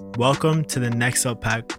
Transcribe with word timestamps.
Welcome 0.00 0.64
to 0.66 0.78
the 0.78 0.90
Next 0.90 1.26
Up 1.26 1.40
Pack. 1.40 1.72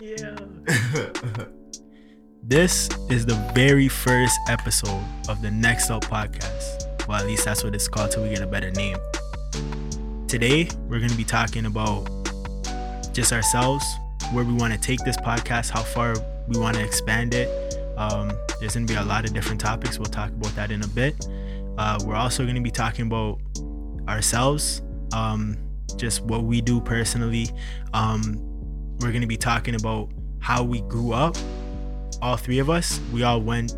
yeah. 0.00 0.36
This 2.42 2.88
is 3.08 3.26
the 3.26 3.36
very 3.54 3.88
first 3.88 4.36
episode 4.48 5.04
of 5.28 5.40
the 5.40 5.50
Next 5.50 5.90
Up 5.90 6.02
podcast. 6.04 7.06
Well, 7.06 7.18
at 7.20 7.26
least 7.26 7.44
that's 7.44 7.62
what 7.62 7.74
it's 7.74 7.86
called 7.86 8.10
till 8.10 8.22
we 8.24 8.30
get 8.30 8.40
a 8.40 8.46
better 8.46 8.70
name. 8.72 8.96
Today, 10.26 10.68
we're 10.88 10.98
going 10.98 11.10
to 11.10 11.16
be 11.16 11.24
talking 11.24 11.66
about 11.66 12.08
just 13.12 13.32
ourselves, 13.32 13.84
where 14.32 14.44
we 14.44 14.52
want 14.54 14.72
to 14.72 14.80
take 14.80 14.98
this 15.04 15.16
podcast, 15.18 15.70
how 15.70 15.82
far 15.82 16.16
we 16.48 16.58
want 16.58 16.76
to 16.76 16.82
expand 16.82 17.34
it. 17.34 17.48
Um, 17.96 18.32
there's 18.58 18.74
going 18.74 18.86
to 18.86 18.92
be 18.92 18.98
a 18.98 19.04
lot 19.04 19.24
of 19.24 19.32
different 19.32 19.60
topics. 19.60 19.98
We'll 19.98 20.06
talk 20.06 20.30
about 20.30 20.54
that 20.56 20.70
in 20.72 20.82
a 20.82 20.88
bit. 20.88 21.14
Uh, 21.80 21.98
we're 22.04 22.14
also 22.14 22.42
going 22.42 22.54
to 22.54 22.60
be 22.60 22.70
talking 22.70 23.06
about 23.06 23.40
ourselves, 24.06 24.82
um, 25.14 25.56
just 25.96 26.20
what 26.20 26.44
we 26.44 26.60
do 26.60 26.78
personally. 26.78 27.48
Um, 27.94 28.36
we're 28.98 29.12
going 29.12 29.22
to 29.22 29.26
be 29.26 29.38
talking 29.38 29.74
about 29.74 30.10
how 30.40 30.62
we 30.62 30.82
grew 30.82 31.14
up. 31.14 31.38
All 32.20 32.36
three 32.36 32.58
of 32.58 32.68
us, 32.68 33.00
we 33.14 33.22
all 33.22 33.40
went. 33.40 33.74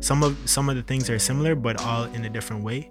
Some 0.00 0.22
of 0.22 0.36
some 0.44 0.68
of 0.68 0.76
the 0.76 0.82
things 0.82 1.08
are 1.08 1.18
similar, 1.18 1.54
but 1.54 1.80
all 1.80 2.04
in 2.04 2.26
a 2.26 2.28
different 2.28 2.62
way. 2.62 2.90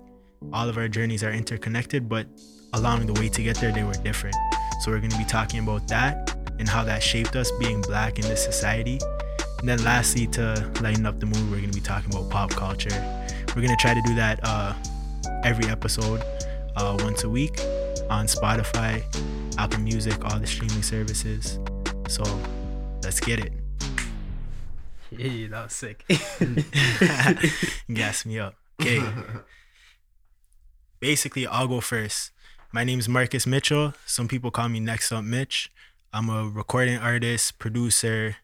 All 0.51 0.67
of 0.67 0.79
our 0.79 0.87
journeys 0.87 1.23
are 1.23 1.31
interconnected, 1.31 2.09
but 2.09 2.25
along 2.73 3.05
the 3.05 3.13
way 3.13 3.29
to 3.29 3.43
get 3.43 3.57
there, 3.57 3.71
they 3.71 3.83
were 3.83 3.93
different. 3.93 4.35
So 4.81 4.89
we're 4.89 4.97
going 4.97 5.11
to 5.11 5.17
be 5.19 5.25
talking 5.25 5.59
about 5.59 5.87
that 5.89 6.35
and 6.57 6.67
how 6.67 6.83
that 6.85 7.03
shaped 7.03 7.35
us 7.35 7.51
being 7.59 7.81
black 7.81 8.17
in 8.17 8.23
this 8.23 8.43
society. 8.43 8.99
And 9.59 9.69
then 9.69 9.83
lastly, 9.83 10.25
to 10.29 10.71
lighten 10.81 11.05
up 11.05 11.19
the 11.19 11.27
mood, 11.27 11.51
we're 11.51 11.57
going 11.57 11.69
to 11.69 11.79
be 11.79 11.85
talking 11.85 12.09
about 12.09 12.31
pop 12.31 12.49
culture 12.49 13.15
we're 13.55 13.61
gonna 13.61 13.77
try 13.77 13.93
to 13.93 14.01
do 14.01 14.13
that 14.15 14.39
uh, 14.43 14.73
every 15.43 15.69
episode, 15.69 16.21
uh, 16.75 16.97
once 16.99 17.23
a 17.23 17.29
week 17.29 17.57
on 18.09 18.25
Spotify, 18.27 19.01
Apple 19.57 19.79
Music, 19.79 20.23
all 20.25 20.39
the 20.39 20.45
streaming 20.45 20.83
services. 20.83 21.57
So 22.09 22.23
let's 23.01 23.21
get 23.21 23.39
it. 23.39 23.53
Yeah, 25.09 25.47
that 25.47 25.63
was 25.63 25.73
sick. 25.73 26.05
Gas 27.93 28.25
me 28.25 28.39
up. 28.39 28.55
Okay. 28.81 29.01
Basically, 30.99 31.47
I'll 31.47 31.67
go 31.67 31.79
first. 31.79 32.31
My 32.73 32.83
name 32.83 32.99
is 32.99 33.07
Marcus 33.07 33.47
Mitchell. 33.47 33.93
Some 34.05 34.27
people 34.27 34.51
call 34.51 34.67
me 34.67 34.81
Next 34.81 35.13
Up 35.13 35.23
Mitch. 35.23 35.71
I'm 36.11 36.29
a 36.29 36.45
recording 36.45 36.97
artist, 36.97 37.57
producer, 37.57 38.35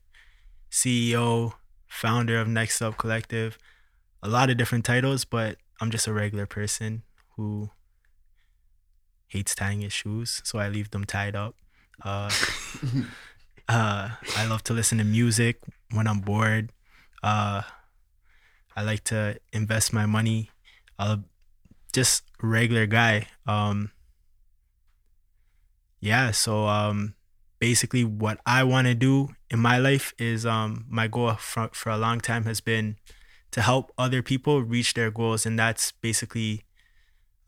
CEO, 0.70 1.54
founder 1.88 2.40
of 2.40 2.48
Next 2.48 2.82
Up 2.82 2.98
Collective 2.98 3.58
a 4.24 4.28
lot 4.28 4.50
of 4.50 4.58
different 4.58 4.86
titles, 4.86 5.26
but 5.26 5.58
I'm 5.80 5.92
just 5.92 6.08
a 6.08 6.14
regular 6.14 6.46
person 6.46 7.04
who 7.36 7.72
hates 9.28 9.56
tying 9.56 9.82
his 9.82 9.94
shoes, 9.94 10.42
so 10.44 10.60
I 10.60 10.70
leave 10.70 10.92
them 10.92 11.06
tied 11.06 11.36
up. 11.36 11.56
Uh, 12.04 12.30
uh, 13.68 14.10
I 14.36 14.46
love 14.48 14.64
to 14.66 14.74
listen 14.74 14.98
to 15.00 15.04
music 15.04 15.60
when 15.92 16.08
I'm 16.08 16.20
bored. 16.20 16.72
Uh, 17.24 17.62
I 18.76 18.84
like 18.84 19.04
to 19.06 19.40
invest 19.54 19.94
my 19.94 20.06
money. 20.06 20.50
Uh, 21.00 21.18
just 21.94 22.24
regular 22.42 22.86
guy. 22.86 23.28
Um, 23.46 23.92
yeah, 26.00 26.32
so 26.32 26.68
um, 26.68 27.16
basically, 27.60 28.04
what 28.04 28.40
I 28.46 28.64
want 28.64 28.88
to 28.88 28.96
do 28.96 29.30
in 29.50 29.60
my 29.60 29.78
life 29.78 30.14
is 30.18 30.46
um, 30.46 30.86
my 30.90 31.08
goal 31.08 31.34
for, 31.36 31.70
for 31.74 31.90
a 31.90 31.98
long 31.98 32.20
time 32.20 32.46
has 32.46 32.60
been 32.60 32.98
to 33.52 33.62
help 33.62 33.92
other 33.98 34.22
people 34.22 34.62
reach 34.62 34.94
their 34.94 35.12
goals. 35.12 35.46
And 35.46 35.60
that's 35.60 35.92
basically 35.92 36.64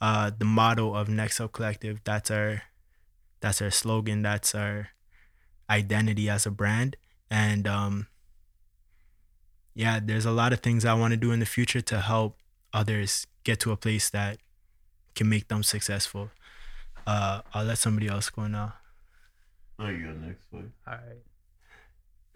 uh, 0.02 0.32
the 0.38 0.46
motto 0.46 0.94
of 0.94 1.08
next 1.10 1.40
up 1.40 1.54
collective. 1.54 2.02
That's 2.04 2.30
our 2.32 2.64
that's 3.40 3.62
our 3.62 3.72
slogan. 3.72 4.22
That's 4.22 4.56
our 4.56 4.90
identity 5.70 6.30
as 6.30 6.46
a 6.46 6.52
brand. 6.52 6.98
And 7.30 7.68
um, 7.68 8.08
yeah 9.76 10.00
there's 10.02 10.26
a 10.26 10.32
lot 10.32 10.54
of 10.54 10.60
things 10.60 10.86
i 10.86 10.94
want 10.94 11.12
to 11.12 11.18
do 11.18 11.32
in 11.32 11.40
the 11.40 11.46
future 11.46 11.82
to 11.82 12.00
help 12.00 12.38
others 12.74 13.28
get 13.44 13.60
to 13.60 13.72
a 13.72 13.78
place 13.78 14.10
that 14.10 14.38
can 15.16 15.30
make 15.30 15.48
them 15.48 15.62
successful. 15.62 16.32
Uh, 17.06 17.42
i'll 17.54 17.66
let 17.66 17.78
somebody 17.78 18.08
else 18.08 18.30
go 18.30 18.48
now. 18.48 18.74
Oh 19.78 19.88
you 19.88 20.06
go 20.06 20.14
next 20.14 20.50
boy. 20.50 20.64
All 20.88 20.94
right. 20.94 21.24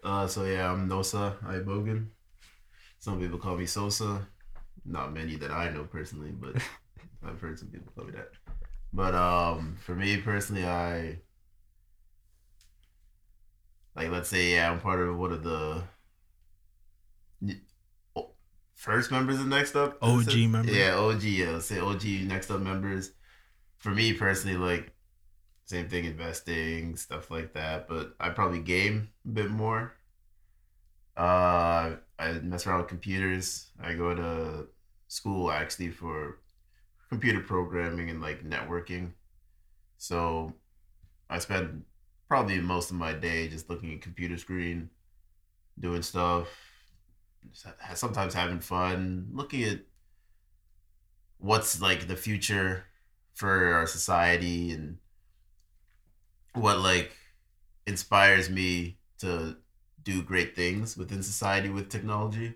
Uh 0.04 0.26
so 0.26 0.44
yeah 0.44 0.70
i'm 0.70 0.88
nosa 0.88 1.36
ibogan 1.44 2.08
some 2.98 3.20
people 3.20 3.38
call 3.38 3.56
me 3.56 3.66
Sosa. 3.66 4.26
Not 4.84 5.12
many 5.12 5.36
that 5.36 5.50
I 5.50 5.70
know 5.70 5.84
personally, 5.84 6.30
but 6.30 6.56
I've 7.26 7.40
heard 7.40 7.58
some 7.58 7.68
people 7.68 7.92
call 7.94 8.04
me 8.04 8.12
that. 8.12 8.30
But 8.92 9.14
um, 9.14 9.76
for 9.84 9.94
me 9.94 10.16
personally, 10.16 10.64
I 10.64 11.18
like 13.94 14.10
let's 14.10 14.28
say 14.28 14.52
yeah, 14.52 14.70
I'm 14.70 14.80
part 14.80 15.00
of 15.00 15.18
one 15.18 15.32
of 15.32 15.42
the 15.42 15.82
first 18.78 19.10
members 19.10 19.40
of 19.40 19.46
Next 19.46 19.76
Up. 19.76 19.98
OG 20.00 20.34
members. 20.48 20.74
Yeah, 20.74 20.94
OG. 20.94 21.22
Yeah, 21.24 21.50
let's 21.50 21.66
say 21.66 21.80
OG 21.80 22.04
Next 22.26 22.50
Up 22.50 22.60
members. 22.60 23.10
For 23.76 23.90
me 23.90 24.12
personally, 24.12 24.56
like 24.56 24.92
same 25.66 25.88
thing, 25.88 26.04
investing 26.04 26.96
stuff 26.96 27.30
like 27.30 27.52
that. 27.52 27.88
But 27.88 28.14
I 28.18 28.30
probably 28.30 28.60
game 28.60 29.10
a 29.26 29.28
bit 29.28 29.50
more. 29.50 29.92
Uh, 31.16 31.96
I 32.18 32.32
mess 32.32 32.66
around 32.66 32.80
with 32.80 32.88
computers. 32.88 33.70
I 33.80 33.94
go 33.94 34.14
to 34.14 34.68
school 35.08 35.50
actually 35.50 35.90
for 35.90 36.40
computer 37.08 37.40
programming 37.40 38.10
and 38.10 38.20
like 38.20 38.44
networking. 38.44 39.12
So 39.98 40.54
I 41.30 41.38
spend 41.38 41.84
probably 42.28 42.60
most 42.60 42.90
of 42.90 42.96
my 42.96 43.12
day 43.12 43.48
just 43.48 43.70
looking 43.70 43.94
at 43.94 44.02
computer 44.02 44.36
screen, 44.36 44.90
doing 45.78 46.02
stuff, 46.02 46.48
sometimes 47.94 48.34
having 48.34 48.60
fun, 48.60 49.28
looking 49.32 49.64
at 49.64 49.80
what's 51.38 51.80
like 51.80 52.08
the 52.08 52.16
future 52.16 52.84
for 53.34 53.72
our 53.74 53.86
society 53.86 54.72
and 54.72 54.98
what 56.54 56.80
like 56.80 57.16
inspires 57.86 58.50
me 58.50 58.98
to 59.18 59.56
do 60.08 60.22
great 60.22 60.56
things 60.56 60.96
within 60.96 61.22
society 61.22 61.68
with 61.68 61.90
technology. 61.90 62.54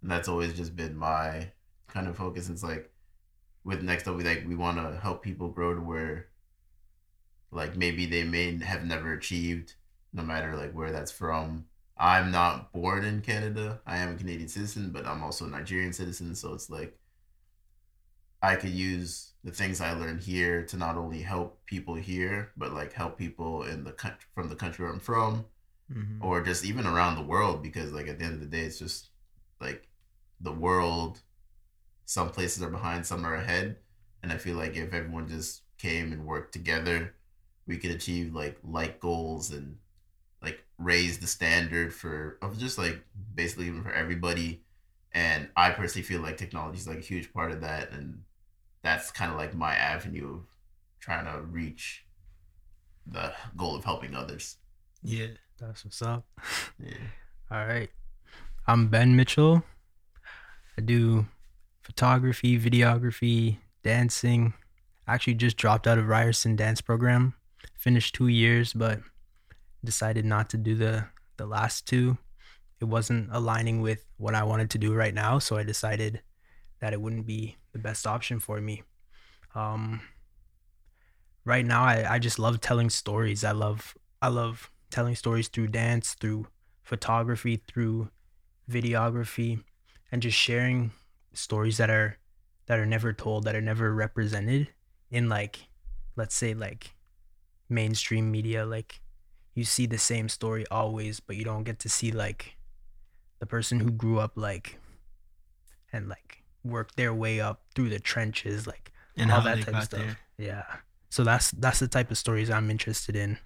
And 0.00 0.10
that's 0.10 0.28
always 0.28 0.56
just 0.56 0.76
been 0.76 0.96
my 0.96 1.48
kind 1.88 2.06
of 2.06 2.16
focus. 2.16 2.48
It's 2.48 2.62
like 2.62 2.92
with 3.64 3.82
next 3.82 4.06
up 4.06 4.16
we 4.16 4.22
like 4.22 4.44
we 4.46 4.54
want 4.54 4.76
to 4.76 5.00
help 5.00 5.20
people 5.20 5.48
grow 5.48 5.74
to 5.74 5.80
where 5.80 6.28
like 7.50 7.76
maybe 7.76 8.06
they 8.06 8.22
may 8.22 8.56
have 8.58 8.84
never 8.84 9.12
achieved 9.12 9.74
no 10.12 10.22
matter 10.22 10.54
like 10.54 10.72
where 10.72 10.92
that's 10.92 11.10
from. 11.10 11.64
I'm 11.98 12.30
not 12.30 12.72
born 12.72 13.04
in 13.04 13.20
Canada. 13.20 13.80
I 13.84 13.98
am 13.98 14.14
a 14.14 14.16
Canadian 14.16 14.48
citizen, 14.48 14.90
but 14.90 15.04
I'm 15.04 15.24
also 15.24 15.46
a 15.46 15.48
Nigerian 15.48 15.92
citizen, 15.92 16.34
so 16.36 16.54
it's 16.54 16.70
like 16.70 16.96
I 18.40 18.54
could 18.54 18.70
use 18.70 19.32
the 19.42 19.50
things 19.50 19.80
I 19.80 19.92
learned 19.92 20.22
here 20.22 20.64
to 20.66 20.76
not 20.76 20.96
only 20.96 21.20
help 21.22 21.64
people 21.66 21.94
here, 21.94 22.52
but 22.56 22.72
like 22.72 22.92
help 22.92 23.18
people 23.18 23.64
in 23.64 23.82
the 23.82 23.92
country 23.92 24.26
from 24.34 24.48
the 24.48 24.56
country 24.56 24.84
where 24.84 24.92
I'm 24.92 25.00
from 25.00 25.46
mm-hmm. 25.90 26.24
or 26.24 26.42
just 26.42 26.64
even 26.64 26.86
around 26.86 27.16
the 27.16 27.22
world 27.22 27.62
because 27.62 27.92
like 27.92 28.08
at 28.08 28.18
the 28.18 28.24
end 28.24 28.34
of 28.34 28.40
the 28.40 28.46
day 28.46 28.62
it's 28.62 28.78
just 28.78 29.08
like 29.60 29.88
the 30.40 30.52
world 30.52 31.20
some 32.04 32.28
places 32.28 32.62
are 32.62 32.70
behind 32.70 33.06
some 33.06 33.24
are 33.24 33.34
ahead. 33.34 33.76
And 34.22 34.32
i 34.32 34.36
feel 34.36 34.56
like 34.56 34.76
if 34.76 34.92
everyone 34.92 35.28
just 35.28 35.62
came 35.78 36.12
and 36.12 36.24
worked 36.24 36.52
together 36.52 37.14
we 37.66 37.78
could 37.78 37.90
achieve 37.90 38.34
like 38.34 38.58
like 38.64 39.00
goals 39.00 39.50
and 39.50 39.78
like 40.42 40.64
raise 40.78 41.18
the 41.18 41.26
standard 41.26 41.94
for 41.94 42.38
of 42.42 42.58
just 42.58 42.78
like 42.78 43.04
basically 43.34 43.66
even 43.66 43.82
for 43.82 43.92
everybody. 43.92 44.62
And 45.12 45.48
i 45.56 45.70
personally 45.70 46.04
feel 46.04 46.20
like 46.20 46.36
technology 46.36 46.78
is 46.78 46.88
like 46.88 46.98
a 46.98 47.02
huge 47.02 47.32
part 47.32 47.52
of 47.52 47.60
that. 47.60 47.92
And 47.92 48.22
that's 48.82 49.10
kind 49.10 49.30
of 49.30 49.38
like 49.38 49.54
my 49.54 49.74
avenue 49.74 50.34
of 50.36 50.46
trying 51.00 51.24
to 51.24 51.42
reach 51.42 52.04
the 53.06 53.32
goal 53.56 53.76
of 53.76 53.84
helping 53.84 54.14
others. 54.14 54.56
Yeah 55.02 55.28
that's 55.62 55.84
what's 55.84 56.02
up. 56.02 56.26
Yeah. 56.82 56.94
All 57.50 57.64
right. 57.66 57.90
I'm 58.66 58.88
Ben 58.88 59.14
Mitchell. 59.14 59.62
I 60.76 60.80
do 60.80 61.26
photography, 61.82 62.58
videography, 62.58 63.58
dancing. 63.84 64.54
I 65.06 65.14
actually 65.14 65.34
just 65.34 65.56
dropped 65.56 65.86
out 65.86 65.98
of 65.98 66.08
Ryerson 66.08 66.56
dance 66.56 66.80
program. 66.80 67.34
Finished 67.76 68.14
two 68.14 68.28
years, 68.28 68.72
but 68.72 69.00
decided 69.84 70.24
not 70.24 70.50
to 70.50 70.56
do 70.56 70.74
the 70.74 71.06
the 71.36 71.46
last 71.46 71.86
two. 71.86 72.18
It 72.80 72.86
wasn't 72.86 73.28
aligning 73.32 73.80
with 73.80 74.04
what 74.16 74.34
I 74.34 74.42
wanted 74.42 74.70
to 74.70 74.78
do 74.78 74.92
right 74.92 75.14
now, 75.14 75.38
so 75.38 75.56
I 75.56 75.62
decided 75.62 76.22
that 76.80 76.92
it 76.92 77.00
wouldn't 77.00 77.26
be 77.26 77.56
the 77.72 77.78
best 77.78 78.06
option 78.06 78.40
for 78.40 78.60
me. 78.60 78.82
Um, 79.54 80.00
right 81.44 81.64
now, 81.64 81.84
I, 81.84 82.14
I 82.14 82.18
just 82.18 82.40
love 82.40 82.60
telling 82.60 82.90
stories. 82.90 83.44
I 83.44 83.52
love 83.52 83.94
I 84.20 84.28
love 84.28 84.72
telling 84.92 85.16
stories 85.16 85.48
through 85.48 85.68
dance, 85.68 86.14
through 86.14 86.46
photography, 86.82 87.56
through 87.66 88.10
videography, 88.70 89.64
and 90.12 90.22
just 90.22 90.38
sharing 90.38 90.92
stories 91.32 91.78
that 91.78 91.90
are 91.90 92.18
that 92.66 92.78
are 92.78 92.86
never 92.86 93.12
told, 93.12 93.44
that 93.44 93.56
are 93.56 93.60
never 93.60 93.92
represented 93.92 94.68
in 95.10 95.28
like, 95.28 95.66
let's 96.14 96.34
say 96.34 96.54
like 96.54 96.94
mainstream 97.68 98.30
media. 98.30 98.64
Like 98.64 99.00
you 99.54 99.64
see 99.64 99.86
the 99.86 99.98
same 99.98 100.28
story 100.28 100.64
always, 100.70 101.18
but 101.20 101.36
you 101.36 101.44
don't 101.44 101.64
get 101.64 101.80
to 101.80 101.88
see 101.88 102.12
like 102.12 102.56
the 103.40 103.46
person 103.46 103.80
who 103.80 103.90
grew 103.90 104.20
up 104.20 104.32
like 104.36 104.78
and 105.92 106.08
like 106.08 106.42
worked 106.64 106.96
their 106.96 107.12
way 107.12 107.40
up 107.40 107.62
through 107.74 107.88
the 107.88 107.98
trenches, 107.98 108.66
like 108.66 108.92
And 109.16 109.32
all 109.32 109.40
that 109.42 109.62
type 109.62 109.74
of 109.74 109.84
stuff. 109.84 110.00
there. 110.00 110.18
Yeah. 110.38 110.64
So 111.10 111.24
that's 111.24 111.50
that's 111.52 111.80
the 111.80 111.88
type 111.88 112.10
of 112.10 112.18
stories 112.18 112.48
I'm 112.50 112.70
interested 112.70 113.16
in. 113.16 113.38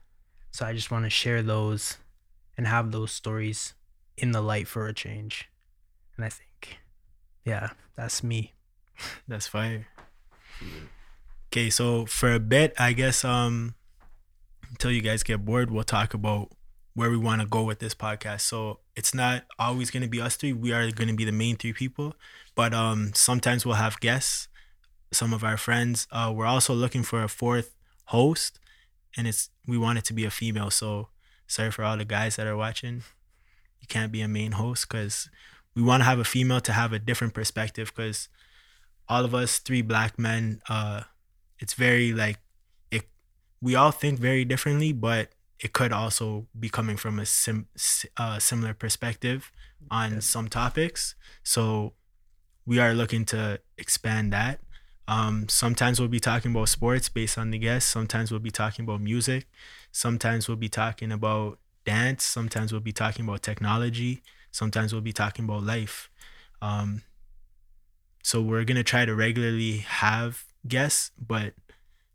So 0.57 0.65
I 0.65 0.73
just 0.73 0.91
want 0.91 1.05
to 1.05 1.11
share 1.11 1.43
those 1.43 1.99
and 2.57 2.67
have 2.67 2.91
those 2.91 3.13
stories 3.13 3.75
in 4.17 4.33
the 4.33 4.41
light 4.41 4.67
for 4.67 4.87
a 4.87 4.95
change. 4.95 5.51
And 6.17 6.25
I 6.25 6.31
think 6.31 6.79
yeah, 7.45 7.73
that's 7.95 8.23
me. 8.23 8.55
That's 9.29 9.47
fire. 9.47 9.87
Okay, 11.53 11.69
so 11.69 12.07
for 12.07 12.33
a 12.33 12.41
bit, 12.41 12.73
I 12.79 12.95
guess 12.95 13.23
um 13.23 13.75
until 14.71 14.91
you 14.91 15.03
guys 15.03 15.23
get 15.23 15.45
bored, 15.45 15.71
we'll 15.71 15.85
talk 15.85 16.15
about 16.15 16.53
where 16.95 17.11
we 17.11 17.19
want 17.19 17.43
to 17.43 17.47
go 17.47 17.63
with 17.63 17.79
this 17.79 17.95
podcast. 17.95 18.41
So 18.41 18.79
it's 18.97 19.15
not 19.15 19.45
always 19.59 19.91
gonna 19.91 20.09
be 20.09 20.23
us 20.23 20.37
three. 20.37 20.55
We 20.55 20.73
are 20.73 20.91
gonna 20.91 21.13
be 21.13 21.27
the 21.27 21.33
main 21.33 21.57
three 21.57 21.75
people. 21.75 22.15
But 22.55 22.73
um 22.73 23.13
sometimes 23.13 23.67
we'll 23.67 23.75
have 23.75 24.01
guests, 24.01 24.49
some 25.13 25.35
of 25.35 25.45
our 25.45 25.59
friends. 25.59 26.09
Uh 26.11 26.33
we're 26.35 26.47
also 26.47 26.73
looking 26.73 27.03
for 27.03 27.23
a 27.23 27.29
fourth 27.29 27.77
host 28.07 28.59
and 29.19 29.27
it's 29.27 29.51
we 29.67 29.79
want 29.79 29.99
it 29.99 30.05
to 30.07 30.15
be 30.15 30.25
a 30.25 30.31
female. 30.31 30.71
So 30.71 31.09
sorry 31.47 31.71
for 31.71 31.85
all 31.85 31.97
the 31.97 32.05
guys 32.05 32.37
that 32.37 32.47
are 32.47 32.57
watching. 32.57 33.03
You 33.81 33.87
can't 33.89 34.13
be 34.13 34.21
a 34.21 34.29
main 34.29 34.53
host 34.53 34.89
because 34.89 35.29
we 35.75 35.83
want 35.83 36.01
to 36.01 36.05
have 36.05 36.19
a 36.19 36.25
female 36.25 36.61
to 36.63 36.73
have 36.73 36.93
a 36.93 36.99
different 36.99 37.35
perspective 37.35 37.93
because 37.95 38.29
all 39.09 39.25
of 39.25 39.35
us 39.35 39.59
three 39.59 39.83
black 39.83 40.19
men 40.19 40.61
uh 40.69 41.03
it's 41.59 41.75
very 41.75 42.13
like 42.13 42.39
it 42.91 43.05
we 43.61 43.75
all 43.75 43.93
think 43.93 44.19
very 44.19 44.45
differently 44.45 44.93
but 44.93 45.31
it 45.61 45.73
could 45.73 45.93
also 45.93 46.47
be 46.59 46.69
coming 46.69 46.97
from 46.97 47.19
a 47.19 47.25
sim, 47.25 47.67
uh, 48.17 48.39
similar 48.39 48.75
perspective 48.75 49.53
on 49.91 50.21
some 50.21 50.49
topics 50.49 51.15
so 51.43 51.93
we 52.67 52.79
are 52.79 52.95
looking 52.95 53.25
to 53.25 53.61
expand 53.79 54.33
that 54.33 54.61
um 55.09 55.49
sometimes 55.49 56.01
we'll 56.01 56.09
be 56.09 56.21
talking 56.21 56.51
about 56.51 56.69
sports 56.69 57.09
based 57.09 57.39
on 57.39 57.51
the 57.51 57.59
guests. 57.59 57.91
Sometimes 57.91 58.31
we'll 58.31 58.41
be 58.41 58.51
talking 58.51 58.85
about 58.85 59.01
music. 59.01 59.47
Sometimes 59.93 60.49
we'll 60.49 60.57
be 60.57 60.69
talking 60.69 61.13
about 61.13 61.59
dance. 61.85 62.25
Sometimes 62.25 62.73
we'll 62.73 62.81
be 62.81 62.93
talking 62.93 63.25
about 63.25 63.43
technology. 63.43 64.23
Sometimes 64.51 64.93
we'll 64.93 65.03
be 65.03 65.13
talking 65.13 65.45
about 65.45 65.63
life. 65.63 66.11
Um 66.61 67.03
so 68.23 68.43
we're 68.43 68.65
gonna 68.65 68.83
try 68.83 69.05
to 69.05 69.15
regularly 69.15 69.79
have 69.79 70.45
guests, 70.67 71.13
but 71.17 71.55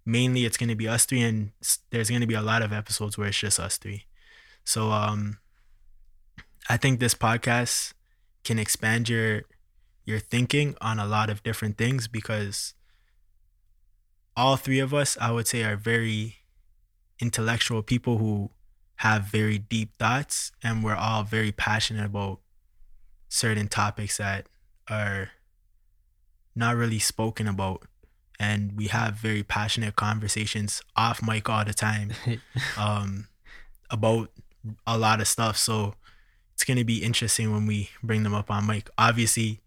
mainly 0.05 0.45
it's 0.45 0.57
gonna 0.57 0.75
be 0.75 0.87
us 0.87 1.05
three, 1.05 1.21
and 1.21 1.51
there's 1.89 2.09
gonna 2.09 2.27
be 2.27 2.33
a 2.33 2.41
lot 2.41 2.61
of 2.61 2.73
episodes 2.73 3.17
where 3.17 3.29
it's 3.29 3.39
just 3.39 3.59
us 3.59 3.77
three. 3.77 4.05
So 4.63 4.91
um, 4.91 5.37
I 6.69 6.77
think 6.77 6.99
this 6.99 7.13
podcast 7.13 7.93
can 8.43 8.59
expand 8.59 9.09
your 9.09 9.43
your 10.05 10.19
thinking 10.19 10.75
on 10.81 10.99
a 10.99 11.05
lot 11.05 11.29
of 11.29 11.43
different 11.43 11.77
things 11.77 12.07
because 12.07 12.73
all 14.35 14.55
three 14.55 14.79
of 14.79 14.93
us, 14.93 15.17
I 15.19 15.31
would 15.31 15.47
say, 15.47 15.63
are 15.63 15.75
very 15.75 16.37
intellectual 17.19 17.83
people 17.83 18.17
who 18.17 18.49
have 18.97 19.23
very 19.23 19.57
deep 19.57 19.97
thoughts, 19.97 20.51
and 20.63 20.83
we're 20.83 20.95
all 20.95 21.23
very 21.23 21.51
passionate 21.51 22.05
about 22.05 22.39
certain 23.29 23.67
topics 23.67 24.17
that 24.17 24.47
are 24.89 25.29
not 26.55 26.75
really 26.75 26.99
spoken 26.99 27.47
about. 27.47 27.83
And 28.39 28.75
we 28.75 28.87
have 28.87 29.15
very 29.15 29.43
passionate 29.43 29.95
conversations 29.95 30.81
off 30.95 31.21
mic 31.21 31.47
all 31.47 31.63
the 31.63 31.73
time 31.73 32.11
um 32.77 33.27
about 33.89 34.31
a 34.87 34.97
lot 34.97 35.21
of 35.21 35.27
stuff. 35.27 35.57
So 35.57 35.95
it's 36.53 36.63
going 36.63 36.77
to 36.77 36.83
be 36.83 37.03
interesting 37.03 37.51
when 37.51 37.67
we 37.67 37.89
bring 38.01 38.23
them 38.23 38.33
up 38.33 38.49
on 38.49 38.65
mic. 38.65 38.89
Obviously 38.97 39.61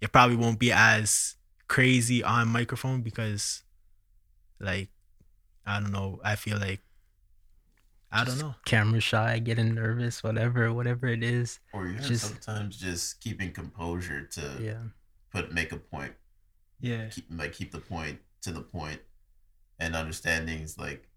it 0.00 0.12
probably 0.12 0.36
won't 0.36 0.58
be 0.58 0.70
as 0.72 1.36
crazy 1.68 2.22
on 2.22 2.48
microphone 2.48 3.02
because 3.02 3.63
like 4.64 4.88
i 5.66 5.78
don't 5.80 5.92
know 5.92 6.20
i 6.24 6.34
feel 6.36 6.58
like 6.58 6.80
i 8.12 8.24
don't 8.24 8.38
know. 8.38 8.54
Camera 8.64 9.00
shy, 9.00 9.38
getting 9.40 9.74
nervous, 9.74 10.22
whatever, 10.22 10.72
whatever 10.72 11.06
it 11.08 11.22
is. 11.24 11.58
Or 11.72 11.88
even 11.88 12.02
Just- 12.02 12.26
sometimes 12.26 12.76
just 12.76 13.20
keeping 13.20 13.52
composure 13.52 14.24
to 14.26 14.56
Yeah. 14.60 14.82
put 15.30 15.52
make 15.52 15.72
a 15.72 15.76
point, 15.78 16.14
yeah. 16.80 17.08
Keep 17.08 17.26
like 17.30 17.52
keep 17.54 17.72
the 17.72 17.80
point 17.80 18.20
to 18.42 18.52
the 18.52 18.60
point, 18.62 19.00
and 19.80 19.96
understandings 19.96 20.78
like 20.78 21.08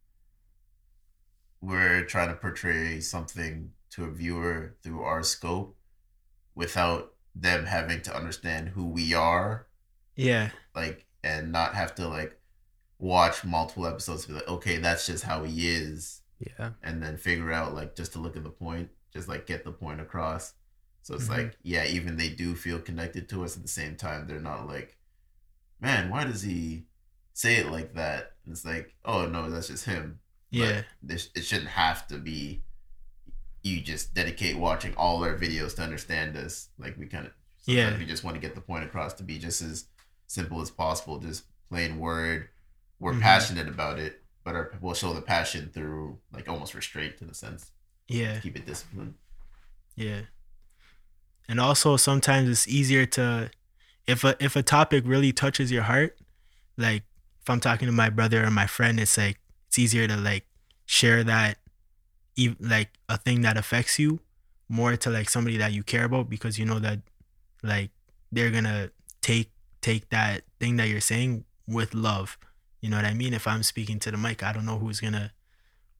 we're 1.62 2.04
trying 2.06 2.30
to 2.30 2.36
portray 2.36 3.00
something 3.00 3.72
to 3.92 4.06
a 4.06 4.12
viewer 4.12 4.76
through 4.84 5.02
our 5.02 5.24
scope 5.24 5.78
without 6.56 7.14
them 7.36 7.66
having 7.66 8.02
to 8.04 8.16
understand 8.16 8.70
who 8.70 8.86
we 8.88 9.14
are. 9.14 9.68
Yeah. 10.16 10.50
Like 10.76 11.06
and 11.24 11.52
not 11.52 11.76
have 11.76 11.94
to 11.96 12.08
like 12.08 12.37
watch 13.00 13.44
multiple 13.44 13.86
episodes 13.86 14.24
to 14.24 14.30
be 14.30 14.34
like 14.34 14.48
okay 14.48 14.78
that's 14.78 15.06
just 15.06 15.24
how 15.24 15.44
he 15.44 15.70
is. 15.70 16.22
Yeah. 16.40 16.72
and 16.84 17.02
then 17.02 17.18
figure 17.18 17.52
out 17.52 17.74
like 17.74 17.96
just 17.96 18.14
to 18.14 18.20
look 18.20 18.38
at 18.38 18.44
the 18.44 18.50
point 18.52 18.90
just 19.12 19.28
like 19.28 19.48
get 19.48 19.64
the 19.64 19.72
point 19.72 20.00
across. 20.02 20.54
So 21.02 21.16
it's 21.16 21.26
Mhm. 21.28 21.38
like 21.38 21.58
yeah 21.64 21.86
even 21.86 22.18
they 22.18 22.30
do 22.30 22.54
feel 22.56 22.80
connected 22.80 23.28
to 23.30 23.44
us 23.44 23.56
at 23.56 23.62
the 23.64 23.68
same 23.68 23.96
time. 23.96 24.28
They're 24.28 24.40
not 24.40 24.68
like 24.68 24.98
man 25.80 26.10
why 26.10 26.24
does 26.26 26.42
he 26.44 26.86
say 27.34 27.56
it 27.58 27.72
like 27.72 27.94
that? 27.96 28.34
And 28.46 28.54
it's 28.54 28.66
like 28.66 28.94
oh 29.06 29.26
no 29.28 29.50
that's 29.50 29.68
just 29.68 29.86
him. 29.86 30.20
Yeah. 30.52 30.84
this 31.04 31.30
it 31.36 31.44
shouldn't 31.44 31.70
have 31.70 32.08
to 32.08 32.18
be 32.18 32.64
you 33.64 33.82
just 33.82 34.14
dedicate 34.14 34.58
watching 34.58 34.94
all 34.96 35.24
our 35.24 35.38
videos 35.38 35.76
to 35.76 35.82
understand 35.82 36.38
us. 36.38 36.70
Like 36.78 36.98
we 36.98 37.08
kind 37.08 37.26
of 37.28 37.34
Yeah. 37.66 37.98
we 37.98 38.06
just 38.06 38.24
want 38.24 38.36
to 38.36 38.42
get 38.42 38.56
the 38.56 38.62
point 38.62 38.86
across 38.86 39.14
to 39.16 39.24
be 39.24 39.40
just 39.40 39.62
as 39.62 39.86
simple 40.28 40.62
as 40.62 40.70
possible. 40.72 41.20
Just 41.20 41.46
plain 41.68 41.98
word 42.00 42.50
we're 43.00 43.14
Mhm. 43.14 43.22
passionate 43.22 43.68
about 43.68 44.00
it 44.00 44.24
but 44.44 44.56
our, 44.56 44.72
we'll 44.82 44.94
show 44.94 45.14
the 45.14 45.22
passion 45.22 45.70
through 45.74 46.18
like 46.32 46.48
almost 46.50 46.74
restraint 46.74 47.16
in 47.22 47.30
a 47.30 47.34
sense 47.34 47.72
yeah 48.08 48.40
keep 48.40 48.56
it 48.56 48.66
disciplined 48.66 49.14
Yeah. 49.96 50.22
And 51.50 51.60
also 51.60 51.96
sometimes 51.98 52.50
it's 52.50 52.68
easier 52.68 53.06
to 53.18 53.50
if 54.06 54.24
a 54.24 54.36
if 54.44 54.56
a 54.56 54.64
topic 54.64 55.04
really 55.08 55.32
touches 55.32 55.72
your 55.72 55.84
heart, 55.84 56.18
like 56.78 57.04
if 57.42 57.50
I'm 57.50 57.60
talking 57.60 57.86
to 57.88 57.92
my 57.92 58.10
brother 58.10 58.44
or 58.46 58.52
my 58.52 58.68
friend, 58.68 59.00
it's 59.00 59.18
like 59.18 59.40
it's 59.68 59.80
easier 59.80 60.08
to 60.08 60.18
like 60.18 60.46
share 60.86 61.24
that 61.24 61.58
like 62.60 62.90
a 63.10 63.18
thing 63.18 63.42
that 63.42 63.58
affects 63.58 63.98
you 63.98 64.20
more 64.70 64.96
to 64.98 65.10
like 65.10 65.30
somebody 65.30 65.58
that 65.58 65.72
you 65.74 65.84
care 65.84 66.06
about 66.06 66.30
because 66.30 66.60
you 66.60 66.66
know 66.66 66.80
that 66.80 67.00
like 67.64 67.92
they're 68.32 68.52
going 68.52 68.66
to 68.66 68.92
take 69.22 69.50
take 69.82 70.10
that 70.10 70.44
thing 70.60 70.76
that 70.78 70.90
you're 70.90 71.02
saying 71.02 71.46
with 71.68 71.94
love. 71.94 72.38
You 72.82 72.90
know 72.90 72.98
what 72.98 73.06
I 73.06 73.14
mean? 73.14 73.34
If 73.34 73.48
I'm 73.48 73.64
speaking 73.64 74.00
to 74.00 74.12
the 74.12 74.18
mic, 74.18 74.44
I 74.44 74.54
don't 74.54 74.66
know 74.66 74.78
who's 74.78 75.00
going 75.00 75.14
to 75.14 75.32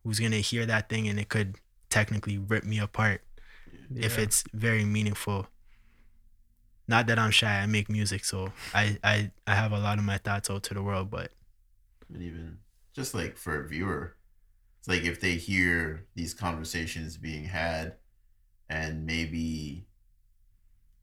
who's 0.04 0.20
to 0.20 0.30
hear 0.30 0.66
that 0.66 0.90
thing 0.90 1.08
and 1.08 1.20
it 1.20 1.28
could 1.28 1.56
technically 1.90 2.38
rip 2.38 2.64
me 2.64 2.80
apart 2.80 3.22
if 3.94 4.18
it's 4.18 4.44
very 4.54 4.86
meaningful. 4.86 5.48
Not 6.88 7.08
that 7.08 7.20
I'm 7.20 7.32
shy, 7.32 7.60
I 7.60 7.66
make 7.66 7.90
music, 7.90 8.24
so 8.24 8.54
I, 8.74 8.98
I 9.04 9.32
I 9.46 9.56
have 9.56 9.74
a 9.74 9.80
lot 9.80 9.98
of 9.98 10.06
my 10.06 10.18
thoughts 10.18 10.50
out 10.50 10.64
to 10.64 10.74
the 10.74 10.82
world, 10.82 11.10
but 11.10 11.32
and 12.14 12.24
even 12.24 12.60
just 12.94 13.14
like 13.14 13.38
for 13.38 13.62
a 13.62 13.68
viewer 13.68 14.16
it's 14.80 14.88
like 14.88 15.04
if 15.04 15.20
they 15.20 15.34
hear 15.34 16.06
these 16.16 16.34
conversations 16.34 17.18
being 17.18 17.44
had 17.44 17.96
and 18.70 19.06
maybe 19.06 19.86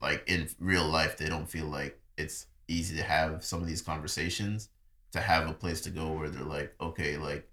like 0.01 0.25
in 0.27 0.49
real 0.59 0.87
life 0.87 1.17
they 1.17 1.29
don't 1.29 1.51
feel 1.51 1.67
like 1.67 2.01
it's 2.17 2.47
easy 2.69 2.97
to 2.97 3.03
have 3.03 3.45
some 3.45 3.61
of 3.61 3.67
these 3.69 3.83
conversations 3.83 4.71
to 5.15 5.21
have 5.21 5.49
a 5.49 5.53
place 5.53 5.81
to 5.81 5.91
go 5.91 6.13
where 6.13 6.29
they're 6.29 6.45
like 6.45 6.75
okay 6.81 7.17
like 7.17 7.49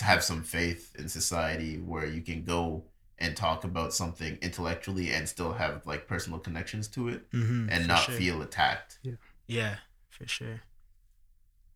have 0.00 0.24
some 0.24 0.42
faith 0.42 0.94
in 0.98 1.08
society 1.08 1.76
where 1.76 2.06
you 2.06 2.22
can 2.22 2.42
go 2.42 2.82
and 3.18 3.36
talk 3.36 3.62
about 3.64 3.92
something 3.92 4.38
intellectually 4.40 5.10
and 5.10 5.28
still 5.28 5.52
have 5.52 5.86
like 5.86 6.08
personal 6.08 6.38
connections 6.38 6.88
to 6.88 7.08
it 7.08 7.30
mhm, 7.30 7.68
and 7.70 7.86
not 7.86 7.98
sure. 8.00 8.14
feel 8.14 8.42
attacked 8.42 8.98
yeah, 9.46 9.76
for 10.08 10.26
sure. 10.26 10.62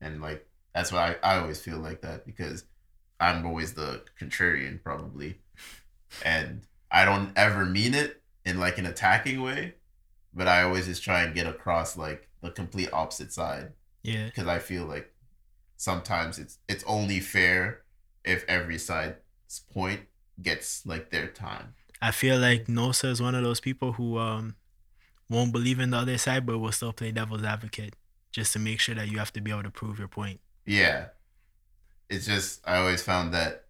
and 0.01 0.21
like 0.23 0.47
that's 0.75 0.91
why 0.93 1.17
I, 1.23 1.35
I 1.35 1.39
always 1.41 1.61
feel 1.61 1.79
like 1.79 2.01
that 2.03 2.25
because 2.27 2.65
I'm 3.21 3.47
always 3.47 3.75
the 3.75 4.03
contrarian 4.21 4.83
probably, 4.83 5.39
and 6.25 6.63
I 6.91 7.05
don't 7.05 7.33
ever 7.37 7.65
mean 7.65 7.95
it 7.95 8.23
in 8.45 8.59
like 8.59 8.79
an 8.79 8.87
attacking 8.87 9.43
way, 9.43 9.75
but 10.35 10.49
I 10.49 10.63
always 10.63 10.87
just 10.87 11.03
try 11.03 11.23
and 11.23 11.35
get 11.35 11.47
across 11.47 11.97
like 11.97 12.29
the 12.43 12.51
complete 12.51 12.91
opposite 12.93 13.33
side 13.33 13.73
Yeah, 14.03 14.27
because 14.27 14.47
I 14.47 14.59
feel 14.59 14.85
like 14.87 15.13
sometimes 15.77 16.39
it's 16.39 16.59
it's 16.69 16.85
only 16.85 17.21
fair 17.21 17.83
if 18.25 18.45
every 18.49 18.79
side's 18.79 19.61
point 19.73 20.01
gets 20.43 20.85
like 20.87 21.11
their 21.11 21.29
time. 21.29 21.75
I 22.03 22.11
feel 22.11 22.39
like 22.39 22.67
Nosa 22.67 23.09
is 23.11 23.23
one 23.23 23.35
of 23.35 23.43
those 23.43 23.61
people 23.61 23.93
who 23.93 24.19
um 24.19 24.57
won't 25.29 25.53
believe 25.53 25.81
in 25.81 25.91
the 25.91 25.99
other 25.99 26.19
side, 26.19 26.47
but 26.47 26.59
will 26.59 26.73
still 26.73 26.93
play 26.93 27.11
devil's 27.11 27.43
advocate 27.43 27.95
just 28.33 28.53
to 28.53 28.59
make 28.59 28.81
sure 28.81 28.95
that 28.95 29.09
you 29.09 29.19
have 29.19 29.33
to 29.33 29.41
be 29.41 29.51
able 29.51 29.63
to 29.63 29.71
prove 29.71 29.99
your 29.99 30.09
point. 30.09 30.41
Yeah. 30.65 31.07
It's 32.09 32.27
just 32.27 32.61
I 32.67 32.79
always 32.79 33.03
found 33.03 33.33
that 33.35 33.65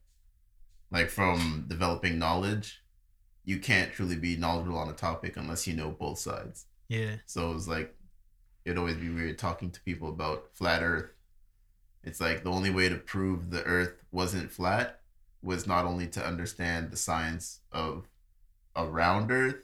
like 0.90 1.08
from 1.08 1.66
developing 1.68 2.18
knowledge, 2.18 2.82
you 3.44 3.58
can't 3.58 3.92
truly 3.92 4.16
be 4.16 4.36
knowledgeable 4.36 4.78
on 4.78 4.88
a 4.88 4.92
topic 4.92 5.36
unless 5.36 5.66
you 5.66 5.74
know 5.74 5.90
both 5.90 6.18
sides. 6.18 6.66
Yeah. 6.88 7.16
So 7.26 7.50
it 7.50 7.54
was 7.54 7.68
like 7.68 7.94
it'd 8.64 8.78
always 8.78 8.96
be 8.96 9.08
weird 9.08 9.38
talking 9.38 9.70
to 9.70 9.80
people 9.82 10.08
about 10.08 10.48
flat 10.52 10.82
earth. 10.82 11.10
It's 12.06 12.20
like 12.20 12.44
the 12.44 12.52
only 12.52 12.70
way 12.70 12.88
to 12.88 12.94
prove 12.94 13.50
the 13.50 13.64
earth 13.64 14.04
wasn't 14.12 14.52
flat 14.52 15.00
was 15.42 15.66
not 15.66 15.84
only 15.84 16.06
to 16.06 16.24
understand 16.24 16.90
the 16.90 16.96
science 16.96 17.60
of 17.72 18.06
a 18.76 18.86
round 18.86 19.32
earth, 19.32 19.56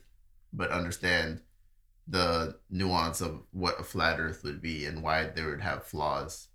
but 0.53 0.71
understand 0.71 1.41
the 2.09 2.57
nuance 2.69 3.21
of 3.21 3.43
what 3.53 3.81
a 3.81 3.85
flat 3.85 4.19
earth 4.19 4.43
would 4.43 4.61
be 4.61 4.85
and 4.85 5.05
why 5.05 5.25
they 5.25 5.45
would 5.45 5.61
have 5.61 5.85
flaws. 5.85 6.49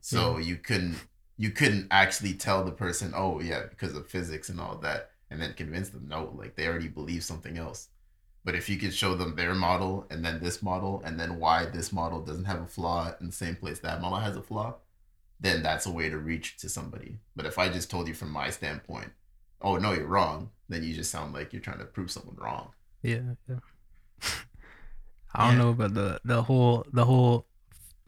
So 0.00 0.34
hmm. 0.34 0.40
you 0.40 0.56
couldn't 0.56 0.96
you 1.36 1.50
couldn't 1.50 1.88
actually 1.90 2.32
tell 2.32 2.64
the 2.64 2.72
person, 2.72 3.12
oh 3.14 3.40
yeah, 3.40 3.64
because 3.68 3.94
of 3.94 4.08
physics 4.08 4.48
and 4.48 4.58
all 4.58 4.76
that, 4.78 5.10
and 5.30 5.42
then 5.42 5.52
convince 5.52 5.90
them 5.90 6.08
no, 6.08 6.32
like 6.34 6.56
they 6.56 6.66
already 6.66 6.88
believe 6.88 7.22
something 7.22 7.58
else. 7.58 7.88
But 8.44 8.54
if 8.54 8.70
you 8.70 8.78
could 8.78 8.94
show 8.94 9.14
them 9.14 9.36
their 9.36 9.54
model 9.54 10.06
and 10.08 10.24
then 10.24 10.40
this 10.40 10.62
model 10.62 11.02
and 11.04 11.20
then 11.20 11.38
why 11.38 11.66
this 11.66 11.92
model 11.92 12.22
doesn't 12.22 12.44
have 12.44 12.62
a 12.62 12.66
flaw 12.66 13.12
in 13.20 13.26
the 13.26 13.32
same 13.32 13.56
place 13.56 13.80
that 13.80 14.00
model 14.00 14.20
has 14.20 14.36
a 14.36 14.42
flaw, 14.42 14.76
then 15.40 15.62
that's 15.62 15.86
a 15.86 15.90
way 15.92 16.08
to 16.08 16.18
reach 16.18 16.56
to 16.58 16.68
somebody. 16.68 17.18
But 17.34 17.46
if 17.46 17.58
I 17.58 17.68
just 17.68 17.90
told 17.90 18.08
you 18.08 18.14
from 18.14 18.30
my 18.30 18.50
standpoint, 18.50 19.12
oh 19.60 19.76
no, 19.76 19.92
you're 19.92 20.06
wrong, 20.06 20.50
then 20.68 20.82
you 20.82 20.94
just 20.94 21.10
sound 21.10 21.32
like 21.34 21.52
you're 21.52 21.62
trying 21.62 21.78
to 21.78 21.84
prove 21.84 22.10
someone 22.10 22.36
wrong. 22.36 22.70
Yeah, 23.02 23.34
yeah. 23.48 23.60
I 25.34 25.48
don't 25.48 25.58
Yeah. 25.58 25.64
know 25.64 25.70
about 25.70 25.94
the 25.94 26.20
the 26.24 26.42
whole 26.42 26.86
the 26.92 27.04
whole 27.04 27.46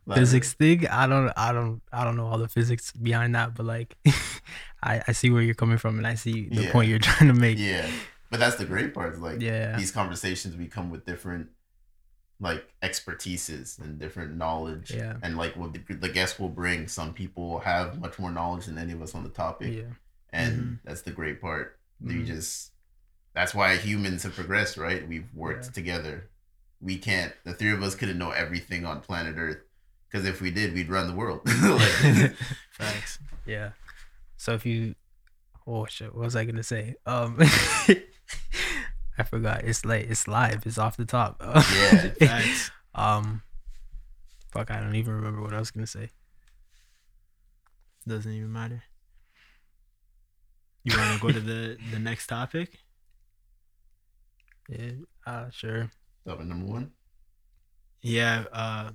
Like, 0.07 0.17
physics 0.19 0.55
thing. 0.55 0.87
I 0.89 1.07
don't 1.07 1.33
I 1.37 1.53
don't 1.53 1.83
I 1.93 2.05
don't 2.05 2.17
know 2.17 2.27
all 2.27 2.39
the 2.39 2.49
physics 2.49 2.93
behind 2.93 3.35
that, 3.35 3.55
but 3.55 3.67
like 3.67 3.97
I 4.83 5.03
I 5.07 5.13
see 5.13 5.31
where 5.31 5.43
you're 5.43 5.55
coming 5.55 5.79
from 5.79 5.99
and 5.99 6.07
I 6.07 6.15
see 6.15 6.49
the 6.49 6.63
Yeah. 6.63 6.73
point 6.73 6.89
you're 6.89 6.99
trying 6.99 7.29
to 7.29 7.35
make. 7.35 7.59
Yeah. 7.59 7.87
But 8.31 8.41
that's 8.41 8.57
the 8.57 8.65
great 8.65 8.95
part. 8.95 9.21
Like 9.21 9.41
Yeah. 9.41 9.77
these 9.77 9.91
conversations 9.93 10.57
we 10.57 10.67
come 10.69 10.91
with 10.91 11.05
different 11.05 11.49
like 12.41 12.69
expertises 12.83 13.79
and 13.81 13.99
different 13.99 14.37
knowledge. 14.37 14.93
Yeah. 14.93 15.17
And 15.23 15.37
like 15.37 15.57
what 15.57 15.73
the, 15.73 15.95
the 15.95 16.09
guests 16.09 16.39
will 16.39 16.49
bring, 16.49 16.87
some 16.89 17.13
people 17.13 17.59
have 17.61 17.99
much 18.01 18.19
more 18.19 18.31
knowledge 18.31 18.67
than 18.67 18.79
any 18.79 18.93
of 18.93 19.03
us 19.03 19.15
on 19.15 19.25
the 19.25 19.29
topic. 19.31 19.75
Yeah. 19.75 19.95
And 20.33 20.57
Mhm. 20.57 20.79
that's 20.85 21.03
the 21.03 21.11
great 21.11 21.41
part. 21.41 21.79
You 22.01 22.21
Mhm. 22.21 22.27
just 22.27 22.73
that's 23.35 23.55
why 23.55 23.77
humans 23.77 24.23
have 24.25 24.35
progressed, 24.35 24.77
right? 24.77 25.07
We've 25.07 25.29
worked 25.35 25.67
Yeah. 25.67 25.71
together. 25.73 26.29
We 26.81 26.97
can't 26.99 27.33
the 27.45 27.55
three 27.55 27.73
of 27.73 27.83
us 27.83 27.95
couldn't 27.97 28.19
know 28.19 28.31
everything 28.31 28.85
on 28.85 29.01
planet 29.01 29.35
Earth. 29.37 29.59
Because 30.11 30.27
if 30.27 30.41
we 30.41 30.51
did, 30.51 30.73
we'd 30.75 30.89
run 30.89 31.07
the 31.09 31.15
world. 31.15 31.41
Like, 31.63 32.35
Facts. 32.71 33.19
Yeah. 33.47 33.71
So 34.37 34.53
if 34.55 34.65
you 34.65 34.95
oh 35.67 35.87
shit, 35.87 36.15
what 36.15 36.25
was 36.25 36.37
I 36.37 36.45
gonna 36.45 36.63
say? 36.63 36.95
Um 37.05 37.39
I 39.19 39.25
forgot. 39.25 39.65
It's 39.65 39.85
late. 39.85 40.11
it's 40.11 40.29
live. 40.29 40.65
It's 40.67 40.79
off 40.79 40.97
the 40.97 41.05
top. 41.05 41.41
Yeah. 41.43 42.11
Facts. 42.19 42.71
um 42.95 43.43
fuck, 44.53 44.71
I 44.71 44.81
don't 44.81 44.95
even 44.95 45.15
remember 45.15 45.43
what 45.43 45.53
I 45.53 45.59
was 45.59 45.71
gonna 45.71 45.87
say. 45.87 46.11
Doesn't 48.07 48.33
even 48.33 48.53
matter. 48.53 48.83
You 50.85 50.97
want 50.97 51.15
to 51.15 51.27
go 51.27 51.33
to 51.33 51.41
the 51.41 51.77
the 51.93 51.99
next 51.99 52.29
topic? 52.29 52.79
Yeah, 54.69 54.93
uh 55.27 55.51
sure. 55.51 55.91
Topic 56.27 56.47
number 56.47 56.67
one. 56.67 56.93
Yeah. 58.03 58.45
Uh, 58.53 58.91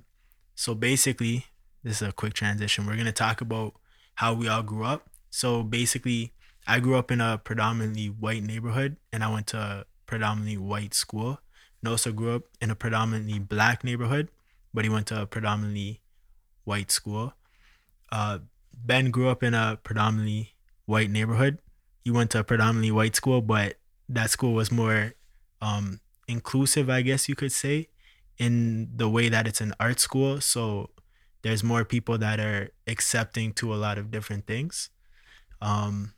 so 0.54 0.74
basically, 0.74 1.46
this 1.82 2.00
is 2.00 2.08
a 2.08 2.12
quick 2.12 2.32
transition. 2.34 2.86
We're 2.86 2.96
gonna 2.96 3.12
talk 3.12 3.40
about 3.40 3.74
how 4.16 4.34
we 4.34 4.48
all 4.48 4.62
grew 4.62 4.84
up. 4.84 5.08
So 5.30 5.62
basically, 5.62 6.32
I 6.66 6.80
grew 6.80 6.96
up 6.96 7.10
in 7.10 7.20
a 7.20 7.38
predominantly 7.38 8.06
white 8.06 8.42
neighborhood, 8.42 8.96
and 9.12 9.22
I 9.22 9.32
went 9.32 9.46
to 9.48 9.58
a 9.58 9.84
predominantly 10.14 10.56
white 10.56 10.94
school. 10.94 11.40
Nosa 11.84 12.14
grew 12.14 12.36
up 12.36 12.44
in 12.60 12.70
a 12.70 12.76
predominantly 12.76 13.40
black 13.40 13.82
neighborhood, 13.82 14.30
but 14.72 14.84
he 14.84 14.90
went 14.90 15.08
to 15.08 15.22
a 15.22 15.26
predominantly 15.26 16.00
white 16.62 16.92
school. 16.92 17.34
Uh, 18.12 18.38
ben 18.72 19.10
grew 19.10 19.28
up 19.28 19.42
in 19.42 19.54
a 19.54 19.78
predominantly 19.82 20.54
white 20.86 21.10
neighborhood. 21.10 21.58
He 22.04 22.10
went 22.12 22.30
to 22.30 22.38
a 22.38 22.44
predominantly 22.44 22.92
white 22.92 23.16
school, 23.16 23.42
but 23.42 23.74
that 24.08 24.30
school 24.30 24.54
was 24.54 24.70
more 24.70 25.14
um, 25.60 26.00
inclusive, 26.28 26.88
I 26.88 27.02
guess 27.02 27.28
you 27.28 27.34
could 27.34 27.52
say 27.52 27.88
in 28.38 28.90
the 28.96 29.08
way 29.08 29.28
that 29.28 29.46
it's 29.46 29.60
an 29.60 29.72
art 29.78 30.00
school 30.00 30.40
so 30.40 30.90
there's 31.42 31.62
more 31.62 31.84
people 31.84 32.18
that 32.18 32.40
are 32.40 32.70
accepting 32.86 33.52
to 33.52 33.72
a 33.72 33.76
lot 33.76 33.96
of 33.96 34.10
different 34.10 34.46
things 34.46 34.90
um 35.62 36.12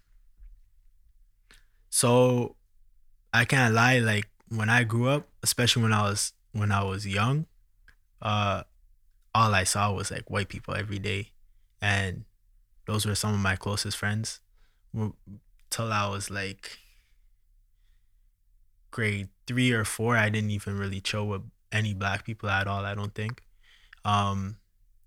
so 1.91 2.57
i 3.37 3.45
can't 3.45 3.75
lie 3.75 3.99
like 3.99 4.29
when 4.49 4.69
i 4.69 4.85
grew 4.85 5.09
up 5.09 5.29
especially 5.43 5.83
when 5.83 5.93
i 5.93 6.03
was 6.03 6.33
when 6.53 6.73
i 6.73 6.83
was 6.83 7.07
young 7.07 7.47
uh 8.23 8.63
all 9.37 9.55
i 9.55 9.65
saw 9.65 9.93
was 9.93 10.11
like 10.11 10.31
white 10.31 10.49
people 10.49 10.75
every 10.75 10.99
day. 10.99 11.33
And 11.83 12.25
those 12.87 13.05
were 13.05 13.15
some 13.15 13.35
of 13.35 13.41
my 13.41 13.55
closest 13.55 13.99
friends. 13.99 14.41
Till 15.69 15.93
i 15.93 16.09
was 16.09 16.31
like 16.31 16.79
grade 18.91 19.29
three 19.47 19.73
or 19.73 19.85
four 19.85 20.17
i 20.17 20.31
didn't 20.31 20.51
even 20.51 20.79
really 20.79 21.03
chill 21.03 21.29
with 21.29 21.43
any 21.71 21.93
black 21.93 22.25
people 22.25 22.49
at 22.49 22.67
all 22.67 22.85
i 22.85 22.95
don't 22.95 23.15
think. 23.15 23.43
Um 24.07 24.57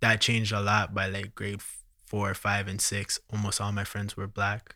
that 0.02 0.22
changed 0.22 0.54
a 0.54 0.62
lot 0.62 0.94
by 0.94 1.08
like 1.08 1.34
grade 1.34 1.62
four 2.06 2.34
five 2.36 2.68
and 2.68 2.80
six. 2.80 3.20
Almost 3.34 3.60
all 3.60 3.72
my 3.72 3.84
friends 3.84 4.16
were 4.16 4.28
black. 4.28 4.76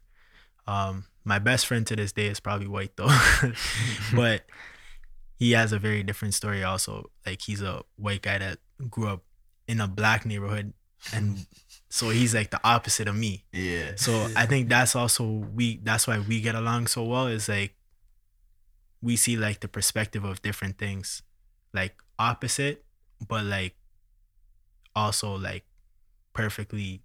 Um 0.65 1.05
my 1.25 1.39
best 1.39 1.65
friend 1.65 1.85
to 1.87 1.95
this 1.95 2.11
day 2.11 2.27
is 2.27 2.39
probably 2.39 2.67
white 2.67 2.95
though 2.97 3.07
but 4.15 4.43
he 5.39 5.51
has 5.51 5.71
a 5.73 5.79
very 5.79 6.03
different 6.03 6.33
story 6.33 6.63
also 6.63 7.09
like 7.25 7.41
he's 7.41 7.61
a 7.61 7.81
white 7.95 8.21
guy 8.21 8.37
that 8.37 8.59
grew 8.89 9.07
up 9.07 9.23
in 9.67 9.79
a 9.81 9.87
black 9.87 10.25
neighborhood 10.25 10.73
and 11.13 11.45
so 11.89 12.09
he's 12.09 12.33
like 12.33 12.49
the 12.51 12.59
opposite 12.63 13.07
of 13.07 13.15
me 13.15 13.43
Yeah. 13.51 13.91
so 13.95 14.27
I 14.35 14.45
think 14.45 14.69
that's 14.69 14.95
also 14.95 15.23
we 15.53 15.79
that's 15.83 16.07
why 16.07 16.19
we 16.19 16.41
get 16.41 16.55
along 16.55 16.87
so 16.87 17.03
well 17.03 17.27
is 17.27 17.47
like 17.49 17.75
we 19.01 19.17
see 19.17 19.35
like 19.35 19.59
the 19.59 19.67
perspective 19.67 20.23
of 20.23 20.41
different 20.41 20.77
things. 20.77 21.21
Like 21.73 21.95
opposite, 22.17 22.85
but 23.27 23.43
like 23.43 23.75
also 24.95 25.35
like 25.35 25.65
perfectly 26.31 27.03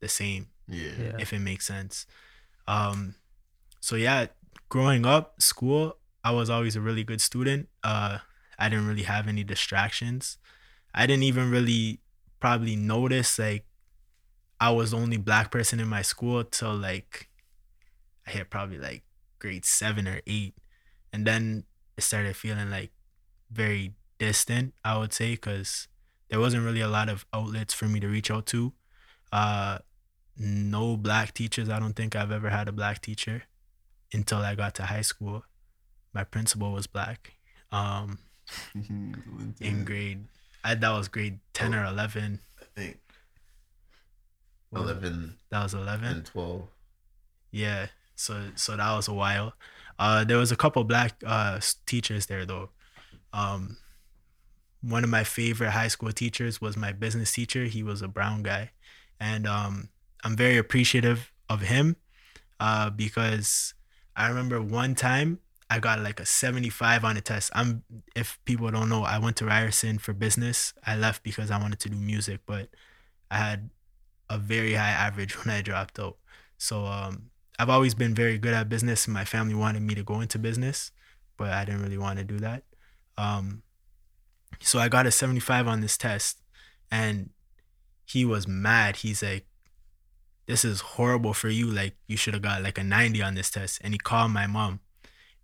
the 0.00 0.08
same 0.08 0.48
yeah. 0.68 0.90
Yeah. 1.00 1.16
if 1.18 1.32
it 1.32 1.38
makes 1.38 1.66
sense. 1.66 2.06
Um 2.66 3.16
so 3.80 3.96
yeah, 3.96 4.26
growing 4.68 5.06
up, 5.06 5.40
school, 5.42 5.98
I 6.24 6.32
was 6.32 6.50
always 6.50 6.76
a 6.76 6.80
really 6.80 7.04
good 7.04 7.20
student. 7.20 7.68
Uh 7.82 8.18
I 8.58 8.68
didn't 8.68 8.86
really 8.86 9.02
have 9.04 9.28
any 9.28 9.44
distractions. 9.44 10.38
I 10.94 11.06
didn't 11.06 11.24
even 11.24 11.50
really 11.50 12.00
probably 12.40 12.76
notice 12.76 13.38
like 13.38 13.66
I 14.60 14.70
was 14.70 14.92
the 14.92 14.98
only 14.98 15.16
black 15.16 15.50
person 15.50 15.80
in 15.80 15.88
my 15.88 16.02
school 16.02 16.44
till 16.44 16.74
like 16.74 17.28
I 18.26 18.30
hit 18.30 18.50
probably 18.50 18.78
like 18.78 19.02
grade 19.38 19.64
7 19.64 20.06
or 20.06 20.20
8 20.26 20.54
and 21.12 21.26
then 21.26 21.64
it 21.96 22.02
started 22.02 22.36
feeling 22.36 22.70
like 22.70 22.92
very 23.50 23.94
distant, 24.18 24.74
I 24.84 24.96
would 24.98 25.12
say 25.12 25.36
cuz 25.36 25.88
there 26.28 26.40
wasn't 26.40 26.64
really 26.64 26.80
a 26.80 26.88
lot 26.88 27.08
of 27.08 27.26
outlets 27.34 27.74
for 27.74 27.86
me 27.86 28.00
to 28.00 28.08
reach 28.08 28.30
out 28.30 28.46
to. 28.46 28.72
Uh 29.32 29.78
no 30.36 30.96
black 30.96 31.34
teachers. 31.34 31.68
I 31.68 31.78
don't 31.78 31.94
think 31.94 32.16
I've 32.16 32.32
ever 32.32 32.50
had 32.50 32.68
a 32.68 32.72
black 32.72 33.00
teacher 33.02 33.44
until 34.12 34.38
I 34.38 34.54
got 34.54 34.74
to 34.76 34.84
high 34.84 35.02
school. 35.02 35.44
My 36.14 36.24
principal 36.24 36.72
was 36.72 36.86
black. 36.86 37.32
Um, 37.70 38.18
in 38.74 39.84
grade, 39.84 40.24
I, 40.64 40.74
that 40.74 40.90
was 40.90 41.08
grade 41.08 41.40
ten 41.54 41.74
or 41.74 41.84
eleven. 41.84 42.40
I 42.60 42.64
think 42.76 42.98
eleven 44.74 45.36
That 45.50 45.62
was 45.64 45.74
eleven. 45.74 46.04
and 46.16 46.26
twelve. 46.26 46.68
Yeah. 47.50 47.86
So 48.16 48.50
so 48.54 48.76
that 48.76 48.92
was 48.94 49.08
a 49.08 49.14
while. 49.14 49.54
Uh, 49.98 50.24
there 50.24 50.38
was 50.38 50.52
a 50.52 50.56
couple 50.56 50.82
black 50.84 51.14
uh 51.26 51.60
teachers 51.86 52.26
there 52.26 52.44
though. 52.46 52.70
Um, 53.32 53.78
one 54.82 55.04
of 55.04 55.10
my 55.10 55.24
favorite 55.24 55.70
high 55.70 55.88
school 55.88 56.12
teachers 56.12 56.60
was 56.60 56.76
my 56.76 56.92
business 56.92 57.32
teacher. 57.32 57.64
He 57.64 57.82
was 57.82 58.02
a 58.02 58.08
brown 58.08 58.42
guy, 58.42 58.70
and 59.20 59.46
um, 59.46 59.88
I'm 60.22 60.36
very 60.36 60.56
appreciative 60.56 61.32
of 61.48 61.62
him, 61.62 61.96
uh, 62.60 62.90
because 62.90 63.74
I 64.16 64.28
remember 64.28 64.60
one 64.62 64.94
time 64.94 65.40
I 65.70 65.78
got 65.80 66.00
like 66.00 66.20
a 66.20 66.26
75 66.26 67.04
on 67.04 67.16
a 67.16 67.20
test. 67.20 67.50
I'm 67.54 67.82
if 68.14 68.38
people 68.44 68.70
don't 68.70 68.88
know, 68.88 69.04
I 69.04 69.18
went 69.18 69.36
to 69.38 69.46
Ryerson 69.46 69.98
for 69.98 70.12
business. 70.12 70.74
I 70.86 70.96
left 70.96 71.22
because 71.22 71.50
I 71.50 71.58
wanted 71.58 71.80
to 71.80 71.88
do 71.88 71.96
music, 71.96 72.40
but 72.46 72.68
I 73.30 73.38
had 73.38 73.70
a 74.30 74.38
very 74.38 74.74
high 74.74 74.90
average 74.90 75.36
when 75.44 75.54
I 75.54 75.62
dropped 75.62 75.98
out. 75.98 76.18
So 76.58 76.86
um, 76.86 77.30
I've 77.58 77.70
always 77.70 77.94
been 77.94 78.14
very 78.14 78.38
good 78.38 78.54
at 78.54 78.68
business, 78.68 79.08
my 79.08 79.24
family 79.24 79.54
wanted 79.54 79.82
me 79.82 79.94
to 79.94 80.02
go 80.04 80.20
into 80.20 80.38
business, 80.38 80.90
but 81.36 81.50
I 81.52 81.64
didn't 81.64 81.82
really 81.82 81.98
want 81.98 82.18
to 82.18 82.24
do 82.24 82.38
that. 82.40 82.64
Um, 83.18 83.62
So 84.60 84.78
I 84.78 84.88
got 84.88 85.06
a 85.06 85.10
75 85.10 85.66
on 85.66 85.80
this 85.80 85.96
test 85.96 86.38
and 86.90 87.30
he 88.06 88.24
was 88.24 88.46
mad. 88.46 88.96
He's 88.96 89.22
like, 89.22 89.46
this 90.52 90.66
is 90.66 90.80
horrible 90.82 91.32
for 91.32 91.48
you. 91.48 91.66
Like 91.66 91.96
you 92.06 92.18
should 92.18 92.34
have 92.34 92.42
got 92.42 92.62
like 92.62 92.76
a 92.76 92.84
90 92.84 93.22
on 93.22 93.34
this 93.34 93.50
test. 93.50 93.80
And 93.82 93.94
he 93.94 93.98
called 93.98 94.32
my 94.32 94.46
mom. 94.46 94.80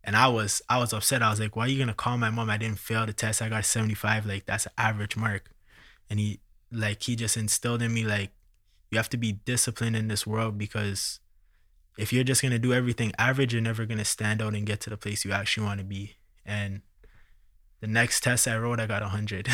And 0.05 0.15
I 0.15 0.29
was 0.29 0.61
I 0.69 0.79
was 0.79 0.93
upset. 0.93 1.23
I 1.23 1.31
was 1.31 1.41
like, 1.41 1.57
why 1.57 1.65
are 1.65 1.69
you 1.69 1.79
gonna 1.79 1.95
call 1.95 2.19
my 2.19 2.29
mom? 2.29 2.51
I 2.51 2.59
didn't 2.59 2.79
fail 2.79 3.07
the 3.07 3.15
test. 3.15 3.41
I 3.41 3.49
got 3.49 3.65
75. 3.65 4.27
Like 4.27 4.45
that's 4.45 4.67
an 4.67 4.73
average 4.77 5.17
mark. 5.17 5.51
And 6.11 6.21
he 6.21 6.41
like 6.71 7.03
he 7.03 7.17
just 7.17 7.39
instilled 7.39 7.81
in 7.81 7.95
me 7.95 8.05
like 8.05 8.33
you 8.91 8.99
have 8.99 9.09
to 9.09 9.17
be 9.17 9.33
disciplined 9.33 9.97
in 9.97 10.09
this 10.09 10.27
world 10.27 10.59
because 10.59 11.21
if 11.97 12.13
you're 12.13 12.23
just 12.23 12.43
gonna 12.43 12.59
do 12.59 12.75
everything 12.75 13.13
average, 13.19 13.55
you're 13.55 13.63
never 13.63 13.87
gonna 13.87 14.05
stand 14.05 14.43
out 14.43 14.55
and 14.55 14.67
get 14.67 14.81
to 14.83 14.91
the 14.91 14.99
place 14.99 15.25
you 15.25 15.33
actually 15.33 15.65
want 15.65 15.79
to 15.81 15.87
be. 15.87 16.17
And 16.45 16.83
the 17.81 17.87
next 17.87 18.23
test 18.23 18.47
I 18.47 18.59
wrote, 18.59 18.79
I 18.79 18.85
got 18.85 19.01
100. 19.01 19.49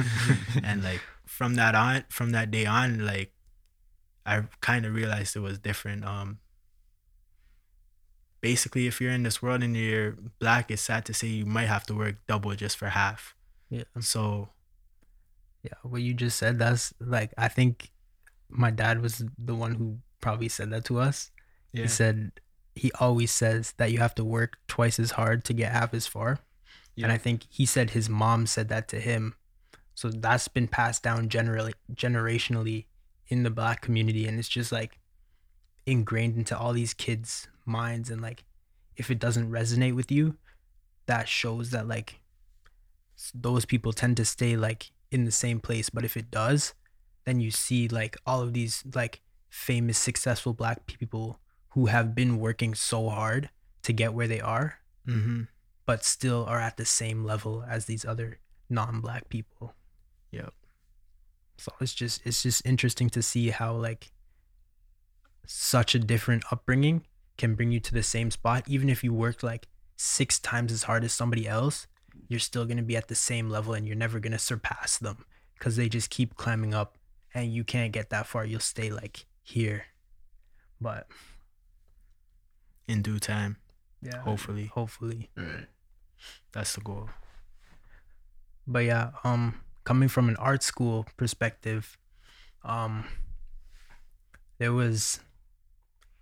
and 0.64 0.82
like 0.82 1.02
from 1.26 1.56
that 1.56 1.74
on, 1.74 2.04
from 2.08 2.30
that 2.30 2.50
day 2.50 2.64
on, 2.64 3.04
like 3.04 3.35
I 4.26 4.42
kind 4.60 4.84
of 4.84 4.94
realized 4.94 5.36
it 5.36 5.40
was 5.40 5.58
different. 5.58 6.04
Um, 6.04 6.38
basically, 8.40 8.86
if 8.86 9.00
you're 9.00 9.12
in 9.12 9.22
this 9.22 9.40
world 9.42 9.62
and 9.62 9.76
you're 9.76 10.16
black, 10.38 10.70
it's 10.70 10.82
sad 10.82 11.04
to 11.06 11.14
say 11.14 11.28
you 11.28 11.46
might 11.46 11.66
have 11.68 11.84
to 11.86 11.94
work 11.94 12.16
double 12.26 12.54
just 12.54 12.76
for 12.76 12.88
half. 12.88 13.34
Yeah. 13.70 13.84
So 14.00 14.50
Yeah, 15.62 15.74
what 15.82 16.02
you 16.02 16.14
just 16.14 16.38
said, 16.38 16.58
that's 16.58 16.92
like 17.00 17.32
I 17.36 17.48
think 17.48 17.90
my 18.48 18.70
dad 18.70 19.02
was 19.02 19.24
the 19.38 19.54
one 19.54 19.74
who 19.74 19.98
probably 20.20 20.48
said 20.48 20.70
that 20.70 20.84
to 20.86 20.98
us. 21.00 21.30
yeah, 21.72 21.82
He 21.82 21.88
said 21.88 22.32
he 22.74 22.92
always 23.00 23.32
says 23.32 23.74
that 23.78 23.90
you 23.90 23.98
have 23.98 24.14
to 24.16 24.24
work 24.24 24.58
twice 24.68 24.98
as 25.00 25.12
hard 25.12 25.44
to 25.44 25.52
get 25.54 25.72
half 25.72 25.94
as 25.94 26.06
far. 26.06 26.38
Yeah. 26.94 27.06
And 27.06 27.12
I 27.12 27.18
think 27.18 27.44
he 27.48 27.66
said 27.66 27.90
his 27.90 28.08
mom 28.08 28.46
said 28.46 28.68
that 28.68 28.88
to 28.88 29.00
him. 29.00 29.34
So 29.94 30.10
that's 30.10 30.46
been 30.48 30.68
passed 30.68 31.02
down 31.02 31.28
generally 31.30 31.72
generationally 31.94 32.84
in 33.28 33.42
the 33.42 33.50
black 33.50 33.80
community 33.80 34.26
and 34.26 34.38
it's 34.38 34.48
just 34.48 34.72
like 34.72 34.98
ingrained 35.84 36.36
into 36.36 36.56
all 36.56 36.72
these 36.72 36.94
kids' 36.94 37.48
minds 37.64 38.10
and 38.10 38.20
like 38.20 38.44
if 38.96 39.10
it 39.10 39.18
doesn't 39.18 39.50
resonate 39.50 39.94
with 39.94 40.10
you, 40.10 40.36
that 41.06 41.28
shows 41.28 41.70
that 41.70 41.86
like 41.86 42.20
those 43.34 43.64
people 43.64 43.92
tend 43.92 44.16
to 44.16 44.24
stay 44.24 44.56
like 44.56 44.90
in 45.10 45.24
the 45.24 45.30
same 45.30 45.60
place, 45.60 45.90
but 45.90 46.04
if 46.04 46.16
it 46.16 46.30
does, 46.30 46.74
then 47.24 47.40
you 47.40 47.50
see 47.50 47.88
like 47.88 48.16
all 48.26 48.40
of 48.40 48.52
these 48.52 48.84
like 48.94 49.20
famous 49.48 49.98
successful 49.98 50.52
black 50.52 50.86
people 50.86 51.38
who 51.70 51.86
have 51.86 52.14
been 52.14 52.38
working 52.38 52.74
so 52.74 53.08
hard 53.08 53.50
to 53.82 53.92
get 53.92 54.14
where 54.14 54.28
they 54.28 54.40
are 54.40 54.78
mm-hmm. 55.06 55.42
but 55.84 56.04
still 56.04 56.44
are 56.46 56.60
at 56.60 56.76
the 56.76 56.84
same 56.84 57.24
level 57.24 57.64
as 57.68 57.86
these 57.86 58.04
other 58.04 58.38
non-black 58.68 59.28
people. 59.28 59.74
Yep. 60.32 60.52
So 61.58 61.72
it's 61.80 61.94
just 61.94 62.20
it's 62.24 62.42
just 62.42 62.64
interesting 62.66 63.08
to 63.10 63.22
see 63.22 63.50
how 63.50 63.74
like 63.74 64.12
such 65.46 65.94
a 65.94 65.98
different 65.98 66.44
upbringing 66.50 67.06
can 67.38 67.54
bring 67.54 67.70
you 67.70 67.80
to 67.80 67.92
the 67.94 68.02
same 68.02 68.30
spot 68.30 68.64
even 68.66 68.88
if 68.88 69.04
you 69.04 69.12
work 69.12 69.42
like 69.42 69.68
6 69.96 70.38
times 70.40 70.72
as 70.72 70.82
hard 70.84 71.04
as 71.04 71.12
somebody 71.12 71.46
else, 71.48 71.86
you're 72.28 72.40
still 72.40 72.64
going 72.66 72.76
to 72.76 72.82
be 72.82 72.96
at 72.96 73.08
the 73.08 73.14
same 73.14 73.48
level 73.48 73.72
and 73.74 73.86
you're 73.86 73.96
never 73.96 74.18
going 74.20 74.32
to 74.32 74.38
surpass 74.38 74.98
them 74.98 75.24
cuz 75.58 75.76
they 75.76 75.88
just 75.88 76.10
keep 76.10 76.36
climbing 76.36 76.74
up 76.74 76.98
and 77.34 77.52
you 77.52 77.64
can't 77.64 77.92
get 77.92 78.10
that 78.10 78.26
far. 78.26 78.44
You'll 78.44 78.60
stay 78.60 78.90
like 78.90 79.24
here. 79.42 79.86
But 80.80 81.08
in 82.86 83.02
due 83.02 83.18
time, 83.18 83.56
yeah, 84.02 84.18
hopefully, 84.20 84.66
hopefully 84.66 85.30
Right. 85.36 85.66
that's 86.52 86.74
the 86.74 86.80
goal. 86.82 87.08
but 88.66 88.80
yeah 88.84 89.12
um 89.24 89.60
coming 89.86 90.08
from 90.08 90.28
an 90.28 90.36
art 90.36 90.62
school 90.62 91.06
perspective 91.16 91.96
um 92.64 93.04
there 94.58 94.72
was 94.72 95.20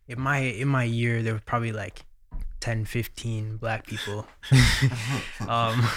in 0.07 0.21
my 0.21 0.39
in 0.39 0.69
my 0.69 0.85
year 0.85 1.23
there 1.23 1.33
were 1.33 1.43
probably 1.45 1.73
like 1.73 2.05
10 2.61 2.85
15 2.85 3.57
black 3.57 3.87
people. 3.87 4.27
Um 5.49 5.89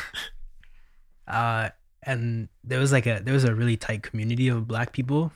uh 1.27 1.69
and 2.03 2.47
there 2.63 2.80
was 2.80 2.91
like 2.91 3.06
a 3.06 3.19
there 3.23 3.34
was 3.34 3.43
a 3.43 3.53
really 3.53 3.77
tight 3.77 4.01
community 4.01 4.47
of 4.47 4.67
black 4.67 4.91
people. 4.93 5.32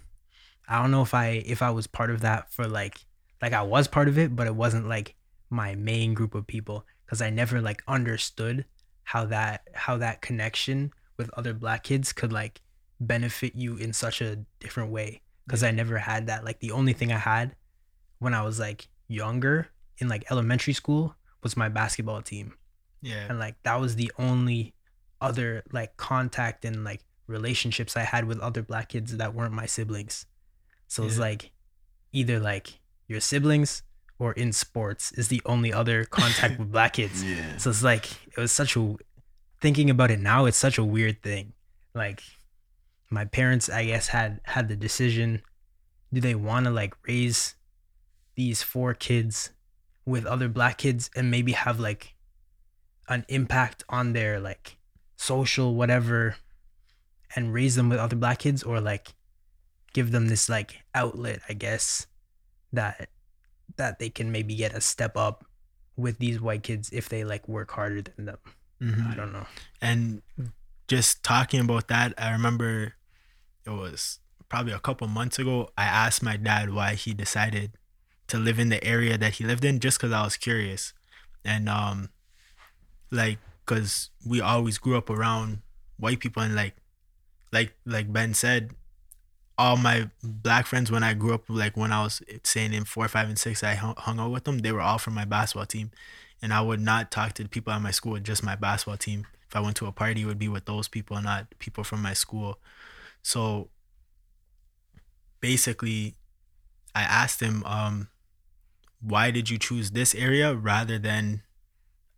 I 0.68 0.82
don't 0.82 0.92
know 0.92 1.02
if 1.02 1.14
i 1.14 1.44
if 1.46 1.62
i 1.62 1.70
was 1.70 1.86
part 1.86 2.10
of 2.10 2.22
that 2.22 2.50
for 2.54 2.66
like 2.66 3.00
like 3.42 3.52
i 3.52 3.62
was 3.62 3.90
part 3.90 4.08
of 4.08 4.18
it 4.18 4.36
but 4.38 4.48
it 4.48 4.56
wasn't 4.56 4.88
like 4.88 5.16
my 5.50 5.76
main 5.76 6.14
group 6.14 6.34
of 6.34 6.48
people 6.48 6.86
because 7.06 7.22
i 7.22 7.30
never 7.30 7.60
like 7.60 7.84
understood 7.90 8.64
how 9.04 9.26
that 9.26 9.68
how 9.74 9.98
that 9.98 10.22
connection 10.22 10.94
with 11.22 11.30
other 11.40 11.54
black 11.54 11.82
kids 11.84 12.08
could 12.20 12.34
like 12.42 12.56
benefit 13.00 13.54
you 13.56 13.78
in 13.78 13.94
such 13.94 14.22
a 14.22 14.30
different 14.60 14.90
way 14.92 15.22
because 15.46 15.64
i 15.64 15.72
never 15.72 15.98
had 15.98 16.22
that 16.28 16.44
like 16.48 16.60
the 16.60 16.72
only 16.72 16.94
thing 16.94 17.12
i 17.12 17.18
had 17.34 17.56
when 18.20 18.34
i 18.34 18.42
was 18.50 18.60
like 18.60 18.88
younger 19.08 19.68
in 19.98 20.08
like 20.08 20.24
elementary 20.32 20.74
school 20.74 21.16
was 21.44 21.56
my 21.58 21.70
basketball 21.70 22.22
team 22.22 22.48
Yeah, 23.02 23.26
and 23.30 23.38
like 23.46 23.56
that 23.64 23.80
was 23.84 23.96
the 23.96 24.12
only 24.18 24.74
other 25.20 25.64
like 25.72 25.98
contact 25.98 26.66
and 26.66 26.84
like 26.84 27.02
relationships 27.28 27.96
I 27.98 28.02
had 28.14 28.26
with 28.26 28.40
other 28.40 28.62
black 28.62 28.90
kids 28.90 29.18
that 29.18 29.34
weren't 29.34 29.54
my 29.54 29.66
siblings. 29.66 30.26
So 30.88 31.04
it's 31.06 31.16
Yeah. 31.18 31.22
like 31.30 31.52
either 32.12 32.40
like 32.40 32.68
your 33.08 33.22
siblings 33.22 33.84
or 34.20 34.34
in 34.34 34.52
sports 34.54 35.12
is 35.14 35.28
the 35.30 35.42
only 35.46 35.72
other 35.82 36.06
contact 36.06 36.60
with 36.60 36.72
black 36.72 36.94
kids. 36.94 37.24
Yeah. 37.34 37.58
So 37.58 37.70
it's 37.70 37.84
like 37.84 38.06
it 38.36 38.38
was 38.38 38.52
such 38.52 38.76
a 38.76 38.84
thinking 39.62 39.90
about 39.90 40.12
it 40.12 40.20
now, 40.20 40.46
it's 40.46 40.58
such 40.58 40.78
a 40.78 40.84
weird 40.84 41.22
thing. 41.22 41.54
Like 41.94 42.22
my 43.10 43.26
parents, 43.26 43.70
I 43.70 43.86
guess, 43.86 44.08
had 44.08 44.42
had 44.44 44.68
the 44.68 44.76
decision: 44.76 45.42
do 46.12 46.20
they 46.20 46.36
want 46.36 46.66
to 46.66 46.72
like 46.72 46.96
raise 47.08 47.56
these 48.36 48.64
four 48.64 48.94
kids 48.94 49.52
with 50.06 50.26
other 50.26 50.50
black 50.50 50.78
kids 50.78 51.10
and 51.16 51.30
maybe 51.30 51.52
have 51.52 51.80
like 51.80 52.16
an 53.08 53.26
impact 53.28 53.84
on 53.90 54.14
their 54.14 54.40
like 54.40 54.78
social 55.16 55.76
whatever, 55.76 56.36
and 57.36 57.54
raise 57.54 57.76
them 57.76 57.90
with 57.90 58.00
other 58.00 58.16
black 58.16 58.40
kids, 58.40 58.64
or 58.64 58.82
like 58.82 59.14
give 59.94 60.12
them 60.12 60.28
this 60.28 60.50
like 60.50 60.82
outlet, 60.96 61.42
I 61.48 61.54
guess, 61.54 62.08
that 62.74 63.10
that 63.78 64.00
they 64.00 64.10
can 64.10 64.32
maybe 64.32 64.56
get 64.56 64.74
a 64.74 64.82
step 64.82 65.16
up 65.16 65.46
with 65.96 66.18
these 66.18 66.42
white 66.42 66.64
kids 66.64 66.90
if 66.92 67.10
they 67.10 67.24
like 67.24 67.48
work 67.48 67.72
harder 67.72 68.02
than 68.02 68.26
them. 68.26 68.40
Mhm. 68.82 69.12
I 69.12 69.16
don't 69.16 69.32
know. 69.34 69.46
And 69.82 70.22
just 70.88 71.24
talking 71.24 71.60
about 71.62 71.88
that, 71.88 72.14
I 72.18 72.32
remember 72.32 72.94
it 73.66 73.70
was 73.72 74.20
probably 74.50 74.74
a 74.74 74.80
couple 74.80 75.08
months 75.08 75.40
ago. 75.40 75.72
I 75.78 75.86
asked 75.86 76.24
my 76.24 76.38
dad 76.38 76.74
why 76.74 76.96
he 76.96 77.14
decided 77.14 77.74
to 78.28 78.38
live 78.38 78.60
in 78.60 78.70
the 78.70 78.84
area 78.84 79.18
that 79.18 79.34
he 79.36 79.46
lived 79.46 79.66
in, 79.66 79.80
just 79.80 80.00
because 80.00 80.12
I 80.14 80.24
was 80.24 80.38
curious, 80.38 80.94
and 81.46 81.70
um, 81.70 82.10
like 83.12 83.40
because 83.66 84.10
we 84.26 84.42
always 84.42 84.78
grew 84.78 84.98
up 84.98 85.10
around 85.10 85.62
white 85.98 86.20
people, 86.20 86.42
and 86.44 86.56
like, 86.56 86.76
like 87.52 87.74
like 87.86 88.12
Ben 88.12 88.34
said, 88.34 88.72
all 89.58 89.78
my 89.78 90.10
black 90.24 90.68
friends 90.68 90.92
when 90.92 91.04
I 91.04 91.14
grew 91.14 91.34
up, 91.34 91.44
like 91.50 91.78
when 91.78 91.92
I 91.92 92.04
was 92.04 92.22
saying 92.44 92.74
in 92.74 92.86
four, 92.86 93.08
five, 93.08 93.30
and 93.30 93.40
six, 93.40 93.64
I 93.64 93.76
hung 93.76 94.20
out 94.20 94.32
with 94.32 94.46
them. 94.46 94.60
They 94.60 94.72
were 94.72 94.82
all 94.82 94.98
from 94.98 95.14
my 95.14 95.26
basketball 95.26 95.66
team, 95.68 95.92
and 96.42 96.54
I 96.54 96.62
would 96.62 96.80
not 96.80 97.12
talk 97.12 97.34
to 97.34 97.44
the 97.44 97.50
people 97.50 97.72
at 97.74 97.82
my 97.82 97.92
school, 97.92 98.20
just 98.20 98.44
my 98.44 98.56
basketball 98.56 98.98
team. 98.98 99.28
If 99.48 99.56
I 99.56 99.60
went 99.60 99.76
to 99.78 99.86
a 99.86 99.92
party, 99.92 100.22
it 100.22 100.26
would 100.26 100.40
be 100.40 100.48
with 100.48 100.66
those 100.66 100.88
people, 100.88 101.22
not 101.22 101.48
people 101.60 101.84
from 101.84 102.02
my 102.02 102.14
school. 102.14 102.60
So 103.22 103.70
basically, 105.40 106.16
I 106.96 107.02
asked 107.02 107.42
him, 107.42 107.64
um, 107.66 108.08
why 109.02 109.32
did 109.32 109.50
you 109.50 109.58
choose 109.58 109.92
this 109.92 110.16
area 110.16 110.56
rather 110.56 110.98
than 110.98 111.42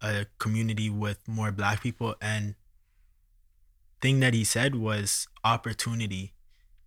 a 0.02 0.26
community 0.38 0.90
with 0.90 1.28
more 1.28 1.52
black 1.52 1.82
people? 1.82 2.16
And 2.22 2.56
thing 4.02 4.20
that 4.20 4.34
he 4.34 4.44
said 4.44 4.76
was 4.76 5.28
opportunity. 5.44 6.34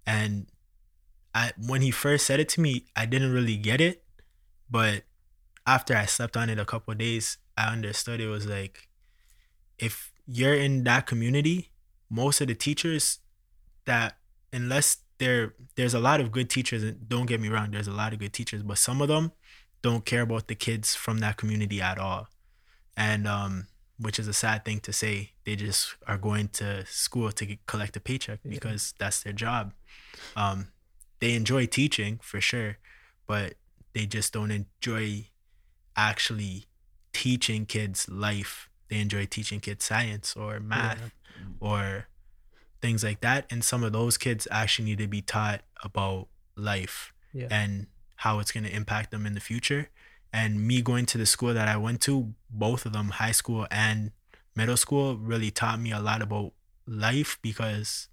And 0.06 0.46
I 1.34 1.52
when 1.56 1.82
he 1.82 1.90
first 1.90 2.26
said 2.26 2.40
it 2.40 2.48
to 2.50 2.60
me, 2.60 2.84
I 2.94 3.06
didn't 3.06 3.32
really 3.32 3.56
get 3.56 3.80
it, 3.80 4.04
but 4.70 5.04
after 5.66 5.96
I 5.96 6.06
slept 6.06 6.36
on 6.36 6.48
it 6.50 6.58
a 6.58 6.64
couple 6.64 6.92
of 6.92 6.98
days, 6.98 7.38
I 7.56 7.72
understood 7.72 8.20
it 8.20 8.28
was 8.28 8.46
like 8.46 8.88
if 9.78 10.12
you're 10.26 10.54
in 10.54 10.84
that 10.84 11.06
community, 11.06 11.70
most 12.10 12.40
of 12.40 12.48
the 12.48 12.54
teachers 12.54 13.18
that 13.84 14.16
unless 14.52 14.98
there 15.18 15.54
there's 15.76 15.94
a 15.94 15.98
lot 16.00 16.20
of 16.20 16.30
good 16.32 16.48
teachers 16.50 16.82
and 16.82 17.08
don't 17.08 17.26
get 17.26 17.40
me 17.40 17.48
wrong, 17.48 17.70
there's 17.70 17.88
a 17.88 17.92
lot 17.92 18.12
of 18.12 18.18
good 18.18 18.32
teachers, 18.32 18.62
but 18.62 18.78
some 18.78 19.00
of 19.02 19.08
them 19.08 19.32
don't 19.82 20.04
care 20.04 20.22
about 20.22 20.48
the 20.48 20.54
kids 20.54 20.94
from 20.94 21.18
that 21.18 21.36
community 21.36 21.80
at 21.80 21.98
all. 21.98 22.28
And 22.96 23.26
um 23.26 23.66
which 23.98 24.18
is 24.18 24.28
a 24.28 24.32
sad 24.34 24.62
thing 24.64 24.78
to 24.80 24.92
say. 24.92 25.32
They 25.46 25.56
just 25.56 25.94
are 26.06 26.18
going 26.18 26.48
to 26.48 26.84
school 26.84 27.32
to 27.32 27.46
get, 27.46 27.64
collect 27.66 27.96
a 27.96 28.00
paycheck 28.00 28.40
Yeah. 28.44 28.50
because 28.50 28.92
that's 28.98 29.22
their 29.22 29.32
job. 29.32 29.72
Um, 30.36 30.68
they 31.20 31.32
enjoy 31.34 31.64
teaching 31.64 32.18
for 32.22 32.38
sure, 32.40 32.76
but 33.26 33.54
they 33.94 34.04
just 34.04 34.34
don't 34.34 34.50
enjoy 34.50 35.28
actually 35.96 36.66
teaching 37.12 37.66
kids 37.66 38.08
life. 38.08 38.68
They 38.88 38.98
enjoy 39.00 39.26
teaching 39.26 39.60
kids 39.60 39.84
science 39.84 40.36
or 40.36 40.60
math 40.60 41.10
or 41.60 42.08
things 42.80 43.02
like 43.02 43.20
that. 43.22 43.46
And 43.50 43.64
some 43.64 43.82
of 43.82 43.92
those 43.92 44.16
kids 44.18 44.46
actually 44.50 44.84
need 44.86 44.98
to 44.98 45.06
be 45.08 45.22
taught 45.22 45.62
about 45.82 46.28
life 46.56 47.12
Yeah. 47.32 47.48
and 47.50 47.86
how 48.16 48.38
it's 48.38 48.52
going 48.52 48.64
to 48.64 48.74
impact 48.74 49.10
them 49.10 49.26
in 49.26 49.34
the 49.34 49.40
future. 49.40 49.88
And 50.32 50.66
me 50.66 50.82
going 50.82 51.06
to 51.06 51.18
the 51.18 51.26
school 51.26 51.54
that 51.54 51.68
I 51.68 51.76
went 51.76 52.00
to, 52.02 52.34
both 52.50 52.84
of 52.86 52.92
them, 52.92 53.08
high 53.10 53.32
school 53.32 53.66
and 53.70 54.10
middle 54.54 54.76
school, 54.76 55.16
really 55.16 55.50
taught 55.50 55.80
me 55.80 55.92
a 55.92 56.00
lot 56.00 56.20
about 56.22 56.52
life 56.86 57.38
because 57.42 58.08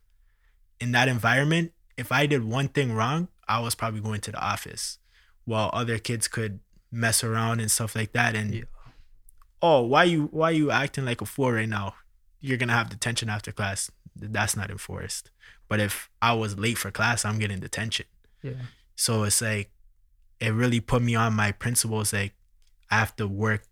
in 0.80 0.92
that 0.94 1.08
environment, 1.08 1.74
if 1.98 2.12
I 2.12 2.26
did 2.26 2.44
one 2.44 2.68
thing 2.70 2.94
wrong, 2.94 3.28
I 3.48 3.60
was 3.60 3.76
probably 3.76 4.00
going 4.02 4.22
to 4.22 4.32
the 4.32 4.40
office 4.44 4.98
while 5.46 5.70
other 5.74 6.00
kids 6.00 6.28
could 6.28 6.60
mess 6.94 7.24
around 7.24 7.60
and 7.60 7.70
stuff 7.72 7.96
like 7.96 8.14
that. 8.14 8.36
And 8.36 8.54
Yeah. 8.54 8.64
oh, 9.62 9.82
why 9.82 10.04
you 10.04 10.28
why 10.28 10.52
you 10.52 10.70
acting 10.72 11.06
like 11.06 11.22
a 11.22 11.26
fool 11.26 11.52
right 11.52 11.68
now? 11.68 11.96
You're 12.40 12.58
gonna 12.58 12.74
have 12.74 12.90
detention 12.90 13.30
after 13.30 13.52
class. 13.52 13.90
That's 14.16 14.56
not 14.56 14.70
enforced. 14.70 15.32
But 15.68 15.80
if 15.80 16.10
I 16.22 16.34
was 16.34 16.58
late 16.58 16.78
for 16.78 16.92
class, 16.92 17.26
I'm 17.26 17.40
getting 17.40 17.60
detention. 17.60 18.06
Yeah. 18.44 18.54
So 18.96 19.24
it's 19.24 19.42
like 19.42 19.72
it 20.40 20.50
really 20.54 20.80
put 20.80 21.02
me 21.02 21.16
on 21.16 21.34
my 21.34 21.52
principles. 21.52 22.14
Like 22.14 22.36
I 22.92 23.00
have 23.00 23.16
to 23.16 23.28
work, 23.28 23.64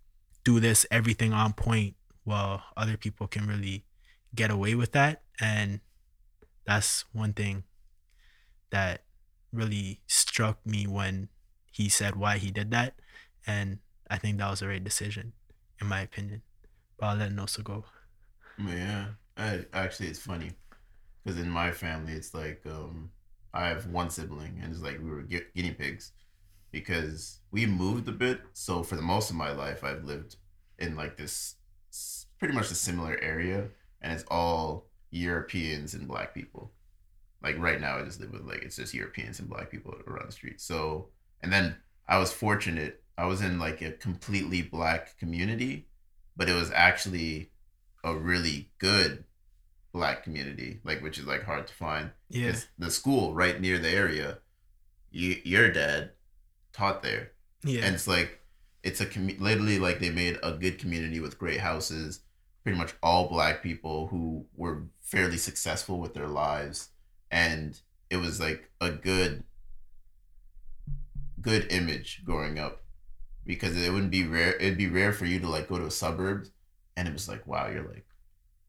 do 0.43 0.59
this 0.59 0.85
everything 0.89 1.31
on 1.33 1.53
point, 1.53 1.95
while 2.23 2.63
other 2.75 2.97
people 2.97 3.27
can 3.27 3.45
really 3.45 3.85
get 4.33 4.49
away 4.49 4.73
with 4.73 4.93
that. 4.93 5.21
And 5.39 5.81
that's 6.65 7.05
one 7.13 7.33
thing 7.33 7.63
that 8.71 9.03
really 9.51 9.99
struck 10.07 10.65
me 10.65 10.87
when 10.87 11.27
he 11.71 11.89
said 11.89 12.15
why 12.15 12.37
he 12.37 12.49
did 12.51 12.71
that. 12.71 12.95
And 13.47 13.79
I 14.09 14.17
think 14.17 14.37
that 14.37 14.49
was 14.49 14.59
the 14.59 14.67
right 14.67 14.83
decision, 14.83 15.33
in 15.79 15.87
my 15.87 16.01
opinion. 16.01 16.41
But 16.97 17.07
I'll 17.07 17.17
let 17.17 17.31
Nosa 17.31 17.63
go. 17.63 17.85
Yeah, 18.57 19.07
I, 19.37 19.65
actually, 19.73 20.09
it's 20.09 20.19
funny 20.19 20.51
because 21.23 21.39
in 21.39 21.49
my 21.49 21.71
family, 21.71 22.13
it's 22.13 22.33
like 22.33 22.61
um, 22.65 23.11
I 23.53 23.67
have 23.67 23.87
one 23.87 24.09
sibling, 24.09 24.59
and 24.61 24.71
it's 24.73 24.81
like 24.81 24.99
we 24.99 25.09
were 25.09 25.23
gu- 25.23 25.45
guinea 25.55 25.71
pigs 25.71 26.11
because 26.71 27.39
we 27.51 27.65
moved 27.65 28.07
a 28.07 28.11
bit. 28.11 28.41
So 28.53 28.83
for 28.83 28.95
the 28.95 29.01
most 29.01 29.29
of 29.29 29.35
my 29.35 29.51
life, 29.51 29.83
I've 29.83 30.03
lived 30.03 30.35
in 30.79 30.95
like 30.95 31.17
this 31.17 31.55
pretty 32.39 32.53
much 32.53 32.71
a 32.71 32.75
similar 32.75 33.17
area, 33.21 33.69
and 34.01 34.13
it's 34.13 34.25
all 34.29 34.87
Europeans 35.11 35.93
and 35.93 36.07
black 36.07 36.33
people. 36.33 36.71
Like 37.43 37.57
right 37.57 37.81
now, 37.81 37.97
I 37.97 38.03
just 38.03 38.19
live 38.19 38.31
with 38.31 38.43
like 38.43 38.63
it's 38.63 38.75
just 38.75 38.93
Europeans 38.93 39.39
and 39.39 39.49
black 39.49 39.71
people 39.71 39.95
around 40.07 40.27
the 40.27 40.33
street. 40.33 40.61
So 40.61 41.09
and 41.41 41.51
then 41.51 41.75
I 42.07 42.19
was 42.19 42.31
fortunate. 42.31 43.03
I 43.21 43.25
was 43.25 43.41
in 43.41 43.59
like 43.59 43.83
a 43.83 43.91
completely 43.91 44.63
black 44.63 45.15
community, 45.19 45.85
but 46.35 46.49
it 46.49 46.55
was 46.55 46.71
actually 46.71 47.51
a 48.03 48.15
really 48.15 48.71
good 48.79 49.25
black 49.93 50.23
community, 50.23 50.79
like 50.83 51.03
which 51.03 51.19
is 51.19 51.27
like 51.27 51.43
hard 51.43 51.67
to 51.67 51.73
find. 51.75 52.09
Yeah. 52.29 52.55
The 52.79 52.89
school 52.89 53.35
right 53.35 53.61
near 53.61 53.77
the 53.77 53.91
area, 53.91 54.39
you, 55.11 55.35
your 55.43 55.71
dad 55.71 56.13
taught 56.73 57.03
there, 57.03 57.33
Yeah. 57.63 57.85
and 57.85 57.93
it's 57.93 58.07
like 58.07 58.39
it's 58.81 59.01
a 59.01 59.05
commu- 59.05 59.39
literally 59.39 59.77
like 59.77 59.99
they 59.99 60.09
made 60.09 60.39
a 60.41 60.53
good 60.53 60.79
community 60.79 61.19
with 61.19 61.37
great 61.37 61.59
houses, 61.59 62.21
pretty 62.63 62.75
much 62.79 62.95
all 63.03 63.29
black 63.29 63.61
people 63.61 64.07
who 64.07 64.47
were 64.55 64.87
fairly 65.03 65.37
successful 65.37 65.99
with 65.99 66.15
their 66.15 66.27
lives, 66.27 66.89
and 67.29 67.79
it 68.09 68.17
was 68.17 68.39
like 68.39 68.71
a 68.81 68.89
good 68.89 69.43
good 71.39 71.71
image 71.71 72.23
growing 72.25 72.57
up 72.57 72.80
because 73.45 73.75
it 73.75 73.91
wouldn't 73.91 74.11
be 74.11 74.25
rare 74.25 74.55
it'd 74.55 74.77
be 74.77 74.87
rare 74.89 75.13
for 75.13 75.25
you 75.25 75.39
to 75.39 75.49
like 75.49 75.67
go 75.69 75.77
to 75.77 75.85
a 75.85 75.91
suburb, 75.91 76.47
and 76.95 77.07
it 77.07 77.13
was 77.13 77.27
like 77.27 77.45
wow 77.47 77.67
you're 77.69 77.87
like 77.87 78.05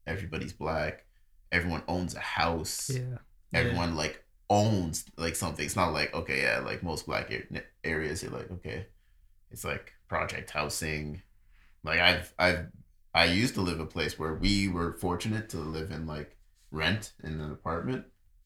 everybody's 0.07 0.53
black 0.53 1.05
everyone 1.51 1.83
owns 1.87 2.15
a 2.15 2.19
house 2.19 2.89
Yeah. 2.89 3.17
everyone 3.53 3.95
like 3.95 4.23
owns 4.49 5.05
like 5.17 5.35
something. 5.35 5.65
It's 5.65 5.75
not 5.75 5.93
like 5.93 6.13
okay 6.13 6.41
yeah 6.41 6.59
like 6.59 6.83
most 6.83 7.05
black 7.05 7.31
ar- 7.31 7.61
areas 7.83 8.21
you're 8.23 8.31
like 8.31 8.51
okay 8.51 8.87
it's 9.51 9.63
like 9.63 9.93
project 10.07 10.49
housing. 10.51 11.21
Like 11.83 11.99
i've 11.99 12.33
i've 12.39 12.67
i 13.13 13.25
used 13.25 13.53
to 13.55 13.61
live 13.61 13.79
a 13.79 13.85
place 13.85 14.17
where 14.17 14.33
we 14.35 14.67
were 14.67 14.93
fortunate 14.93 15.49
to 15.49 15.57
live 15.57 15.91
in 15.91 16.07
like 16.07 16.37
rent 16.71 17.13
in 17.23 17.39
an 17.41 17.51
apartment 17.51 18.05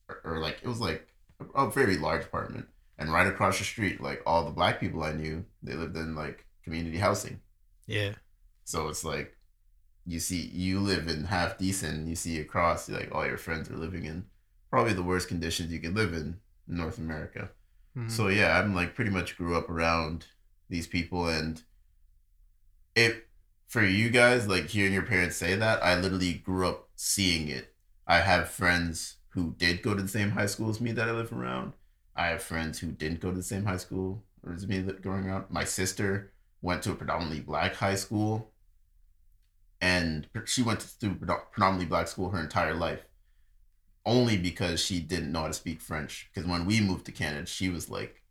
or, 0.09 0.21
or 0.25 0.39
like 0.39 0.59
it 0.63 0.67
was 0.67 0.79
like 0.81 1.07
a 1.55 1.69
very 1.69 1.97
large 1.97 2.25
apartment 2.25 2.67
and 2.97 3.12
right 3.12 3.27
across 3.27 3.57
the 3.57 3.63
street 3.63 4.01
like 4.01 4.21
all 4.25 4.45
the 4.45 4.51
black 4.51 4.79
people 4.79 5.03
i 5.03 5.12
knew 5.12 5.43
they 5.63 5.73
lived 5.73 5.95
in 5.95 6.15
like 6.15 6.45
community 6.63 6.97
housing 6.97 7.39
yeah. 7.86 8.13
so 8.65 8.88
it's 8.89 9.03
like 9.03 9.38
you 10.07 10.19
see 10.19 10.49
you 10.53 10.79
live 10.79 11.07
in 11.10 11.25
half 11.25 11.57
decent, 11.57 12.07
you 12.07 12.15
see 12.15 12.39
across 12.39 12.88
like 12.89 13.13
all 13.13 13.27
your 13.27 13.38
friends 13.38 13.69
are 13.69 13.75
living 13.75 14.05
in 14.05 14.25
probably 14.71 14.93
the 14.93 15.03
worst 15.03 15.27
conditions 15.27 15.71
you 15.71 15.79
could 15.79 15.95
live 15.95 16.13
in 16.13 16.39
in 16.67 16.77
North 16.77 16.97
America. 16.97 17.49
Mhm. 17.95 18.10
So 18.10 18.29
yeah, 18.29 18.57
I'm 18.57 18.73
like 18.73 18.95
pretty 18.95 19.12
much 19.12 19.38
grew 19.38 19.57
up 19.57 19.69
around 19.69 20.27
these 20.69 20.88
people 20.88 21.27
and 21.27 21.62
it 22.95 23.27
for 23.67 23.83
you 23.83 24.10
guys, 24.10 24.47
like 24.47 24.67
hearing 24.67 24.93
your 24.93 25.03
parents 25.03 25.36
say 25.36 25.55
that, 25.55 25.83
I 25.83 25.99
literally 25.99 26.36
grew 26.36 26.69
up 26.69 26.88
seeing 26.95 27.49
it. 27.49 27.75
I 28.07 28.21
have 28.21 28.49
friends 28.49 29.17
who 29.31 29.55
did 29.57 29.81
go 29.81 29.93
to 29.93 30.01
the 30.01 30.07
same 30.07 30.31
high 30.31 30.45
school 30.45 30.69
as 30.69 30.79
me 30.79 30.93
that 30.93 31.10
I 31.10 31.12
live 31.12 31.33
around. 31.33 31.73
I 32.17 32.27
have 32.27 32.41
friends 32.41 32.80
who 32.80 32.88
didn't 32.88 33.21
go 33.21 33.30
to 33.30 33.38
the 33.38 33.43
same 33.43 33.65
high 33.65 33.77
school 33.77 34.23
as 34.53 34.67
me 34.67 34.82
growing 34.82 35.30
up. 35.30 35.51
My 35.51 35.63
sister 35.63 36.32
went 36.62 36.82
to 36.84 36.91
a 36.91 36.95
predominantly 36.95 37.41
black 37.41 37.75
high 37.75 37.95
school 37.95 38.51
and 39.82 40.27
she 40.45 40.62
went 40.63 40.80
to 40.80 41.15
predominantly 41.15 41.86
black 41.86 42.08
school 42.08 42.30
her 42.30 42.39
entire 42.39 42.73
life 42.73 43.06
only 44.06 44.38
because 44.38 44.84
she 44.84 44.99
didn't 44.99 45.32
know 45.32 45.41
how 45.41 45.47
to 45.47 45.53
speak 45.53 45.82
french 45.82 46.30
because 46.34 46.49
when 46.49 46.65
we 46.65 46.82
moved 46.82 47.06
to 47.06 47.12
canada 47.12 47.45
she 47.45 47.69
was 47.69 47.89
like 47.89 48.23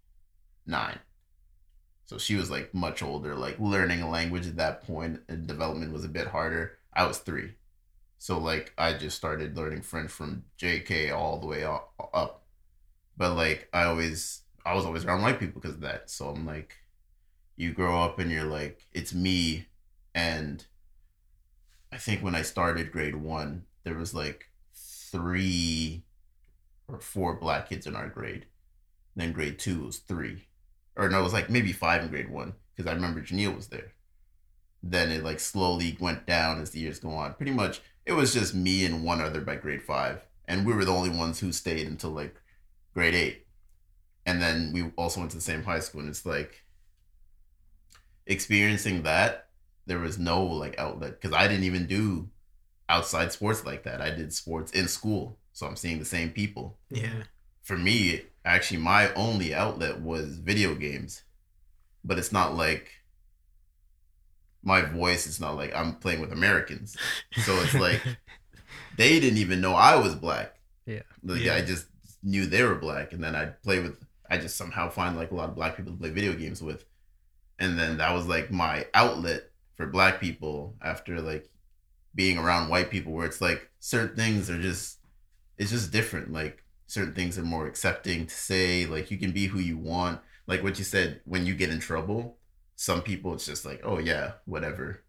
nine 0.66 0.98
so 2.04 2.18
she 2.18 2.34
was 2.34 2.50
like 2.50 2.74
much 2.74 3.02
older 3.02 3.34
like 3.34 3.58
learning 3.60 4.02
a 4.02 4.10
language 4.10 4.46
at 4.46 4.56
that 4.56 4.82
point 4.82 5.20
and 5.28 5.46
development 5.46 5.92
was 5.92 6.04
a 6.04 6.08
bit 6.08 6.26
harder 6.28 6.78
i 6.92 7.06
was 7.06 7.18
three 7.18 7.52
so 8.18 8.38
like 8.38 8.72
i 8.78 8.92
just 8.92 9.16
started 9.16 9.56
learning 9.56 9.82
french 9.82 10.10
from 10.10 10.42
jk 10.58 11.14
all 11.14 11.38
the 11.38 11.46
way 11.46 11.62
up, 11.62 11.92
up. 12.12 12.45
But 13.16 13.34
like 13.34 13.68
i 13.72 13.84
always 13.84 14.42
i 14.64 14.74
was 14.74 14.84
always 14.84 15.04
around 15.04 15.22
white 15.22 15.38
people 15.40 15.60
because 15.60 15.76
of 15.76 15.80
that 15.80 16.10
so 16.10 16.28
i'm 16.28 16.46
like 16.46 16.76
you 17.56 17.72
grow 17.72 18.02
up 18.02 18.18
and 18.18 18.30
you're 18.30 18.44
like 18.44 18.86
it's 18.92 19.14
me 19.14 19.66
and 20.14 20.64
I 21.92 21.98
think 21.98 22.22
when 22.22 22.34
I 22.34 22.42
started 22.42 22.92
grade 22.92 23.16
one, 23.16 23.64
there 23.84 23.94
was 23.94 24.12
like 24.14 24.50
three 24.74 26.02
or 26.88 26.98
four 26.98 27.34
black 27.34 27.68
kids 27.68 27.86
in 27.86 27.96
our 27.96 28.08
grade. 28.08 28.46
Then 29.14 29.32
grade 29.32 29.58
two 29.58 29.84
was 29.84 29.98
three, 29.98 30.48
or 30.94 31.08
no, 31.08 31.20
it 31.20 31.22
was 31.22 31.32
like 31.32 31.48
maybe 31.48 31.72
five 31.72 32.02
in 32.02 32.08
grade 32.08 32.30
one 32.30 32.54
because 32.74 32.90
I 32.90 32.94
remember 32.94 33.22
Janelle 33.22 33.56
was 33.56 33.68
there. 33.68 33.92
Then 34.82 35.10
it 35.10 35.24
like 35.24 35.40
slowly 35.40 35.96
went 36.00 36.26
down 36.26 36.60
as 36.60 36.70
the 36.70 36.80
years 36.80 36.98
go 36.98 37.10
on. 37.10 37.34
Pretty 37.34 37.52
much, 37.52 37.80
it 38.04 38.12
was 38.12 38.34
just 38.34 38.54
me 38.54 38.84
and 38.84 39.04
one 39.04 39.20
other 39.20 39.40
by 39.40 39.56
grade 39.56 39.82
five, 39.82 40.26
and 40.46 40.66
we 40.66 40.74
were 40.74 40.84
the 40.84 40.92
only 40.92 41.10
ones 41.10 41.40
who 41.40 41.52
stayed 41.52 41.86
until 41.86 42.10
like 42.10 42.34
grade 42.96 43.14
eight. 43.14 43.46
And 44.24 44.40
then 44.40 44.72
we 44.72 44.90
also 44.96 45.20
went 45.20 45.30
to 45.32 45.36
the 45.36 45.42
same 45.42 45.62
high 45.62 45.80
school, 45.80 46.00
and 46.00 46.08
it's 46.08 46.26
like 46.26 46.64
experiencing 48.26 49.02
that 49.02 49.50
there 49.86 50.00
was 50.00 50.18
no 50.18 50.42
like 50.42 50.76
outlet 50.78 51.20
because 51.20 51.36
I 51.36 51.46
didn't 51.46 51.62
even 51.64 51.86
do 51.86 52.28
outside 52.88 53.30
sports 53.30 53.64
like 53.64 53.84
that. 53.84 54.00
I 54.00 54.10
did 54.10 54.32
sports 54.32 54.72
in 54.72 54.88
school, 54.88 55.38
so 55.52 55.66
I'm 55.66 55.76
seeing 55.76 56.00
the 56.00 56.04
same 56.04 56.30
people. 56.30 56.78
Yeah. 56.90 57.22
For 57.62 57.76
me, 57.76 58.22
actually, 58.44 58.80
my 58.80 59.12
only 59.14 59.54
outlet 59.54 60.00
was 60.00 60.38
video 60.38 60.74
games, 60.74 61.22
but 62.02 62.18
it's 62.18 62.32
not 62.32 62.56
like 62.56 62.88
my 64.64 64.80
voice 64.80 65.28
is 65.28 65.38
not 65.38 65.54
like 65.54 65.72
I'm 65.76 65.96
playing 65.96 66.20
with 66.20 66.32
Americans, 66.32 66.96
so 67.44 67.54
it's 67.60 67.74
like 67.74 68.02
they 68.96 69.20
didn't 69.20 69.38
even 69.38 69.60
know 69.60 69.74
I 69.74 69.96
was 69.96 70.16
black. 70.16 70.58
Yeah. 70.86 71.02
like 71.22 71.42
Yeah. 71.42 71.54
I 71.54 71.62
just 71.62 71.86
knew 72.22 72.46
they 72.46 72.62
were 72.62 72.74
black, 72.74 73.12
and 73.12 73.22
then 73.22 73.34
I'd 73.34 73.62
play 73.62 73.80
with. 73.80 74.04
I 74.28 74.38
just 74.38 74.56
somehow 74.56 74.88
find 74.90 75.16
like 75.16 75.30
a 75.30 75.34
lot 75.34 75.48
of 75.48 75.54
black 75.54 75.76
people 75.76 75.92
to 75.92 75.98
play 75.98 76.10
video 76.10 76.34
games 76.34 76.62
with, 76.62 76.84
and 77.58 77.78
then 77.78 77.98
that 77.98 78.14
was 78.14 78.26
like 78.26 78.50
my 78.50 78.86
outlet 78.94 79.50
for 79.76 79.86
black 79.86 80.20
people 80.20 80.74
after 80.82 81.20
like 81.20 81.48
being 82.14 82.38
around 82.38 82.68
white 82.68 82.90
people 82.90 83.12
where 83.12 83.26
it's 83.26 83.40
like 83.40 83.70
certain 83.78 84.16
things 84.16 84.50
are 84.50 84.60
just 84.60 84.98
it's 85.58 85.70
just 85.70 85.92
different. 85.92 86.32
Like 86.32 86.64
certain 86.86 87.14
things 87.14 87.38
are 87.38 87.42
more 87.42 87.66
accepting 87.66 88.26
to 88.26 88.34
say 88.34 88.86
like 88.86 89.10
you 89.10 89.18
can 89.18 89.32
be 89.32 89.46
who 89.46 89.58
you 89.58 89.78
want. 89.78 90.20
Like 90.46 90.62
what 90.62 90.78
you 90.78 90.84
said 90.84 91.20
when 91.24 91.44
you 91.46 91.54
get 91.54 91.70
in 91.70 91.80
trouble 91.80 92.38
some 92.76 93.00
people 93.02 93.32
it's 93.34 93.46
just 93.46 93.64
like 93.64 93.80
oh 93.82 93.98
yeah 93.98 94.32
whatever. 94.44 95.02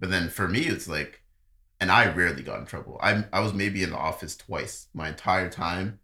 But 0.00 0.10
then 0.10 0.30
for 0.30 0.48
me 0.48 0.60
it's 0.60 0.88
like 0.88 1.22
and 1.80 1.92
i 1.92 2.10
rarely 2.12 2.42
got 2.42 2.60
in 2.60 2.66
trouble. 2.66 2.98
I 3.02 3.24
i 3.32 3.40
was 3.40 3.52
maybe 3.52 3.82
in 3.82 3.90
the 3.90 3.98
office 3.98 4.36
twice 4.36 4.86
my 4.94 5.08
entire 5.08 5.50
time 5.50 5.98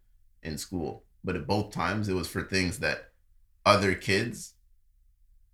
in 0.45 0.57
school 0.57 1.03
but 1.25 1.35
at 1.35 1.47
both 1.47 1.71
times 1.71 2.07
it 2.07 2.13
was 2.13 2.27
for 2.27 2.43
things 2.43 2.79
that 2.79 3.09
other 3.65 3.95
kids 3.95 4.53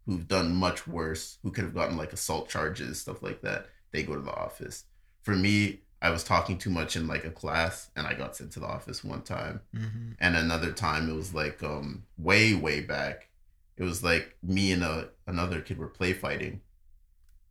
who've 0.05 0.27
done 0.27 0.53
much 0.53 0.85
worse, 0.85 1.37
who 1.41 1.51
could 1.51 1.63
have 1.63 1.73
gotten 1.73 1.97
like 1.97 2.11
assault 2.11 2.49
charges, 2.49 2.99
stuff 2.99 3.23
like 3.23 3.41
that, 3.41 3.67
they 3.91 4.03
go 4.03 4.15
to 4.15 4.21
the 4.21 4.35
office. 4.35 4.83
For 5.23 5.35
me, 5.35 5.79
I 6.01 6.09
was 6.09 6.23
talking 6.23 6.57
too 6.57 6.71
much 6.71 6.95
in 6.95 7.07
like 7.07 7.23
a 7.23 7.31
class 7.31 7.89
and 7.95 8.05
I 8.05 8.13
got 8.13 8.35
sent 8.35 8.51
to 8.53 8.59
the 8.59 8.65
office 8.65 9.03
one 9.03 9.21
time. 9.21 9.61
Mm-hmm. 9.73 10.11
And 10.19 10.35
another 10.35 10.73
time 10.73 11.09
it 11.09 11.15
was 11.15 11.33
like 11.33 11.63
um 11.63 12.03
way, 12.17 12.53
way 12.53 12.81
back. 12.81 13.29
It 13.77 13.83
was 13.83 14.03
like 14.03 14.35
me 14.43 14.73
and 14.73 14.83
a 14.83 15.09
another 15.25 15.61
kid 15.61 15.77
were 15.77 15.87
play 15.87 16.11
fighting. 16.11 16.61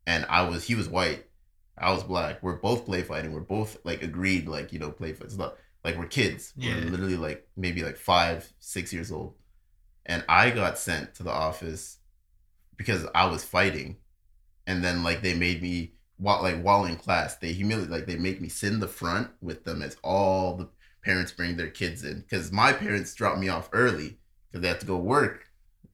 And 0.07 0.26
I 0.29 0.42
was 0.42 0.64
he 0.64 0.74
was 0.74 0.88
white. 0.88 1.26
I 1.79 1.92
was 1.92 2.03
black. 2.03 2.42
We're 2.42 2.57
both 2.57 2.85
play 2.85 3.03
fighting. 3.03 3.33
We're 3.33 3.40
both 3.40 3.79
like 3.85 4.03
agreed, 4.03 4.46
like, 4.46 4.70
you 4.72 4.79
know, 4.79 4.90
play 4.90 5.14
fights. 5.14 5.38
Like 5.84 5.96
we're 5.96 6.06
kids. 6.06 6.52
Yeah. 6.56 6.74
We're 6.76 6.90
literally 6.90 7.16
like 7.16 7.46
maybe 7.56 7.82
like 7.82 7.96
five, 7.96 8.52
six 8.58 8.92
years 8.92 9.10
old. 9.10 9.34
And 10.06 10.24
I 10.28 10.50
got 10.50 10.78
sent 10.78 11.14
to 11.16 11.22
the 11.22 11.30
office 11.30 11.98
because 12.76 13.06
I 13.14 13.26
was 13.26 13.44
fighting. 13.44 13.96
And 14.66 14.84
then 14.84 15.02
like 15.02 15.22
they 15.22 15.34
made 15.34 15.62
me 15.62 15.94
while 16.16 16.42
like 16.42 16.60
while 16.60 16.84
in 16.84 16.96
class, 16.96 17.36
they 17.36 17.52
humiliate 17.52 17.90
like 17.90 18.06
they 18.06 18.16
make 18.16 18.40
me 18.40 18.48
sit 18.48 18.72
in 18.72 18.80
the 18.80 18.88
front 18.88 19.30
with 19.40 19.64
them 19.64 19.82
as 19.82 19.96
all 20.04 20.56
the 20.56 20.68
parents 21.02 21.32
bring 21.32 21.56
their 21.56 21.70
kids 21.70 22.04
in. 22.04 22.24
Cause 22.30 22.52
my 22.52 22.72
parents 22.72 23.14
dropped 23.14 23.38
me 23.38 23.48
off 23.48 23.70
early 23.72 24.18
because 24.50 24.62
they 24.62 24.68
have 24.68 24.80
to 24.80 24.86
go 24.86 24.96
work. 24.96 25.46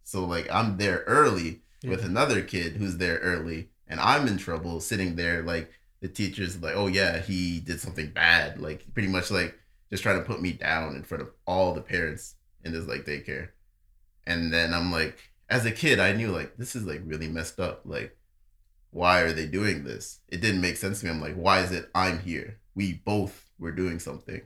So 0.03 0.25
like 0.25 0.49
I'm 0.51 0.79
there 0.79 1.05
early 1.07 1.62
with 1.85 2.05
another 2.05 2.42
kid 2.42 2.77
who's 2.77 2.96
there 2.96 3.18
early 3.18 3.68
and 3.87 4.01
I'm 4.01 4.27
in 4.27 4.38
trouble 4.38 4.81
sitting 4.81 5.14
there 5.14 5.42
like 5.42 5.70
the 6.01 6.09
teacher's 6.09 6.61
like, 6.62 6.75
oh 6.77 6.88
yeah, 6.88 7.18
he 7.20 7.61
did 7.61 7.81
something 7.81 8.11
bad. 8.11 8.61
Like 8.61 8.92
pretty 8.92 9.09
much 9.09 9.31
like 9.31 9.59
just 9.90 10.03
trying 10.03 10.18
to 10.18 10.25
put 10.25 10.40
me 10.40 10.53
down 10.53 10.96
in 10.96 11.03
front 11.03 11.22
of 11.22 11.31
all 11.46 11.75
the 11.75 11.81
parents 11.81 12.35
in 12.64 12.72
this 12.72 12.87
like 12.87 13.05
daycare. 13.05 13.49
And 14.27 14.53
then 14.53 14.75
I'm 14.75 14.90
like, 14.90 15.18
as 15.49 15.64
a 15.64 15.72
kid, 15.72 16.01
I 16.01 16.12
knew 16.12 16.31
like 16.31 16.57
this 16.57 16.75
is 16.75 16.85
like 16.85 17.03
really 17.05 17.29
messed 17.29 17.61
up. 17.61 17.83
Like, 17.85 18.16
why 18.90 19.20
are 19.20 19.33
they 19.33 19.46
doing 19.46 19.85
this? 19.85 20.20
It 20.29 20.40
didn't 20.40 20.61
make 20.61 20.77
sense 20.77 21.01
to 21.01 21.07
me. 21.07 21.12
I'm 21.12 21.20
like, 21.20 21.35
why 21.35 21.61
is 21.61 21.72
it 21.72 21.90
I'm 21.94 22.20
here? 22.20 22.59
We 22.75 22.94
both 22.94 23.51
were 23.59 23.72
doing 23.72 23.99
something. 23.99 24.42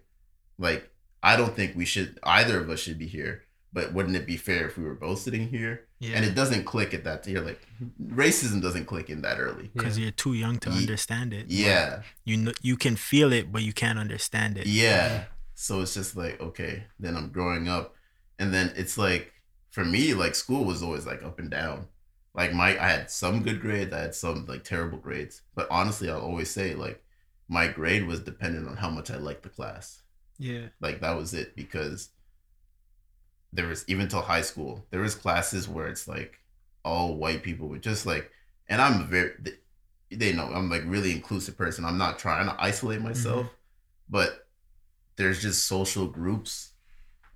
Like, 0.59 0.91
I 1.23 1.37
don't 1.37 1.55
think 1.55 1.77
we 1.77 1.85
should 1.85 2.19
either 2.23 2.61
of 2.61 2.69
us 2.71 2.81
should 2.81 2.99
be 2.99 3.07
here. 3.07 3.45
But 3.73 3.93
wouldn't 3.93 4.17
it 4.17 4.27
be 4.27 4.37
fair 4.37 4.67
if 4.67 4.77
we 4.77 4.83
were 4.85 4.95
both 4.97 5.21
sitting 5.21 5.49
here? 5.49 5.87
Yeah. 6.01 6.17
And 6.17 6.25
it 6.25 6.35
doesn't 6.35 6.65
click 6.65 6.93
at 6.93 7.05
that. 7.05 7.27
You're 7.27 7.43
like, 7.43 7.61
racism 8.03 8.61
doesn't 8.61 8.87
click 8.87 9.11
in 9.11 9.23
that 9.23 9.39
early. 9.39 9.71
because 9.73 9.97
Yeah. 9.97 10.05
you're 10.05 10.13
too 10.13 10.33
young 10.35 10.59
to 10.61 10.71
Ye- 10.71 10.79
understand 10.79 11.33
it. 11.33 11.47
Yeah. 11.49 12.03
You 12.25 12.37
know, 12.37 12.53
you 12.63 12.77
can 12.77 12.97
feel 12.97 13.33
it, 13.33 13.53
but 13.53 13.63
you 13.63 13.73
can't 13.73 13.99
understand 13.99 14.57
it. 14.59 14.67
Yeah. 14.67 15.25
So 15.55 15.83
it's 15.83 15.95
just 15.95 16.17
like, 16.17 16.41
okay, 16.41 16.85
then 16.99 17.17
I'm 17.17 17.29
growing 17.31 17.69
up. 17.69 17.95
And 18.39 18.53
then 18.53 18.73
it's 18.77 18.97
like, 18.99 19.33
for 19.71 19.85
me, 19.85 20.15
like 20.15 20.35
school 20.35 20.65
was 20.65 20.83
always 20.83 21.07
like 21.07 21.23
up 21.23 21.39
and 21.39 21.51
down. 21.51 21.87
Like 22.35 22.53
my, 22.53 22.71
I 22.71 22.89
had 22.89 23.11
some 23.11 23.43
good 23.43 23.61
grades, 23.61 23.93
I 23.93 24.01
had 24.01 24.15
some 24.15 24.47
like 24.47 24.65
terrible 24.65 24.99
grades. 24.99 25.43
But 25.55 25.69
honestly, 25.71 26.11
I'll 26.11 26.21
always 26.21 26.51
say 26.51 26.75
like 26.75 27.05
my 27.49 27.69
grade 27.69 28.07
was 28.07 28.21
dependent 28.21 28.69
on 28.69 28.77
how 28.79 28.91
much 28.91 29.11
I 29.11 29.17
liked 29.17 29.43
the 29.45 29.49
class. 29.49 30.03
Yeah. 30.39 30.69
Like 30.81 31.01
that 31.03 31.17
was 31.17 31.35
it 31.35 31.55
because 31.55 32.11
there 33.53 33.67
was 33.67 33.85
even 33.89 34.09
till 34.09 34.23
high 34.23 34.43
school, 34.43 34.85
there 34.91 35.01
was 35.01 35.15
classes 35.15 35.69
where 35.69 35.89
it's 35.89 36.07
like 36.07 36.39
all 36.85 37.17
white 37.17 37.43
people 37.43 37.69
were 37.69 37.79
just 37.79 38.07
like, 38.07 38.31
and 38.69 38.81
I'm 38.81 39.07
very, 39.07 39.33
they 40.11 40.33
know 40.33 40.45
I'm 40.45 40.71
like 40.71 40.83
really 40.87 41.13
inclusive 41.13 41.57
person. 41.57 41.85
I'm 41.85 41.99
not 41.99 42.19
trying 42.19 42.47
to 42.47 42.57
isolate 42.63 42.99
mm-hmm. 42.99 43.09
myself, 43.09 43.47
but 44.09 44.47
there's 45.17 45.43
just 45.43 45.67
social 45.67 46.07
groups, 46.07 46.71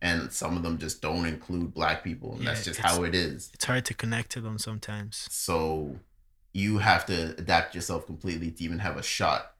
and 0.00 0.32
some 0.32 0.56
of 0.56 0.62
them 0.62 0.78
just 0.78 1.02
don't 1.02 1.26
include 1.26 1.74
black 1.74 2.04
people, 2.04 2.32
and 2.34 2.42
Yeah, 2.42 2.50
that's 2.50 2.64
just 2.64 2.80
how 2.80 3.04
it 3.04 3.14
is. 3.14 3.50
It's 3.54 3.64
hard 3.64 3.84
to 3.86 3.94
connect 3.94 4.30
to 4.32 4.40
them 4.40 4.58
sometimes. 4.58 5.26
So 5.30 5.96
you 6.52 6.78
have 6.78 7.04
to 7.06 7.34
adapt 7.36 7.74
yourself 7.74 8.06
completely 8.06 8.50
to 8.50 8.64
even 8.64 8.78
have 8.78 8.96
a 8.96 9.02
shot. 9.02 9.54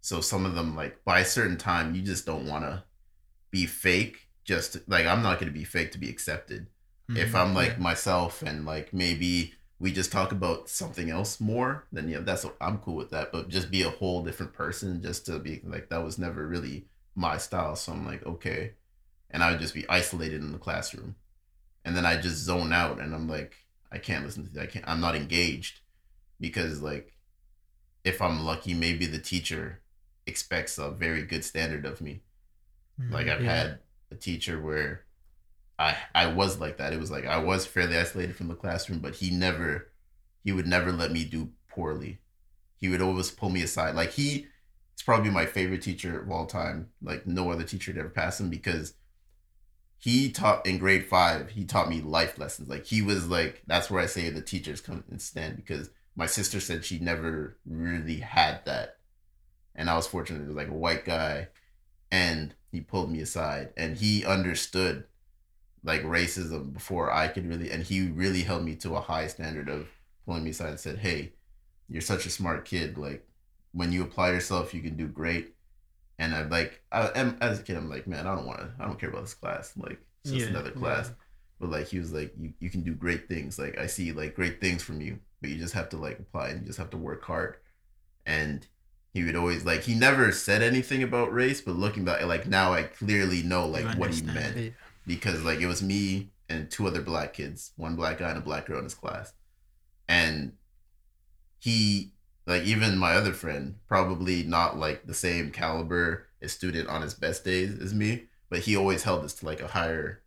So 0.00 0.20
some 0.20 0.44
of 0.44 0.54
them, 0.54 0.74
like 0.74 1.04
by 1.04 1.20
a 1.20 1.24
certain 1.24 1.56
time, 1.56 1.94
you 1.94 2.02
just 2.02 2.26
don't 2.26 2.46
want 2.46 2.64
to 2.64 2.82
be 3.50 3.66
fake. 3.66 4.28
Just 4.44 4.88
like 4.88 5.06
I'm 5.06 5.22
not 5.22 5.38
going 5.38 5.52
to 5.52 5.58
be 5.58 5.64
fake 5.64 5.92
to 5.92 5.98
be 5.98 6.10
accepted. 6.10 6.68
If 7.14 7.34
Mhm. 7.34 7.36
I'm 7.36 7.54
like 7.54 7.78
myself 7.78 8.42
and 8.42 8.64
like 8.66 8.92
maybe 8.92 9.54
we 9.78 9.92
just 9.92 10.12
talk 10.12 10.32
about 10.32 10.68
something 10.68 11.10
else 11.10 11.40
more, 11.40 11.86
then 11.92 12.08
yeah, 12.08 12.20
that's 12.20 12.46
I'm 12.60 12.78
cool 12.78 12.96
with 12.96 13.10
that. 13.10 13.32
But 13.32 13.48
just 13.48 13.70
be 13.70 13.82
a 13.82 13.90
whole 13.90 14.22
different 14.22 14.52
person, 14.54 15.02
just 15.02 15.26
to 15.26 15.38
be 15.38 15.60
like 15.64 15.90
that 15.90 16.04
was 16.04 16.18
never 16.18 16.46
really 16.46 16.86
my 17.14 17.36
style. 17.38 17.76
So 17.76 17.92
I'm 17.92 18.06
like 18.06 18.24
okay, 18.26 18.74
and 19.30 19.42
I 19.44 19.50
would 19.52 19.60
just 19.60 19.74
be 19.74 19.88
isolated 19.88 20.42
in 20.42 20.52
the 20.52 20.58
classroom, 20.58 21.16
and 21.84 21.96
then 21.96 22.06
I 22.06 22.20
just 22.20 22.38
zone 22.38 22.72
out, 22.72 23.00
and 23.00 23.14
I'm 23.14 23.28
like 23.28 23.56
I 23.92 23.98
can't 23.98 24.24
listen 24.24 24.52
to 24.52 24.62
I 24.62 24.66
can't 24.66 24.88
I'm 24.88 25.00
not 25.00 25.16
engaged 25.16 25.80
because 26.40 26.82
like 26.82 27.14
if 28.04 28.20
I'm 28.22 28.44
lucky, 28.44 28.74
maybe 28.74 29.06
the 29.06 29.18
teacher 29.18 29.82
expects 30.26 30.78
a 30.78 30.90
very 30.90 31.22
good 31.24 31.44
standard 31.44 31.84
of 31.86 32.00
me. 32.00 32.22
Mhm. 32.98 33.12
Like 33.12 33.28
I've 33.28 33.42
Yeah. 33.42 33.44
had 33.44 33.80
a 34.12 34.16
teacher 34.16 34.60
where 34.60 35.04
I 35.78 35.96
I 36.14 36.26
was 36.26 36.60
like 36.60 36.76
that. 36.78 36.92
It 36.92 37.00
was 37.00 37.10
like 37.10 37.26
I 37.26 37.38
was 37.38 37.66
fairly 37.66 37.96
isolated 37.96 38.36
from 38.36 38.48
the 38.48 38.54
classroom, 38.54 39.00
but 39.00 39.16
he 39.16 39.30
never 39.30 39.88
he 40.44 40.52
would 40.52 40.66
never 40.66 40.92
let 40.92 41.12
me 41.12 41.24
do 41.24 41.50
poorly. 41.68 42.18
He 42.76 42.88
would 42.88 43.02
always 43.02 43.30
pull 43.30 43.50
me 43.50 43.62
aside. 43.62 43.94
Like 43.94 44.12
he 44.12 44.46
it's 44.92 45.02
probably 45.02 45.30
my 45.30 45.46
favorite 45.46 45.82
teacher 45.82 46.20
of 46.20 46.30
all 46.30 46.46
time. 46.46 46.90
Like 47.02 47.26
no 47.26 47.50
other 47.50 47.64
teacher 47.64 47.92
had 47.92 48.00
ever 48.00 48.10
passed 48.10 48.40
him 48.40 48.50
because 48.50 48.94
he 49.98 50.30
taught 50.30 50.66
in 50.66 50.78
grade 50.78 51.06
five, 51.06 51.50
he 51.50 51.64
taught 51.64 51.88
me 51.88 52.00
life 52.00 52.38
lessons. 52.38 52.68
Like 52.68 52.86
he 52.86 53.02
was 53.02 53.28
like 53.28 53.62
that's 53.66 53.90
where 53.90 54.02
I 54.02 54.06
say 54.06 54.30
the 54.30 54.42
teachers 54.42 54.80
come 54.80 55.04
and 55.10 55.20
stand 55.20 55.56
because 55.56 55.90
my 56.14 56.26
sister 56.26 56.60
said 56.60 56.84
she 56.84 56.98
never 56.98 57.56
really 57.64 58.18
had 58.18 58.64
that. 58.66 58.98
And 59.74 59.88
I 59.88 59.96
was 59.96 60.06
fortunate 60.06 60.42
it 60.42 60.48
was 60.48 60.56
like 60.56 60.68
a 60.68 60.74
white 60.74 61.04
guy 61.06 61.48
and 62.10 62.54
he 62.72 62.80
pulled 62.82 63.10
me 63.12 63.20
aside 63.22 63.72
and 63.76 63.98
he 63.98 64.24
understood 64.26 65.06
like 65.84 66.02
racism 66.02 66.72
before 66.72 67.10
I 67.12 67.28
could 67.28 67.46
really 67.48 67.70
and 67.70 67.82
he 67.82 68.08
really 68.08 68.42
held 68.42 68.64
me 68.64 68.76
to 68.76 68.96
a 68.96 69.00
high 69.00 69.26
standard 69.26 69.68
of 69.68 69.88
pulling 70.26 70.44
me 70.44 70.50
aside 70.50 70.70
and 70.70 70.80
said, 70.80 70.98
Hey, 70.98 71.34
you're 71.88 72.02
such 72.02 72.26
a 72.26 72.30
smart 72.30 72.64
kid. 72.64 72.98
Like 72.98 73.26
when 73.72 73.92
you 73.92 74.02
apply 74.02 74.30
yourself 74.32 74.74
you 74.74 74.82
can 74.82 74.96
do 74.96 75.08
great. 75.08 75.54
And 76.18 76.34
I'm 76.34 76.50
like 76.50 76.82
I 76.92 77.08
am 77.14 77.38
as 77.40 77.60
a 77.60 77.62
kid 77.62 77.76
I'm 77.76 77.88
like, 77.90 78.06
man, 78.06 78.26
I 78.26 78.34
don't 78.34 78.46
wanna 78.46 78.74
I 78.80 78.86
don't 78.86 78.98
care 79.00 79.10
about 79.10 79.22
this 79.24 79.34
class. 79.34 79.74
Like 79.76 80.00
it's 80.24 80.32
just 80.32 80.48
Yeah, 80.48 80.48
another 80.48 80.70
class. 80.72 81.12
But 81.60 81.70
like 81.70 81.88
he 81.88 81.98
was 81.98 82.12
like, 82.12 82.34
you, 82.38 82.52
you 82.60 82.70
can 82.70 82.82
do 82.82 82.94
great 82.94 83.28
things. 83.28 83.58
Like 83.58 83.78
I 83.78 83.86
see 83.86 84.12
like 84.12 84.34
great 84.34 84.60
things 84.60 84.82
from 84.82 85.00
you, 85.00 85.20
but 85.40 85.50
you 85.50 85.56
just 85.58 85.74
have 85.74 85.88
to 85.90 85.96
like 85.96 86.18
apply 86.20 86.48
and 86.50 86.60
you 86.62 86.66
just 86.66 86.78
have 86.78 86.90
to 86.90 86.96
work 86.98 87.24
hard. 87.24 87.56
And 88.26 88.66
he 89.12 89.22
would 89.24 89.36
always 89.36 89.64
like 89.64 89.82
he 89.82 89.94
never 89.94 90.32
said 90.32 90.62
anything 90.62 91.02
about 91.02 91.32
race, 91.32 91.60
but 91.60 91.76
looking 91.76 92.04
back 92.04 92.24
like 92.24 92.46
now 92.46 92.72
I 92.72 92.84
clearly 92.84 93.42
know 93.42 93.66
like 93.66 93.84
You 93.84 94.00
what 94.00 94.14
he 94.14 94.22
meant 94.22 94.56
Yeah. 94.56 94.70
because 95.06 95.42
like 95.42 95.60
it 95.60 95.66
was 95.66 95.82
me 95.82 96.30
and 96.48 96.70
two 96.70 96.86
other 96.86 97.02
black 97.02 97.34
kids, 97.34 97.72
one 97.76 97.96
black 97.96 98.18
guy 98.18 98.30
and 98.30 98.38
a 98.38 98.42
black 98.42 98.66
girl 98.66 98.78
in 98.78 98.84
his 98.84 98.94
class. 98.94 99.32
And 100.08 100.52
he 101.58 102.12
like 102.46 102.62
even 102.64 102.98
my 102.98 103.14
other 103.14 103.32
friend, 103.32 103.76
probably 103.86 104.42
not 104.42 104.76
like 104.78 105.06
the 105.06 105.14
same 105.14 105.50
caliber 105.50 106.26
a 106.42 106.48
student 106.48 106.88
on 106.88 107.02
his 107.02 107.14
best 107.14 107.44
days 107.44 107.78
as 107.78 107.94
me, 107.94 108.24
but 108.50 108.60
he 108.60 108.76
always 108.76 109.04
held 109.04 109.24
us 109.24 109.34
to 109.34 109.46
like 109.46 109.60
a 109.60 109.68
higher 109.68 110.22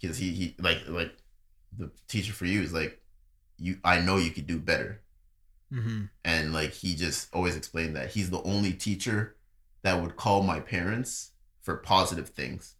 because 0.00 0.18
he 0.18 0.30
he 0.32 0.56
like 0.58 0.88
like 0.88 1.12
the 1.76 1.90
teacher 2.08 2.32
for 2.32 2.46
you 2.46 2.62
is 2.62 2.72
like 2.72 3.00
you 3.58 3.78
I 3.84 4.00
know 4.00 4.16
you 4.16 4.30
could 4.30 4.46
do 4.46 4.58
better 4.58 5.02
Mhm. 5.72 6.08
and 6.24 6.52
like 6.52 6.72
he 6.72 6.94
just 6.94 7.28
always 7.34 7.54
explained 7.56 7.94
that 7.96 8.10
he's 8.10 8.30
the 8.30 8.42
only 8.42 8.72
teacher 8.72 9.36
that 9.82 10.00
would 10.00 10.16
call 10.16 10.42
my 10.42 10.60
parents 10.60 11.32
for 11.60 11.76
positive 11.76 12.30
things 12.30 12.74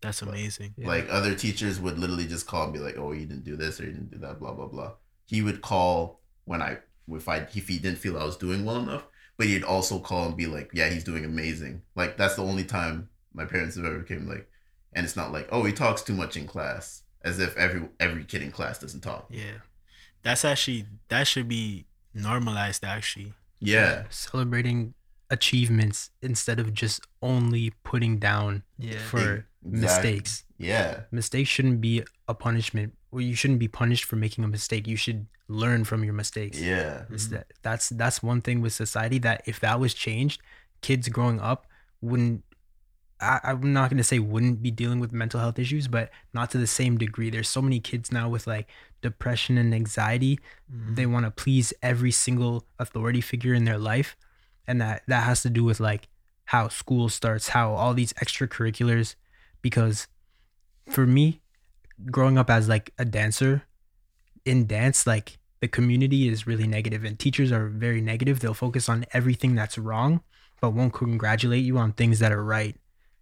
That's 0.00 0.22
amazing. 0.22 0.74
Yeah. 0.76 0.88
like 0.88 1.06
other 1.10 1.34
teachers 1.34 1.78
would 1.80 1.98
literally 1.98 2.26
just 2.26 2.46
call 2.46 2.64
and 2.64 2.72
be 2.72 2.78
like 2.80 2.98
oh 2.98 3.12
you 3.12 3.24
didn't 3.26 3.44
do 3.44 3.56
this 3.56 3.80
or 3.80 3.84
you 3.84 3.92
didn't 3.92 4.10
do 4.10 4.18
that 4.18 4.38
blah 4.40 4.52
blah 4.52 4.66
blah 4.66 4.92
he 5.26 5.42
would 5.42 5.60
call 5.62 6.20
when 6.44 6.60
i 6.62 6.78
if 7.08 7.28
i 7.28 7.36
if 7.54 7.68
he 7.68 7.78
didn't 7.78 7.98
feel 7.98 8.18
i 8.18 8.24
was 8.24 8.36
doing 8.36 8.64
well 8.64 8.76
enough 8.78 9.04
but 9.36 9.46
he'd 9.46 9.62
also 9.64 9.98
call 10.00 10.26
and 10.26 10.36
be 10.36 10.46
like 10.46 10.70
yeah 10.74 10.88
he's 10.88 11.04
doing 11.04 11.24
amazing 11.24 11.82
like 11.94 12.16
that's 12.16 12.34
the 12.34 12.42
only 12.42 12.64
time 12.64 13.08
my 13.32 13.44
parents 13.44 13.76
have 13.76 13.84
ever 13.84 14.02
came 14.02 14.26
like 14.28 14.48
and 14.92 15.04
it's 15.06 15.16
not 15.16 15.30
like 15.32 15.48
oh 15.52 15.62
he 15.64 15.72
talks 15.72 16.02
too 16.02 16.14
much 16.14 16.36
in 16.36 16.46
class 16.46 17.02
as 17.22 17.38
if 17.38 17.56
every 17.56 17.88
every 18.00 18.24
kid 18.24 18.42
in 18.42 18.50
class 18.50 18.78
doesn't 18.80 19.02
talk 19.02 19.26
Yeah. 19.30 19.58
That's 20.22 20.44
actually 20.44 20.86
that 21.08 21.26
should 21.28 21.46
be 21.48 21.86
normalized 22.14 22.84
actually. 22.84 23.32
yeah 23.60 24.04
Celebrating 24.10 24.94
achievements 25.30 26.10
instead 26.22 26.58
of 26.58 26.72
just 26.72 27.00
only 27.22 27.72
putting 27.84 28.18
down 28.18 28.62
Yeah. 28.78 28.98
for 29.10 29.46
Exactly. 29.64 29.80
mistakes. 29.80 30.44
yeah 30.58 31.00
Mistakes 31.10 31.48
shouldn't 31.50 31.80
be 31.80 32.02
a 32.28 32.34
punishment. 32.34 32.94
Or 33.10 33.20
you 33.20 33.34
shouldn't 33.34 33.58
be 33.58 33.68
punished 33.68 34.04
for 34.04 34.16
making 34.16 34.44
a 34.44 34.48
mistake. 34.48 34.86
You 34.86 34.96
should 34.96 35.26
learn 35.48 35.84
from 35.84 36.04
your 36.04 36.14
mistakes. 36.14 36.60
yeah 36.60 37.04
Is 37.10 37.26
mm-hmm. 37.26 37.34
that 37.36 37.46
that's 37.62 37.88
that's 37.90 38.22
one 38.22 38.40
thing 38.40 38.60
with 38.60 38.72
society 38.72 39.18
that 39.20 39.42
if 39.46 39.60
that 39.60 39.80
was 39.80 39.92
changed, 39.94 40.40
kids 40.82 41.08
growing 41.08 41.40
up 41.40 41.66
wouldn't 42.00 42.44
I, 43.20 43.40
I'm 43.44 43.72
not 43.72 43.90
gonna 43.90 44.04
say 44.04 44.18
wouldn't 44.18 44.62
be 44.62 44.70
dealing 44.70 45.00
with 45.00 45.12
mental 45.12 45.40
health 45.40 45.58
issues, 45.58 45.88
but 45.88 46.10
not 46.32 46.50
to 46.52 46.58
the 46.58 46.66
same 46.66 46.98
degree. 46.98 47.30
There's 47.30 47.48
so 47.48 47.62
many 47.62 47.80
kids 47.80 48.12
now 48.12 48.28
with 48.28 48.46
like 48.46 48.68
depression 49.02 49.58
and 49.58 49.74
anxiety. 49.74 50.38
Mhm. 50.72 50.96
They 50.96 51.06
want 51.06 51.24
to 51.26 51.30
please 51.30 51.72
every 51.82 52.10
single 52.12 52.64
authority 52.78 53.20
figure 53.20 53.54
in 53.54 53.64
their 53.64 53.78
life. 53.78 54.16
and 54.70 54.80
that 54.82 55.02
that 55.08 55.24
has 55.24 55.40
to 55.42 55.48
do 55.50 55.64
with 55.64 55.80
like 55.80 56.08
how 56.46 56.68
school 56.68 57.08
starts, 57.08 57.48
how 57.50 57.72
all 57.72 57.94
these 57.94 58.12
extracurriculars 58.14 59.14
because 59.62 60.08
for 60.90 61.06
me 61.06 61.40
growing 62.10 62.38
up 62.38 62.50
as 62.50 62.68
like 62.68 62.92
a 62.98 63.04
dancer 63.04 63.62
in 64.44 64.66
dance 64.66 65.06
like 65.06 65.38
the 65.60 65.68
community 65.68 66.28
is 66.28 66.46
really 66.46 66.66
negative 66.66 67.04
and 67.04 67.18
teachers 67.18 67.50
are 67.52 67.68
very 67.68 68.00
negative 68.00 68.40
they'll 68.40 68.54
focus 68.54 68.88
on 68.88 69.04
everything 69.12 69.54
that's 69.54 69.76
wrong 69.78 70.20
but 70.60 70.70
won't 70.70 70.92
congratulate 70.92 71.64
you 71.64 71.76
on 71.78 71.92
things 71.92 72.18
that 72.20 72.32
are 72.32 72.44
right 72.44 72.76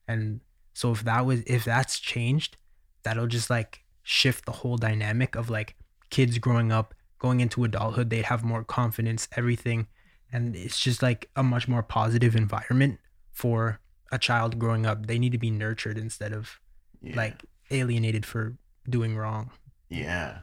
and 0.09 0.41
so 0.75 0.93
if 0.93 1.03
that 1.05 1.25
was 1.27 1.43
if 1.47 1.65
that's 1.65 1.99
changed 1.99 2.57
that'll 3.03 3.27
just 3.27 3.51
like 3.51 3.83
shift 4.03 4.45
the 4.47 4.53
whole 4.53 4.77
dynamic 4.77 5.35
of 5.35 5.51
like 5.51 5.75
kids 6.11 6.39
growing 6.39 6.71
up 6.73 6.95
going 7.19 7.41
into 7.41 7.65
adulthood 7.65 8.11
they'd 8.11 8.27
have 8.27 8.45
more 8.45 8.63
confidence 8.65 9.29
everything 9.37 9.87
and 10.33 10.55
it's 10.57 10.79
just 10.79 11.03
like 11.03 11.29
a 11.37 11.43
much 11.43 11.67
more 11.69 11.83
positive 11.83 12.37
environment 12.37 12.99
for 13.33 13.81
a 14.13 14.19
child 14.19 14.59
growing 14.59 14.87
up 14.87 15.07
they 15.07 15.19
need 15.19 15.33
to 15.33 15.39
be 15.39 15.51
nurtured 15.51 15.99
instead 15.99 16.33
of 16.33 16.61
Yeah. 17.03 17.17
like 17.17 17.45
alienated 17.71 18.25
for 18.27 18.57
doing 18.89 19.17
wrong 19.17 19.51
Yeah. 19.89 20.39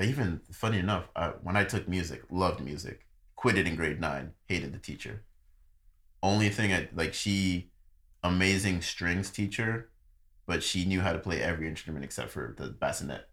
even 0.00 0.40
funny 0.50 0.78
enough, 0.80 1.08
I, 1.14 1.28
when 1.42 1.56
I 1.56 1.64
took 1.64 1.88
music, 1.88 2.22
loved 2.28 2.60
music, 2.60 3.06
quit 3.36 3.56
it 3.56 3.66
in 3.68 3.76
grade 3.76 4.00
nine, 4.00 4.32
hated 4.48 4.72
the 4.72 4.78
teacher. 4.78 5.22
Only 6.22 6.48
thing 6.48 6.72
I 6.72 6.88
like, 6.94 7.14
she 7.14 7.70
amazing 8.24 8.80
strings 8.82 9.30
teacher, 9.30 9.90
but 10.46 10.62
she 10.62 10.84
knew 10.84 11.00
how 11.00 11.12
to 11.12 11.18
play 11.18 11.40
every 11.40 11.68
instrument 11.68 12.04
except 12.04 12.30
for 12.30 12.54
the 12.58 12.68
bassinet. 12.68 13.28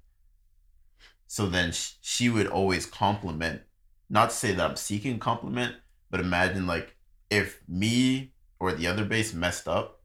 So 1.27 1.47
then 1.47 1.71
sh- 1.71 1.93
she 2.01 2.29
would 2.29 2.47
always 2.47 2.85
compliment, 2.85 3.61
not 4.09 4.29
to 4.29 4.35
say 4.35 4.51
that 4.53 4.69
I'm 4.69 4.75
seeking 4.75 5.17
compliment, 5.17 5.75
but 6.11 6.19
imagine 6.19 6.67
like 6.67 6.97
if 7.29 7.61
me 7.67 8.33
or 8.59 8.73
the 8.73 8.85
other 8.87 9.05
bass 9.05 9.33
messed 9.33 9.67
up, 9.67 10.01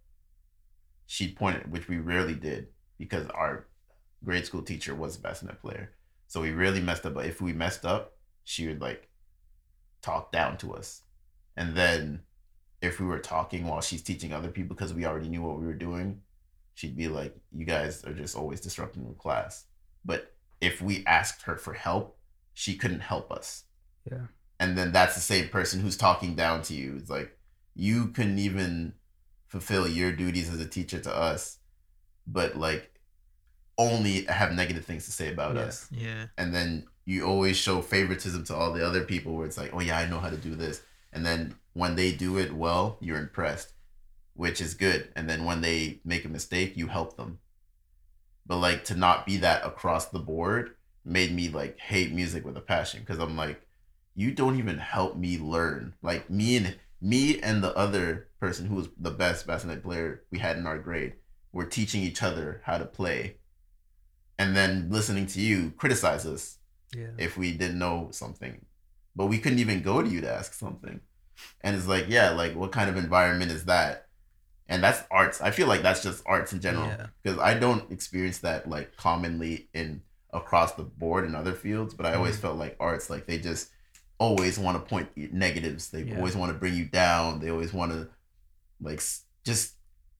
she'd 1.06 1.36
point 1.36 1.56
it, 1.56 1.68
which 1.68 1.88
we 1.88 1.98
rarely 1.98 2.34
did 2.34 2.68
because 2.96 3.26
our 3.30 3.66
grade 4.24 4.46
school 4.46 4.62
teacher 4.62 4.94
was 4.94 5.16
a 5.16 5.20
bassinet 5.20 5.60
player. 5.60 5.92
So 6.28 6.40
we 6.40 6.52
really 6.52 6.80
messed 6.80 7.04
up. 7.04 7.14
But 7.14 7.26
if 7.26 7.40
we 7.40 7.52
messed 7.52 7.84
up, 7.84 8.12
she 8.44 8.68
would 8.68 8.80
like 8.80 9.08
talk 10.00 10.32
down 10.32 10.56
to 10.58 10.74
us. 10.74 11.02
And 11.56 11.76
then 11.76 12.20
if 12.86 12.98
we 13.00 13.06
were 13.06 13.18
talking 13.18 13.66
while 13.66 13.80
she's 13.80 14.02
teaching 14.02 14.32
other 14.32 14.48
people 14.48 14.74
because 14.74 14.94
we 14.94 15.04
already 15.04 15.28
knew 15.28 15.42
what 15.42 15.58
we 15.58 15.66
were 15.66 15.74
doing, 15.74 16.22
she'd 16.74 16.96
be 16.96 17.08
like, 17.08 17.34
You 17.52 17.64
guys 17.66 18.04
are 18.04 18.12
just 18.12 18.36
always 18.36 18.60
disrupting 18.60 19.06
the 19.06 19.14
class. 19.14 19.64
But 20.04 20.34
if 20.60 20.80
we 20.80 21.04
asked 21.06 21.42
her 21.42 21.56
for 21.56 21.74
help, 21.74 22.16
she 22.54 22.76
couldn't 22.76 23.00
help 23.00 23.30
us. 23.30 23.64
Yeah. 24.10 24.26
And 24.58 24.78
then 24.78 24.92
that's 24.92 25.14
the 25.14 25.20
same 25.20 25.48
person 25.48 25.80
who's 25.80 25.96
talking 25.98 26.34
down 26.34 26.62
to 26.62 26.74
you. 26.74 26.96
It's 26.96 27.10
like 27.10 27.36
you 27.74 28.08
couldn't 28.08 28.38
even 28.38 28.94
fulfill 29.48 29.86
your 29.86 30.12
duties 30.12 30.48
as 30.52 30.60
a 30.60 30.66
teacher 30.66 30.98
to 31.00 31.14
us, 31.14 31.58
but 32.26 32.56
like 32.56 32.92
only 33.78 34.24
have 34.24 34.52
negative 34.54 34.84
things 34.84 35.04
to 35.04 35.12
say 35.12 35.30
about 35.30 35.56
Yeah. 35.56 35.62
us. 35.62 35.86
Yeah. 35.90 36.26
And 36.38 36.54
then 36.54 36.86
you 37.04 37.24
always 37.26 37.56
show 37.56 37.82
favoritism 37.82 38.44
to 38.44 38.54
all 38.54 38.72
the 38.72 38.84
other 38.86 39.04
people 39.04 39.34
where 39.34 39.46
it's 39.46 39.58
like, 39.58 39.72
oh 39.74 39.80
yeah, 39.80 39.98
I 39.98 40.08
know 40.08 40.18
how 40.18 40.30
to 40.30 40.36
do 40.36 40.54
this. 40.54 40.82
And 41.12 41.24
then 41.24 41.54
when 41.76 41.94
they 41.94 42.10
do 42.10 42.38
it 42.38 42.54
well, 42.54 42.96
you're 43.00 43.18
impressed, 43.18 43.74
which 44.32 44.62
is 44.62 44.72
good. 44.72 45.12
And 45.14 45.28
then 45.28 45.44
when 45.44 45.60
they 45.60 46.00
make 46.06 46.24
a 46.24 46.28
mistake, 46.30 46.74
you 46.74 46.86
help 46.86 47.18
them. 47.18 47.38
But 48.46 48.56
like 48.56 48.84
to 48.84 48.94
not 48.94 49.26
be 49.26 49.36
that 49.38 49.62
across 49.62 50.06
the 50.06 50.18
board 50.18 50.70
made 51.04 51.34
me 51.34 51.50
like 51.50 51.78
hate 51.78 52.12
music 52.12 52.46
with 52.46 52.56
a 52.56 52.62
passion 52.62 53.00
because 53.00 53.18
I'm 53.18 53.36
like, 53.36 53.60
you 54.14 54.32
don't 54.32 54.58
even 54.58 54.78
help 54.78 55.18
me 55.18 55.36
learn. 55.36 55.92
Like 56.00 56.30
me 56.30 56.56
and 56.56 56.78
me 57.02 57.40
and 57.40 57.62
the 57.62 57.76
other 57.76 58.28
person 58.40 58.64
who 58.64 58.76
was 58.76 58.88
the 58.98 59.10
best 59.10 59.46
bassinet 59.46 59.82
player 59.82 60.22
we 60.30 60.38
had 60.38 60.56
in 60.56 60.66
our 60.66 60.78
grade 60.78 61.16
were 61.52 61.66
teaching 61.66 62.02
each 62.02 62.22
other 62.22 62.62
how 62.64 62.78
to 62.78 62.86
play. 62.86 63.36
And 64.38 64.56
then 64.56 64.88
listening 64.88 65.26
to 65.26 65.42
you 65.42 65.72
criticize 65.76 66.24
us 66.24 66.56
yeah 66.96 67.08
if 67.18 67.36
we 67.36 67.52
didn't 67.52 67.78
know 67.78 68.08
something. 68.12 68.64
But 69.14 69.26
we 69.26 69.36
couldn't 69.36 69.58
even 69.58 69.82
go 69.82 70.00
to 70.00 70.08
you 70.08 70.22
to 70.22 70.32
ask 70.32 70.54
something. 70.54 71.00
And 71.62 71.76
it's 71.76 71.86
like, 71.86 72.06
yeah, 72.08 72.30
like 72.30 72.54
what 72.54 72.72
kind 72.72 72.88
of 72.90 72.96
environment 72.96 73.50
is 73.50 73.64
that? 73.66 74.06
And 74.68 74.82
that's 74.82 75.02
arts. 75.10 75.40
I 75.40 75.50
feel 75.52 75.68
like 75.68 75.82
that's 75.82 76.02
just 76.02 76.22
arts 76.26 76.52
in 76.52 76.60
general. 76.60 76.86
Yeah. 76.86 77.06
Because 77.22 77.38
I 77.38 77.54
don't 77.54 77.90
experience 77.92 78.38
that 78.38 78.68
like 78.68 78.96
commonly 78.96 79.68
in 79.74 80.02
across 80.32 80.72
the 80.74 80.82
board 80.82 81.24
in 81.24 81.34
other 81.34 81.52
fields, 81.54 81.94
but 81.94 82.04
I 82.04 82.14
always 82.14 82.36
Mhm. 82.36 82.40
felt 82.40 82.56
like 82.58 82.76
arts, 82.80 83.08
like 83.08 83.26
they 83.26 83.38
just 83.38 83.70
always 84.18 84.58
want 84.58 84.76
to 84.82 84.88
point 84.88 85.08
negatives. 85.32 85.90
They 85.90 86.02
Yeah. 86.02 86.16
always 86.16 86.34
want 86.34 86.52
to 86.52 86.58
bring 86.58 86.74
you 86.74 86.84
down. 86.86 87.40
They 87.40 87.50
always 87.50 87.72
want 87.72 87.92
to 87.92 88.08
like 88.80 89.00
just 89.44 89.74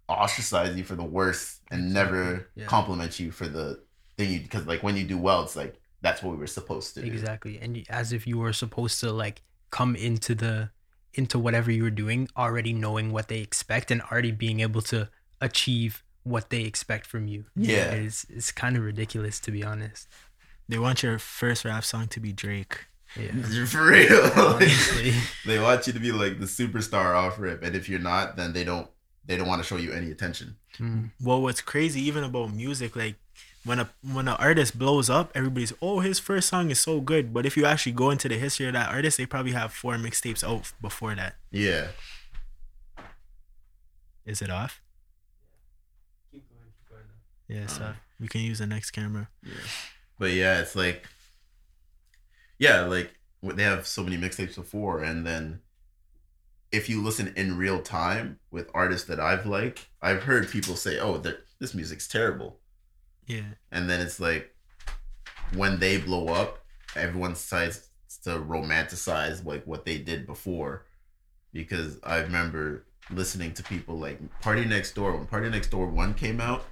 ostracize 0.09 0.76
you 0.76 0.85
for 0.85 0.94
the 0.94 1.05
worst 1.05 1.61
and 1.70 1.92
never 1.92 2.48
Yeah. 2.55 2.66
compliment 2.66 3.18
you 3.18 3.31
for 3.33 3.48
the 3.48 3.83
thing 4.16 4.31
you 4.33 4.40
because 4.40 4.66
like 4.66 4.83
when 4.83 4.96
you 4.96 5.05
do 5.07 5.18
well, 5.18 5.42
it's 5.42 5.57
like 5.57 5.74
that's 6.02 6.22
what 6.22 6.31
we 6.33 6.37
were 6.38 6.46
supposed 6.46 6.94
to 6.94 7.02
do. 7.02 7.07
exactly 7.09 7.59
and 7.59 7.76
you- 7.79 7.85
as 7.88 8.12
if 8.12 8.26
you 8.26 8.38
were 8.38 8.52
supposed 8.52 9.00
to 9.00 9.11
like 9.11 9.42
come 9.70 9.96
into 9.96 10.35
the 10.35 10.70
into 11.16 11.38
whatever 11.38 11.70
you 11.70 11.83
were 11.83 11.90
doing 12.05 12.29
already 12.37 12.72
knowing 12.72 13.12
what 13.12 13.29
they 13.29 13.38
expect 13.40 13.90
and 13.90 14.00
already 14.02 14.31
being 14.33 14.61
able 14.61 14.83
to 14.83 15.09
achieve 15.40 16.02
what 16.24 16.50
they 16.50 16.62
expect 16.62 17.07
from 17.07 17.29
you 17.29 17.44
Yeah. 17.55 17.90
it's 17.92 18.24
it's 18.29 18.50
kind 18.52 18.76
of 18.76 18.83
ridiculous 18.85 19.38
to 19.40 19.50
be 19.50 19.62
honest 19.64 20.09
They 20.68 20.79
want 20.79 21.02
your 21.02 21.18
first 21.18 21.64
rap 21.64 21.85
song 21.85 22.09
to 22.09 22.20
be 22.20 22.33
Drake. 22.33 22.87
yeah 23.16 23.33
For 23.66 23.85
real. 23.87 24.31
honestly 24.37 25.12
they 25.46 25.59
want 25.61 25.87
you 25.87 25.92
to 25.92 26.00
be 26.00 26.11
like 26.12 26.40
the 26.40 26.46
superstar 26.46 27.14
off 27.14 27.38
rip, 27.38 27.62
and 27.62 27.76
if 27.76 27.88
you're 27.88 28.00
not, 28.12 28.37
then 28.37 28.52
they 28.52 28.64
don't 28.64 28.88
they 29.24 29.37
don't 29.37 29.48
want 29.48 29.61
to 29.62 29.66
show 29.68 29.76
you 29.76 29.92
any 29.92 30.11
attention. 30.11 30.57
Mm. 30.79 31.11
Well, 31.20 31.42
what's 31.42 31.61
crazy 31.61 32.00
even 32.02 32.22
about 32.24 32.52
music, 32.55 32.94
like 32.94 33.16
when 33.66 33.81
a 33.81 33.90
when 34.00 34.29
an 34.29 34.37
artist 34.38 34.79
blows 34.79 35.11
up, 35.11 35.33
everybody's 35.35 35.72
oh 35.83 36.00
his 36.00 36.18
first 36.18 36.48
song 36.48 36.70
is 36.70 36.81
so 36.81 37.00
good. 37.00 37.35
But 37.35 37.44
if 37.44 37.57
you 37.57 37.66
actually 37.66 37.92
go 37.92 38.11
into 38.11 38.29
the 38.29 38.38
history 38.38 38.66
of 38.66 38.72
that 38.74 38.90
artist, 38.90 39.18
they 39.18 39.26
probably 39.26 39.52
have 39.52 39.72
four 39.72 39.96
mixtapes 39.96 40.44
out 40.44 40.72
before 40.81 41.14
that. 41.16 41.35
Yeah. 41.50 41.88
Is 44.24 44.40
it 44.40 44.50
off? 44.50 44.81
Yeah, 47.48 47.59
it's 47.59 47.76
uh-huh. 47.79 47.92
so 47.92 47.98
we 48.20 48.29
can 48.29 48.40
use 48.40 48.59
the 48.59 48.66
next 48.66 48.92
camera. 48.92 49.29
Yeah. 49.42 49.52
But 50.18 50.33
yeah, 50.33 50.61
it's 50.61 50.76
like 50.76 51.07
yeah, 52.59 52.83
like 52.83 53.12
they 53.42 53.62
have 53.64 53.87
so 53.87 54.02
many 54.02 54.16
mixtapes 54.16 54.55
before, 54.55 55.02
and 55.02 55.26
then 55.26 55.61
if 56.72 56.88
you 56.88 57.02
listen 57.02 57.33
in 57.37 57.59
real 57.59 57.81
time 57.81 58.38
with 58.50 58.70
artists 58.74 59.07
that 59.09 59.20
I've 59.20 59.46
liked, 59.46 59.87
I've 60.00 60.22
heard 60.22 60.50
people 60.50 60.76
say, 60.76 60.98
"Oh, 60.98 61.18
that 61.18 61.38
this 61.59 61.74
music's 61.74 62.09
terrible," 62.09 62.61
Yeah. 63.26 63.42
and 63.72 63.88
then 63.90 64.00
it's 64.00 64.20
like 64.20 64.54
when 65.54 65.78
they 65.78 65.98
blow 65.98 66.28
up, 66.28 66.64
everyone 66.94 67.32
decides 67.32 67.88
to 68.24 68.30
romanticize 68.38 69.44
like 69.44 69.64
what 69.66 69.84
they 69.84 69.98
did 69.98 70.26
before, 70.26 70.84
because 71.52 71.98
I 72.02 72.18
remember 72.18 72.84
listening 73.10 73.52
to 73.54 73.62
people 73.62 73.98
like 73.98 74.18
PARTYNEXTDOOR 74.42 75.16
when 75.16 75.26
PARTYNEXTDOOR 75.26 75.90
one 75.92 76.14
came 76.14 76.40
out. 76.40 76.64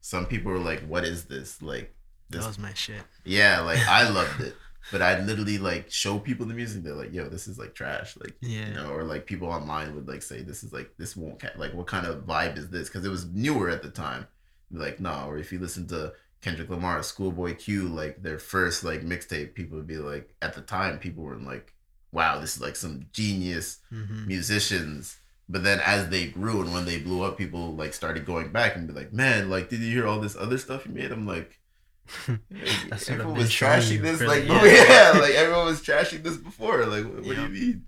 Some 0.00 0.26
people 0.26 0.52
were 0.52 0.58
like, 0.58 0.86
"What 0.86 1.04
is 1.04 1.24
this?" 1.24 1.60
Like 1.62 1.94
this 2.30 2.42
That 2.42 2.48
was 2.48 2.58
my 2.58 2.74
shit. 2.74 3.02
yeah, 3.24 3.60
like 3.60 3.78
I 3.86 4.08
loved 4.18 4.40
it. 4.40 4.54
But 4.92 5.02
I'd 5.02 5.26
literally 5.26 5.58
like 5.58 5.90
show 5.90 6.18
people 6.20 6.46
the 6.46 6.54
music. 6.54 6.82
They're 6.84 6.94
like, 6.94 7.12
"Yo, 7.12 7.28
this 7.28 7.48
is 7.48 7.58
like 7.58 7.74
trash." 7.74 8.16
Like, 8.16 8.36
Yeah. 8.40 8.68
you 8.68 8.74
know, 8.74 8.90
or 8.90 9.02
like 9.04 9.26
people 9.26 9.48
online 9.48 9.94
would 9.96 10.06
like 10.08 10.22
say, 10.22 10.42
"This 10.42 10.62
is 10.62 10.72
like 10.72 10.90
this 10.96 11.16
won't 11.16 11.40
ca- 11.40 11.50
like 11.56 11.74
what 11.74 11.86
kind 11.88 12.06
of 12.06 12.24
vibe 12.24 12.56
is 12.56 12.70
this?" 12.70 12.88
Because 12.88 13.04
it 13.04 13.08
was 13.10 13.26
newer 13.26 13.68
at 13.68 13.82
the 13.82 13.90
time. 13.90 14.26
Like, 14.70 15.00
no. 15.00 15.24
Or 15.28 15.38
if 15.38 15.52
you 15.52 15.58
listen 15.58 15.86
to 15.88 16.12
Kendrick 16.42 16.68
Lamar, 16.70 17.02
Schoolboy 17.02 17.56
Q, 17.56 17.88
like 17.88 18.22
their 18.22 18.38
first 18.38 18.84
like 18.84 19.02
mixtape, 19.02 19.54
people 19.54 19.76
would 19.78 19.86
be 19.86 19.98
like, 19.98 20.34
at 20.42 20.54
the 20.54 20.62
time, 20.62 20.98
people 20.98 21.24
were 21.24 21.36
like, 21.36 21.74
"Wow, 22.12 22.38
this 22.40 22.56
is 22.56 22.62
like 22.62 22.76
some 22.76 23.06
genius 23.12 23.78
hmm 23.90 24.26
musicians." 24.26 25.18
But 25.48 25.62
then 25.62 25.80
as 25.80 26.08
they 26.08 26.26
grew 26.28 26.60
and 26.62 26.72
when 26.72 26.84
they 26.86 26.98
blew 26.98 27.22
up, 27.22 27.38
people 27.38 27.74
like 27.76 27.94
started 27.94 28.26
going 28.26 28.50
back 28.52 28.76
and 28.76 28.86
be 28.88 28.94
like, 28.94 29.12
"Man, 29.12 29.48
like, 29.50 29.68
did 29.70 29.80
you 29.80 29.92
hear 29.92 30.06
all 30.06 30.20
this 30.20 30.36
other 30.36 30.58
stuff 30.58 30.86
you 30.86 30.92
made?" 30.92 31.12
I'm 31.12 31.26
like. 31.26 31.60
That's 32.88 33.08
everyone 33.10 33.36
was 33.36 33.50
trashing 33.50 34.00
this 34.00 34.22
like 34.22 34.44
yeah. 34.46 34.64
yeah. 35.14 35.18
like 35.20 35.34
everyone 35.34 35.66
was 35.66 35.82
trashing 35.82 36.22
this 36.22 36.36
before 36.36 36.86
like 36.86 37.04
what, 37.04 37.24
what 37.24 37.26
Yeah. 37.26 37.34
do 37.36 37.42
you 37.42 37.48
mean 37.48 37.86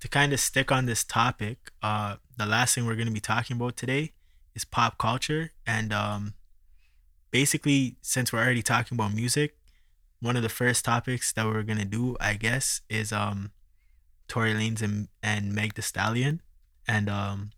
To 0.00 0.08
kind 0.08 0.32
of 0.32 0.38
stick 0.40 0.70
on 0.70 0.86
this 0.86 1.02
topic, 1.02 1.72
uh, 1.82 2.16
the 2.36 2.46
last 2.46 2.74
thing 2.74 2.86
we're 2.86 2.94
gonna 2.94 3.10
be 3.10 3.20
talking 3.20 3.56
about 3.56 3.76
today 3.76 4.12
is 4.58 4.64
pop 4.64 4.98
culture, 4.98 5.52
and 5.64 5.92
um, 5.92 6.34
basically, 7.30 7.96
since 8.02 8.32
we're 8.32 8.40
already 8.40 8.62
talking 8.62 8.96
about 8.98 9.14
music, 9.14 9.56
one 10.20 10.36
of 10.36 10.42
the 10.42 10.48
first 10.48 10.84
topics 10.84 11.32
that 11.32 11.46
we're 11.46 11.62
gonna 11.62 11.84
do, 11.84 12.16
I 12.20 12.34
guess, 12.34 12.80
is 12.90 13.12
um, 13.12 13.52
Tory 14.26 14.52
Lanez 14.52 14.82
and 14.82 15.06
and 15.22 15.54
Meg 15.54 15.74
Thee 15.74 15.82
Stallion, 15.82 16.42
and 16.88 17.08
um, 17.08 17.50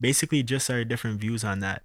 basically 0.00 0.42
just 0.42 0.70
our 0.70 0.84
different 0.84 1.20
views 1.20 1.44
on 1.44 1.60
that. 1.60 1.82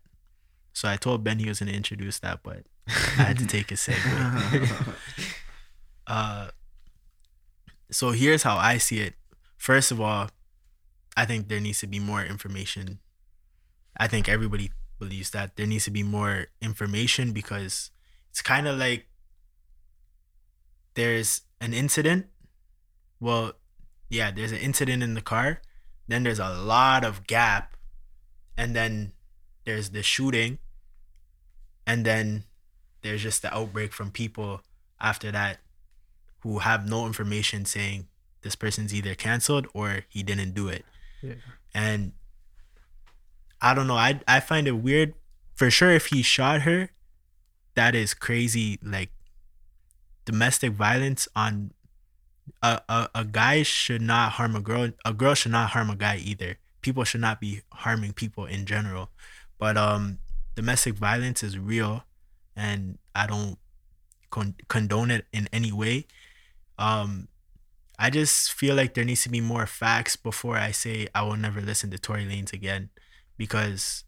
So 0.71 0.87
I 0.87 0.95
told 0.95 1.23
Ben 1.25 1.39
he 1.39 1.49
was 1.49 1.59
gonna 1.59 1.71
introduce 1.71 2.19
that, 2.19 2.39
but 2.41 2.63
I 2.87 3.35
had 3.35 3.37
to 3.39 3.45
take 3.45 3.71
a 3.71 3.75
segue. 3.75 4.95
Uh, 6.07 6.49
so 7.89 8.11
here's 8.11 8.43
how 8.43 8.57
I 8.57 8.77
see 8.77 8.99
it. 8.99 9.13
first 9.55 9.91
of 9.91 10.01
all, 10.01 10.27
I 11.15 11.23
think 11.23 11.47
there 11.47 11.61
needs 11.61 11.79
to 11.81 11.87
be 11.87 11.99
more 11.99 12.21
information. 12.25 12.99
I 13.97 14.07
think 14.07 14.29
everybody 14.29 14.71
believes 14.99 15.31
that 15.31 15.55
there 15.55 15.65
needs 15.65 15.85
to 15.85 15.91
be 15.91 16.03
more 16.03 16.47
information 16.61 17.31
because 17.33 17.91
it's 18.29 18.41
kind 18.41 18.67
of 18.67 18.77
like 18.77 19.07
there's 20.93 21.41
an 21.59 21.73
incident. 21.73 22.27
Well, 23.19 23.53
yeah, 24.09 24.31
there's 24.31 24.51
an 24.51 24.59
incident 24.59 25.03
in 25.03 25.13
the 25.13 25.21
car. 25.21 25.61
Then 26.07 26.23
there's 26.23 26.39
a 26.39 26.49
lot 26.49 27.03
of 27.03 27.27
gap. 27.27 27.75
And 28.57 28.75
then 28.75 29.13
there's 29.65 29.89
the 29.91 30.03
shooting. 30.03 30.59
And 31.87 32.05
then 32.05 32.43
there's 33.01 33.23
just 33.23 33.41
the 33.41 33.53
outbreak 33.53 33.93
from 33.93 34.11
people 34.11 34.61
after 34.99 35.31
that 35.31 35.59
who 36.41 36.59
have 36.59 36.87
no 36.87 37.05
information 37.05 37.65
saying 37.65 38.07
this 38.41 38.55
person's 38.55 38.93
either 38.93 39.15
canceled 39.15 39.67
or 39.73 40.05
he 40.09 40.23
didn't 40.23 40.53
do 40.53 40.67
it. 40.67 40.85
Yeah. 41.21 41.35
And 41.73 42.13
I 43.61 43.73
don't 43.73 43.87
know. 43.87 43.95
I 43.97 44.19
I 44.27 44.39
find 44.39 44.67
it 44.67 44.73
weird. 44.73 45.13
For 45.55 45.69
sure, 45.69 45.91
if 45.91 46.07
he 46.07 46.23
shot 46.23 46.61
her, 46.61 46.89
that 47.75 47.95
is 47.95 48.13
crazy. 48.13 48.79
Like 48.83 49.11
domestic 50.25 50.71
violence 50.73 51.27
on 51.35 51.71
a, 52.61 52.81
a 52.89 53.09
a 53.15 53.25
guy 53.25 53.63
should 53.63 54.01
not 54.01 54.33
harm 54.33 54.55
a 54.55 54.61
girl. 54.61 54.91
A 55.05 55.13
girl 55.13 55.33
should 55.33 55.51
not 55.51 55.71
harm 55.71 55.89
a 55.89 55.95
guy 55.95 56.17
either. 56.17 56.57
People 56.81 57.03
should 57.03 57.21
not 57.21 57.39
be 57.39 57.61
harming 57.73 58.13
people 58.13 58.45
in 58.45 58.65
general. 58.65 59.09
But 59.59 59.77
um, 59.77 60.19
domestic 60.55 60.95
violence 60.95 61.43
is 61.43 61.57
real, 61.57 62.03
and 62.55 62.97
I 63.13 63.27
don't 63.27 63.57
con- 64.31 64.55
condone 64.67 65.11
it 65.11 65.25
in 65.31 65.47
any 65.53 65.71
way. 65.71 66.07
Um, 66.79 67.27
I 67.99 68.09
just 68.09 68.51
feel 68.51 68.75
like 68.75 68.95
there 68.95 69.05
needs 69.05 69.23
to 69.23 69.29
be 69.29 69.41
more 69.41 69.67
facts 69.67 70.15
before 70.15 70.57
I 70.57 70.71
say 70.71 71.07
I 71.13 71.21
will 71.21 71.37
never 71.37 71.61
listen 71.61 71.91
to 71.91 71.99
Tory 71.99 72.25
Lanez 72.25 72.51
again, 72.53 72.89
because 73.37 74.03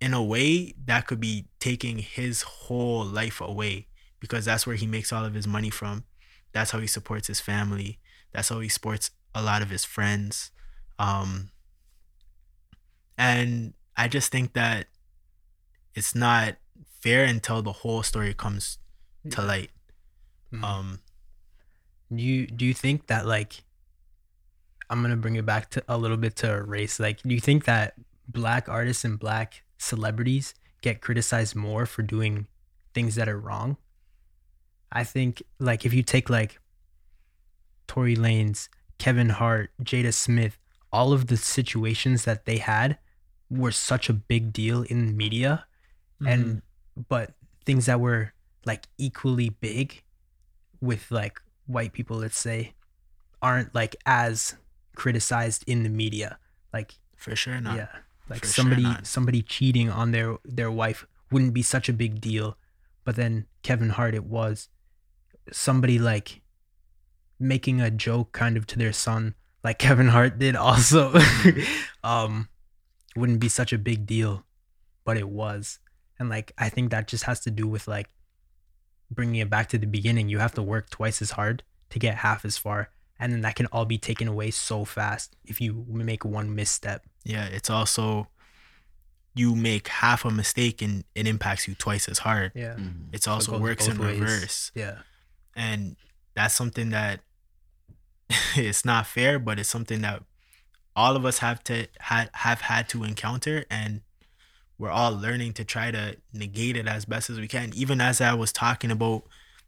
in 0.00 0.12
a 0.12 0.22
way 0.22 0.74
that 0.84 1.06
could 1.06 1.20
be 1.20 1.46
taking 1.60 1.98
his 1.98 2.42
whole 2.42 3.04
life 3.04 3.40
away 3.40 3.86
because 4.20 4.44
that's 4.44 4.66
where 4.66 4.76
he 4.76 4.86
makes 4.86 5.12
all 5.12 5.24
of 5.24 5.34
his 5.34 5.46
money 5.46 5.70
from. 5.70 6.04
That's 6.52 6.70
how 6.70 6.78
he 6.78 6.86
supports 6.86 7.28
his 7.28 7.40
family. 7.40 7.98
That's 8.32 8.48
how 8.48 8.60
he 8.60 8.68
supports 8.68 9.10
a 9.34 9.42
lot 9.42 9.62
of 9.62 9.70
his 9.70 9.84
friends. 9.84 10.50
Um, 10.98 11.50
and 13.16 13.74
I 13.96 14.08
just 14.08 14.30
think 14.30 14.52
that 14.54 14.86
it's 15.94 16.14
not 16.14 16.56
fair 17.00 17.24
until 17.24 17.62
the 17.62 17.72
whole 17.72 18.02
story 18.02 18.34
comes 18.34 18.78
to 19.30 19.42
light. 19.42 19.70
Mhm. 20.52 20.64
Um, 20.64 21.00
do 22.14 22.22
you 22.22 22.46
do 22.46 22.64
you 22.64 22.74
think 22.74 23.06
that 23.06 23.26
like 23.26 23.64
I'm 24.90 25.02
gonna 25.02 25.16
bring 25.16 25.36
it 25.36 25.46
back 25.46 25.70
to 25.70 25.84
a 25.88 25.98
little 25.98 26.16
bit 26.16 26.36
to 26.36 26.62
race. 26.62 27.00
Like, 27.00 27.22
do 27.22 27.34
you 27.34 27.40
think 27.40 27.64
that 27.64 27.94
black 28.28 28.68
artists 28.68 29.04
and 29.04 29.18
black 29.18 29.62
celebrities 29.78 30.54
get 30.82 31.00
criticized 31.00 31.54
more 31.54 31.86
for 31.86 32.02
doing 32.02 32.46
things 32.92 33.14
that 33.16 33.28
are 33.28 33.38
wrong? 33.38 33.76
I 34.92 35.04
think 35.04 35.42
like 35.58 35.84
if 35.84 35.92
you 35.92 36.02
take 36.02 36.30
like 36.30 36.60
Tory 37.86 38.16
Lanez, 38.16 38.68
Kevin 38.98 39.30
Hart, 39.30 39.70
Jada 39.82 40.14
Smith, 40.14 40.58
all 40.92 41.12
of 41.12 41.26
the 41.26 41.36
situations 41.36 42.24
that 42.24 42.44
they 42.44 42.58
had 42.58 42.98
were 43.50 43.72
such 43.72 44.08
a 44.08 44.12
big 44.12 44.52
deal 44.52 44.82
in 44.82 45.06
the 45.06 45.12
media 45.12 45.66
and 46.24 46.44
mm-hmm. 46.44 47.00
but 47.08 47.32
things 47.64 47.86
that 47.86 48.00
were 48.00 48.32
like 48.64 48.86
equally 48.98 49.48
big 49.48 50.02
with 50.80 51.10
like 51.10 51.40
white 51.66 51.92
people 51.92 52.18
let's 52.18 52.38
say 52.38 52.72
aren't 53.42 53.74
like 53.74 53.96
as 54.06 54.54
criticized 54.94 55.64
in 55.66 55.82
the 55.82 55.88
media. 55.88 56.38
Like 56.72 56.94
for 57.16 57.34
sure 57.36 57.60
not. 57.60 57.76
yeah 57.76 57.88
like 58.28 58.40
For 58.40 58.46
somebody 58.46 58.82
not. 58.82 59.06
somebody 59.06 59.42
cheating 59.42 59.90
on 59.90 60.10
their 60.12 60.36
their 60.44 60.70
wife 60.70 61.06
wouldn't 61.30 61.54
be 61.54 61.62
such 61.62 61.88
a 61.88 61.92
big 61.92 62.20
deal. 62.20 62.56
But 63.04 63.16
then 63.16 63.46
Kevin 63.62 63.90
Hart 63.90 64.14
it 64.14 64.24
was 64.24 64.68
somebody 65.52 65.98
like 65.98 66.40
making 67.38 67.80
a 67.80 67.90
joke 67.90 68.32
kind 68.32 68.56
of 68.56 68.66
to 68.68 68.78
their 68.78 68.92
son 68.92 69.34
like 69.62 69.78
Kevin 69.78 70.08
Hart 70.08 70.38
did 70.38 70.56
also. 70.56 71.14
Um 72.04 72.48
wouldn't 73.16 73.40
be 73.40 73.48
such 73.48 73.72
a 73.72 73.78
big 73.78 74.06
deal 74.06 74.44
but 75.04 75.16
it 75.16 75.28
was. 75.28 75.78
And 76.18 76.28
like 76.28 76.52
I 76.58 76.68
think 76.68 76.90
that 76.90 77.08
just 77.08 77.24
has 77.24 77.40
to 77.40 77.50
do 77.50 77.66
with 77.68 77.86
like 77.86 78.08
bringing 79.10 79.40
it 79.40 79.50
back 79.50 79.68
to 79.70 79.78
the 79.78 79.86
beginning. 79.86 80.28
You 80.28 80.38
have 80.38 80.54
to 80.54 80.62
work 80.62 80.90
twice 80.90 81.20
as 81.22 81.32
hard 81.32 81.62
to 81.90 81.98
get 81.98 82.16
half 82.16 82.44
as 82.44 82.56
far 82.58 82.90
and 83.18 83.32
then 83.32 83.40
that 83.42 83.54
can 83.54 83.66
all 83.66 83.84
be 83.84 83.98
taken 83.98 84.26
away 84.28 84.50
so 84.50 84.84
fast 84.84 85.36
if 85.44 85.60
you 85.60 85.84
make 85.88 86.24
one 86.24 86.54
misstep 86.54 87.04
Yeah, 87.24 87.46
it's 87.46 87.70
also 87.70 88.28
you 89.36 89.56
make 89.56 89.88
half 89.88 90.24
a 90.24 90.30
mistake 90.30 90.80
and 90.82 91.04
it 91.14 91.26
impacts 91.26 91.66
you 91.66 91.74
twice 91.74 92.08
as 92.08 92.18
hard. 92.20 92.52
yeah 92.54 92.74
Mhm. 92.74 93.08
It's 93.12 93.24
So 93.24 93.30
it 93.32 93.34
also 93.34 93.58
works 93.58 93.88
in 93.88 93.98
ways. 93.98 94.20
reverse. 94.20 94.72
yeah 94.74 94.98
and 95.56 95.96
that's 96.34 96.54
something 96.54 96.90
that 96.90 97.20
it's 98.56 98.84
not 98.84 99.06
fair 99.06 99.38
but 99.38 99.58
it's 99.58 99.68
something 99.68 100.00
that 100.02 100.22
all 100.96 101.16
of 101.16 101.24
us 101.24 101.38
have 101.38 101.62
to 101.64 101.86
ha- 102.00 102.28
have 102.32 102.62
had 102.62 102.88
to 102.90 103.04
encounter 103.04 103.64
and 103.70 104.00
we're 104.78 104.90
all 104.90 105.12
learning 105.16 105.52
to 105.54 105.64
try 105.64 105.90
to 105.90 106.16
negate 106.32 106.76
it 106.76 106.86
as 106.88 107.04
best 107.04 107.30
as 107.30 107.38
we 107.38 107.46
can 107.48 107.72
even 107.74 108.00
as 108.00 108.20
i 108.20 108.32
was 108.34 108.52
talking 108.52 108.90
about 108.90 109.22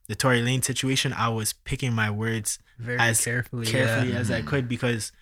the 0.09 0.15
tory 0.15 0.43
lane 0.43 0.63
situation 0.63 1.13
i 1.13 1.29
was 1.29 1.53
picking 1.53 1.93
my 1.93 2.11
words 2.11 2.59
very 2.79 2.99
As 2.99 3.25
carefully 3.25 3.67
carefully 3.67 4.13
yeah. 4.13 4.19
as 4.19 4.31
i 4.31 4.39
mm-hmm. 4.39 4.49
could 4.49 4.69
because 4.69 5.13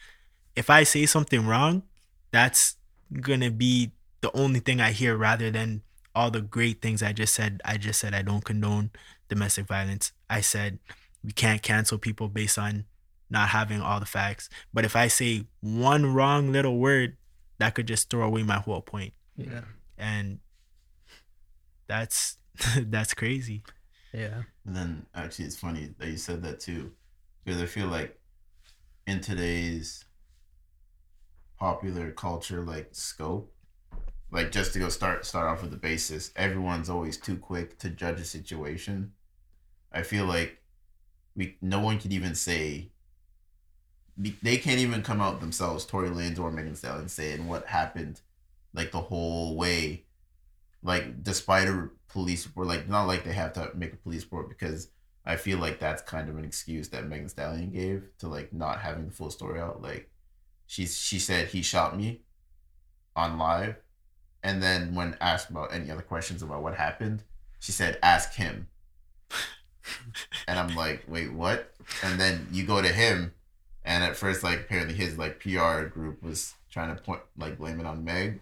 if 0.56 0.70
i 0.70 0.82
say 0.82 1.06
something 1.06 1.46
wrong 1.46 1.82
that's 2.30 2.76
gonna 3.20 3.50
be 3.50 3.92
the 4.20 4.36
only 4.36 4.60
thing 4.60 4.80
i 4.80 4.90
hear 4.90 5.16
rather 5.16 5.50
than 5.50 5.82
all 6.14 6.30
the 6.30 6.40
great 6.40 6.80
things 6.80 7.02
i 7.02 7.12
just 7.12 7.34
said. 7.34 7.60
I 7.64 7.76
just 7.76 8.00
said 8.00 8.14
i 8.14 8.22
don't 8.22 8.44
condone 8.44 8.90
domestic 9.28 9.66
violence. 9.66 10.12
I 10.28 10.40
said 10.40 10.78
we 11.22 11.32
can't 11.32 11.62
cancel 11.62 11.98
people 11.98 12.28
based 12.28 12.58
on 12.58 12.84
not 13.30 13.48
having 13.48 13.80
all 13.80 14.00
the 14.00 14.06
facts. 14.06 14.48
But 14.72 14.84
if 14.84 14.96
i 14.96 15.08
say 15.08 15.46
one 15.60 16.14
wrong 16.14 16.52
little 16.52 16.78
word 16.78 17.16
that 17.58 17.74
could 17.74 17.86
just 17.86 18.10
throw 18.10 18.26
away 18.26 18.42
my 18.42 18.58
whole 18.58 18.80
point. 18.80 19.12
Yeah. 19.36 19.62
And 19.96 20.40
that's 21.86 22.38
that's 22.78 23.14
crazy 23.14 23.62
yeah 24.14 24.42
And 24.64 24.74
then 24.76 25.06
actually, 25.14 25.46
it's 25.46 25.56
funny 25.56 25.94
that 25.98 26.08
you 26.08 26.16
said 26.16 26.42
that 26.42 26.60
too, 26.60 26.92
because 27.44 27.60
I 27.60 27.66
feel 27.66 27.88
like 27.88 28.18
in 29.06 29.20
today's 29.20 30.04
popular 31.58 32.10
culture, 32.12 32.62
like 32.62 32.88
scope, 32.92 33.52
like 34.30 34.50
just 34.50 34.72
to 34.72 34.78
go 34.78 34.88
start 34.88 35.26
start 35.26 35.46
off 35.48 35.62
with 35.62 35.70
the 35.70 35.76
basis, 35.76 36.32
everyone's 36.36 36.88
always 36.88 37.16
too 37.18 37.36
quick 37.36 37.78
to 37.80 37.90
judge 37.90 38.20
a 38.20 38.24
situation. 38.24 39.12
I 39.92 40.02
feel 40.02 40.24
like 40.26 40.62
we 41.36 41.56
no 41.60 41.80
one 41.80 41.98
can 41.98 42.12
even 42.12 42.34
say 42.34 42.90
they 44.16 44.56
can't 44.56 44.78
even 44.78 45.02
come 45.02 45.20
out 45.20 45.40
themselves, 45.40 45.84
Tory 45.84 46.08
Lanez 46.08 46.38
or 46.38 46.50
Megan 46.50 46.76
Stallion, 46.76 47.08
saying 47.08 47.48
what 47.48 47.66
happened, 47.66 48.20
like 48.72 48.92
the 48.92 49.00
whole 49.00 49.56
way, 49.56 50.04
like 50.82 51.22
despite 51.24 51.66
a 51.68 51.88
police 52.14 52.46
report, 52.46 52.68
like 52.68 52.88
not 52.88 53.08
like 53.08 53.24
they 53.24 53.32
have 53.32 53.52
to 53.54 53.70
make 53.74 53.92
a 53.92 53.96
police 53.96 54.22
report 54.22 54.48
because 54.48 54.88
I 55.26 55.34
feel 55.34 55.58
like 55.58 55.80
that's 55.80 56.00
kind 56.00 56.28
of 56.28 56.38
an 56.38 56.44
excuse 56.44 56.88
that 56.90 57.08
Megan 57.08 57.28
Stallion 57.28 57.72
gave 57.72 58.08
to 58.18 58.28
like 58.28 58.52
not 58.52 58.78
having 58.78 59.06
the 59.06 59.12
full 59.12 59.30
story 59.30 59.60
out. 59.60 59.82
Like 59.82 60.08
she 60.66 60.86
she 60.86 61.18
said 61.18 61.48
he 61.48 61.60
shot 61.60 61.96
me 61.96 62.22
on 63.16 63.36
live, 63.36 63.74
and 64.44 64.62
then 64.62 64.94
when 64.94 65.16
asked 65.20 65.50
about 65.50 65.74
any 65.74 65.90
other 65.90 66.02
questions 66.02 66.40
about 66.40 66.62
what 66.62 66.76
happened, 66.76 67.24
she 67.58 67.72
said 67.72 67.98
ask 68.00 68.34
him. 68.34 68.68
and 70.46 70.56
I'm 70.56 70.76
like, 70.76 71.02
wait, 71.08 71.32
what? 71.32 71.74
And 72.04 72.20
then 72.20 72.46
you 72.52 72.64
go 72.64 72.80
to 72.80 72.88
him, 72.92 73.34
and 73.84 74.04
at 74.04 74.14
first, 74.14 74.44
like 74.44 74.60
apparently 74.60 74.94
his 74.94 75.18
like 75.18 75.40
PR 75.40 75.82
group 75.86 76.22
was 76.22 76.54
trying 76.70 76.94
to 76.94 77.02
point 77.02 77.22
like 77.36 77.58
blame 77.58 77.80
it 77.80 77.86
on 77.86 78.04
Meg, 78.04 78.40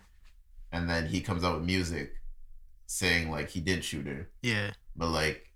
and 0.71 0.91
then 0.91 1.07
he 1.07 1.23
comes 1.23 1.43
out 1.43 1.57
with 1.57 1.65
music 1.65 2.17
saying 2.93 3.31
like 3.31 3.51
he 3.51 3.61
did 3.61 3.85
shoot 3.85 4.07
her, 4.07 4.29
yeah 4.43 4.71
but 4.97 5.09
like 5.09 5.53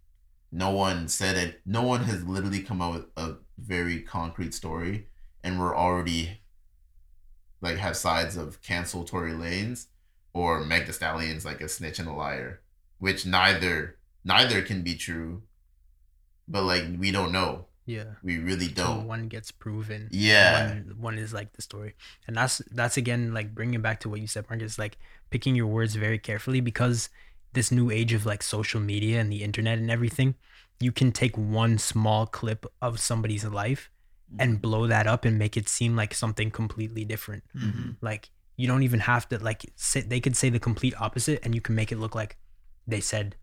no 0.53 0.71
one 0.71 1.09
said 1.09 1.37
it. 1.37 1.61
No 1.67 1.83
one 1.83 2.05
has 2.05 2.25
literally 2.25 2.63
come 2.63 2.81
out 2.81 2.95
with 2.95 3.07
a 3.17 3.35
very 3.59 4.01
concrete 4.01 4.55
story, 4.55 5.09
and 5.43 5.59
we're 5.59 5.77
already 5.77 6.41
like 7.61 7.77
have 7.77 7.97
sides 7.97 8.37
of 8.37 8.63
cancel 8.63 9.05
Tory 9.05 9.33
Lanez 9.33 9.87
or 10.33 10.65
Meg 10.65 10.87
Thee 10.87 10.93
Stallion's 10.93 11.45
like 11.45 11.61
a 11.61 11.69
snitch 11.69 11.99
and 11.99 12.09
a 12.09 12.13
liar, 12.13 12.61
which 12.99 13.27
neither 13.27 13.99
neither 14.25 14.63
can 14.63 14.83
be 14.83 14.95
true. 14.95 15.43
But 16.49 16.63
like 16.63 16.85
we 16.99 17.11
don't 17.11 17.33
know. 17.33 17.67
Yeah 17.87 18.15
We 18.23 18.39
really 18.39 18.69
don't. 18.69 19.07
one 19.07 19.29
gets 19.29 19.51
proven 19.51 20.09
Yeah. 20.11 20.69
one, 20.69 20.95
one 20.99 21.19
is 21.19 21.33
like 21.33 21.53
the 21.55 21.63
story 21.63 21.95
and 22.27 22.37
that's 22.37 22.59
that's 22.73 22.97
again 22.97 23.33
like 23.33 23.55
bringing 23.55 23.81
back 23.81 24.01
to 24.01 24.09
what 24.09 24.21
you 24.21 24.27
said 24.27 24.45
marcus 24.51 24.79
like 24.79 24.99
picking 25.31 25.55
your 25.57 25.67
words 25.69 25.95
very 25.95 26.19
carefully 26.19 26.61
because 26.61 27.09
this 27.53 27.71
new 27.73 27.91
age 27.91 28.13
of 28.13 28.27
like 28.27 28.43
social 28.43 28.81
media 28.81 29.21
and 29.21 29.31
the 29.33 29.43
internet 29.43 29.79
and 29.79 29.91
everything 29.91 30.35
you 30.81 30.93
can 30.93 31.11
take 31.11 31.39
one 31.39 31.79
small 31.79 32.27
clip 32.27 32.67
of 32.83 33.01
somebody's 33.01 33.45
life 33.45 33.91
and 34.41 34.61
blow 34.61 34.87
that 34.89 35.07
up 35.07 35.25
and 35.25 35.39
make 35.39 35.57
it 35.57 35.69
seem 35.69 35.95
like 35.97 36.13
something 36.13 36.51
completely 36.51 37.05
different. 37.05 37.45
Mm-hmm. 37.57 37.91
Like 38.03 38.29
you 38.57 38.67
don't 38.67 38.83
even 38.83 39.01
have 39.01 39.29
to 39.29 39.39
like 39.39 39.65
say, 39.77 40.01
they 40.03 40.19
could 40.21 40.37
say 40.37 40.51
the 40.51 40.59
complete 40.59 40.95
opposite 41.01 41.39
and 41.45 41.55
you 41.55 41.61
can 41.61 41.75
make 41.77 41.93
it 41.93 41.99
look 41.99 42.15
like 42.17 42.37
they 42.89 43.01
said 43.01 43.37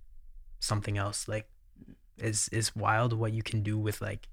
something 0.59 0.97
else. 0.97 1.27
Like 1.27 1.47
is 2.17 2.49
is 2.49 2.75
wild 2.75 3.13
what 3.13 3.31
you 3.33 3.41
can 3.41 3.63
do 3.63 3.79
with 3.79 4.01
like 4.01 4.27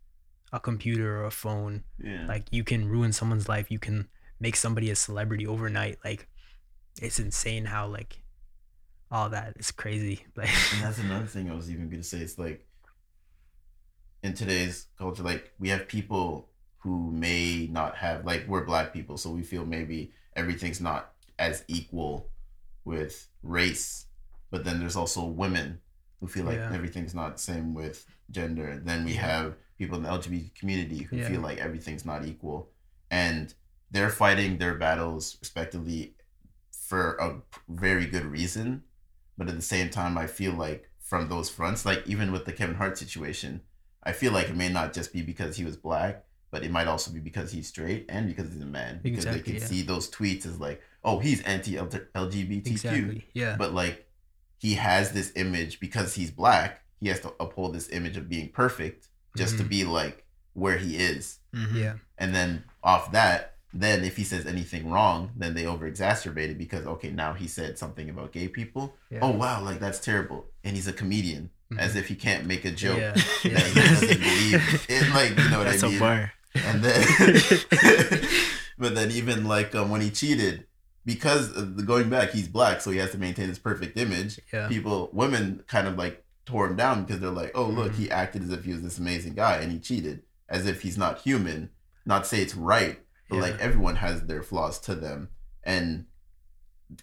a 0.53 0.61
computer 0.61 1.21
or 1.21 1.25
a 1.25 1.31
phone. 1.31 1.85
Yeah. 2.03 2.27
Like 2.27 2.45
you 2.51 2.65
can 2.65 2.89
ruin 2.89 3.13
someone's 3.13 3.49
life. 3.49 3.71
You 3.71 3.79
can 3.79 4.09
make 4.41 4.57
somebody 4.57 4.91
a 4.91 4.97
celebrity 4.97 5.47
overnight. 5.47 5.99
Like 6.05 6.29
it's 7.01 7.19
insane 7.19 7.65
how 7.65 7.87
like 7.87 8.23
all 9.11 9.29
that 9.31 9.55
is 9.57 9.71
crazy. 9.71 10.27
Like 10.37 10.49
And 10.75 10.83
that's 10.83 10.99
another 10.99 11.27
thing 11.27 11.51
I 11.51 11.55
was 11.55 11.71
even 11.71 11.89
gonna 11.89 12.03
say. 12.03 12.19
It's 12.19 12.39
like 12.39 12.67
in 14.23 14.35
today's 14.35 14.87
culture, 14.99 15.23
like 15.23 15.53
we 15.59 15.69
have 15.71 15.89
people 15.89 16.49
who 16.79 17.11
may 17.13 17.69
not 17.71 17.97
have 17.97 18.25
like 18.25 18.47
we're 18.49 18.65
black 18.65 18.93
people, 18.93 19.17
so 19.17 19.31
we 19.31 19.43
feel 19.43 19.65
maybe 19.65 20.13
everything's 20.35 20.81
not 20.81 21.13
as 21.39 21.65
equal 21.69 22.29
with 22.85 23.29
race. 23.43 24.07
But 24.51 24.65
then 24.65 24.81
there's 24.81 24.97
also 24.97 25.25
women 25.25 25.81
who 26.21 26.27
feel 26.29 26.45
like 26.45 26.57
Yeah. 26.59 26.73
everything's 26.75 27.15
not 27.15 27.37
the 27.37 27.43
same 27.43 27.75
with 27.75 28.07
gender. 28.31 28.81
Then 28.85 29.05
we 29.05 29.15
have 29.15 29.57
people 29.79 29.97
in 29.97 30.03
the 30.05 30.11
LGBT 30.11 30.55
community 30.55 31.05
who 31.05 31.17
Yeah. 31.17 31.29
feel 31.29 31.41
like 31.41 31.59
everything's 31.59 32.05
not 32.05 32.25
equal. 32.27 32.71
And 33.11 33.53
they're 33.91 34.11
fighting 34.11 34.59
their 34.59 34.75
battles 34.75 35.37
respectively 35.41 36.15
for 36.71 37.17
a 37.17 37.41
very 37.69 38.07
good 38.07 38.25
reason 38.25 38.83
but 39.39 39.49
at 39.49 39.55
the 39.57 39.63
same 39.63 39.89
time 39.89 40.19
i 40.19 40.27
feel 40.27 40.53
like 40.53 40.91
from 40.99 41.29
those 41.29 41.49
fronts 41.49 41.85
like 41.87 42.03
even 42.07 42.31
with 42.33 42.45
the 42.47 42.53
kevin 42.53 42.75
hart 42.75 42.99
situation 42.99 43.61
i 44.03 44.13
feel 44.13 44.33
like 44.33 44.49
it 44.49 44.57
may 44.57 44.69
not 44.69 44.93
just 44.93 45.13
be 45.13 45.23
because 45.23 45.57
he 45.57 45.65
was 45.65 45.77
black 45.77 46.25
but 46.51 46.65
it 46.65 46.71
might 46.71 46.89
also 46.89 47.11
be 47.13 47.21
because 47.21 47.53
he's 47.53 47.69
straight 47.69 48.05
and 48.09 48.27
because 48.27 48.53
he's 48.53 48.61
a 48.63 48.67
man 48.67 48.99
because 49.03 49.25
Exactly, 49.25 49.41
they 49.41 49.45
can 49.45 49.55
yeah. 49.61 49.67
see 49.67 49.83
those 49.83 50.11
tweets 50.11 50.45
as 50.47 50.59
like 50.61 50.83
oh 51.05 51.21
he's 51.21 51.41
anti-lgbtq 51.43 52.67
exactly. 52.67 53.27
Yeah. 53.35 53.57
but 53.57 53.73
like 53.73 54.07
he 54.61 54.75
has 54.75 55.13
this 55.13 55.33
image 55.35 55.81
because 55.81 56.15
he's 56.15 56.31
black 56.31 56.83
he 57.01 57.09
has 57.09 57.21
to 57.21 57.33
uphold 57.41 57.75
this 57.75 57.89
image 57.91 58.17
of 58.17 58.29
being 58.29 58.49
perfect 58.51 59.09
just 59.37 59.57
to 59.59 59.65
Mhm. 59.65 59.69
be 59.69 59.85
like 59.85 60.25
where 60.53 60.77
he 60.79 60.97
is 60.97 61.39
Mm-hmm. 61.55 61.77
yeah. 61.79 61.95
and 62.19 62.35
then 62.35 62.63
off 62.85 63.11
that, 63.13 63.57
then 63.73 64.05
if 64.05 64.17
he 64.17 64.25
says 64.25 64.47
anything 64.47 64.89
wrong, 64.91 65.31
then 65.37 65.55
they 65.55 65.65
over 65.67 65.91
exacerbate 65.91 66.51
it 66.51 66.59
because 66.59 66.85
okay, 66.87 67.11
now 67.11 67.33
he 67.33 67.47
said 67.49 67.79
something 67.79 68.09
about 68.11 68.33
gay 68.33 68.49
people. 68.49 68.97
Yeah. 69.11 69.21
Oh 69.23 69.31
wow, 69.31 69.63
like 69.63 69.79
that's 69.81 69.99
terrible. 70.01 70.47
And 70.65 70.75
he's 70.77 70.89
a 70.89 70.93
comedian, 70.93 71.51
as 71.79 71.95
if 71.97 72.09
he 72.09 72.15
can't 72.17 72.47
make 72.47 72.65
a 72.65 72.71
joke 72.73 72.99
Yeah. 72.99 73.13
that 73.55 73.67
he 73.73 73.81
doesn't 73.81 74.21
believe 74.21 74.87
in. 74.89 75.13
Like 75.19 75.31
you 75.39 75.49
know 75.51 75.59
what 75.59 75.69
That's 75.69 75.83
I 75.85 75.87
a 75.87 75.91
mean? 75.91 75.99
bar. 76.01 76.33
And 76.55 76.83
then, 76.85 77.01
but 78.79 78.95
then 78.95 79.11
even 79.13 79.45
like 79.47 79.75
um, 79.75 79.91
when 79.91 80.01
he 80.01 80.11
cheated, 80.11 80.67
because 81.05 81.51
of 81.57 81.77
the, 81.77 81.83
going 81.83 82.11
back, 82.11 82.31
he's 82.31 82.49
black, 82.49 82.81
so 82.81 82.91
he 82.91 82.99
has 82.99 83.11
to 83.13 83.19
maintain 83.19 83.49
his 83.49 83.59
perfect 83.59 83.97
image. 83.97 84.39
Yeah. 84.53 84.69
People, 84.69 85.11
women, 85.13 85.65
kind 85.67 85.87
of 85.89 85.97
like 85.97 86.25
tore 86.47 86.67
him 86.67 86.77
down 86.77 87.05
because 87.05 87.21
they're 87.21 87.31
like, 87.31 87.53
oh 87.55 87.67
look, 87.67 87.93
Mhm. 87.93 87.97
he 87.97 88.11
acted 88.11 88.43
as 88.43 88.51
if 88.51 88.65
he 88.65 88.73
was 88.73 88.83
this 88.83 88.99
amazing 88.99 89.35
guy 89.35 89.57
and 89.59 89.71
he 89.73 89.79
cheated, 89.79 90.23
as 90.49 90.67
if 90.67 90.83
he's 90.83 90.99
not 90.99 91.19
human. 91.21 91.71
Not 92.07 92.25
to 92.25 92.29
say 92.29 92.41
it's 92.43 92.55
right, 92.55 93.01
but 93.29 93.37
Yeah. 93.37 93.43
like 93.43 93.59
everyone 93.61 93.97
has 93.97 94.23
their 94.23 94.43
flaws 94.43 94.79
to 94.81 94.95
them, 94.95 95.29
and 95.63 96.07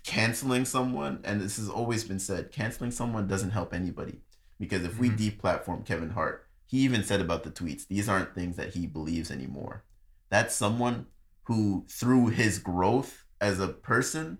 canceling 0.03 0.65
someone, 0.65 1.21
and 1.23 1.39
this 1.41 1.57
has 1.57 1.69
always 1.69 2.03
been 2.03 2.19
said, 2.19 2.51
canceling 2.51 2.91
someone 2.91 3.27
doesn't 3.27 3.51
help 3.51 3.73
anybody 3.73 4.21
because 4.59 4.83
if 4.83 4.99
we 4.99 5.09
Mhm. 5.09 5.17
deplatform 5.17 5.85
Kevin 5.85 6.09
Hart, 6.11 6.45
he 6.65 6.79
even 6.79 7.03
said 7.03 7.21
about 7.21 7.43
the 7.43 7.51
tweets, 7.51 7.87
these 7.87 8.09
aren't 8.09 8.35
things 8.35 8.57
that 8.57 8.73
he 8.73 8.85
believes 8.85 9.31
anymore. 9.31 9.83
That's 10.29 10.53
someone 10.53 11.05
who, 11.43 11.85
through 11.89 12.27
his 12.27 12.59
growth 12.59 13.23
as 13.41 13.59
a 13.59 13.67
person, 13.67 14.37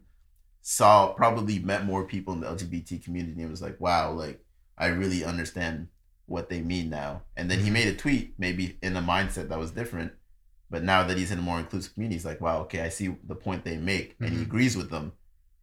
saw 0.62 1.14
probably 1.14 1.60
met 1.60 1.86
more 1.86 2.06
people 2.06 2.34
in 2.34 2.42
the 2.42 2.48
LGBT 2.48 3.04
community 3.04 3.42
and 3.42 3.50
was 3.52 3.62
like, 3.62 3.80
wow, 3.80 4.12
like 4.12 4.44
I 4.78 4.88
really 4.88 5.24
understand 5.24 5.88
what 6.26 6.50
they 6.50 6.60
mean 6.62 6.90
now. 6.90 7.22
And 7.38 7.50
then 7.50 7.60
he 7.60 7.70
Mhm. 7.70 7.74
made 7.74 7.88
a 7.88 7.96
tweet, 7.96 8.34
maybe 8.38 8.78
in 8.82 8.98
a 8.98 9.02
mindset 9.02 9.48
that 9.50 9.58
was 9.60 9.72
different. 9.72 10.12
But 10.70 10.84
now 10.84 11.04
that 11.08 11.18
he's 11.18 11.32
in 11.32 11.40
a 11.40 11.42
more 11.42 11.60
inclusive 11.60 11.94
community, 11.94 12.16
he's 12.16 12.26
like, 12.26 12.42
wow, 12.42 12.60
okay, 12.64 12.82
I 12.82 12.90
see 12.90 13.16
the 13.26 13.36
point 13.36 13.64
they 13.64 13.78
make, 13.78 14.16
and 14.20 14.30
he 14.32 14.40
Mhm. 14.40 14.42
agrees 14.44 14.76
with 14.76 14.90
them. 14.90 15.14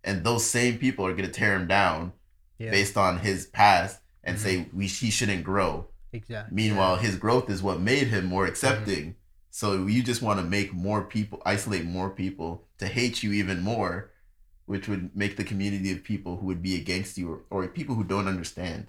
And 0.03 0.25
those 0.25 0.45
same 0.49 0.79
people 0.79 1.07
are 1.07 1.15
gonna 1.15 1.29
tear 1.29 1.55
him 1.55 1.67
down 1.67 2.13
Yeah. 2.59 2.71
based 2.71 2.97
on 2.97 3.19
his 3.19 3.47
past 3.47 4.01
and 4.23 4.39
Mhm. 4.39 4.41
say 4.41 4.69
we 4.73 4.87
he 4.87 5.11
shouldn't 5.11 5.45
grow. 5.45 5.89
exactly. 6.13 6.55
Meanwhile, 6.55 6.97
his 6.99 7.17
growth 7.17 7.51
is 7.51 7.61
what 7.61 7.81
made 7.81 8.07
him 8.07 8.25
more 8.27 8.45
Mm-hmm. 8.45 9.15
So 9.57 9.87
you 9.87 10.03
just 10.03 10.21
want 10.21 10.41
to 10.41 10.45
make 10.45 10.75
more 10.75 11.05
people, 11.05 11.41
isolate 11.47 11.85
more 11.85 12.11
people 12.11 12.65
to 12.79 12.89
hate 12.89 13.23
you 13.23 13.33
even 13.33 13.61
more, 13.61 14.11
which 14.67 14.89
would 14.89 15.15
make 15.15 15.37
the 15.37 15.45
community 15.45 15.93
of 15.93 16.03
people 16.03 16.39
who 16.39 16.47
would 16.47 16.61
be 16.61 16.75
against 16.75 17.17
you 17.17 17.31
or, 17.31 17.63
or 17.63 17.69
people 17.69 17.95
who 17.95 18.03
don't 18.03 18.27
understand. 18.27 18.89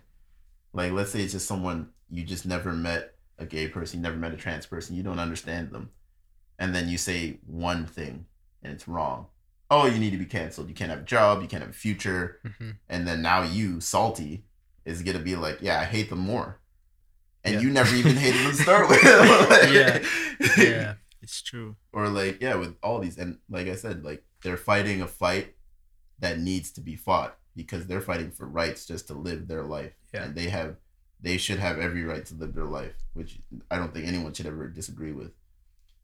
Like, 0.73 0.91
let's 0.91 1.11
say 1.11 1.21
it's 1.21 1.33
just 1.33 1.47
someone 1.47 1.89
you 2.09 2.23
just 2.23 2.47
never 2.47 2.73
met 2.73 3.13
a 3.37 3.45
gay 3.45 3.67
person, 3.67 3.99
you 3.99 4.01
never 4.01 4.17
met 4.17 4.33
a 4.33 4.37
trans 4.37 4.65
person, 4.65 4.95
you 4.95 5.03
don't 5.03 5.19
understand 5.19 5.69
them. 5.69 5.91
And 6.57 6.73
then 6.73 6.89
you 6.89 6.97
say 6.97 7.37
one 7.45 7.85
thing 7.85 8.25
and 8.63 8.73
it's 8.73 8.87
wrong. 8.87 9.27
Oh, 9.69 9.85
you 9.85 9.99
need 9.99 10.13
to 10.13 10.17
be 10.17 10.25
canceled. 10.25 10.67
You 10.67 10.73
can't 10.73 10.89
have 10.89 11.01
a 11.01 11.03
job, 11.03 11.43
you 11.43 11.47
can't 11.47 11.61
have 11.61 11.73
a 11.73 11.73
future. 11.73 12.39
Mhm. 12.43 12.77
And 12.89 13.07
then 13.07 13.21
now 13.21 13.43
you, 13.43 13.81
salty, 13.81 14.45
is 14.83 15.03
going 15.03 15.15
to 15.15 15.23
be 15.23 15.35
like, 15.35 15.59
yeah, 15.61 15.79
I 15.79 15.83
hate 15.83 16.09
them 16.09 16.21
more. 16.21 16.59
And 17.45 17.53
Yeah. 17.55 17.61
you 17.61 17.69
never 17.69 17.95
even 17.95 18.15
hated 18.17 18.41
them 18.41 18.51
to 18.51 18.57
start 18.67 18.89
with. 18.89 19.01
Yeah. 19.73 20.03
Yeah. 20.57 20.93
It's 21.21 21.41
true. 21.41 21.75
or 21.93 22.07
like 22.09 22.41
yeah 22.41 22.55
with 22.55 22.75
all 22.83 22.99
these 22.99 23.17
and 23.17 23.39
like 23.49 23.67
i 23.67 23.75
said 23.75 24.03
like 24.03 24.23
they're 24.43 24.57
fighting 24.57 25.01
a 25.01 25.07
fight 25.07 25.55
that 26.19 26.39
needs 26.39 26.69
to 26.71 26.81
be 26.81 26.95
fought 26.95 27.35
because 27.55 27.87
they're 27.87 28.01
fighting 28.11 28.29
for 28.31 28.45
rights 28.47 28.85
just 28.85 29.07
to 29.07 29.13
live 29.15 29.47
their 29.47 29.63
life 29.63 29.93
Yeah. 30.13 30.25
and 30.25 30.35
they 30.35 30.49
have 30.49 30.75
they 31.21 31.37
should 31.37 31.57
have 31.57 31.79
every 31.79 32.03
right 32.03 32.23
to 32.27 32.35
live 32.35 32.53
their 32.53 32.65
life 32.79 32.93
which 33.13 33.39
i 33.71 33.75
don't 33.77 33.91
think 33.93 34.05
anyone 34.07 34.33
should 34.33 34.45
ever 34.45 34.67
disagree 34.67 35.13
with 35.13 35.31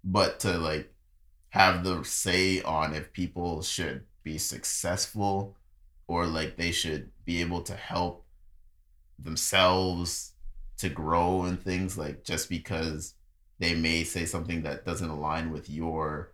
but 0.03 0.39
to 0.39 0.57
like 0.57 0.91
have 1.49 1.83
the 1.83 2.03
say 2.03 2.61
on 2.63 2.95
if 2.95 3.13
people 3.13 3.61
should 3.61 4.05
be 4.23 4.39
successful 4.39 5.55
or 6.07 6.25
like 6.25 6.57
they 6.57 6.71
should 6.71 7.11
be 7.25 7.41
able 7.41 7.61
to 7.61 7.75
help 7.75 8.25
themselves 9.19 10.30
to 10.81 10.89
grow 10.89 11.43
and 11.43 11.61
things 11.61 11.97
like 11.97 12.23
just 12.23 12.49
because 12.49 13.15
they 13.59 13.73
may 13.75 14.03
say 14.03 14.25
something 14.25 14.63
that 14.63 14.85
doesn't 14.85 15.09
align 15.09 15.51
with 15.51 15.69
your 15.69 16.33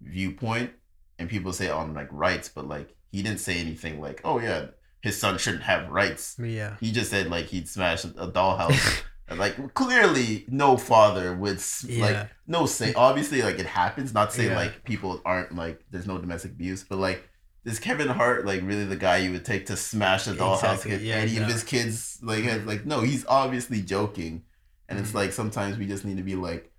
viewpoint 0.00 0.70
and 1.18 1.28
people 1.28 1.52
say 1.52 1.68
on 1.68 1.94
like 1.94 2.08
rights 2.10 2.48
but 2.48 2.66
like 2.68 2.94
he 3.10 3.22
didn't 3.22 3.40
say 3.40 3.58
anything 3.58 4.00
like 4.00 4.20
oh 4.24 4.38
yeah 4.38 4.66
his 5.00 5.18
son 5.18 5.38
shouldn't 5.38 5.62
have 5.62 5.88
rights 5.90 6.36
Yeah. 6.38 6.76
he 6.80 6.92
just 6.92 7.10
said 7.10 7.28
like 7.30 7.46
he'd 7.46 7.68
smash 7.68 8.04
a 8.04 8.08
dollhouse 8.08 9.02
And, 9.26 9.38
like 9.38 9.72
clearly 9.72 10.44
no 10.48 10.76
father 10.76 11.34
would 11.34 11.58
Yeah. 11.86 12.04
like 12.04 12.30
no 12.46 12.66
say 12.66 12.92
obviously 12.92 13.40
like 13.40 13.58
it 13.58 13.64
happens 13.66 14.12
not 14.12 14.32
say 14.34 14.48
Yeah. 14.48 14.56
like 14.56 14.84
people 14.84 15.22
aren't 15.24 15.54
like 15.54 15.80
there's 15.90 16.06
no 16.06 16.18
domestic 16.18 16.52
abuse 16.52 16.84
but 16.84 16.98
like 16.98 17.26
is 17.64 17.78
Kevin 17.80 18.08
Hart 18.08 18.44
like 18.46 18.62
really 18.62 18.84
the 18.84 18.96
guy 18.96 19.18
you 19.18 19.32
would 19.32 19.44
take 19.44 19.66
to 19.66 19.76
smash 19.76 20.26
a 20.26 20.32
dollhouse 20.34 20.84
Exactly, 20.84 20.90
get 20.92 21.00
yeah, 21.02 21.14
any 21.16 21.36
of 21.38 21.46
his 21.46 21.64
kids 21.64 22.18
like 22.22 22.44
like 22.66 22.84
no 22.84 23.00
he's 23.00 23.24
obviously 23.26 23.80
joking 23.82 24.42
and 24.88 24.98
it's 24.98 25.10
Mhm. 25.12 25.14
like 25.14 25.32
sometimes 25.32 25.78
we 25.78 25.86
just 25.86 26.04
need 26.04 26.16
to 26.18 26.22
be 26.22 26.34
like 26.36 26.70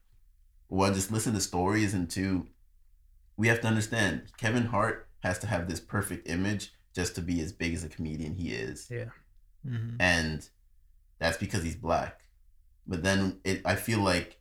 one 0.67 0.93
just 0.93 1.11
listen 1.11 1.33
to 1.33 1.39
stories 1.41 1.93
and 1.93 2.09
two 2.09 2.47
we 3.37 3.47
have 3.47 3.61
to 3.61 3.67
understand 3.67 4.23
Kevin 4.37 4.65
Hart 4.65 5.07
has 5.23 5.39
to 5.39 5.47
have 5.47 5.67
this 5.67 5.79
perfect 5.79 6.29
image 6.29 6.71
just 6.93 7.15
to 7.15 7.21
be 7.21 7.41
as 7.41 7.51
big 7.51 7.73
as 7.73 7.83
a 7.83 7.89
comedian 7.89 8.33
he 8.35 8.51
is 8.53 8.87
Yeah. 8.91 9.05
Mm-hmm. 9.67 9.95
and 9.99 10.47
that's 11.19 11.37
because 11.37 11.63
he's 11.63 11.75
black. 11.77 12.21
But 12.85 13.01
then 13.01 13.39
it, 13.43 13.61
I 13.65 13.75
feel 13.75 13.99
like 13.99 14.37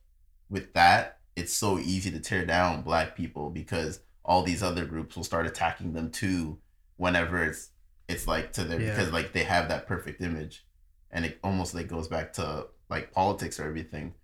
with 0.51 0.75
that, 0.75 1.19
it's 1.37 1.53
so 1.55 1.79
easy 1.79 2.11
to 2.11 2.19
tear 2.21 2.45
down 2.45 2.83
black 2.83 3.17
people 3.17 3.49
because 3.49 4.01
all 4.25 4.43
these 4.43 4.63
other 4.63 4.85
groups 4.87 5.17
will 5.17 5.25
start 5.25 5.47
attacking 5.47 5.93
them 5.93 6.11
too 6.11 6.59
whenever 6.97 7.43
it's 7.45 7.71
it's 8.09 8.27
like 8.27 8.53
to 8.53 8.65
their 8.65 8.81
Yeah. 8.81 8.91
because 8.91 9.13
like 9.13 9.33
they 9.33 9.45
have 9.45 9.69
that 9.69 9.87
perfect 9.87 10.21
image, 10.23 10.65
and 11.11 11.25
it 11.25 11.39
almost 11.43 11.75
like 11.75 11.89
goes 11.89 12.09
back 12.09 12.33
to 12.35 12.67
like 12.89 13.13
politics 13.13 13.59
or 13.61 13.65
everything. 13.67 14.15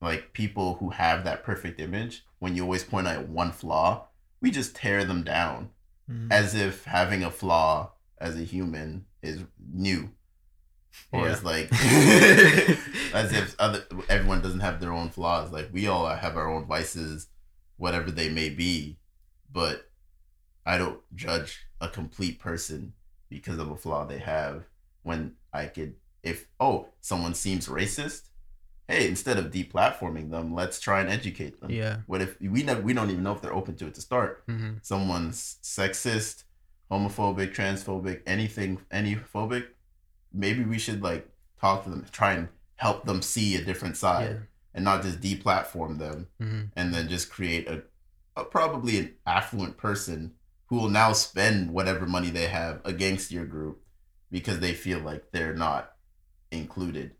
Like 0.00 0.32
people 0.32 0.74
who 0.74 0.90
have 0.90 1.24
that 1.24 1.44
perfect 1.44 1.80
image, 1.80 2.24
when 2.40 2.56
you 2.56 2.64
always 2.64 2.82
point 2.84 3.06
out 3.06 3.28
one 3.28 3.52
flaw, 3.52 4.08
we 4.40 4.50
just 4.50 4.74
tear 4.76 5.04
them 5.04 5.22
down 5.22 5.70
Mm-hmm. 6.10 6.32
as 6.32 6.56
if 6.56 6.84
having 6.84 7.22
a 7.22 7.30
flaw 7.30 7.92
as 8.18 8.36
a 8.36 8.42
human 8.42 9.06
is 9.22 9.44
new 9.72 10.10
or 11.12 11.26
Yeah. 11.26 11.32
it's 11.32 11.44
like 11.44 11.70
as 13.14 13.32
if 13.32 13.54
other 13.60 13.84
everyone 14.08 14.42
doesn't 14.42 14.60
have 14.60 14.80
their 14.80 14.92
own 14.92 15.10
flaws 15.10 15.52
like 15.52 15.68
we 15.72 15.86
all 15.86 16.08
have 16.08 16.36
our 16.36 16.50
own 16.50 16.66
vices 16.66 17.28
whatever 17.76 18.10
they 18.10 18.28
may 18.28 18.48
be 18.48 18.98
but 19.52 19.90
i 20.66 20.78
don't 20.78 21.00
judge 21.14 21.66
a 21.80 21.88
complete 21.88 22.38
person 22.38 22.92
because 23.28 23.58
of 23.58 23.70
a 23.70 23.76
flaw 23.76 24.04
they 24.04 24.18
have 24.18 24.64
when 25.02 25.32
i 25.52 25.66
could 25.66 25.94
if 26.22 26.46
oh 26.60 26.86
someone 27.00 27.34
seems 27.34 27.68
racist 27.68 28.28
hey, 28.88 29.08
instead 29.08 29.38
of 29.38 29.50
deplatforming 29.50 30.30
them, 30.30 30.52
let's 30.52 30.78
try 30.78 31.00
and 31.00 31.08
educate 31.08 31.60
them. 31.60 31.70
Yeah. 31.70 31.98
What 32.06 32.20
if 32.20 32.38
we 32.40 32.62
never 32.62 32.82
we 32.82 32.92
don't 32.92 33.10
even 33.10 33.22
know 33.22 33.32
if 33.32 33.40
they're 33.40 33.54
open 33.54 33.74
to 33.76 33.86
it 33.86 33.94
to 33.94 34.00
start? 34.02 34.42
hmm 34.46 34.72
Someone's 34.82 35.56
sexist, 35.62 36.42
homophobic, 36.90 37.54
transphobic, 37.54 38.20
anything 38.26 38.80
any 38.90 39.14
phobic, 39.14 39.68
maybe 40.32 40.62
we 40.64 40.78
should 40.78 41.00
like 41.02 41.26
talk 41.60 41.84
to 41.84 41.90
them, 41.90 42.04
try 42.12 42.32
and 42.32 42.48
help 42.74 43.06
them 43.06 43.22
see 43.22 43.54
a 43.56 43.64
different 43.64 43.96
side 43.96 44.30
Yeah. 44.30 44.38
and 44.74 44.84
not 44.84 45.02
just 45.02 45.20
deplatform 45.20 45.98
them 45.98 46.26
hmm 46.38 46.62
and 46.76 46.92
then 46.92 47.08
just 47.08 47.30
create 47.30 47.68
a, 47.68 47.82
a 48.36 48.44
probably 48.44 48.98
an 48.98 49.14
affluent 49.26 49.76
person 49.76 50.34
who 50.66 50.76
will 50.76 50.88
now 50.88 51.12
spend 51.12 51.70
whatever 51.70 52.06
money 52.06 52.30
they 52.30 52.46
have 52.46 52.80
against 52.84 53.30
your 53.30 53.44
group 53.44 53.82
because 54.30 54.60
they 54.60 54.72
feel 54.72 55.00
like 55.00 55.30
they're 55.32 55.54
not 55.54 55.92
included. 56.50 57.12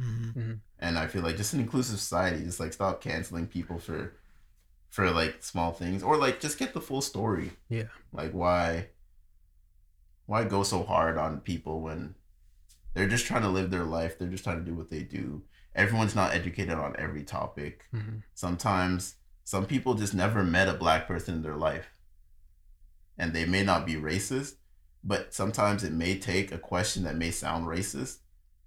Mhm. 0.00 0.60
And 0.78 0.98
I 0.98 1.06
feel 1.06 1.22
like 1.22 1.36
just 1.36 1.54
an 1.54 1.60
inclusive 1.60 1.98
society, 1.98 2.44
just 2.44 2.60
like 2.60 2.72
stop 2.72 3.00
canceling 3.00 3.46
people 3.46 3.78
for 3.78 4.14
for 4.90 5.10
like 5.10 5.42
small 5.42 5.72
things 5.72 6.02
or 6.04 6.16
like 6.16 6.40
just 6.40 6.58
get 6.58 6.72
the 6.72 6.80
full 6.80 7.00
story. 7.00 7.52
Yeah. 7.68 7.88
Like 8.12 8.32
why 8.32 8.88
why 10.26 10.44
go 10.44 10.62
so 10.62 10.82
hard 10.84 11.18
on 11.18 11.40
people 11.40 11.80
when 11.80 12.14
they're 12.94 13.08
just 13.08 13.26
trying 13.26 13.42
to 13.42 13.48
live 13.48 13.70
their 13.70 13.84
life, 13.84 14.18
they're 14.18 14.28
just 14.28 14.44
trying 14.44 14.58
to 14.58 14.64
do 14.64 14.74
what 14.74 14.90
they 14.90 15.02
do. 15.02 15.42
Everyone's 15.74 16.14
not 16.14 16.32
educated 16.34 16.74
on 16.74 16.94
every 16.98 17.24
topic 17.24 17.86
hmm 17.90 18.18
sometimes 18.34 19.16
some 19.44 19.66
people 19.66 19.94
just 19.94 20.14
never 20.14 20.42
met 20.42 20.68
a 20.68 20.74
black 20.74 21.06
person 21.06 21.34
in 21.34 21.42
their 21.42 21.56
life 21.56 21.86
and 23.18 23.32
they 23.32 23.44
may 23.44 23.62
not 23.62 23.86
be 23.86 23.94
racist 23.94 24.54
but 25.02 25.34
sometimes 25.34 25.84
it 25.84 25.92
may 25.92 26.18
take 26.18 26.50
a 26.50 26.58
question 26.58 27.04
that 27.04 27.14
may 27.16 27.30
sound 27.30 27.66
racist 27.66 28.18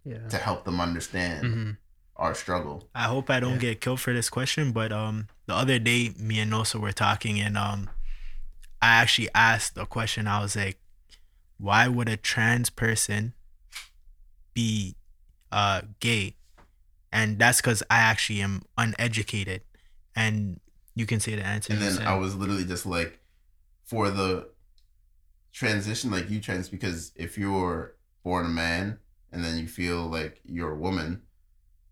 Yeah. 0.03 0.27
to 0.29 0.37
help 0.37 0.63
them 0.65 0.79
understand 0.79 1.45
hmm 1.47 1.71
our 2.15 2.33
struggle 2.33 2.89
I 2.95 3.03
hope 3.03 3.29
I 3.29 3.39
don't 3.39 3.53
Yeah. 3.53 3.59
get 3.59 3.81
killed 3.81 3.99
for 3.99 4.11
this 4.11 4.29
question, 4.29 4.71
but 4.71 4.91
um, 4.91 5.27
the 5.45 5.53
other 5.53 5.77
day 5.77 6.13
me 6.17 6.39
and 6.39 6.51
Nosa 6.51 6.79
were 6.79 6.91
talking, 6.91 7.39
and 7.39 7.55
um, 7.55 7.91
I 8.81 8.87
actually 9.01 9.29
asked 9.35 9.77
a 9.77 9.85
question. 9.85 10.25
I 10.25 10.41
was 10.41 10.55
like, 10.55 10.79
"Why 11.59 11.87
would 11.87 12.09
a 12.09 12.17
trans 12.17 12.71
person 12.71 13.33
be 14.55 14.95
uh 15.51 15.81
gay?" 15.99 16.35
And 17.11 17.37
that's 17.37 17.61
because 17.61 17.83
I 17.89 17.97
actually 17.97 18.41
am 18.41 18.63
uneducated, 18.77 19.61
and 20.15 20.59
you 20.99 21.05
can 21.05 21.19
say 21.19 21.35
the 21.35 21.45
answer. 21.45 21.71
and 21.73 21.81
then 21.81 21.93
said. 21.93 22.07
i 22.07 22.15
was 22.15 22.35
literally 22.35 22.65
just 22.65 22.85
like 22.85 23.19
for 23.85 24.09
the 24.09 24.49
transition 25.53 26.11
like 26.11 26.29
you 26.29 26.39
trans 26.39 26.69
because 26.69 27.11
if 27.15 27.37
you're 27.37 27.95
born 28.23 28.45
a 28.45 28.49
man 28.49 28.99
and 29.31 29.43
then 29.43 29.57
you 29.57 29.67
feel 29.67 30.05
like 30.07 30.39
you're 30.45 30.71
a 30.71 30.77
woman 30.77 31.21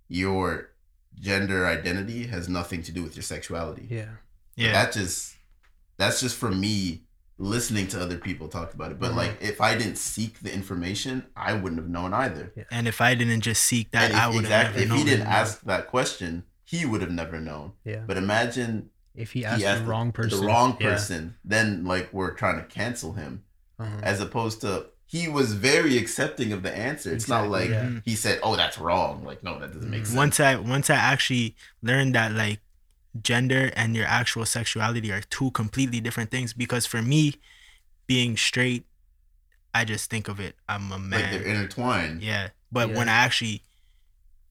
your 0.08 0.70
gender 1.20 1.66
identity 1.66 2.28
has 2.28 2.47
nothing 2.49 2.82
to 2.84 2.91
do 2.91 3.01
with 3.01 3.16
your 3.16 3.24
sexuality 3.24 3.88
Yeah. 3.89 4.10
yeah, 4.56 4.72
that 4.74 4.93
just 4.93 5.36
that's 5.97 6.20
just 6.20 6.36
for 6.36 6.51
me 6.51 7.03
listening 7.38 7.88
to 7.88 8.01
other 8.01 8.18
people 8.18 8.47
talk 8.47 8.74
about 8.74 8.91
it 8.91 8.99
but 8.99 9.12
Mhm. 9.12 9.16
like 9.18 9.38
if 9.41 9.60
i 9.62 9.76
didn't 9.78 9.97
seek 9.97 10.39
the 10.41 10.53
information 10.53 11.26
i 11.36 11.53
wouldn't 11.53 11.82
have 11.82 11.89
known 11.89 12.14
either 12.14 12.53
and 12.72 12.88
if 12.88 13.01
I 13.01 13.16
didn't 13.16 13.41
just 13.41 13.64
seek 13.64 13.91
that, 13.91 14.06
and 14.06 14.14
if, 14.14 14.20
I 14.20 14.28
would 14.28 14.45
have 14.45 14.68
exactly 14.76 14.86
never 14.86 14.93
if 14.93 14.99
he 14.99 15.10
didn't 15.10 15.28
ask 15.28 15.62
that 15.64 15.88
question 15.88 16.43
he 16.64 16.86
would 16.86 17.01
have 17.01 17.12
never 17.12 17.39
known 17.41 17.74
Yeah. 17.84 18.03
but 18.08 18.16
imagine 18.18 18.89
If 19.16 19.32
he 19.34 19.45
asked, 19.45 19.59
he 19.61 19.66
asked 19.66 19.84
the 19.84 19.88
wrong 19.89 20.11
person, 20.11 20.39
the 20.41 20.47
wrong 20.47 20.78
yeah. 20.80 20.89
person 20.91 21.36
then 21.43 21.86
like 21.86 22.11
we're 22.13 22.32
trying 22.34 22.57
to 22.57 22.66
cancel 22.66 23.13
him 23.13 23.43
Uh-huh. 23.80 23.99
as 24.03 24.20
opposed 24.22 24.61
to 24.61 24.88
he 25.07 25.28
was 25.28 25.53
very 25.53 25.97
accepting 25.97 26.51
of 26.51 26.63
the 26.63 26.76
answer 26.76 27.11
it's 27.13 27.28
not 27.28 27.49
like 27.49 27.70
yeah. 27.70 27.99
He 28.05 28.16
said 28.16 28.39
oh 28.43 28.55
that's 28.55 28.78
wrong 28.78 29.24
like 29.24 29.43
no 29.43 29.59
that 29.59 29.74
doesn't 29.74 29.89
make 29.89 30.01
Mhm. 30.03 30.07
sense 30.07 30.18
once 30.18 30.39
I 30.39 30.55
once 30.55 30.89
I 30.89 30.95
actually 30.95 31.55
learned 31.82 32.16
that 32.16 32.32
like 32.34 32.59
gender 33.22 33.72
and 33.76 33.95
your 33.95 34.05
actual 34.07 34.45
sexuality 34.45 35.11
are 35.11 35.22
two 35.22 35.51
completely 35.51 35.99
different 36.01 36.32
things 36.32 36.53
because 36.53 36.86
for 36.86 37.01
me 37.01 37.36
being 38.07 38.36
straight 38.36 38.86
I 39.74 39.86
just 39.86 40.09
think 40.09 40.28
of 40.28 40.39
it 40.39 40.55
I'm 40.68 40.91
a 40.91 40.99
man. 40.99 41.22
like 41.22 41.32
they're 41.32 41.43
intertwined 41.53 42.22
yeah. 42.22 42.49
But 42.72 42.89
Yeah. 42.89 42.97
when 42.97 43.07
I 43.09 43.13
actually 43.28 43.61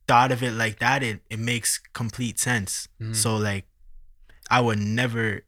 thought 0.06 0.30
of 0.32 0.42
it 0.42 0.52
like 0.52 0.78
that 0.78 1.02
it, 1.02 1.20
it 1.30 1.38
makes 1.38 1.78
complete 1.92 2.38
sense. 2.38 2.88
Mhm. 3.00 3.14
So 3.16 3.36
like 3.36 3.66
I 4.50 4.60
would 4.60 4.78
never 4.78 5.42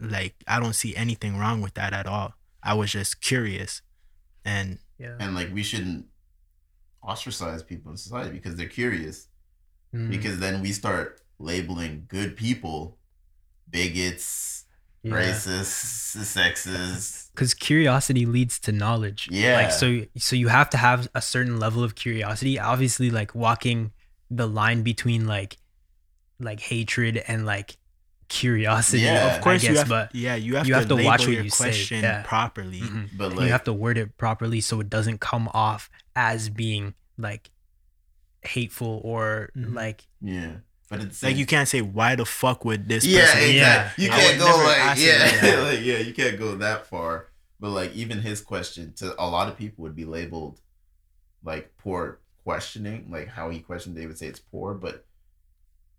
like 0.00 0.34
I 0.46 0.60
don't 0.60 0.74
see 0.74 0.94
anything 0.96 1.36
wrong 1.38 1.60
with 1.60 1.74
that 1.74 1.92
at 1.92 2.06
all. 2.06 2.34
I 2.62 2.74
was 2.74 2.92
just 2.92 3.20
curious 3.20 3.82
and 4.44 4.78
yeah. 4.98 5.16
and 5.20 5.34
like 5.34 5.52
we 5.52 5.62
shouldn't 5.62 6.06
ostracize 7.02 7.62
people 7.62 7.90
in 7.90 7.96
society 7.96 8.30
because 8.30 8.56
they're 8.56 8.68
curious 8.68 9.28
Mhm. 9.94 10.10
because 10.10 10.38
then 10.38 10.60
we 10.62 10.72
start 10.72 11.20
labeling 11.38 12.06
good 12.08 12.36
people 12.36 12.98
bigots 13.70 14.64
Yeah. 15.02 15.12
racists 15.14 16.16
sexist 16.16 17.30
because 17.34 17.52
curiosity 17.54 18.24
leads 18.24 18.58
to 18.60 18.72
knowledge 18.72 19.28
Yeah. 19.30 19.56
like 19.56 19.70
so 19.72 20.06
so 20.16 20.36
you 20.36 20.48
have 20.48 20.70
to 20.70 20.76
have 20.78 21.08
a 21.14 21.20
certain 21.20 21.58
level 21.58 21.82
of 21.84 21.94
curiosity 21.94 22.58
obviously 22.58 23.10
like 23.10 23.34
walking 23.34 23.92
the 24.30 24.46
line 24.48 24.82
between 24.82 25.26
like 25.26 25.58
like 26.40 26.60
hatred 26.60 27.18
and 27.28 27.44
like 27.44 27.76
curiosity 28.34 29.02
Yeah. 29.02 29.36
of 29.36 29.40
course 29.40 29.64
I 29.64 29.68
you 29.70 29.76
have 29.78 29.88
but 29.88 30.14
yeah, 30.14 30.34
you 30.34 30.56
have 30.56 30.66
you 30.66 30.74
to, 30.74 30.78
have 30.80 30.88
to 30.88 30.94
label 30.96 31.10
watch 31.10 31.20
what 31.26 31.34
your 31.34 31.44
you 31.44 31.50
say, 31.50 31.64
question 31.64 32.02
yeah. 32.02 32.22
properly. 32.26 32.80
Mhm. 32.80 33.08
but 33.16 33.32
like 33.34 33.46
you 33.46 33.52
have 33.52 33.64
to 33.64 33.72
word 33.72 33.96
it 33.98 34.16
properly 34.18 34.60
so 34.60 34.80
it 34.80 34.90
doesn't 34.90 35.20
come 35.20 35.46
off 35.54 35.88
as 36.16 36.48
being 36.50 36.94
like 37.16 37.50
hateful 38.42 39.00
or 39.04 39.50
Mhm. 39.56 39.74
like 39.74 40.06
yeah 40.20 40.52
but 40.90 41.00
it's 41.00 41.22
Like 41.22 41.36
you 41.36 41.46
can't 41.46 41.68
say 41.68 41.80
why 41.80 42.14
the 42.14 42.26
fuck 42.26 42.64
would 42.64 42.88
this 42.88 43.04
yeah 43.06 43.20
person 43.24 43.50
exactly 43.50 43.56
Yeah. 43.56 43.90
you 43.96 44.08
can't 44.10 44.38
go 44.38 44.50
like 44.66 44.98
yeah 44.98 45.40
that. 45.40 45.62
like 45.70 45.80
yeah 45.84 45.98
you 45.98 46.12
can't 46.12 46.38
go 46.38 46.56
that 46.56 46.86
far 46.86 47.28
but 47.60 47.70
like 47.70 47.92
even 47.94 48.20
his 48.20 48.40
question 48.42 48.92
to 49.00 49.14
a 49.22 49.26
lot 49.26 49.48
of 49.48 49.56
people 49.56 49.82
would 49.84 49.96
be 49.96 50.04
labeled 50.04 50.60
like 51.42 51.72
poor 51.78 52.20
questioning 52.44 53.06
like 53.10 53.28
how 53.28 53.48
he 53.48 53.60
questioned 53.60 53.96
they 53.96 54.06
would 54.06 54.18
say 54.18 54.26
it's 54.26 54.40
poor 54.40 54.74
but 54.74 55.06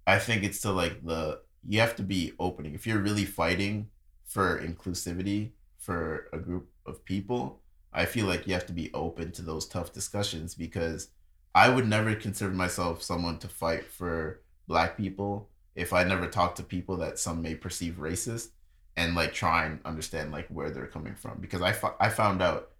i 0.05 0.19
think 0.19 0.43
it's 0.43 0.61
to 0.61 0.71
like 0.71 1.03
the 1.03 1.39
you 1.67 1.79
have 1.79 1.95
to 1.95 2.03
be 2.03 2.33
opening. 2.39 2.75
If 2.75 2.85
you're 2.85 2.99
really 2.99 3.25
fighting 3.25 3.89
for 4.25 4.59
inclusivity 4.59 5.51
for 5.77 6.27
a 6.33 6.37
group 6.37 6.67
of 6.85 7.05
people 7.05 7.61
i 7.93 8.05
feel 8.05 8.25
like 8.25 8.47
you 8.47 8.53
have 8.53 8.65
to 8.65 8.73
be 8.73 8.91
open 8.93 9.31
to 9.31 9.41
those 9.41 9.67
tough 9.67 9.93
discussions 9.93 10.55
because 10.55 11.09
i 11.53 11.69
would 11.69 11.87
never 11.87 12.15
consider 12.15 12.51
myself 12.51 13.01
someone 13.03 13.37
to 13.37 13.47
fight 13.47 13.85
for 13.85 14.41
black 14.67 14.97
people 14.97 15.49
if 15.75 15.93
i 15.93 16.03
never 16.03 16.27
talked 16.27 16.57
to 16.57 16.63
people 16.63 16.97
that 16.97 17.19
some 17.19 17.41
may 17.41 17.53
perceive 17.53 17.95
racist 17.95 18.49
and 18.97 19.13
like 19.13 19.33
try 19.33 19.65
and 19.65 19.79
understand 19.85 20.31
like 20.31 20.47
where 20.47 20.69
they're 20.69 20.87
coming 20.87 21.15
from. 21.15 21.37
Because 21.39 21.61
i, 21.61 21.71
fo- 21.71 21.95
I 21.99 22.09
found 22.09 22.41
out 22.41 22.71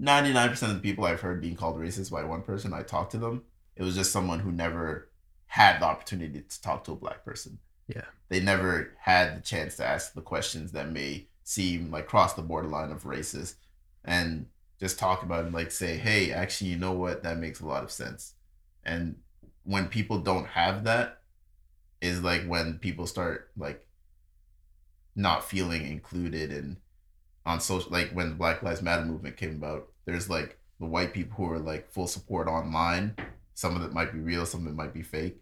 99% 0.00 0.62
of 0.62 0.74
the 0.74 0.80
people 0.80 1.04
i've 1.04 1.20
heard 1.20 1.40
being 1.40 1.56
called 1.56 1.76
racist 1.76 2.10
by 2.10 2.24
one 2.24 2.42
person 2.42 2.72
i 2.72 2.82
talked 2.82 3.12
to 3.12 3.18
them 3.18 3.42
it 3.76 3.82
was 3.82 3.94
just 3.94 4.10
someone 4.10 4.40
who 4.40 4.50
never 4.50 5.10
had 5.46 5.80
the 5.80 5.84
opportunity 5.84 6.40
to 6.40 6.62
talk 6.62 6.84
to 6.84 6.92
a 6.92 6.96
black 6.96 7.24
person 7.24 7.58
Yeah. 7.86 8.04
they 8.28 8.40
never 8.40 8.92
had 8.98 9.36
the 9.36 9.40
chance 9.42 9.76
to 9.76 9.86
ask 9.86 10.14
the 10.14 10.22
questions 10.22 10.72
that 10.72 10.90
may 10.90 11.26
seem 11.42 11.90
like 11.90 12.06
cross 12.06 12.32
the 12.34 12.42
borderline 12.42 12.90
of 12.90 13.02
racist 13.02 13.56
and 14.04 14.46
just 14.80 14.98
talk 14.98 15.22
about 15.22 15.44
and 15.44 15.54
like 15.54 15.70
say 15.70 15.96
hey 15.96 16.32
actually 16.32 16.70
you 16.70 16.76
know 16.78 16.92
what? 16.92 17.22
That 17.22 17.38
makes 17.38 17.60
a 17.60 17.66
lot 17.66 17.84
of 17.84 17.90
sense. 17.90 18.34
And 18.84 19.16
when 19.64 19.88
people 19.88 20.18
don't 20.18 20.46
have 20.46 20.84
that 20.84 21.20
is 22.00 22.22
like 22.22 22.44
when 22.46 22.78
people 22.78 23.06
start 23.06 23.50
like 23.56 23.86
not 25.16 25.44
feeling 25.48 25.86
included 25.86 26.50
and 26.52 26.76
on 27.46 27.60
social 27.60 27.90
like 27.90 28.10
when 28.12 28.30
the 28.30 28.34
black 28.34 28.62
lives 28.62 28.82
matter 28.82 29.04
movement 29.04 29.36
came 29.36 29.56
about 29.56 29.88
there's 30.06 30.28
like 30.28 30.58
the 30.80 30.86
white 30.86 31.12
people 31.14 31.36
who 31.36 31.50
are 31.52 31.58
like 31.58 31.90
full 31.90 32.06
support 32.06 32.48
online. 32.48 33.14
Some 33.54 33.76
of 33.76 33.82
it 33.82 33.92
might 33.92 34.12
be 34.12 34.18
real 34.18 34.44
some 34.46 34.66
of 34.66 34.72
it 34.72 34.76
might 34.76 34.92
be 34.94 35.02
fake. 35.02 35.36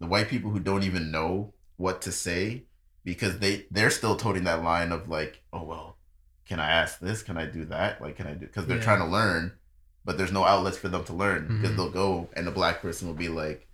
The 0.00 0.06
white 0.06 0.28
people 0.28 0.50
who 0.50 0.60
don't 0.60 0.84
even 0.84 1.10
know 1.10 1.52
what 1.78 2.02
to 2.02 2.12
say 2.12 2.64
because 3.04 3.38
they 3.38 3.64
they're 3.70 3.88
still 3.90 4.16
toting 4.16 4.44
that 4.44 4.62
line 4.62 4.92
of 4.92 5.08
like 5.08 5.42
oh 5.52 5.62
well 5.64 5.96
can 6.46 6.60
i 6.60 6.68
ask 6.70 6.98
this? 7.00 7.22
Can 7.22 7.36
i 7.38 7.46
do 7.46 7.64
that? 7.66 8.00
Like 8.02 8.16
can 8.16 8.26
i 8.26 8.32
do 8.34 8.46
because 8.46 8.66
they're 8.66 8.76
Yeah. 8.76 8.82
trying 8.84 9.00
to 9.00 9.06
learn 9.06 9.52
but 10.04 10.16
there's 10.18 10.32
no 10.32 10.44
outlets 10.44 10.76
for 10.78 10.88
them 10.88 11.04
to 11.04 11.12
learn 11.12 11.46
because 11.48 11.72
Mhm. 11.72 11.76
they'll 11.76 11.90
go 11.90 12.28
and 12.34 12.46
the 12.46 12.50
black 12.50 12.80
person 12.82 13.08
will 13.08 13.14
be 13.14 13.28
like 13.28 13.66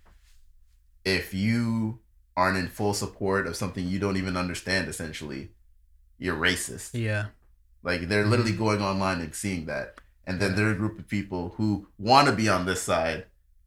if 1.03 1.33
you 1.33 1.99
aren't 2.37 2.57
in 2.57 2.67
full 2.67 2.93
support 2.93 3.47
of 3.47 3.55
something 3.55 3.87
you 3.87 3.99
don't 3.99 4.17
even 4.17 4.35
understand 4.37 4.87
essentially 4.87 5.51
you're 6.17 6.35
racist. 6.35 6.91
Yeah. 6.93 7.27
Like 7.83 8.07
they're 8.07 8.25
literally 8.25 8.53
going 8.53 8.81
online 8.81 9.19
and 9.21 9.35
seeing 9.35 9.65
that. 9.67 9.99
And 10.25 10.39
then 10.39 10.55
there 10.55 10.67
are 10.67 10.71
a 10.71 10.75
group 10.75 10.97
of 10.97 11.07
people 11.07 11.53
who 11.57 11.87
want 11.97 12.27
to 12.27 12.33
be 12.33 12.49
on 12.49 12.65
this 12.65 12.81
side 12.81 13.25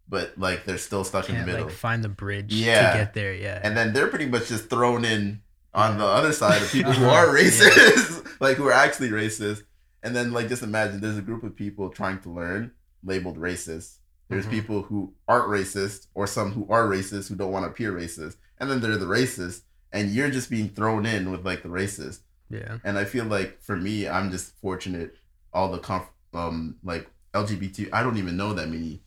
but 0.08 0.32
like 0.38 0.64
they're 0.64 0.78
still 0.78 1.04
stuck 1.04 1.28
in 1.28 1.34
can't 1.34 1.46
the 1.46 1.52
middle 1.52 1.66
like 1.66 1.74
find 1.76 2.02
the 2.02 2.08
bridge 2.08 2.52
Yeah. 2.54 2.92
to 2.92 2.98
get 2.98 3.14
there 3.14 3.34
yeah 3.34 3.60
and 3.62 3.76
then 3.76 3.92
they're 3.92 4.08
pretty 4.08 4.26
much 4.26 4.48
just 4.48 4.70
thrown 4.70 5.04
in 5.04 5.42
on 5.74 5.92
Yeah. 5.92 5.98
the 5.98 6.04
other 6.06 6.32
side 6.32 6.62
of 6.62 6.70
people 6.72 6.92
who 6.92 7.04
Uh-huh. 7.06 7.14
are 7.14 7.26
racist, 7.42 8.26
like 8.40 8.56
who 8.56 8.66
are 8.66 8.72
actually 8.72 9.10
racist. 9.10 9.62
And 10.02 10.14
then 10.16 10.32
like 10.32 10.48
just 10.48 10.62
imagine 10.62 11.00
there's 11.00 11.18
a 11.18 11.22
group 11.22 11.42
of 11.42 11.54
people 11.54 11.90
trying 11.90 12.20
to 12.20 12.30
learn 12.30 12.70
labeled 13.04 13.36
racist, 13.38 13.96
There's 14.28 14.46
Mhm. 14.46 14.50
people 14.50 14.82
who 14.82 15.12
aren't 15.26 15.48
racist, 15.48 16.06
or 16.14 16.26
some 16.26 16.52
who 16.52 16.66
are 16.70 16.86
racist 16.86 17.28
who 17.28 17.34
don't 17.34 17.50
want 17.52 17.64
to 17.64 17.70
appear 17.70 17.92
racist, 17.92 18.36
and 18.58 18.70
then 18.70 18.80
they're 18.80 18.96
the 18.96 19.06
racist, 19.06 19.62
and 19.92 20.10
you're 20.10 20.30
just 20.30 20.48
being 20.50 20.68
thrown 20.70 21.04
in 21.06 21.30
with 21.30 21.44
like 21.44 21.62
the 21.62 21.68
racist. 21.68 22.20
Yeah. 22.50 22.78
And 22.84 22.98
I 22.98 23.04
feel 23.04 23.24
like 23.24 23.60
for 23.62 23.76
me, 23.76 24.08
I'm 24.08 24.30
just 24.30 24.52
fortunate. 24.62 25.16
All 25.52 25.70
the 25.70 25.78
conf- 25.78 26.10
um 26.34 26.76
like 26.82 27.08
LGBT, 27.34 27.88
I 27.92 28.02
don't 28.02 28.16
even 28.18 28.36
know 28.36 28.52
that 28.54 28.68
many 28.68 29.02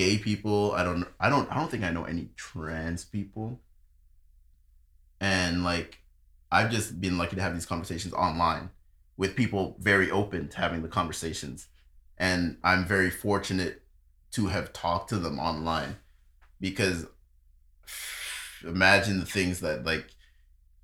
gay 0.00 0.16
people. 0.16 0.72
I 0.72 0.82
don't. 0.82 1.06
I 1.20 1.28
don't. 1.28 1.50
I 1.52 1.56
don't 1.56 1.70
think 1.70 1.84
I 1.84 1.90
know 1.90 2.04
any 2.04 2.30
trans 2.34 3.04
people. 3.04 3.60
And 5.20 5.62
like, 5.62 5.98
I've 6.50 6.70
just 6.70 7.02
been 7.02 7.18
lucky 7.18 7.36
to 7.36 7.42
have 7.42 7.52
these 7.52 7.66
conversations 7.66 8.14
online 8.14 8.70
with 9.18 9.36
people 9.36 9.76
very 9.78 10.10
open 10.10 10.48
to 10.48 10.56
having 10.56 10.80
the 10.80 10.88
conversations, 10.88 11.68
and 12.16 12.56
I'm 12.64 12.86
very 12.86 13.10
fortunate 13.10 13.82
to 14.32 14.46
have 14.46 14.72
talked 14.72 15.10
to 15.10 15.18
them 15.18 15.38
online 15.38 15.96
because 16.60 17.04
imagine 18.64 19.20
the 19.20 19.26
things 19.26 19.60
that 19.60 19.84
like 19.84 20.06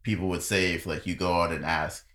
people 0.03 0.29
would 0.29 0.43
say 0.43 0.75
if 0.75 0.85
like 0.85 1.07
you 1.07 1.15
go 1.15 1.33
out 1.41 1.53
and 1.53 1.65
ask 1.65 2.07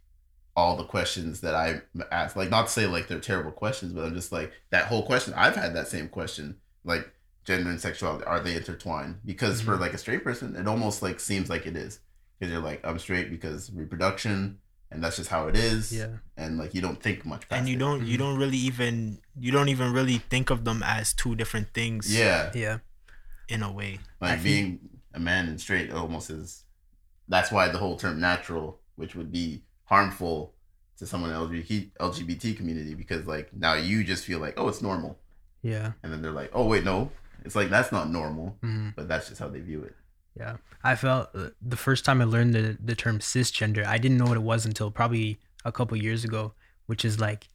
all 0.55 0.75
the 0.75 0.83
questions 0.83 1.41
that 1.41 1.55
I 1.55 1.81
ask. 2.11 2.35
Like 2.35 2.51
not 2.51 2.67
to 2.67 2.71
say 2.71 2.85
like 2.85 3.07
they're 3.07 3.19
terrible 3.19 3.51
questions, 3.51 3.91
but 3.91 4.05
I'm 4.05 4.13
just 4.13 4.31
like 4.31 4.51
that 4.69 4.85
whole 4.85 5.03
question. 5.03 5.33
I've 5.35 5.55
had 5.55 5.75
that 5.75 5.87
same 5.87 6.07
question. 6.07 6.57
Like 6.83 7.11
gender 7.43 7.69
and 7.69 7.79
sexuality 7.81 8.25
are 8.25 8.39
they 8.39 8.55
intertwined? 8.55 9.19
Because 9.25 9.61
for 9.61 9.75
Mhm. 9.77 9.79
like 9.81 9.93
a 9.93 9.97
straight 9.97 10.23
person, 10.23 10.55
it 10.55 10.67
almost 10.67 11.01
like 11.01 11.19
seems 11.19 11.49
like 11.49 11.65
it 11.65 11.75
is. 11.75 11.99
Because 12.39 12.51
you're 12.51 12.61
like 12.61 12.81
I'm 12.83 12.97
straight 12.99 13.29
because 13.29 13.71
reproduction, 13.71 14.57
and 14.89 15.03
that's 15.03 15.15
just 15.17 15.29
how 15.29 15.47
it 15.47 15.55
is. 15.55 15.91
Yeah. 15.93 16.17
And 16.37 16.57
like 16.57 16.73
you 16.73 16.81
don't 16.81 17.01
think 17.01 17.25
much. 17.25 17.47
Past 17.47 17.59
and 17.59 17.69
you 17.69 17.75
it. 17.75 17.79
don't 17.79 18.05
you 18.05 18.17
don't 18.17 18.37
really 18.37 18.57
even 18.57 19.19
you 19.39 19.51
don't 19.51 19.69
even 19.69 19.93
really 19.93 20.17
think 20.17 20.49
of 20.49 20.65
them 20.65 20.81
as 20.83 21.13
two 21.13 21.35
different 21.35 21.73
things 21.73 22.13
Yeah. 22.13 22.51
Yeah. 22.55 22.79
in 23.47 23.61
a 23.63 23.71
way 23.71 23.99
like 24.21 24.31
I 24.31 24.33
think- 24.35 24.43
being 24.43 24.79
a 25.13 25.19
man 25.19 25.47
and 25.49 25.59
straight 25.59 25.91
almost 25.91 26.29
is 26.29 26.63
that's 27.27 27.51
why 27.51 27.67
the 27.67 27.77
whole 27.77 27.97
term 27.97 28.19
natural 28.19 28.79
which 28.95 29.13
would 29.15 29.31
be 29.31 29.63
harmful 29.85 30.53
to 30.97 31.05
someone 31.05 31.31
in 31.31 31.35
LGBT, 31.35 31.91
LGBT 31.99 32.55
community 32.55 32.93
because 32.93 33.25
like 33.27 33.53
now 33.53 33.73
you 33.73 34.03
just 34.03 34.23
feel 34.25 34.39
like 34.39 34.53
oh 34.57 34.67
it's 34.69 34.81
normal 34.81 35.19
Yeah. 35.63 35.91
and 36.03 36.11
then 36.11 36.21
they're 36.21 36.31
like 36.31 36.49
oh 36.53 36.65
wait 36.65 36.83
no 36.83 37.11
it's 37.45 37.55
like 37.55 37.69
that's 37.69 37.91
not 37.91 38.09
normal 38.09 38.57
Mhm. 38.63 38.95
but 38.95 39.07
that's 39.07 39.29
just 39.29 39.39
how 39.39 39.47
they 39.47 39.59
view 39.59 39.83
it 39.83 39.95
Yeah. 40.37 40.57
I 40.83 40.95
felt 40.95 41.29
uh, 41.35 41.49
the 41.61 41.77
first 41.77 42.05
time 42.05 42.21
I 42.21 42.25
learned 42.25 42.53
the, 42.55 42.77
the 42.83 42.95
term 42.95 43.19
cisgender, 43.19 43.85
I 43.85 43.97
didn't 43.99 44.17
know 44.17 44.25
what 44.25 44.37
it 44.37 44.41
was 44.43 44.65
until 44.65 44.89
probably 44.89 45.39
a 45.65 45.71
couple 45.71 45.95
years 45.97 46.23
ago, 46.23 46.53
which 46.87 47.05
is 47.05 47.19
like, 47.19 47.47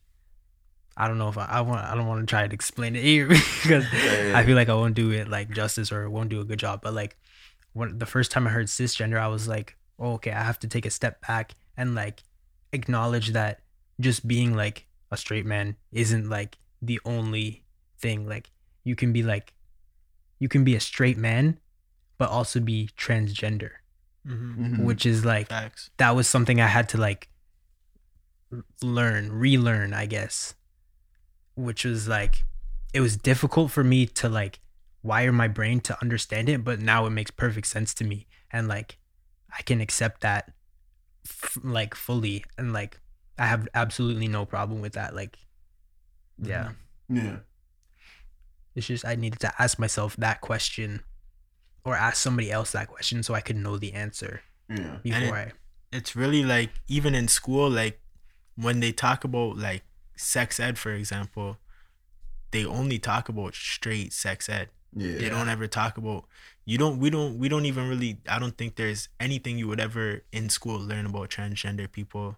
I 0.96 1.08
don't 1.08 1.18
know 1.18 1.28
if 1.28 1.36
I, 1.36 1.46
I 1.46 1.60
want, 1.62 1.84
I 1.84 1.94
don't 1.96 2.06
want 2.06 2.20
to 2.20 2.26
try 2.26 2.46
to 2.46 2.54
explain 2.54 2.94
it 2.94 3.02
here 3.02 3.26
because 3.62 3.84
Yeah, 3.92 4.28
yeah. 4.28 4.38
I 4.38 4.44
feel 4.46 4.54
like 4.54 4.68
I 4.68 4.74
won't 4.74 4.94
do 4.94 5.10
it 5.10 5.26
like 5.28 5.50
justice 5.50 5.90
or 5.90 6.08
won't 6.08 6.28
do 6.30 6.40
a 6.40 6.44
good 6.44 6.58
job. 6.60 6.80
But 6.82 6.94
like, 6.94 7.16
when 7.72 7.98
the 7.98 8.06
first 8.06 8.30
time 8.30 8.46
I 8.46 8.50
heard 8.50 8.66
cisgender, 8.68 9.18
I 9.18 9.28
was 9.28 9.48
like, 9.48 9.76
oh, 9.98 10.12
okay, 10.14 10.30
I 10.30 10.44
have 10.44 10.58
to 10.60 10.68
take 10.68 10.86
a 10.86 10.90
step 10.90 11.26
back 11.26 11.54
and 11.76 11.94
like 11.96 12.22
acknowledge 12.72 13.32
that 13.32 13.60
just 14.00 14.28
being 14.28 14.54
like 14.54 14.86
a 15.10 15.16
straight 15.16 15.46
man 15.46 15.76
isn't 15.92 16.28
like 16.30 16.58
the 16.80 17.00
only 17.04 17.64
thing. 17.98 18.26
Like, 18.26 18.50
you 18.84 18.96
can 18.96 19.12
be 19.12 19.22
like, 19.22 19.54
you 20.38 20.48
can 20.48 20.64
be 20.64 20.74
a 20.74 20.80
straight 20.80 21.16
man, 21.16 21.58
but 22.18 22.30
also 22.30 22.60
be 22.60 22.90
transgender, 22.96 23.70
mm-hmm. 24.26 24.84
which 24.84 25.06
is 25.06 25.24
like 25.24 25.48
facts 25.48 25.90
that 25.96 26.14
was 26.14 26.28
something 26.28 26.60
I 26.60 26.66
had 26.66 26.88
to 26.90 26.98
like 26.98 27.28
learn, 28.82 29.32
relearn, 29.32 29.92
I 29.94 30.06
guess. 30.06 30.54
Which 31.54 31.84
was 31.84 32.06
like 32.06 32.44
it 32.92 33.00
was 33.00 33.16
difficult 33.16 33.70
for 33.70 33.82
me 33.82 34.06
to 34.06 34.28
like 34.28 34.60
wire 35.02 35.32
my 35.32 35.48
brain 35.48 35.80
to 35.80 35.96
understand 36.02 36.48
it, 36.48 36.64
but 36.64 36.80
now 36.80 37.06
it 37.06 37.10
makes 37.10 37.30
perfect 37.30 37.66
sense 37.66 37.94
to 37.94 38.04
me 38.04 38.26
and 38.50 38.68
like 38.68 38.98
I 39.56 39.62
can 39.62 39.80
accept 39.80 40.20
that 40.20 40.52
f- 41.26 41.58
like 41.62 41.94
fully 41.94 42.44
and 42.58 42.72
like 42.72 43.00
I 43.38 43.46
have 43.46 43.68
absolutely 43.74 44.28
no 44.28 44.44
problem 44.44 44.80
with 44.80 44.94
that 44.94 45.14
like 45.14 45.38
yeah. 46.38 46.70
yeah 47.08 47.36
It's 48.76 48.86
just 48.86 49.04
I 49.04 49.14
needed 49.16 49.40
to 49.40 49.52
ask 49.58 49.78
myself 49.78 50.14
that 50.18 50.40
question 50.40 51.02
or 51.84 51.96
ask 51.96 52.18
somebody 52.18 52.50
else 52.52 52.70
that 52.72 52.88
question 52.88 53.22
so 53.24 53.34
I 53.34 53.40
could 53.40 53.56
know 53.56 53.76
the 53.78 53.92
answer 53.94 54.42
yeah. 54.68 54.98
Before 55.02 55.38
it- 55.38 55.48
I 55.48 55.96
it's 55.96 56.14
really 56.14 56.44
like 56.44 56.70
even 56.88 57.14
in 57.14 57.26
school 57.28 57.70
like 57.70 58.00
when 58.56 58.80
they 58.80 58.92
talk 58.92 59.24
about 59.24 59.56
like 59.56 59.82
sex 60.16 60.58
ed 60.60 60.76
for 60.78 60.92
example 60.92 61.56
they 62.50 62.64
only 62.66 62.98
talk 62.98 63.28
about 63.28 63.54
straight 63.54 64.12
sex 64.12 64.48
ed. 64.48 64.68
Yeah. 64.94 65.18
they 65.18 65.28
don't 65.28 65.48
ever 65.48 65.66
talk 65.66 65.96
about 65.98 66.24
you 66.64 66.76
don't 66.78 66.98
we 66.98 67.08
don't 67.10 67.38
we 67.38 67.48
don't 67.48 67.66
even 67.66 67.88
really 67.88 68.18
i 68.28 68.38
don't 68.38 68.56
think 68.58 68.76
there's 68.76 69.08
anything 69.20 69.56
you 69.58 69.68
would 69.68 69.80
ever 69.80 70.22
in 70.32 70.48
school 70.48 70.78
learn 70.80 71.06
about 71.06 71.30
transgender 71.30 71.90
people. 71.90 72.36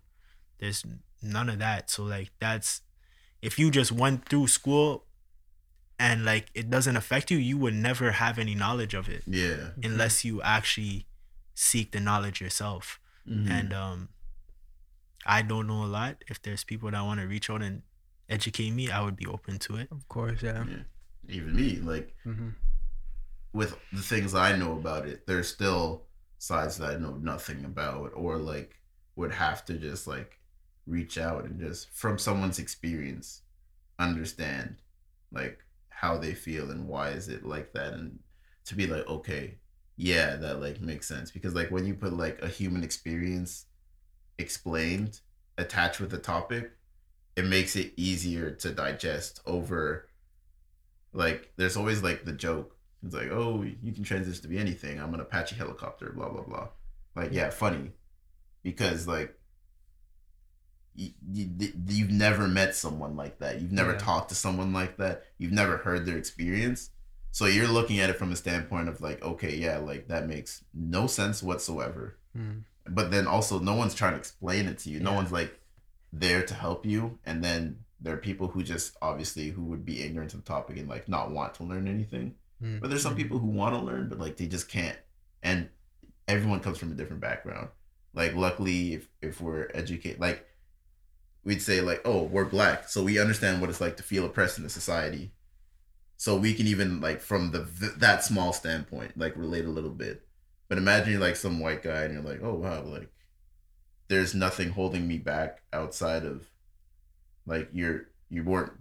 There's 0.58 0.84
none 1.22 1.48
of 1.48 1.58
that. 1.60 1.88
So 1.90 2.02
like 2.04 2.30
that's 2.38 2.82
if 3.42 3.58
you 3.58 3.70
just 3.70 3.90
went 3.92 4.28
through 4.28 4.48
school 4.48 5.04
and 5.98 6.24
like 6.24 6.46
it 6.54 6.70
doesn't 6.70 6.96
affect 6.96 7.30
you 7.30 7.38
you 7.38 7.56
would 7.58 7.74
never 7.74 8.12
have 8.12 8.38
any 8.38 8.54
knowledge 8.54 8.94
of 8.94 9.08
it 9.08 9.22
yeah 9.26 9.70
unless 9.82 10.24
you 10.24 10.40
actually 10.42 11.06
seek 11.54 11.92
the 11.92 12.00
knowledge 12.00 12.40
yourself 12.40 13.00
Mhm. 13.28 13.50
and 13.50 13.72
um 13.72 14.08
i 15.26 15.42
don't 15.42 15.66
know 15.66 15.82
a 15.84 15.90
lot 15.98 16.22
if 16.28 16.40
there's 16.42 16.64
people 16.64 16.90
that 16.90 17.02
want 17.02 17.20
to 17.20 17.26
reach 17.26 17.50
out 17.50 17.62
and 17.62 17.82
educate 18.28 18.70
me 18.70 18.90
i 18.90 19.00
would 19.00 19.16
be 19.16 19.26
open 19.26 19.58
to 19.58 19.76
it 19.76 19.88
of 19.90 20.06
course 20.08 20.40
yeah. 20.42 20.64
yeah 20.68 20.82
even 21.28 21.54
me 21.54 21.76
like 21.76 22.14
Mm-hmm. 22.26 22.50
with 23.52 23.76
the 23.92 24.02
things 24.02 24.34
I 24.34 24.56
know 24.56 24.72
about 24.74 25.06
it, 25.08 25.26
there's 25.26 25.48
still 25.48 26.04
sides 26.38 26.76
that 26.78 26.90
I 26.90 26.96
know 26.98 27.16
nothing 27.16 27.64
about, 27.64 28.12
or 28.14 28.36
like 28.38 28.76
would 29.16 29.32
have 29.32 29.64
to 29.66 29.74
just 29.74 30.06
like 30.06 30.38
reach 30.86 31.18
out 31.18 31.44
and 31.44 31.58
just 31.60 31.90
from 31.90 32.18
someone's 32.18 32.58
experience 32.58 33.42
understand 33.98 34.76
like 35.32 35.58
how 36.00 36.16
they 36.16 36.32
feel 36.32 36.70
and 36.70 36.86
why 36.86 37.10
is 37.10 37.28
it 37.28 37.44
like 37.44 37.72
that, 37.72 37.92
and 37.92 38.20
to 38.64 38.76
be 38.76 38.86
like, 38.86 39.06
okay, 39.08 39.58
yeah, 39.96 40.36
that 40.36 40.60
like 40.60 40.80
makes 40.80 41.08
sense. 41.08 41.32
Because 41.32 41.54
like 41.54 41.72
when 41.72 41.84
you 41.84 41.94
put 41.94 42.12
like 42.12 42.40
a 42.40 42.46
human 42.46 42.84
experience 42.84 43.66
explained 44.38 45.20
attached 45.56 45.98
with 45.98 46.10
the 46.10 46.18
topic, 46.18 46.70
it 47.34 47.44
makes 47.46 47.74
it 47.74 47.92
easier 47.96 48.52
to 48.52 48.70
digest 48.70 49.40
over 49.44 50.08
like 51.12 51.52
there's 51.56 51.76
always 51.76 52.02
like 52.02 52.24
the 52.24 52.32
joke. 52.32 52.76
It's 53.04 53.14
like 53.14 53.30
oh 53.32 53.64
you 53.82 53.92
can 53.92 54.04
transition 54.04 54.42
to 54.42 54.48
be 54.48 54.58
anything. 54.58 55.00
I'm 55.00 55.14
an 55.14 55.20
apache 55.20 55.56
helicopter 55.56 56.12
blah 56.14 56.28
blah 56.28 56.42
blah. 56.42 56.68
Like 57.16 57.32
yeah 57.32 57.50
funny. 57.50 57.90
Because 58.62 59.08
like 59.08 59.37
you, 60.98 61.10
you, 61.58 61.72
you've 61.86 62.10
never 62.10 62.48
met 62.48 62.74
someone 62.74 63.14
like 63.16 63.38
that. 63.38 63.60
You've 63.60 63.72
never 63.72 63.92
Yeah. 63.92 63.98
talked 63.98 64.28
to 64.30 64.34
someone 64.34 64.72
like 64.72 64.96
that. 64.96 65.24
You've 65.38 65.52
never 65.52 65.76
heard 65.76 66.04
their 66.06 66.18
experience. 66.18 66.90
So 67.30 67.46
you're 67.46 67.68
looking 67.68 68.00
at 68.00 68.10
it 68.10 68.16
from 68.18 68.32
a 68.32 68.36
standpoint 68.36 68.88
of 68.88 69.00
like 69.00 69.22
okay 69.22 69.54
yeah 69.54 69.78
like 69.78 70.08
that 70.08 70.26
makes 70.26 70.64
no 70.74 71.06
sense 71.06 71.42
whatsoever. 71.42 72.16
Mm. 72.36 72.62
but 72.90 73.10
then 73.10 73.26
also 73.26 73.58
no 73.58 73.74
one's 73.74 73.94
trying 73.94 74.12
to 74.12 74.18
explain 74.18 74.66
it 74.66 74.78
to 74.80 74.90
you. 74.90 74.98
No 75.00 75.12
one's 75.12 75.30
like 75.32 75.60
there 76.12 76.42
to 76.42 76.54
help 76.54 76.84
you. 76.86 77.18
And 77.24 77.44
then 77.44 77.84
there 78.00 78.14
are 78.14 78.18
people 78.30 78.48
who 78.48 78.62
just 78.62 78.96
obviously 79.02 79.50
who 79.50 79.62
would 79.64 79.84
be 79.84 80.02
ignorant 80.02 80.30
to 80.32 80.36
the 80.38 80.42
topic 80.42 80.76
and 80.78 80.88
like 80.88 81.08
not 81.08 81.30
want 81.30 81.54
to 81.54 81.64
learn 81.64 81.86
anything. 81.86 82.34
Mm. 82.62 82.80
but 82.80 82.90
there's 82.90 83.02
some 83.02 83.14
people 83.14 83.38
who 83.38 83.46
want 83.46 83.74
to 83.76 83.80
learn 83.80 84.08
but 84.08 84.18
like 84.18 84.36
they 84.36 84.46
just 84.46 84.68
can't. 84.68 84.98
And 85.44 85.68
everyone 86.26 86.60
comes 86.60 86.78
from 86.78 86.90
a 86.90 86.94
different 86.96 87.20
background. 87.22 87.68
Like 88.14 88.34
luckily 88.34 88.94
if 88.94 89.08
if 89.22 89.40
we're 89.40 89.70
educated 89.74 90.18
like 90.20 90.44
we'd 91.48 91.62
say 91.62 91.80
like 91.80 92.02
oh 92.04 92.24
we're 92.24 92.44
black. 92.44 92.88
So 92.88 93.02
we 93.02 93.18
understand 93.18 93.60
what 93.60 93.70
it's 93.70 93.80
like 93.80 93.96
to 93.96 94.02
feel 94.02 94.26
oppressed 94.26 94.58
in 94.58 94.66
a 94.66 94.68
society. 94.68 95.32
So 96.18 96.36
we 96.36 96.52
can 96.52 96.66
even 96.66 97.00
like 97.00 97.20
from 97.22 97.52
the 97.52 97.60
that 97.96 98.22
small 98.22 98.52
standpoint 98.52 99.16
like 99.16 99.34
relate 99.34 99.64
a 99.64 99.70
little 99.70 99.90
bit. 100.04 100.26
But 100.68 100.76
imagine 100.78 101.12
you're 101.12 101.20
like 101.28 101.36
some 101.36 101.58
white 101.58 101.82
guy 101.82 102.02
and 102.02 102.12
you're 102.12 102.22
like 102.22 102.42
oh 102.42 102.54
wow 102.54 102.82
like 102.82 103.10
there's 104.08 104.34
nothing 104.34 104.70
holding 104.70 105.08
me 105.08 105.18
back 105.18 105.62
outside 105.72 106.24
of 106.26 106.46
like 107.46 107.70
you're 107.72 108.08
you 108.28 108.42
weren't 108.44 108.72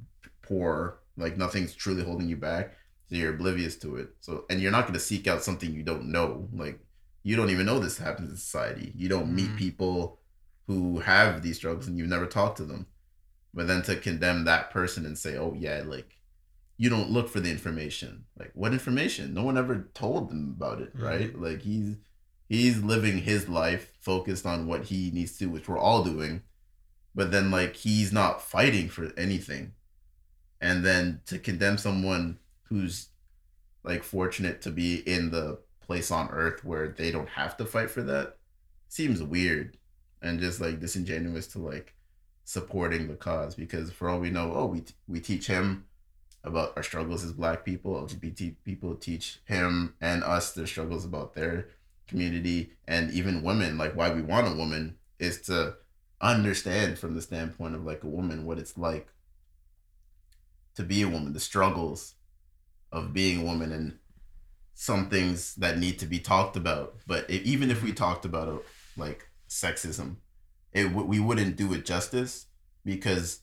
poor. 0.41 0.99
Like 1.15 1.37
nothing's 1.37 1.73
truly 1.73 2.03
holding 2.03 2.27
you 2.27 2.35
back. 2.37 2.73
So 3.09 3.15
you're 3.15 3.33
oblivious 3.33 3.77
to 3.77 3.95
it. 3.95 4.09
So 4.19 4.43
and 4.49 4.59
you're 4.59 4.73
not 4.73 4.81
going 4.83 4.93
to 4.93 4.99
seek 4.99 5.25
out 5.27 5.41
something 5.41 5.73
you 5.73 5.83
don't 5.83 6.11
know. 6.11 6.49
Like 6.51 6.79
you 7.23 7.37
don't 7.37 7.49
even 7.49 7.65
know 7.65 7.79
this 7.79 7.97
happens 7.97 8.29
in 8.29 8.35
society. 8.37 8.91
You 8.95 9.07
don't 9.07 9.33
meet 9.33 9.51
Mhm. 9.51 9.57
people 9.57 10.19
who 10.67 10.99
have 10.99 11.41
these 11.41 11.55
struggles 11.57 11.87
and 11.87 11.97
you've 11.97 12.09
never 12.09 12.25
talked 12.25 12.57
to 12.57 12.65
them. 12.65 12.85
But 13.53 13.67
then 13.67 13.81
to 13.83 13.95
condemn 13.95 14.43
that 14.45 14.69
person 14.69 15.05
and 15.05 15.17
say 15.17 15.37
oh 15.37 15.55
yeah 15.57 15.81
like 15.85 16.17
you 16.77 16.89
don't 16.91 17.09
look 17.09 17.27
for 17.29 17.39
the 17.39 17.49
information. 17.49 18.25
Like 18.37 18.51
what 18.53 18.73
information? 18.73 19.33
No 19.33 19.43
one 19.43 19.57
ever 19.57 19.89
told 19.93 20.29
them 20.29 20.53
about 20.55 20.81
it 20.81 20.95
Mhm. 20.95 21.01
right? 21.01 21.39
Like 21.39 21.61
he's 21.61 21.95
he's 22.49 22.81
living 22.83 23.17
his 23.19 23.49
life 23.49 23.91
focused 23.99 24.45
on 24.45 24.67
what 24.67 24.85
he 24.85 25.09
needs 25.11 25.37
to 25.39 25.47
which 25.47 25.67
we're 25.67 25.79
all 25.79 26.03
doing. 26.03 26.43
But 27.15 27.31
then 27.31 27.49
like 27.49 27.75
he's 27.75 28.11
not 28.13 28.41
fighting 28.43 28.89
for 28.89 29.11
anything. 29.17 29.73
And 30.61 30.85
then 30.85 31.21
to 31.27 31.39
condemn 31.39 31.77
someone 31.77 32.39
who's 32.63 33.07
like 33.83 34.03
fortunate 34.03 34.61
to 34.63 34.71
be 34.71 34.97
in 35.07 35.31
the 35.31 35.59
place 35.81 36.11
on 36.11 36.29
earth 36.29 36.63
where 36.65 36.89
they 36.89 37.09
don't 37.11 37.29
have 37.29 37.55
to 37.57 37.65
fight 37.65 37.89
for 37.89 38.01
that 38.03 38.37
seems 38.89 39.23
weird 39.23 39.77
and 40.21 40.39
just 40.39 40.59
like 40.59 40.79
disingenuous 40.79 41.47
to 41.47 41.59
like 41.59 41.93
supporting 42.43 43.07
the 43.07 43.15
cause 43.15 43.55
because 43.55 43.91
for 43.91 44.09
all 44.09 44.19
we 44.19 44.29
know 44.29 44.53
oh 44.55 44.65
we 44.65 44.83
we 45.07 45.19
teach 45.19 45.47
him 45.47 45.85
about 46.43 46.71
our 46.77 46.83
struggles 46.83 47.23
as 47.23 47.33
black 47.33 47.65
people 47.65 47.93
lgbt 47.93 48.55
people 48.63 48.95
teach 48.95 49.39
him 49.45 49.93
and 49.99 50.23
us 50.23 50.53
their 50.53 50.67
struggles 50.67 51.03
about 51.03 51.33
their 51.33 51.67
community 52.07 52.71
and 52.87 53.11
even 53.11 53.43
women 53.43 53.77
like 53.77 53.95
why 53.95 54.09
we 54.09 54.21
want 54.21 54.47
a 54.47 54.55
woman 54.55 54.95
is 55.19 55.41
to 55.41 55.75
understand 56.21 56.97
from 56.97 57.15
the 57.15 57.21
standpoint 57.21 57.75
of 57.75 57.83
like 57.83 58.03
a 58.03 58.07
woman 58.07 58.45
what 58.45 58.57
it's 58.57 58.77
like 58.77 59.09
to 60.73 60.83
be 60.83 61.01
a 61.01 61.09
woman 61.09 61.33
the 61.33 61.39
struggles 61.39 62.13
of 62.91 63.13
being 63.13 63.41
a 63.41 63.43
woman 63.43 63.71
and 63.71 63.97
some 64.79 65.09
things 65.09 65.55
that 65.55 65.79
need 65.79 65.97
to 65.97 66.05
be 66.05 66.19
talked 66.19 66.55
about. 66.55 66.95
But 67.07 67.29
if, 67.29 67.41
even 67.43 67.71
if 67.71 67.83
we 67.83 67.91
talked 67.93 68.25
about 68.25 68.47
it 68.47 68.65
like 68.95 69.26
sexism 69.47 70.17
it 70.73 70.91
we 70.93 71.19
wouldn't 71.19 71.55
do 71.55 71.73
it 71.73 71.85
justice 71.85 72.47
because 72.83 73.41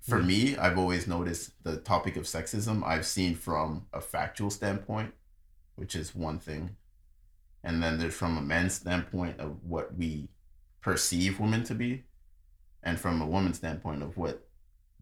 for 0.00 0.18
Mm. 0.18 0.26
me 0.26 0.56
i've 0.56 0.78
always 0.78 1.06
noticed 1.06 1.52
the 1.62 1.76
topic 1.76 2.16
of 2.16 2.24
sexism 2.24 2.82
i've 2.84 3.06
seen 3.06 3.34
from 3.34 3.86
a 3.92 4.00
factual 4.00 4.50
standpoint 4.50 5.14
which 5.76 5.94
is 5.94 6.14
one 6.14 6.38
thing 6.38 6.76
and 7.64 7.82
then 7.82 7.98
there's 7.98 8.14
from 8.14 8.36
a 8.36 8.42
men's 8.42 8.74
standpoint 8.74 9.38
of 9.40 9.62
what 9.64 9.94
we 9.96 10.28
perceive 10.80 11.38
women 11.38 11.62
to 11.64 11.74
be 11.74 12.02
and 12.82 12.98
from 12.98 13.22
a 13.22 13.26
woman's 13.26 13.58
standpoint 13.58 14.02
of 14.02 14.16
what 14.16 14.46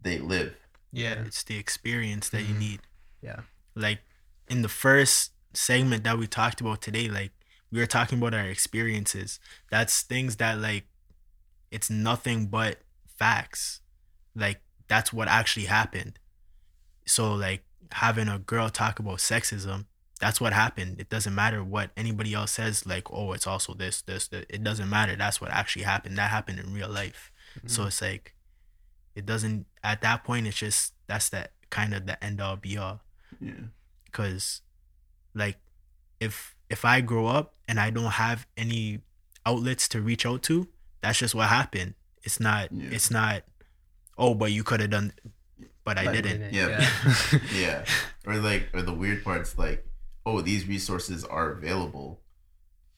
they 0.01 0.19
live 0.19 0.55
Yeah, 0.93 1.23
it's 1.25 1.43
the 1.43 1.57
experience 1.57 2.27
that 2.29 2.43
you 2.43 2.53
Mhm. 2.53 2.59
need. 2.59 2.81
Yeah. 3.21 3.41
Like 3.75 4.01
in 4.49 4.61
the 4.61 4.67
first 4.69 5.31
segment 5.53 6.03
that 6.03 6.17
we 6.19 6.27
talked 6.27 6.59
about 6.59 6.81
today, 6.81 7.07
like 7.07 7.31
we 7.71 7.79
were 7.79 7.87
talking 7.87 8.17
about 8.17 8.33
our 8.33 8.45
experiences. 8.45 9.39
That's 9.69 10.01
things 10.01 10.37
that 10.37 10.59
like 10.59 10.85
it's 11.71 11.89
nothing 11.89 12.47
but 12.47 12.77
facts. 13.17 13.81
Like 14.35 14.61
that's 14.87 15.13
what 15.13 15.27
actually 15.27 15.67
happened. 15.67 16.19
So 17.05 17.33
like 17.33 17.63
having 17.91 18.27
a 18.27 18.39
girl 18.39 18.69
talk 18.69 18.99
about 18.99 19.17
sexism, 19.17 19.85
that's 20.19 20.39
what 20.39 20.53
happened. 20.53 20.99
It 20.99 21.09
doesn't 21.09 21.33
matter 21.33 21.63
what 21.63 21.91
anybody 21.97 22.33
else 22.33 22.51
says, 22.51 22.85
like, 22.85 23.11
oh, 23.11 23.33
it's 23.33 23.47
also 23.47 23.73
this, 23.73 24.01
this, 24.03 24.27
that. 24.27 24.45
It 24.49 24.63
doesn't 24.63 24.89
matter. 24.89 25.15
That's 25.15 25.41
what 25.41 25.51
actually 25.51 25.83
happened. 25.83 26.17
That 26.17 26.29
happened 26.29 26.59
in 26.59 26.73
real 26.73 26.89
life. 26.89 27.31
So 27.65 27.81
mm-hmm. 27.81 27.87
it's 27.87 28.01
like 28.01 28.35
it 29.15 29.25
doesn't 29.25 29.65
at 29.83 30.01
that 30.01 30.23
point 30.23 30.47
it's 30.47 30.57
just 30.57 30.93
that's 31.07 31.29
that 31.29 31.51
kind 31.69 31.93
of 31.93 32.05
the 32.05 32.21
end 32.23 32.41
all 32.41 32.55
be 32.55 32.77
all 32.77 33.01
yeah 33.39 33.51
because 34.05 34.61
like 35.33 35.57
if 36.19 36.55
if 36.71 36.83
i 36.85 37.01
grow 37.01 37.27
up 37.27 37.53
and 37.67 37.79
i 37.79 37.89
don't 37.89 38.13
have 38.25 38.47
any 38.57 38.99
outlets 39.45 39.87
to 39.87 40.01
reach 40.01 40.25
out 40.25 40.41
to 40.43 40.67
that's 41.01 41.17
just 41.17 41.33
what 41.33 41.47
happened. 41.49 41.95
It's 42.23 42.39
not 42.39 42.71
Yeah. 42.71 42.89
it's 42.91 43.09
not 43.09 43.41
oh 44.17 44.33
but 44.35 44.51
you 44.51 44.63
could 44.63 44.79
have 44.81 44.91
done 44.91 45.13
but 45.83 45.97
i 45.97 46.05
But 46.05 46.13
I 46.15 46.21
didn't. 46.21 46.53
Yeah. 46.53 46.87
yeah. 47.55 47.85
Or 48.27 48.35
like 48.35 48.69
or 48.73 48.83
the 48.83 48.93
weird 48.93 49.23
part's 49.23 49.57
like 49.57 49.79
oh 50.27 50.41
these 50.41 50.67
resources 50.67 51.25
are 51.25 51.51
available. 51.57 52.21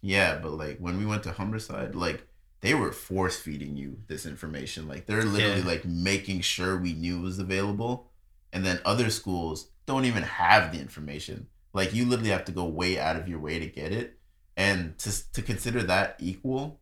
Yeah 0.01 0.37
but 0.43 0.51
like 0.51 0.77
when 0.79 0.97
we 0.99 1.05
went 1.05 1.23
to 1.23 1.29
humberside 1.31 1.95
like 1.95 2.27
they 2.59 2.73
were 2.73 2.91
force 2.91 3.37
feeding 3.39 3.77
you 3.77 3.99
this 4.07 4.25
information. 4.25 4.87
Like 4.87 5.05
they're 5.05 5.23
literally 5.23 5.61
Yeah. 5.61 5.73
like 5.73 5.85
making 5.85 6.41
sure 6.41 6.77
we 6.77 6.93
knew 6.93 7.19
it 7.19 7.23
was 7.23 7.39
available. 7.39 8.11
And 8.51 8.65
then 8.65 8.79
other 8.85 9.09
schools 9.09 9.69
don't 9.85 10.05
even 10.05 10.23
have 10.23 10.73
the 10.73 10.79
information 10.79 11.47
like 11.73 11.93
you 11.93 12.05
literally 12.05 12.29
have 12.29 12.45
to 12.45 12.51
go 12.51 12.65
way 12.65 12.99
out 12.99 13.15
of 13.15 13.27
your 13.27 13.39
way 13.39 13.59
to 13.59 13.65
get 13.65 13.91
it. 13.91 14.19
And 14.55 14.97
to 14.99 15.33
to 15.33 15.41
consider 15.41 15.81
that 15.83 16.15
equal 16.19 16.79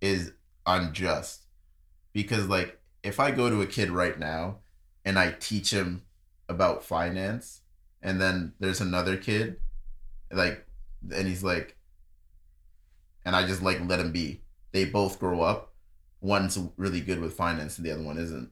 is 0.00 0.32
unjust. 0.66 1.42
Because 2.12 2.48
like 2.48 2.80
if 3.02 3.20
i 3.20 3.30
go 3.30 3.48
to 3.48 3.62
a 3.62 3.66
kid 3.66 3.90
right 3.90 4.18
now 4.18 4.58
and 5.04 5.16
i 5.16 5.30
teach 5.38 5.70
him 5.70 6.02
about 6.48 6.82
finance 6.82 7.60
and 8.02 8.20
then 8.20 8.52
there's 8.58 8.80
another 8.80 9.16
kid 9.16 9.56
like 10.32 10.66
and 11.14 11.28
he's 11.28 11.44
like 11.44 11.76
and 13.24 13.36
i 13.36 13.46
just 13.46 13.62
like 13.62 13.78
let 13.86 14.00
him 14.00 14.12
be. 14.12 14.42
They 14.72 14.84
both 14.84 15.20
grow 15.20 15.40
up. 15.40 15.72
One's 16.20 16.58
really 16.76 17.00
good 17.00 17.20
with 17.20 17.34
finance 17.34 17.78
and 17.78 17.86
the 17.86 17.92
other 17.92 18.02
one 18.02 18.18
isn't 18.18 18.50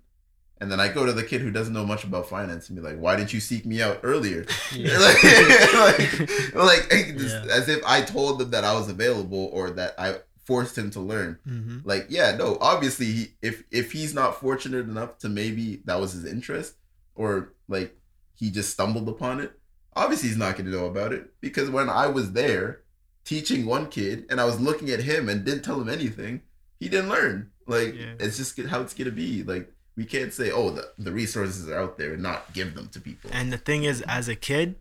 and 0.60 0.70
then 0.70 0.78
i 0.80 0.88
go 0.88 1.04
to 1.04 1.12
the 1.12 1.22
kid 1.22 1.40
who 1.40 1.50
doesn't 1.50 1.74
know 1.74 1.84
much 1.84 2.04
about 2.04 2.28
finance 2.28 2.68
and 2.68 2.76
be 2.76 2.82
like 2.82 2.98
why 2.98 3.16
didn't 3.16 3.32
you 3.32 3.40
seek 3.40 3.64
me 3.66 3.82
out 3.82 3.98
earlier 4.02 4.44
Yeah. 4.72 4.96
like, 4.98 6.54
like, 6.54 6.92
like 6.92 7.16
just 7.18 7.44
Yeah. 7.44 7.52
as 7.52 7.68
if 7.68 7.84
I 7.84 8.02
told 8.02 8.38
them 8.38 8.50
that 8.50 8.64
I 8.64 8.74
was 8.74 8.88
available 8.88 9.50
or 9.52 9.70
that 9.70 9.94
I 9.98 10.16
forced 10.44 10.76
him 10.76 10.90
to 10.90 11.00
learn. 11.00 11.38
hmm 11.44 11.78
Like, 11.84 12.06
yeah, 12.10 12.36
no, 12.36 12.58
obviously, 12.60 13.06
he, 13.06 13.26
if 13.42 13.64
if 13.70 13.92
he's 13.92 14.12
not 14.14 14.38
fortunate 14.40 14.86
enough 14.88 15.18
to 15.18 15.28
maybe 15.28 15.80
that 15.86 15.98
was 16.00 16.12
his 16.12 16.24
interest 16.24 16.74
or 17.14 17.52
like 17.68 17.96
he 18.34 18.50
just 18.50 18.70
stumbled 18.70 19.08
upon 19.08 19.40
it, 19.40 19.52
obviously 19.96 20.28
he's 20.28 20.36
not 20.38 20.56
going 20.56 20.66
to 20.66 20.72
know 20.76 20.86
about 20.86 21.12
it 21.12 21.32
because 21.40 21.70
when 21.70 21.88
I 21.88 22.06
was 22.08 22.32
there 22.32 22.82
teaching 23.24 23.64
one 23.64 23.88
kid 23.88 24.26
and 24.28 24.40
I 24.40 24.44
was 24.44 24.60
looking 24.60 24.90
at 24.90 25.00
him 25.00 25.28
and 25.28 25.44
didn't 25.44 25.62
tell 25.64 25.80
him 25.80 25.88
anything, 25.88 26.42
he 26.78 26.88
didn't 26.88 27.08
learn. 27.10 27.50
Like, 27.66 27.94
Yeah. 27.94 28.14
it's 28.20 28.36
just 28.36 28.60
how 28.68 28.82
it's 28.82 28.92
going 28.92 29.06
to 29.06 29.12
be. 29.12 29.42
Like, 29.42 29.72
we 29.96 30.04
can't 30.04 30.32
say, 30.32 30.50
oh, 30.50 30.70
the, 30.70 30.88
the 30.98 31.12
resources 31.12 31.68
are 31.68 31.78
out 31.78 31.98
there 31.98 32.14
and 32.14 32.22
not 32.22 32.52
give 32.52 32.74
them 32.74 32.88
to 32.88 33.00
people. 33.00 33.30
and 33.32 33.52
the 33.52 33.58
thing 33.58 33.84
is 33.84 34.02
as 34.02 34.28
a 34.28 34.34
kid 34.34 34.74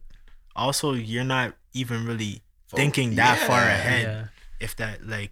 also 0.55 0.93
you're 0.93 1.23
not 1.23 1.53
even 1.73 2.05
really 2.05 2.41
Fo- 2.67 2.77
thinking 2.77 3.15
that 3.15 3.39
far 3.39 3.61
ahead. 3.61 4.03
Yeah. 4.03 4.25
if 4.59 4.75
that 4.75 5.05
like 5.07 5.31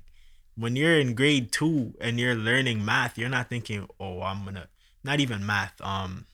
when 0.56 0.76
you're 0.76 1.00
in 1.00 1.14
grade 1.16 1.52
two 1.52 1.94
and 2.02 2.20
you're 2.20 2.36
learning 2.36 2.84
math, 2.86 3.18
you're 3.18 3.30
not 3.30 3.50
thinking, 3.50 3.88
oh, 4.00 4.22
I'm 4.22 4.44
gonna 4.46 4.68
not 5.04 5.20
even 5.20 5.46
math. 5.46 5.80
Um, 5.82 6.26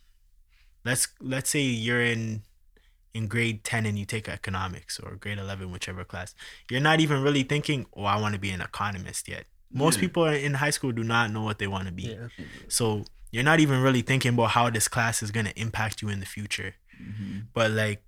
let's 0.84 1.08
let's 1.22 1.50
say 1.50 1.62
you're 1.62 2.02
in 2.02 2.42
in 3.14 3.28
grade 3.28 3.64
ten 3.64 3.86
and 3.86 3.98
you 3.98 4.06
take 4.06 4.28
economics 4.30 5.00
or 5.00 5.16
grade 5.16 5.38
eleven, 5.38 5.72
whichever 5.72 6.04
class. 6.04 6.34
You're 6.70 6.82
not 6.82 7.00
even 7.00 7.22
really 7.22 7.44
thinking, 7.44 7.86
oh, 7.96 8.04
I 8.04 8.20
want 8.20 8.34
to 8.34 8.40
be 8.40 8.50
an 8.52 8.62
economist 8.62 9.28
yet. 9.28 9.46
Most 9.72 9.96
Yeah. 9.98 10.02
people 10.02 10.26
in 10.26 10.56
high 10.56 10.70
school 10.72 10.92
do 10.92 11.04
not 11.04 11.32
know 11.32 11.44
what 11.44 11.60
they 11.60 11.68
want 11.68 11.88
to 11.88 11.94
be. 11.94 12.04
Yeah. 12.04 12.28
So 12.70 13.06
you're 13.32 13.44
not 13.44 13.60
even 13.60 13.82
really 13.82 14.02
thinking 14.02 14.34
about 14.34 14.52
how 14.52 14.70
this 14.70 14.88
class 14.88 15.22
is 15.22 15.32
gonna 15.32 15.54
impact 15.56 16.02
you 16.02 16.10
in 16.10 16.20
the 16.20 16.26
future. 16.26 16.76
Mhm. 17.02 17.48
But 17.54 17.72
like 17.72 18.04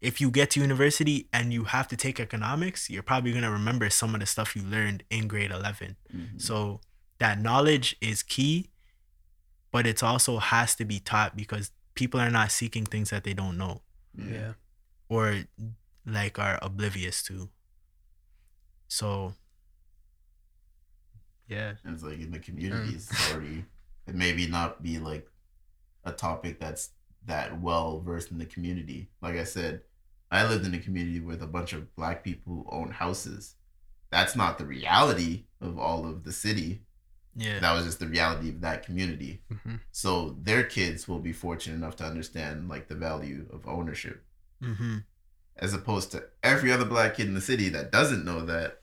if 0.00 0.20
you 0.20 0.30
get 0.30 0.50
to 0.50 0.60
university 0.60 1.28
and 1.32 1.50
you 1.50 1.64
have 1.64 1.88
to 1.88 1.96
take 1.96 2.20
economics, 2.20 2.90
you're 2.90 3.02
probably 3.02 3.30
going 3.30 3.42
to 3.44 3.50
remember 3.50 3.88
some 3.88 4.12
of 4.14 4.20
the 4.20 4.26
stuff 4.26 4.54
you 4.54 4.60
learned 4.62 5.02
in 5.08 5.26
grade 5.28 5.50
11. 5.50 5.96
Mhm. 6.14 6.38
So 6.42 6.82
that 7.20 7.38
knowledge 7.40 7.96
is 8.02 8.22
key, 8.22 8.68
but 9.70 9.86
it's 9.86 10.02
also 10.02 10.40
has 10.40 10.74
to 10.74 10.84
be 10.84 11.00
taught 11.00 11.34
because 11.36 11.70
people 11.94 12.20
are 12.20 12.28
not 12.28 12.52
seeking 12.52 12.84
things 12.84 13.08
that 13.08 13.24
they 13.24 13.32
don't 13.32 13.56
know 13.56 13.82
Yeah. 14.14 14.54
or 15.08 15.44
like 16.04 16.38
are 16.38 16.58
oblivious 16.60 17.22
to. 17.22 17.48
So 18.88 19.34
yeah. 21.48 21.74
And 21.84 21.94
it's 21.94 22.02
like 22.02 22.20
in 22.20 22.30
the 22.30 22.38
communities 22.40 23.08
it's 23.10 23.32
already 23.32 23.64
it 24.06 24.14
maybe 24.14 24.46
not 24.46 24.82
be 24.82 24.98
like 24.98 25.28
a 26.04 26.12
topic 26.12 26.60
that's 26.60 26.90
that 27.26 27.60
well 27.60 28.00
versed 28.00 28.30
in 28.30 28.38
the 28.38 28.44
community. 28.46 29.08
Like 29.22 29.36
I 29.36 29.44
said, 29.44 29.82
I 30.30 30.46
lived 30.46 30.66
in 30.66 30.74
a 30.74 30.78
community 30.78 31.20
with 31.20 31.42
a 31.42 31.46
bunch 31.46 31.72
of 31.72 31.94
black 31.96 32.22
people 32.22 32.52
who 32.54 32.66
own 32.70 32.90
houses. 32.90 33.54
That's 34.10 34.36
not 34.36 34.58
the 34.58 34.66
reality 34.66 35.44
of 35.60 35.78
all 35.78 36.06
of 36.06 36.24
the 36.24 36.32
city. 36.32 36.82
Yeah. 37.36 37.58
That 37.60 37.72
was 37.72 37.84
just 37.86 37.98
the 37.98 38.06
reality 38.06 38.50
of 38.50 38.60
that 38.60 38.84
community. 38.84 39.42
Mhm. 39.52 39.80
So 39.90 40.36
their 40.42 40.62
kids 40.62 41.08
will 41.08 41.18
be 41.18 41.32
fortunate 41.32 41.76
enough 41.76 41.96
to 41.96 42.04
understand 42.04 42.68
like 42.68 42.88
the 42.88 42.94
value 42.94 43.46
of 43.52 43.66
ownership. 43.66 44.24
hmm 44.62 44.98
as 45.56 45.72
opposed 45.72 46.10
to 46.10 46.24
every 46.42 46.72
other 46.72 46.84
black 46.84 47.14
kid 47.16 47.28
in 47.28 47.34
the 47.34 47.40
city 47.40 47.68
that 47.68 47.92
doesn't 47.92 48.24
know 48.24 48.44
that 48.44 48.82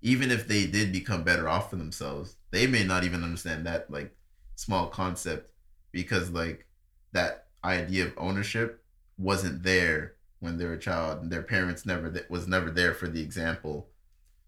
even 0.00 0.30
if 0.30 0.46
they 0.46 0.64
did 0.64 0.92
become 0.92 1.24
better 1.24 1.48
off 1.48 1.68
for 1.70 1.74
themselves 1.76 2.36
they 2.52 2.68
may 2.68 2.84
not 2.84 3.02
even 3.02 3.24
understand 3.24 3.66
that 3.66 3.90
like 3.90 4.14
small 4.56 4.86
concept 4.88 5.50
because 5.92 6.30
like 6.30 6.66
that 7.12 7.46
idea 7.64 8.04
of 8.04 8.12
ownership 8.16 8.82
wasn't 9.18 9.62
there 9.62 10.14
when 10.40 10.58
they 10.58 10.64
were 10.64 10.74
a 10.74 10.78
child 10.78 11.22
and 11.22 11.30
their 11.30 11.42
parents 11.42 11.86
never 11.86 12.10
th- 12.10 12.28
was 12.28 12.46
never 12.46 12.70
there 12.70 12.92
for 12.92 13.08
the 13.08 13.20
example 13.20 13.88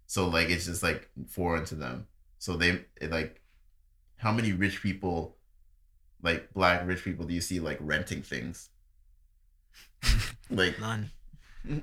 so 0.06 0.28
like 0.28 0.50
it's 0.50 0.66
just 0.66 0.82
like 0.82 1.08
foreign 1.28 1.64
to 1.64 1.74
them 1.74 2.06
so 2.38 2.56
they 2.56 2.84
it, 3.00 3.10
like 3.10 3.40
how 4.16 4.32
many 4.32 4.52
rich 4.52 4.82
people 4.82 5.36
like 6.22 6.52
black 6.52 6.86
rich 6.86 7.04
people 7.04 7.24
do 7.26 7.34
you 7.34 7.40
see 7.40 7.60
like 7.60 7.78
renting 7.80 8.22
things 8.22 8.70
like 10.50 10.78
None. 10.78 11.10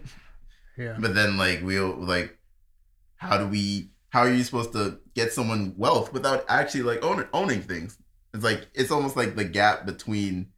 Yeah. 0.75 0.95
but 0.99 1.13
then 1.13 1.37
like 1.37 1.61
we'll 1.61 1.93
like 1.95 2.35
how 3.17 3.37
do 3.37 3.47
we 3.47 3.91
how 4.09 4.21
are 4.21 4.31
you 4.31 4.43
supposed 4.43 4.73
to 4.73 4.99
get 5.15 5.33
someone 5.33 5.73
wealth 5.77 6.13
without 6.13 6.45
actually 6.47 6.83
like 6.83 7.03
own, 7.03 7.27
owning 7.33 7.61
things? 7.61 7.97
It's 8.33 8.43
like 8.43 8.67
it's 8.73 8.91
almost 8.91 9.15
like 9.15 9.35
the 9.35 9.45
gap 9.45 9.85
between 9.85 10.51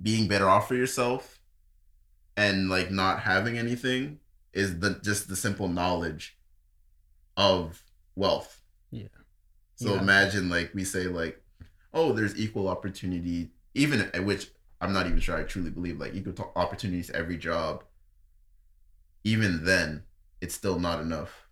being 0.00 0.28
better 0.28 0.48
off 0.48 0.68
for 0.68 0.74
yourself 0.74 1.40
and 2.36 2.68
like 2.70 2.90
not 2.90 3.20
having 3.20 3.58
anything 3.58 4.20
is 4.52 4.78
the 4.80 5.00
just 5.02 5.28
the 5.28 5.36
simple 5.36 5.68
knowledge 5.68 6.38
of 7.36 7.82
wealth. 8.14 8.62
Yeah. 8.90 9.08
So 9.76 9.94
Yeah. 9.94 10.00
imagine 10.00 10.48
like 10.50 10.72
we 10.74 10.84
say 10.84 11.04
like, 11.08 11.42
oh, 11.94 12.12
there's 12.12 12.38
equal 12.38 12.68
opportunity, 12.68 13.52
even 13.74 14.00
which 14.24 14.50
I'm 14.80 14.92
not 14.92 15.06
even 15.06 15.20
sure 15.20 15.36
I 15.36 15.44
truly 15.44 15.70
believe 15.70 15.98
like 16.00 16.14
equal 16.14 16.52
opportunities 16.56 17.10
every 17.10 17.36
job. 17.38 17.84
Even 19.24 19.64
then, 19.64 20.04
it's 20.40 20.54
still 20.54 20.78
not 20.78 21.00
enough 21.00 21.48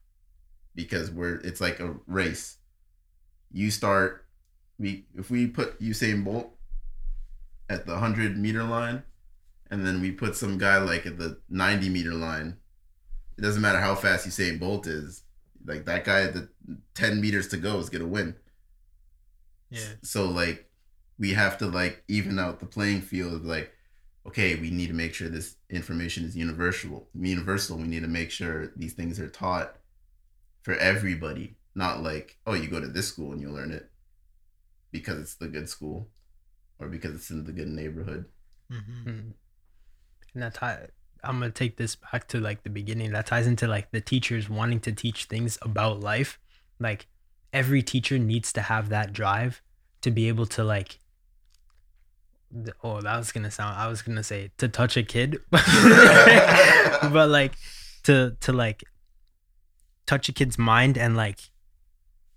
because 0.74 1.10
we're 1.10 1.36
it's 1.36 1.60
like 1.60 1.80
a 1.80 1.96
race. 2.06 2.58
You 3.53 3.70
start 3.70 4.26
we 4.78 5.07
if 5.14 5.30
we 5.30 5.47
put 5.47 5.80
Usain 5.80 6.24
Bolt 6.24 6.51
at 7.68 7.86
the 7.86 7.97
hundred 7.97 8.36
meter 8.36 8.62
line, 8.62 9.03
and 9.70 9.86
then 9.86 10.01
we 10.01 10.12
put 10.12 10.36
some 10.36 10.59
guy 10.59 10.78
like 10.78 11.07
at 11.07 11.18
the 11.18 11.38
ninety 11.49 11.88
meter 11.88 12.14
line. 12.14 12.57
It 13.38 13.42
doesn't 13.42 13.62
matter 13.62 13.80
how 13.80 13.94
fast 13.94 14.28
Usain 14.28 14.59
Bolt 14.59 14.86
is. 14.86 15.22
Like 15.64 15.84
that 15.86 16.05
guy 16.05 16.22
at 16.22 16.34
the 16.34 16.49
ten 16.94 17.20
meters 17.20 17.49
to 17.49 17.57
go 17.57 17.78
is 17.78 17.90
gonna 17.90 18.07
win. 18.07 18.36
Yeah. 19.70 19.94
So 20.03 20.26
like 20.26 20.70
we 21.18 21.32
have 21.32 21.59
to 21.59 21.66
like 21.66 22.05
even 22.09 22.38
out 22.38 22.61
the 22.61 22.66
playing 22.66 23.01
field 23.01 23.32
of 23.32 23.44
like, 23.44 23.72
okay, 24.26 24.55
we 24.55 24.70
need 24.70 24.88
to 24.88 24.94
make 24.94 25.14
sure 25.14 25.28
this 25.28 25.57
information 25.70 26.24
is 26.24 26.36
universal. 26.36 27.09
Universal. 27.14 27.78
We 27.78 27.88
need 27.88 28.03
to 28.03 28.09
make 28.09 28.30
sure 28.30 28.72
these 28.76 28.92
things 28.92 29.18
are 29.18 29.28
taught 29.28 29.76
for 30.62 30.74
everybody. 30.74 31.55
Not 31.76 32.02
like, 32.02 32.38
oh, 32.46 32.54
you 32.54 32.68
go 32.68 32.80
to 32.80 32.88
this 32.88 33.06
school 33.06 33.32
and 33.32 33.40
you 33.40 33.50
learn 33.50 33.70
it 33.70 33.90
because 34.90 35.18
it's 35.18 35.34
the 35.34 35.46
good 35.46 35.68
school 35.68 36.08
or 36.78 36.88
because 36.88 37.14
it's 37.14 37.28
in 37.28 37.44
the 37.44 37.52
good 37.52 37.68
neighborhood. 37.68 38.24
Mm-hmm. 38.72 39.08
Mm. 39.08 39.32
And 40.32 40.42
that 40.42 40.54
tie, 40.54 40.88
I'm 41.22 41.38
gonna 41.38 41.50
take 41.50 41.76
this 41.76 41.94
back 41.94 42.28
to 42.28 42.40
like 42.40 42.62
the 42.62 42.70
beginning. 42.70 43.12
That 43.12 43.26
ties 43.26 43.46
into 43.46 43.68
like 43.68 43.90
the 43.90 44.00
teachers 44.00 44.48
wanting 44.48 44.80
to 44.80 44.92
teach 44.92 45.26
things 45.26 45.58
about 45.60 46.00
life. 46.00 46.38
Like 46.78 47.08
every 47.52 47.82
teacher 47.82 48.18
needs 48.18 48.54
to 48.54 48.62
have 48.62 48.88
that 48.88 49.12
drive 49.12 49.60
to 50.00 50.10
be 50.10 50.28
able 50.28 50.46
to 50.46 50.64
like. 50.64 50.98
Oh, 52.82 53.02
that 53.02 53.18
was 53.18 53.32
gonna 53.32 53.50
sound. 53.50 53.76
I 53.76 53.88
was 53.88 54.00
gonna 54.00 54.22
say 54.22 54.50
to 54.56 54.68
touch 54.68 54.96
a 54.96 55.02
kid, 55.02 55.40
but 55.50 57.28
like 57.28 57.52
to 58.04 58.34
to 58.40 58.52
like 58.54 58.82
touch 60.06 60.30
a 60.30 60.32
kid's 60.32 60.58
mind 60.58 60.96
and 60.96 61.16
like 61.16 61.40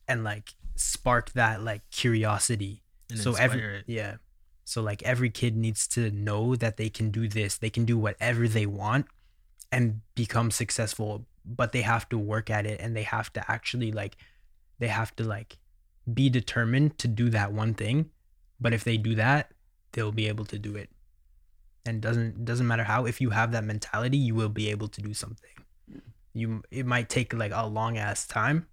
and 0.10 0.24
like 0.24 0.53
spark 0.76 1.32
that 1.34 1.64
like 1.64 1.89
curiosity. 1.91 2.84
And 3.10 3.20
so 3.20 3.36
every 3.36 3.62
it. 3.62 3.84
yeah. 3.88 4.16
So 4.66 4.82
like 4.82 5.01
every 5.03 5.30
kid 5.30 5.55
needs 5.55 5.88
to 5.89 6.12
know 6.12 6.55
that 6.55 6.78
they 6.78 6.89
can 6.89 7.12
do 7.12 7.28
this. 7.28 7.57
They 7.57 7.70
can 7.70 7.86
do 7.86 7.97
whatever 7.97 8.47
they 8.47 8.66
want 8.66 9.05
and 9.72 10.01
become 10.16 10.51
successful 10.51 11.26
but 11.45 11.72
they 11.72 11.82
have 11.82 12.07
to 12.10 12.18
work 12.18 12.49
at 12.49 12.66
it 12.66 12.80
and 12.80 12.95
they 12.95 13.03
have 13.03 13.34
to 13.34 13.51
actually 13.51 13.91
like 13.91 14.18
they 14.78 14.88
have 14.88 15.16
to 15.16 15.24
like 15.24 15.57
be 16.14 16.30
determined 16.30 16.97
to 16.99 17.07
do 17.07 17.30
that 17.30 17.51
one 17.51 17.74
thing. 17.74 18.10
But 18.60 18.74
if 18.74 18.84
they 18.84 18.97
do 18.97 19.16
that 19.16 19.51
they'll 19.93 20.12
be 20.12 20.28
able 20.28 20.45
to 20.45 20.60
do 20.60 20.76
it. 20.76 20.89
And 21.86 22.01
doesn't 22.01 22.45
doesn't 22.45 22.68
matter 22.68 22.84
how 22.84 23.05
if 23.05 23.20
you 23.20 23.32
have 23.32 23.51
that 23.53 23.64
mentality 23.64 24.18
you 24.18 24.36
will 24.36 24.49
be 24.49 24.70
able 24.70 24.88
to 24.89 25.01
do 25.01 25.14
something. 25.14 25.49
You 26.34 26.62
it 26.70 26.86
might 26.86 27.10
take 27.10 27.34
like 27.34 27.51
a 27.53 27.66
long 27.66 27.97
ass 27.97 28.28
time 28.28 28.68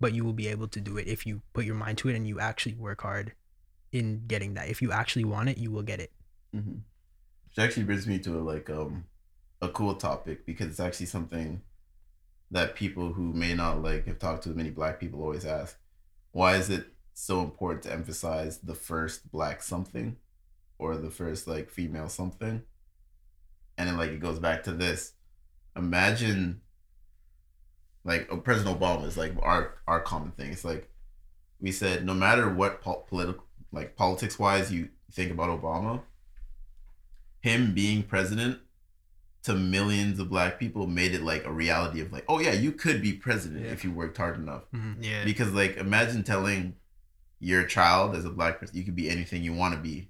but 0.00 0.12
you 0.12 0.24
will 0.24 0.32
be 0.32 0.48
able 0.48 0.68
to 0.68 0.80
do 0.80 0.96
it 0.98 1.06
if 1.06 1.26
you 1.26 1.42
put 1.52 1.64
your 1.64 1.74
mind 1.74 1.98
to 1.98 2.08
it 2.08 2.16
and 2.16 2.26
you 2.26 2.38
actually 2.38 2.74
work 2.74 3.02
hard 3.02 3.32
in 3.92 4.22
getting 4.26 4.54
that. 4.54 4.68
If 4.68 4.82
you 4.82 4.92
actually 4.92 5.24
want 5.24 5.48
it, 5.48 5.58
you 5.58 5.70
will 5.70 5.82
get 5.82 6.00
it. 6.00 6.12
Mm-hmm. 6.54 6.78
Which 7.48 7.58
actually 7.58 7.84
brings 7.84 8.06
me 8.06 8.18
to 8.20 8.38
a, 8.38 8.40
like 8.40 8.68
um 8.70 9.04
a 9.62 9.68
cool 9.68 9.94
topic 9.94 10.44
because 10.44 10.66
it's 10.66 10.80
actually 10.80 11.06
something 11.06 11.62
that 12.50 12.74
people 12.74 13.12
who 13.12 13.32
may 13.32 13.54
not 13.54 13.82
like 13.82 14.06
have 14.06 14.18
talked 14.18 14.44
to 14.44 14.50
many 14.50 14.70
black 14.70 15.00
people 15.00 15.22
always 15.22 15.44
ask. 15.46 15.78
Why 16.32 16.56
is 16.56 16.70
it 16.70 16.86
so 17.14 17.40
important 17.40 17.84
to 17.84 17.92
emphasize 17.92 18.58
the 18.58 18.74
first 18.74 19.30
black 19.30 19.62
something 19.62 20.16
or 20.78 20.96
the 20.96 21.10
first 21.10 21.48
like 21.48 21.70
female 21.70 22.08
something? 22.08 22.62
And 23.78 23.88
then 23.88 23.96
like 23.96 24.10
it 24.10 24.20
goes 24.20 24.38
back 24.38 24.62
to 24.64 24.72
this. 24.72 25.12
Imagine 25.74 26.60
like 28.06 28.28
President 28.44 28.78
Obama 28.80 29.04
is 29.06 29.16
like 29.16 29.32
our 29.42 29.74
our 29.86 30.00
common 30.00 30.30
thing. 30.30 30.52
It's 30.52 30.64
like 30.64 30.88
we 31.60 31.72
said 31.72 32.04
no 32.06 32.14
matter 32.14 32.48
what 32.48 32.80
po- 32.80 33.04
political 33.08 33.44
like 33.72 33.96
politics 33.96 34.38
wise 34.38 34.72
you 34.72 34.88
think 35.12 35.30
about 35.32 35.50
Obama, 35.60 36.00
him 37.40 37.74
being 37.74 38.02
president 38.02 38.58
to 39.42 39.54
millions 39.54 40.18
of 40.18 40.28
black 40.28 40.58
people 40.58 40.86
made 40.86 41.14
it 41.14 41.22
like 41.22 41.44
a 41.44 41.52
reality 41.52 42.00
of 42.00 42.12
like, 42.12 42.24
oh 42.28 42.40
yeah, 42.40 42.52
you 42.52 42.72
could 42.72 43.00
be 43.00 43.12
president 43.12 43.64
Yeah. 43.64 43.70
if 43.72 43.84
you 43.84 43.92
worked 43.92 44.16
hard 44.16 44.36
enough. 44.36 44.62
Mm-hmm. 44.74 45.02
Yeah. 45.02 45.24
Because 45.24 45.52
like 45.52 45.76
imagine 45.76 46.22
telling 46.24 46.74
your 47.38 47.64
child 47.64 48.16
as 48.16 48.24
a 48.24 48.30
black 48.30 48.58
person 48.58 48.76
you 48.76 48.82
could 48.84 48.96
be 48.96 49.10
anything 49.10 49.42
you 49.42 49.52
want 49.52 49.74
to 49.74 49.80
be 49.80 50.08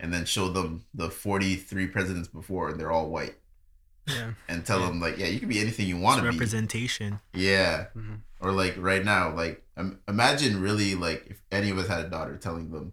and 0.00 0.12
then 0.12 0.24
show 0.24 0.48
them 0.48 0.84
the 0.92 1.08
43 1.08 1.86
presidents 1.86 2.26
before 2.28 2.70
and 2.70 2.80
they're 2.80 2.90
all 2.90 3.08
white 3.08 3.36
Yeah. 4.06 4.32
and 4.48 4.66
tell 4.66 4.80
Yeah. 4.80 4.86
them 4.88 5.00
like 5.00 5.16
yeah 5.18 5.26
you 5.28 5.40
can 5.40 5.48
be 5.48 5.60
anything 5.60 5.86
you 5.86 5.96
want 5.98 6.18
to 6.18 6.22
be 6.24 6.28
representation. 6.30 7.20
yeah 7.32 7.86
Mhm. 7.96 8.20
or 8.40 8.52
like 8.52 8.74
right 8.76 9.04
now 9.04 9.34
like 9.34 9.64
um, 9.76 9.98
imagine 10.06 10.60
really 10.60 10.94
like 10.94 11.26
if 11.28 11.40
any 11.50 11.70
of 11.70 11.78
us 11.78 11.88
had 11.88 12.04
a 12.04 12.08
daughter 12.10 12.36
telling 12.36 12.70
them 12.70 12.92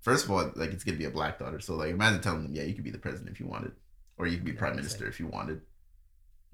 first 0.00 0.24
of 0.26 0.30
all 0.30 0.52
like 0.54 0.70
it's 0.70 0.84
gonna 0.84 0.98
be 0.98 1.06
a 1.06 1.10
black 1.10 1.38
daughter 1.38 1.60
so 1.60 1.74
like 1.76 1.90
imagine 1.90 2.20
telling 2.20 2.42
them 2.42 2.52
yeah 2.54 2.62
you 2.62 2.74
could 2.74 2.84
be 2.84 2.90
the 2.90 2.98
president 2.98 3.30
if 3.30 3.40
you 3.40 3.46
wanted 3.46 3.72
or 4.18 4.26
you 4.26 4.36
could 4.36 4.44
be 4.44 4.52
Yeah, 4.52 4.58
prime 4.58 4.72
it's 4.72 4.78
minister 4.82 5.06
if 5.08 5.18
you 5.18 5.26
wanted 5.28 5.62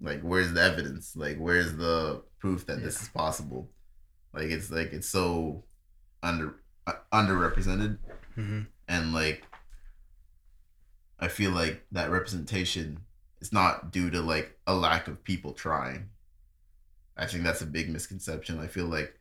like 0.00 0.20
where's 0.22 0.52
the 0.52 0.62
evidence 0.62 1.14
like 1.16 1.36
where's 1.38 1.74
the 1.76 2.22
proof 2.38 2.66
that 2.66 2.82
this 2.82 3.02
is 3.02 3.08
possible 3.08 3.70
like 4.32 4.50
it's 4.50 4.70
like 4.70 4.92
it's 4.92 5.08
so 5.08 5.64
under 6.22 6.54
uh, 6.86 6.92
underrepresented 7.12 7.98
Mhm. 8.36 8.66
and 8.88 9.12
like 9.12 9.44
i 11.18 11.28
feel 11.28 11.50
like 11.50 11.84
that 11.92 12.10
representation 12.10 13.00
is 13.44 13.52
not 13.52 13.92
due 13.92 14.08
to 14.10 14.20
like 14.22 14.58
a 14.66 14.74
lack 14.74 15.06
of 15.06 15.22
people 15.22 15.52
trying 15.52 16.08
i 17.16 17.26
think 17.26 17.44
that's 17.44 17.60
a 17.60 17.66
big 17.66 17.90
misconception 17.90 18.58
i 18.58 18.66
feel 18.66 18.86
like 18.86 19.18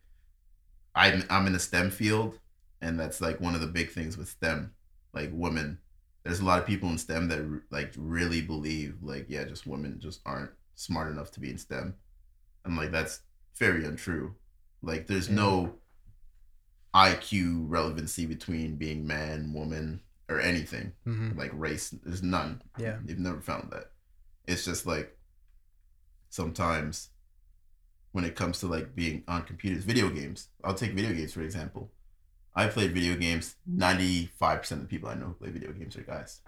i'm 0.96 1.24
i'm 1.30 1.46
in 1.46 1.56
a 1.56 1.60
stem 1.60 1.90
field 1.92 2.40
and 2.82 2.98
that's 3.00 3.20
like 3.20 3.42
one 3.42 3.54
of 3.54 3.60
the 3.62 3.68
big 3.68 3.90
things 3.92 4.18
with 4.18 4.30
stem 4.30 4.74
like 5.14 5.30
women 5.34 5.78
there's 6.24 6.40
a 6.40 6.46
lot 6.46 6.58
of 6.60 6.66
people 6.66 6.88
in 6.90 6.98
stem 6.98 7.28
that 7.28 7.62
like 7.70 7.92
really 7.98 8.42
believe 8.42 8.96
like 9.02 9.26
yeah 9.28 9.44
just 9.44 9.68
women 9.68 10.00
just 10.00 10.22
aren't 10.26 10.52
smart 10.76 11.12
enough 11.12 11.30
to 11.32 11.40
be 11.42 11.50
in 11.50 11.58
stem 11.58 11.94
and 12.64 12.78
like 12.78 12.92
that's 12.92 13.22
very 13.60 13.84
untrue 13.86 14.34
like 14.82 15.08
there's 15.08 15.28
Yeah. 15.30 15.36
no 15.36 15.74
IQ 16.96 17.66
relevancy 17.70 18.28
between 18.28 18.76
being 18.76 19.08
man, 19.08 19.52
woman, 19.52 20.02
or 20.30 20.40
anything 20.40 20.94
Mhm. 21.08 21.36
like 21.36 21.50
race. 21.54 21.90
There's 21.90 22.22
none. 22.22 22.62
Yeah. 22.78 23.00
they've 23.04 23.18
never 23.18 23.42
found 23.42 23.72
that. 23.72 23.92
It's 24.46 24.66
just 24.66 24.86
like 24.86 25.18
sometimes 26.30 27.10
when 28.12 28.26
it 28.26 28.36
comes 28.36 28.60
to 28.60 28.68
like 28.68 28.96
being 28.96 29.24
on 29.28 29.44
computers, 29.44 29.84
video 29.84 30.10
games. 30.10 30.50
I'll 30.64 30.74
take 30.74 30.94
video 30.94 31.14
games 31.14 31.34
for 31.34 31.42
example. 31.42 31.92
I 32.56 32.68
played 32.68 32.94
video 32.94 33.16
games. 33.16 33.56
Mm-hmm. 33.70 33.80
Ninety 33.80 34.26
five 34.38 34.60
percent 34.60 34.82
of 34.82 34.88
the 34.88 34.92
people 34.96 35.10
I 35.10 35.16
know 35.16 35.28
who 35.28 35.34
play 35.34 35.50
video 35.50 35.72
games 35.72 35.98
are 35.98 36.02
guys. 36.02 36.42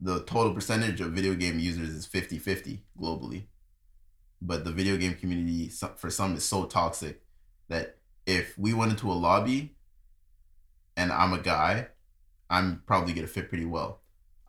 The 0.00 0.22
total 0.22 0.54
percentage 0.54 1.00
of 1.00 1.12
video 1.12 1.34
game 1.34 1.58
users 1.58 1.90
is 1.90 2.06
50-50 2.06 2.78
globally, 2.98 3.44
but 4.40 4.64
the 4.64 4.72
video 4.72 4.96
game 4.96 5.14
community 5.14 5.70
for 5.96 6.08
some 6.08 6.34
is 6.36 6.44
so 6.44 6.64
toxic 6.64 7.20
that 7.68 7.98
if 8.24 8.56
we 8.56 8.72
went 8.72 8.92
into 8.92 9.10
a 9.10 9.12
lobby 9.12 9.74
and 10.96 11.12
I'm 11.12 11.34
a 11.34 11.38
guy, 11.38 11.88
I'm 12.48 12.82
probably 12.86 13.12
gonna 13.12 13.26
fit 13.26 13.50
pretty 13.50 13.66
well. 13.66 14.00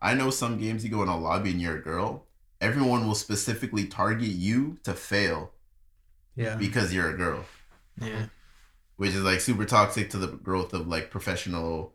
I 0.02 0.14
know 0.14 0.30
some 0.30 0.58
games 0.58 0.82
you 0.84 0.90
go 0.90 1.02
in 1.02 1.08
a 1.08 1.16
lobby 1.18 1.50
and 1.52 1.60
you're 1.60 1.78
a 1.78 1.82
girl, 1.82 2.26
everyone 2.60 3.06
will 3.06 3.14
specifically 3.14 3.86
target 3.86 4.28
you 4.30 4.78
to 4.82 4.92
fail 4.94 5.52
Yeah. 6.36 6.56
because 6.56 6.92
you're 6.92 7.10
a 7.10 7.16
girl, 7.16 7.44
Yeah. 8.00 8.26
which 8.96 9.12
is 9.14 9.22
like 9.22 9.40
super 9.40 9.64
toxic 9.64 10.10
to 10.10 10.18
the 10.18 10.26
growth 10.26 10.72
of 10.74 10.88
like 10.88 11.10
professional 11.10 11.94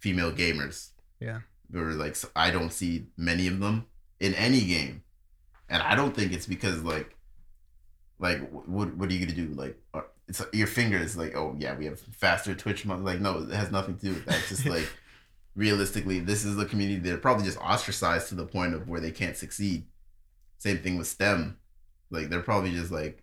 female 0.00 0.32
gamers. 0.32 0.90
Yeah. 1.20 1.40
Or 1.74 1.92
like 1.92 2.12
s- 2.12 2.26
I 2.34 2.50
don't 2.50 2.72
see 2.72 3.06
many 3.16 3.46
of 3.48 3.60
them 3.60 3.86
in 4.18 4.34
any 4.34 4.64
game, 4.64 5.02
and 5.68 5.82
I 5.82 5.94
don't 5.94 6.14
think 6.16 6.32
it's 6.32 6.46
because 6.46 6.82
like, 6.82 7.14
like 8.18 8.40
what 8.50 8.94
what 8.96 9.10
are 9.10 9.12
you 9.12 9.24
gonna 9.26 9.36
do? 9.36 9.54
Like, 9.54 9.76
uh, 9.94 10.02
it's 10.28 10.40
your 10.52 10.66
fingers 10.66 11.16
like 11.16 11.34
oh 11.34 11.56
yeah 11.58 11.74
we 11.76 11.86
have 11.86 11.98
faster 12.00 12.54
twitch 12.54 12.84
mo-" 12.86 12.96
like 12.98 13.20
no 13.20 13.38
it 13.42 13.50
has 13.54 13.70
nothing 13.70 13.96
to 13.98 14.06
do 14.06 14.12
with 14.14 14.24
that. 14.26 14.38
It's 14.38 14.48
just 14.50 14.66
like 14.76 14.88
realistically, 15.54 16.20
this 16.20 16.44
is 16.44 16.58
a 16.58 16.64
community 16.64 17.00
that 17.00 17.14
are 17.14 17.18
probably 17.18 17.44
just 17.44 17.58
ostracized 17.58 18.28
to 18.28 18.34
the 18.34 18.46
point 18.46 18.74
of 18.74 18.88
where 18.88 19.00
they 19.00 19.10
can't 19.10 19.36
succeed. 19.36 19.84
Same 20.58 20.78
thing 20.78 20.96
with 20.96 21.06
STEM. 21.06 21.58
Like 22.10 22.28
they're 22.28 22.40
probably 22.40 22.72
just 22.72 22.90
like 22.92 23.22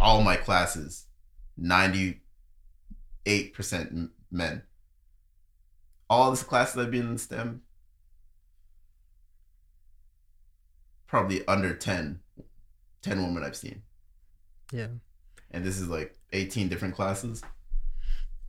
all 0.00 0.22
my 0.22 0.36
classes, 0.36 1.06
98% 1.60 2.18
men. 4.30 4.62
All 6.10 6.30
this 6.30 6.42
classes 6.42 6.76
I've 6.78 6.90
been 6.90 7.08
in 7.08 7.18
STEM, 7.18 7.62
probably 11.06 11.46
under 11.46 11.74
10, 11.74 12.20
10 13.02 13.22
women 13.22 13.42
I've 13.42 13.56
seen. 13.56 13.82
Yeah. 14.72 14.88
And 15.50 15.64
this 15.64 15.80
is 15.80 15.88
like 15.88 16.14
18 16.32 16.68
different 16.68 16.94
classes, 16.94 17.42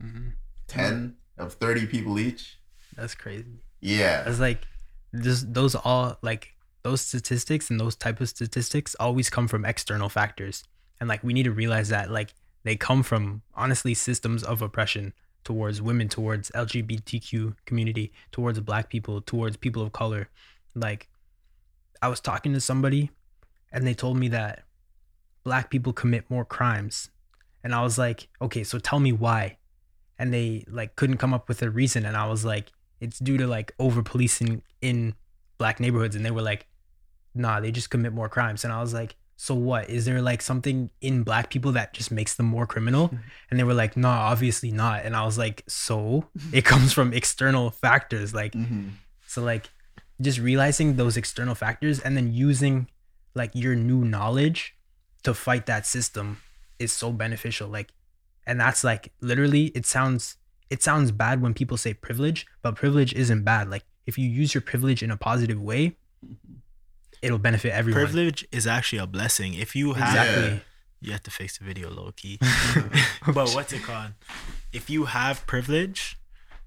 mm-hmm. 0.02 0.28
10 0.66 1.16
of 1.38 1.54
30 1.54 1.86
people 1.86 2.18
each. 2.18 2.58
That's 2.96 3.14
crazy. 3.14 3.60
Yeah. 3.80 4.28
It's 4.28 4.40
like 4.40 4.66
this, 5.12 5.44
those 5.46 5.74
all 5.74 6.18
like 6.22 6.54
those 6.82 7.00
statistics 7.00 7.70
and 7.70 7.80
those 7.80 7.96
type 7.96 8.20
of 8.20 8.28
statistics 8.28 8.94
always 9.00 9.28
come 9.28 9.48
from 9.48 9.64
external 9.64 10.08
factors, 10.08 10.64
and 11.00 11.08
like 11.08 11.22
we 11.22 11.32
need 11.32 11.44
to 11.44 11.52
realize 11.52 11.88
that 11.88 12.10
like 12.10 12.34
they 12.62 12.76
come 12.76 13.02
from 13.02 13.42
honestly 13.54 13.94
systems 13.94 14.42
of 14.42 14.62
oppression 14.62 15.12
towards 15.44 15.80
women, 15.80 16.08
towards 16.08 16.50
LGBTQ 16.50 17.56
community, 17.66 18.12
towards 18.32 18.58
Black 18.60 18.88
people, 18.88 19.20
towards 19.20 19.56
people 19.56 19.82
of 19.82 19.92
color. 19.92 20.28
Like 20.74 21.08
I 22.00 22.08
was 22.08 22.20
talking 22.20 22.52
to 22.52 22.60
somebody, 22.60 23.10
and 23.72 23.86
they 23.86 23.94
told 23.94 24.16
me 24.16 24.28
that 24.28 24.64
Black 25.44 25.70
people 25.70 25.92
commit 25.92 26.28
more 26.30 26.44
crimes, 26.44 27.10
and 27.62 27.74
I 27.74 27.82
was 27.82 27.98
like, 27.98 28.28
okay, 28.40 28.64
so 28.64 28.78
tell 28.78 29.00
me 29.00 29.12
why, 29.12 29.58
and 30.18 30.32
they 30.32 30.64
like 30.68 30.96
couldn't 30.96 31.18
come 31.18 31.34
up 31.34 31.48
with 31.48 31.62
a 31.62 31.70
reason, 31.70 32.04
and 32.04 32.16
I 32.16 32.28
was 32.28 32.44
like 32.44 32.70
it's 33.00 33.18
due 33.18 33.36
to 33.36 33.46
like 33.46 33.72
over 33.78 34.02
policing 34.02 34.62
in 34.80 35.14
black 35.58 35.80
neighborhoods 35.80 36.16
and 36.16 36.24
they 36.24 36.30
were 36.30 36.42
like 36.42 36.66
nah 37.34 37.60
they 37.60 37.70
just 37.70 37.90
commit 37.90 38.12
more 38.12 38.28
crimes 38.28 38.64
and 38.64 38.72
i 38.72 38.80
was 38.80 38.92
like 38.94 39.16
so 39.36 39.54
what 39.54 39.88
is 39.90 40.04
there 40.06 40.22
like 40.22 40.40
something 40.40 40.90
in 41.02 41.22
black 41.22 41.50
people 41.50 41.72
that 41.72 41.92
just 41.92 42.10
makes 42.10 42.34
them 42.34 42.46
more 42.46 42.66
criminal 42.66 43.10
and 43.50 43.58
they 43.60 43.64
were 43.64 43.74
like 43.74 43.96
nah 43.96 44.28
obviously 44.30 44.70
not 44.70 45.04
and 45.04 45.14
i 45.16 45.24
was 45.24 45.36
like 45.38 45.62
so 45.68 46.24
it 46.52 46.64
comes 46.72 46.92
from 46.92 47.12
external 47.12 47.70
factors 47.70 48.34
like 48.34 48.52
Mm-hmm. 48.52 48.88
so 49.26 49.42
like 49.42 49.68
just 50.20 50.38
realizing 50.38 50.96
those 50.96 51.16
external 51.18 51.54
factors 51.54 52.00
and 52.00 52.16
then 52.16 52.32
using 52.32 52.88
like 53.34 53.50
your 53.52 53.74
new 53.76 54.02
knowledge 54.04 54.74
to 55.22 55.34
fight 55.34 55.66
that 55.66 55.84
system 55.84 56.38
is 56.78 56.90
so 56.90 57.12
beneficial. 57.12 57.68
Like 57.68 57.92
and 58.46 58.58
that's 58.58 58.82
like 58.82 59.12
literally 59.20 59.66
it 59.74 59.84
sounds 59.84 60.36
it 60.70 60.82
sounds 60.82 61.12
bad 61.12 61.40
when 61.40 61.54
people 61.54 61.76
say 61.76 61.94
privilege, 61.94 62.46
but 62.62 62.74
privilege 62.76 63.12
isn't 63.14 63.44
bad. 63.44 63.70
Like 63.70 63.84
if 64.06 64.18
you 64.18 64.28
use 64.28 64.54
your 64.54 64.62
privilege 64.62 65.02
in 65.02 65.10
a 65.10 65.16
positive 65.16 65.60
way, 65.60 65.96
it'll 67.22 67.38
benefit 67.38 67.72
everyone. 67.72 68.02
Privilege 68.04 68.46
is 68.52 68.66
actually 68.66 68.98
a 68.98 69.06
blessing. 69.06 69.54
If 69.54 69.74
you 69.76 69.94
have 69.94 70.26
Exactly. 70.26 70.60
you 71.00 71.12
have 71.12 71.22
to 71.24 71.30
fix 71.30 71.58
the 71.58 71.64
video 71.64 71.90
low 71.90 72.12
key. 72.16 72.38
but 73.26 73.50
what's 73.54 73.72
it 73.72 73.82
called? 73.82 74.12
If 74.72 74.90
you 74.90 75.06
have 75.06 75.46
privilege, 75.46 76.18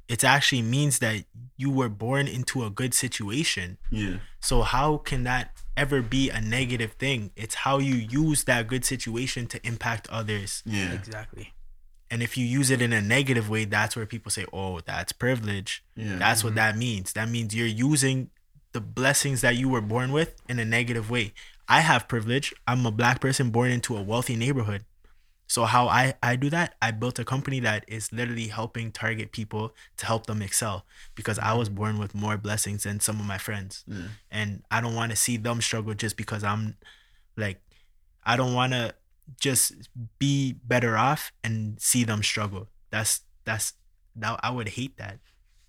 it 0.07 0.23
actually 0.23 0.61
means 0.63 0.99
that 0.99 1.25
you 1.55 1.69
were 1.69 1.89
born 1.89 2.27
into 2.27 2.65
a 2.65 2.69
good 2.69 2.93
situation. 2.93 3.77
Yeah. 3.91 4.17
So 4.39 4.61
how 4.63 4.97
can 4.97 5.23
that 5.23 5.51
ever 5.77 6.01
be 6.01 6.29
a 6.29 6.41
negative 6.41 6.93
thing? 6.93 7.31
It's 7.35 7.55
how 7.55 7.77
you 7.77 7.95
use 7.95 8.45
that 8.45 8.67
good 8.67 8.85
situation 8.85 9.45
to 9.47 9.65
impact 9.65 10.09
others. 10.09 10.63
Yeah. 10.65 10.93
Exactly. 10.93 11.53
And 12.11 12.23
if 12.23 12.37
you 12.37 12.45
use 12.45 12.71
it 12.71 12.81
in 12.81 12.91
a 12.91 13.01
negative 13.01 13.49
way, 13.49 13.65
that's 13.65 13.95
where 13.95 14.05
people 14.05 14.31
say, 14.31 14.45
"Oh, 14.51 14.79
that's 14.79 15.11
privilege." 15.11 15.83
Yeah. 15.95 16.17
That's 16.17 16.43
what 16.43 16.51
mm-hmm. 16.51 16.57
that 16.57 16.77
means. 16.77 17.13
That 17.13 17.29
means 17.29 17.55
you're 17.55 17.67
using 17.67 18.29
the 18.71 18.81
blessings 18.81 19.41
that 19.41 19.55
you 19.55 19.69
were 19.69 19.81
born 19.81 20.11
with 20.11 20.35
in 20.47 20.59
a 20.59 20.65
negative 20.65 21.09
way. 21.09 21.33
I 21.67 21.81
have 21.81 22.07
privilege. 22.07 22.53
I'm 22.67 22.85
a 22.85 22.91
black 22.91 23.21
person 23.21 23.51
born 23.51 23.71
into 23.71 23.95
a 23.95 24.01
wealthy 24.01 24.35
neighborhood. 24.35 24.85
So 25.47 25.65
how 25.65 25.87
I 25.87 26.13
I 26.21 26.35
do 26.35 26.49
that? 26.51 26.75
I 26.81 26.91
built 26.91 27.17
a 27.17 27.25
company 27.25 27.59
that 27.61 27.83
is 27.87 28.13
literally 28.13 28.47
helping 28.47 28.91
target 28.91 29.31
people 29.31 29.73
to 29.97 30.05
help 30.05 30.27
them 30.27 30.41
excel 30.43 30.85
because 31.15 31.39
I 31.39 31.53
was 31.53 31.69
mm-hmm. 31.69 31.77
born 31.77 31.99
with 31.99 32.13
more 32.13 32.37
blessings 32.37 32.83
than 32.83 32.99
some 32.99 33.19
of 33.19 33.25
my 33.25 33.39
friends. 33.39 33.83
And 34.29 34.63
I 34.69 34.79
don't 34.79 34.95
want 34.95 35.11
to 35.11 35.15
see 35.15 35.37
them 35.37 35.61
struggle 35.61 35.95
just 35.95 36.17
because 36.17 36.43
I'm 36.43 36.75
like 37.35 37.61
I 38.23 38.35
don't 38.35 38.53
want 38.53 38.73
to 38.73 38.93
just 39.39 39.89
be 40.17 40.53
better 40.65 40.97
off 40.97 41.31
and 41.43 41.79
see 41.81 42.03
them 42.03 42.23
struggle. 42.23 42.69
That's 42.89 43.21
that's 43.45 43.73
that 44.15 44.39
I 44.43 44.51
would 44.51 44.69
hate 44.69 44.97
that. 44.97 45.19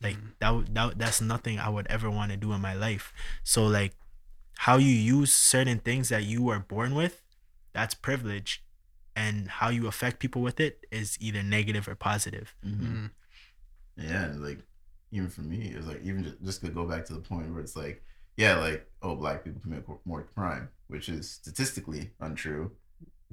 Like 0.02 0.16
that, 0.38 0.50
would- 0.50 0.74
that 0.74 0.98
that's 0.98 1.20
nothing 1.20 1.58
I 1.58 1.68
would 1.68 1.86
ever 1.88 2.10
want 2.10 2.30
to 2.30 2.36
do 2.36 2.52
in 2.52 2.60
my 2.60 2.74
life. 2.74 3.12
So 3.42 3.66
like 3.66 3.92
how 4.58 4.76
you 4.76 4.92
use 4.92 5.32
certain 5.32 5.78
things 5.78 6.08
that 6.08 6.24
you 6.24 6.48
are 6.48 6.58
born 6.60 6.94
with, 6.94 7.22
that's 7.72 7.94
privilege. 7.94 8.62
And 9.16 9.48
how 9.48 9.68
you 9.68 9.86
affect 9.86 10.20
people 10.20 10.40
with 10.40 10.60
it 10.60 10.86
is 10.90 11.18
either 11.20 11.42
negative 11.42 11.88
or 11.88 11.94
positive. 11.94 12.54
Mm-hmm. 12.64 13.06
Mm. 13.06 13.10
Yeah, 13.96 14.32
like 14.38 14.60
even 15.10 15.28
for 15.28 15.42
me, 15.42 15.74
it's 15.76 15.86
like 15.86 16.00
even 16.02 16.24
just, 16.24 16.42
just 16.42 16.60
to 16.64 16.70
go 16.70 16.86
back 16.86 17.04
to 17.06 17.14
the 17.14 17.20
point 17.20 17.50
where 17.50 17.60
it's 17.60 17.76
like, 17.76 18.02
yeah, 18.36 18.56
like 18.56 18.88
oh, 19.02 19.16
black 19.16 19.44
people 19.44 19.60
commit 19.60 19.84
more 20.04 20.22
crime, 20.34 20.68
which 20.88 21.08
is 21.08 21.30
statistically 21.30 22.10
untrue, 22.20 22.70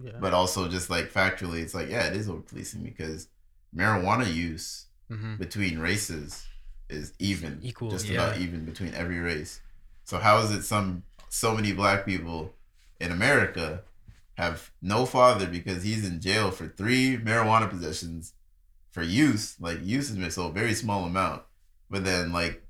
Yeah. 0.01 0.11
but 0.19 0.33
also 0.33 0.67
just 0.67 0.89
like 0.89 1.11
factually, 1.11 1.61
it's 1.61 1.73
like 1.73 1.89
yeah, 1.89 2.07
it 2.07 2.15
is 2.15 2.29
over 2.29 2.41
policing 2.41 2.83
because 2.83 3.27
marijuana 3.75 4.31
use 4.31 4.85
hmm 5.09 5.35
between 5.35 5.79
races 5.79 6.45
is 6.89 7.13
even, 7.19 7.59
Equal, 7.61 7.89
just 7.89 8.07
yeah. 8.07 8.15
about 8.15 8.37
even 8.39 8.65
between 8.65 8.93
every 8.93 9.19
race. 9.19 9.61
So 10.03 10.17
how 10.19 10.39
is 10.39 10.51
it 10.51 10.63
some 10.63 11.03
so 11.29 11.53
many 11.53 11.73
black 11.73 12.05
people 12.05 12.53
in 12.99 13.11
America 13.11 13.83
have 14.35 14.71
no 14.81 15.05
father 15.05 15.47
because 15.47 15.83
he's 15.83 16.07
in 16.07 16.21
jail 16.21 16.51
for 16.51 16.67
three 16.67 17.17
marijuana 17.17 17.69
possessions 17.69 18.33
for 18.91 19.03
use, 19.03 19.55
like 19.59 19.79
use 19.83 20.09
is 20.09 20.33
so 20.33 20.47
a 20.47 20.51
very 20.51 20.73
small 20.73 21.05
amount, 21.05 21.43
but 21.89 22.03
then 22.03 22.31
like 22.31 22.63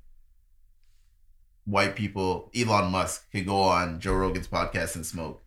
white 1.64 1.94
people, 1.96 2.50
Elon 2.54 2.90
Musk 2.90 3.30
could 3.30 3.46
go 3.46 3.60
on 3.60 4.00
Joe 4.00 4.14
Rogan's 4.14 4.48
podcast 4.48 4.94
and 4.96 5.06
smoke, 5.06 5.42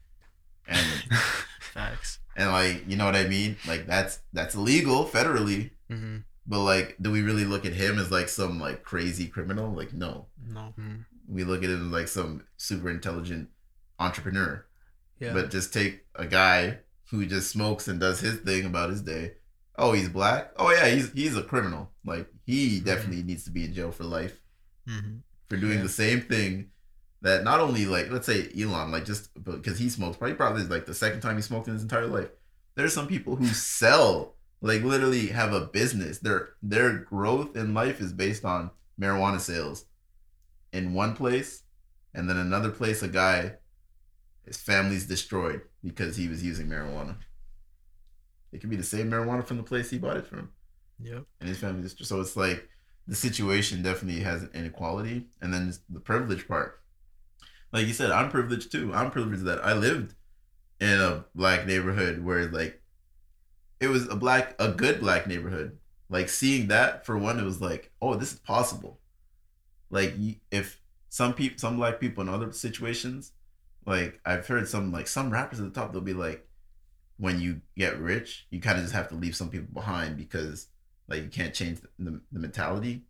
and 0.67 0.86
Facts. 1.74 2.19
and 2.36 2.51
like 2.51 2.84
you 2.88 2.95
know 2.97 3.05
what 3.05 3.15
I 3.15 3.28
mean, 3.28 3.57
like 3.67 3.86
that's 3.88 4.19
that's 4.34 4.55
illegal 4.55 5.05
federally. 5.05 5.72
hmm 5.89 6.17
But 6.47 6.59
like, 6.63 6.97
do 7.01 7.11
we 7.11 7.22
really 7.22 7.45
look 7.45 7.65
at 7.65 7.74
him 7.74 7.99
as 7.99 8.11
like 8.11 8.30
some 8.30 8.59
like 8.59 8.84
crazy 8.84 9.28
criminal? 9.28 9.72
Like, 9.74 9.93
no. 9.93 10.28
No. 10.45 10.74
hmm 10.76 11.01
We 11.28 11.43
look 11.43 11.63
at 11.63 11.69
him 11.69 11.88
as 11.88 11.91
like 11.93 12.07
some 12.07 12.43
super 12.57 12.89
intelligent 12.89 13.49
entrepreneur. 13.99 14.65
Yeah. 15.19 15.34
But 15.34 15.51
just 15.51 15.72
take 15.74 16.05
a 16.16 16.25
guy 16.25 16.79
who 17.12 17.25
just 17.25 17.51
smokes 17.51 17.87
and 17.87 18.00
does 18.00 18.20
his 18.21 18.37
thing 18.39 18.66
about 18.66 18.89
his 18.89 19.01
day. 19.01 19.33
Oh, 19.78 19.93
he's 19.93 20.09
black. 20.09 20.51
Oh 20.58 20.71
yeah, 20.71 20.87
he's 20.89 21.12
he's 21.13 21.37
a 21.37 21.43
criminal. 21.43 21.91
Like 22.05 22.28
he 22.46 22.79
definitely 22.79 23.24
needs 23.24 23.43
to 23.46 23.51
be 23.51 23.66
in 23.66 23.74
jail 23.74 23.91
for 23.91 24.04
life 24.04 24.41
hmm 24.87 25.17
for 25.47 25.58
doing 25.58 25.78
Yeah. 25.78 25.83
the 25.83 25.89
same 25.89 26.21
thing 26.21 26.71
that 27.22 27.43
not 27.43 27.60
only 27.60 27.86
like 27.86 28.10
let's 28.12 28.26
say 28.26 28.50
Elon 28.60 28.92
like 28.92 29.06
just 29.06 29.30
because 29.43 29.78
he 29.78 29.89
smokes 29.89 30.18
probably 30.18 30.36
probably 30.36 30.64
like 30.64 30.86
the 30.86 30.93
second 30.93 31.22
time 31.22 31.36
he 31.36 31.42
smoked 31.42 31.68
in 31.68 31.74
his 31.74 31.84
entire 31.84 32.08
life. 32.08 32.30
There's 32.76 32.93
some 32.93 33.08
people 33.08 33.36
who 33.36 33.48
sell 33.48 34.36
like 34.62 34.84
literally 34.84 35.28
have 35.28 35.54
a 35.54 35.62
business. 35.68 36.20
Their 36.20 36.54
their 36.64 36.93
growth 37.00 37.56
in 37.56 37.74
life 37.74 38.02
is 38.02 38.14
based 38.14 38.46
on 38.46 38.72
marijuana 39.00 39.39
sales 39.39 39.86
in 40.74 40.93
one 40.93 41.16
place, 41.16 41.64
and 42.14 42.30
then 42.30 42.38
another 42.38 42.70
place 42.72 43.04
a 43.04 43.08
guy 43.08 43.54
his 44.46 44.58
family's 44.58 45.06
destroyed 45.06 45.62
because 45.84 46.16
he 46.18 46.28
was 46.28 46.43
using 46.43 46.68
marijuana. 46.68 47.16
It 48.52 48.60
could 48.60 48.70
be 48.70 48.76
the 48.76 48.84
same 48.84 49.10
marijuana 49.10 49.46
from 49.46 49.58
the 49.58 49.64
place 49.64 49.89
he 49.89 49.98
bought 49.98 50.18
it 50.18 50.28
from 50.28 50.50
Yep. 51.04 51.24
and 51.39 51.50
his 51.50 51.58
family 51.58 51.82
just 51.82 52.04
so 52.06 52.22
it's 52.22 52.36
like 52.36 52.68
the 53.08 53.16
situation 53.16 53.82
definitely 53.82 54.22
has 54.22 54.43
an 54.43 54.50
inequality 54.54 55.28
and 55.42 55.54
then 55.54 55.74
the 55.89 56.00
privilege 56.00 56.48
part 56.48 56.80
like 57.72 57.88
you 57.88 57.93
said 57.93 58.12
i'm 58.12 58.30
privileged 58.30 58.72
too. 58.72 58.93
I'm 58.93 59.12
privileged 59.12 59.43
that 59.46 59.64
i 59.66 59.74
lived 59.74 60.16
in 60.80 61.00
a 61.00 61.26
black 61.36 61.66
neighborhood 61.68 62.24
where 62.24 62.48
like 62.48 62.82
it 63.80 63.88
was 63.88 64.08
a 64.10 64.16
black 64.16 64.56
a 64.60 64.70
good 64.70 65.00
black 65.00 65.28
neighborhood. 65.28 65.78
Like 66.10 66.28
seeing 66.30 66.68
that 66.68 67.06
for 67.06 67.18
one 67.18 67.39
it 67.39 67.46
was 67.46 67.62
like 67.62 67.92
oh 68.02 68.16
this 68.16 68.34
is 68.34 68.39
possible. 68.39 69.00
Like 69.89 70.14
if 70.50 70.82
some 71.10 71.34
people 71.34 71.60
some 71.60 71.78
black 71.78 72.00
people 72.00 72.22
in 72.22 72.30
other 72.30 72.52
situations 72.54 73.34
like 73.86 74.20
i've 74.26 74.48
heard 74.48 74.68
some 74.68 74.92
like 74.92 75.08
some 75.08 75.30
rappers 75.30 75.60
at 75.60 75.66
the 75.66 75.80
top 75.80 75.92
they'll 75.92 76.02
be 76.02 76.14
like 76.14 76.48
when 77.18 77.39
you 77.39 77.60
get 77.78 78.00
rich 78.00 78.48
you 78.50 78.62
kind 78.62 78.78
of 78.78 78.84
just 78.84 78.96
have 78.96 79.10
to 79.10 79.16
leave 79.16 79.36
some 79.36 79.50
people 79.50 79.68
behind 79.74 80.16
because 80.16 80.68
like 81.10 81.22
you 81.22 81.30
can't 81.30 81.54
change 81.54 81.82
the, 81.82 81.89
the, 82.00 82.22
the 82.32 82.39
mentality. 82.39 83.04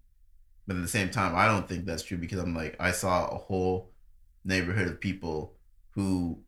But 0.66 0.78
at 0.78 0.82
the 0.82 0.88
same 0.88 1.10
time 1.10 1.36
i 1.36 1.46
don't 1.46 1.68
think 1.68 1.86
that's 1.86 2.04
true 2.04 2.18
because 2.18 2.40
i'm 2.40 2.56
like 2.56 2.76
i 2.80 2.92
saw 2.92 3.28
a 3.28 3.38
whole 3.38 3.91
neighborhood 4.44 4.88
of 4.88 5.00
people 5.00 5.54
who 5.92 6.40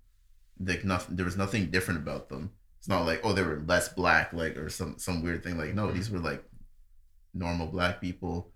like 0.60 0.84
nothing 0.86 1.16
there 1.16 1.26
was 1.26 1.38
nothing 1.38 1.72
different 1.72 2.00
about 2.00 2.30
them. 2.30 2.52
It's 2.80 2.88
not 2.88 3.06
like 3.06 3.22
oh 3.24 3.34
they 3.34 3.44
were 3.44 3.64
less 3.66 3.90
black 3.90 4.34
like 4.34 4.58
or 4.58 4.70
some 4.70 4.98
some 4.98 5.24
weird 5.24 5.44
thing. 5.44 5.58
Like 5.58 5.74
no 5.74 5.88
mm-hmm. 5.88 5.96
these 5.96 6.10
were 6.10 6.20
like 6.20 6.44
normal 7.34 7.68
black 7.68 8.02
people. 8.02 8.52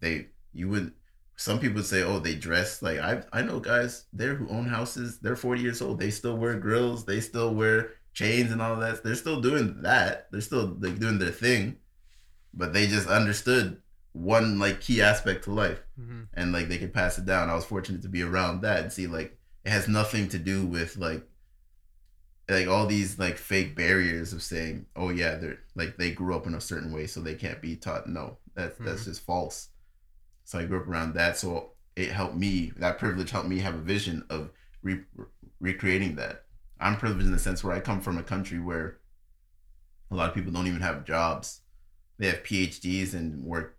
They 0.00 0.28
you 0.52 0.68
would 0.68 0.92
some 1.36 1.58
people 1.58 1.76
would 1.76 1.86
say 1.86 2.02
oh 2.02 2.18
they 2.18 2.34
dress 2.34 2.80
like 2.80 2.98
i 2.98 3.22
i 3.30 3.42
know 3.42 3.60
guys 3.60 4.06
there 4.10 4.34
who 4.34 4.48
own 4.48 4.66
houses 4.66 5.18
they're 5.18 5.36
40 5.36 5.60
years 5.60 5.82
old 5.82 6.00
they 6.00 6.10
still 6.10 6.38
wear 6.38 6.58
grills 6.58 7.04
they 7.04 7.20
still 7.20 7.54
wear 7.54 7.90
chains 8.16 8.50
and 8.50 8.62
all 8.62 8.76
that. 8.76 9.04
They're 9.04 9.14
still 9.14 9.42
doing 9.42 9.82
that. 9.82 10.28
They're 10.32 10.40
still 10.40 10.74
like 10.80 10.98
doing 10.98 11.18
their 11.18 11.30
thing. 11.30 11.76
But 12.54 12.72
they 12.72 12.86
just 12.86 13.06
understood 13.06 13.82
one 14.16 14.58
like 14.58 14.80
key 14.80 15.02
aspect 15.02 15.44
to 15.44 15.52
life 15.52 15.80
hmm 15.96 16.22
and 16.34 16.52
like 16.52 16.68
they 16.68 16.78
could 16.78 16.92
pass 16.94 17.18
it 17.18 17.24
down. 17.26 17.50
I 17.50 17.54
was 17.54 17.64
fortunate 17.64 18.02
to 18.02 18.08
be 18.08 18.22
around 18.22 18.60
that 18.62 18.82
and 18.82 18.92
see 18.92 19.06
like 19.06 19.38
it 19.64 19.70
has 19.70 19.88
nothing 19.88 20.28
to 20.30 20.38
do 20.38 20.66
with 20.66 20.96
like 20.96 21.22
like 22.48 22.68
all 22.68 22.86
these 22.86 23.18
like 23.18 23.36
fake 23.38 23.74
barriers 23.74 24.32
of 24.32 24.42
saying, 24.42 24.86
oh 24.94 25.08
yeah, 25.10 25.34
they're 25.36 25.58
like 25.74 25.96
they 25.96 26.12
grew 26.12 26.34
up 26.36 26.46
in 26.46 26.54
a 26.54 26.60
certain 26.60 26.92
way, 26.92 27.06
so 27.06 27.20
they 27.20 27.34
can't 27.34 27.60
be 27.60 27.76
taught. 27.76 28.08
No, 28.08 28.38
that's 28.54 28.78
that's 28.78 29.04
just 29.04 29.22
false. 29.24 29.68
So 30.44 30.58
I 30.58 30.64
grew 30.64 30.80
up 30.80 30.86
around 30.88 31.14
that, 31.14 31.36
so 31.36 31.72
it 31.96 32.12
helped 32.12 32.36
me. 32.36 32.72
That 32.76 32.98
privilege 32.98 33.30
helped 33.30 33.48
me 33.48 33.58
have 33.60 33.74
a 33.74 33.78
vision 33.78 34.24
of 34.30 34.50
re- 34.82 35.04
recreating 35.60 36.16
that. 36.16 36.44
I'm 36.80 36.96
privileged 36.96 37.26
in 37.26 37.32
the 37.32 37.38
sense 37.38 37.64
where 37.64 37.74
I 37.74 37.80
come 37.80 38.00
from 38.00 38.18
a 38.18 38.22
country 38.22 38.60
where 38.60 38.98
a 40.10 40.14
lot 40.14 40.28
of 40.28 40.34
people 40.34 40.52
don't 40.52 40.66
even 40.66 40.82
have 40.82 41.04
jobs. 41.04 41.62
They 42.18 42.28
have 42.28 42.42
PhDs 42.44 43.14
and 43.14 43.42
work. 43.44 43.75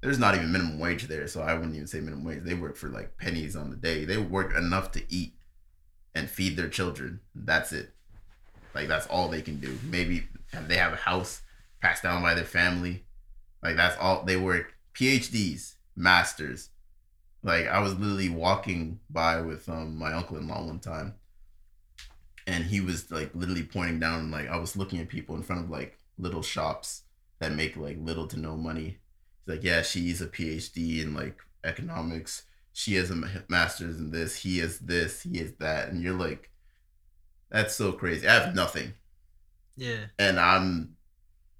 There's 0.00 0.18
not 0.18 0.34
even 0.34 0.50
minimum 0.50 0.78
wage 0.78 1.08
there, 1.08 1.26
so 1.28 1.42
I 1.42 1.54
wouldn't 1.54 1.74
even 1.74 1.86
say 1.86 2.00
minimum 2.00 2.24
wage. 2.24 2.42
They 2.42 2.54
work 2.54 2.76
for 2.76 2.88
like 2.88 3.18
pennies 3.18 3.54
on 3.54 3.70
the 3.70 3.76
day. 3.76 4.04
They 4.04 4.16
work 4.16 4.56
enough 4.56 4.92
to 4.92 5.02
eat 5.12 5.34
and 6.14 6.28
feed 6.28 6.56
their 6.56 6.68
children. 6.68 7.20
That's 7.34 7.72
it. 7.72 7.92
Like 8.74 8.88
that's 8.88 9.06
all 9.06 9.28
they 9.28 9.42
can 9.42 9.60
do. 9.60 9.78
Maybe 9.84 10.24
they 10.66 10.76
have 10.76 10.92
a 10.92 10.96
house 10.96 11.42
passed 11.82 12.02
down 12.02 12.22
by 12.22 12.34
their 12.34 12.44
family. 12.44 13.04
Like 13.62 13.76
that's 13.76 13.96
all 13.98 14.24
they 14.24 14.36
work. 14.36 14.74
PhDs, 14.94 15.74
masters. 15.96 16.70
Like 17.42 17.66
I 17.66 17.80
was 17.80 17.94
literally 17.94 18.28
walking 18.28 19.00
by 19.08 19.40
with 19.40 19.68
um 19.68 19.96
my 19.96 20.12
uncle 20.12 20.36
in 20.36 20.48
law 20.48 20.64
one 20.64 20.80
time, 20.80 21.14
and 22.46 22.64
he 22.64 22.80
was 22.80 23.10
like 23.10 23.34
literally 23.34 23.64
pointing 23.64 24.00
down. 24.00 24.30
Like 24.30 24.48
I 24.48 24.56
was 24.56 24.76
looking 24.76 25.00
at 25.00 25.08
people 25.08 25.36
in 25.36 25.42
front 25.42 25.64
of 25.64 25.70
like 25.70 25.98
little 26.18 26.42
shops 26.42 27.02
that 27.38 27.52
make 27.52 27.76
like 27.76 27.98
little 28.00 28.26
to 28.28 28.38
no 28.38 28.56
money. 28.56 28.98
Like, 29.50 29.64
yeah, 29.64 29.82
she's 29.82 30.22
a 30.22 30.26
PhD 30.26 31.02
in 31.02 31.14
like 31.14 31.38
economics 31.64 32.44
she 32.72 32.94
has 32.94 33.10
a 33.10 33.42
master's 33.48 33.98
in 33.98 34.10
this, 34.10 34.36
he 34.36 34.58
has 34.58 34.78
this, 34.78 35.22
he 35.22 35.38
has 35.38 35.52
that, 35.58 35.88
and 35.88 36.02
you're 36.02 36.14
like, 36.14 36.50
that's 37.50 37.74
so 37.74 37.92
crazy. 37.92 38.26
I 38.26 38.34
have 38.34 38.54
nothing. 38.54 38.94
Yeah. 39.76 40.06
And 40.18 40.38
I'm 40.38 40.96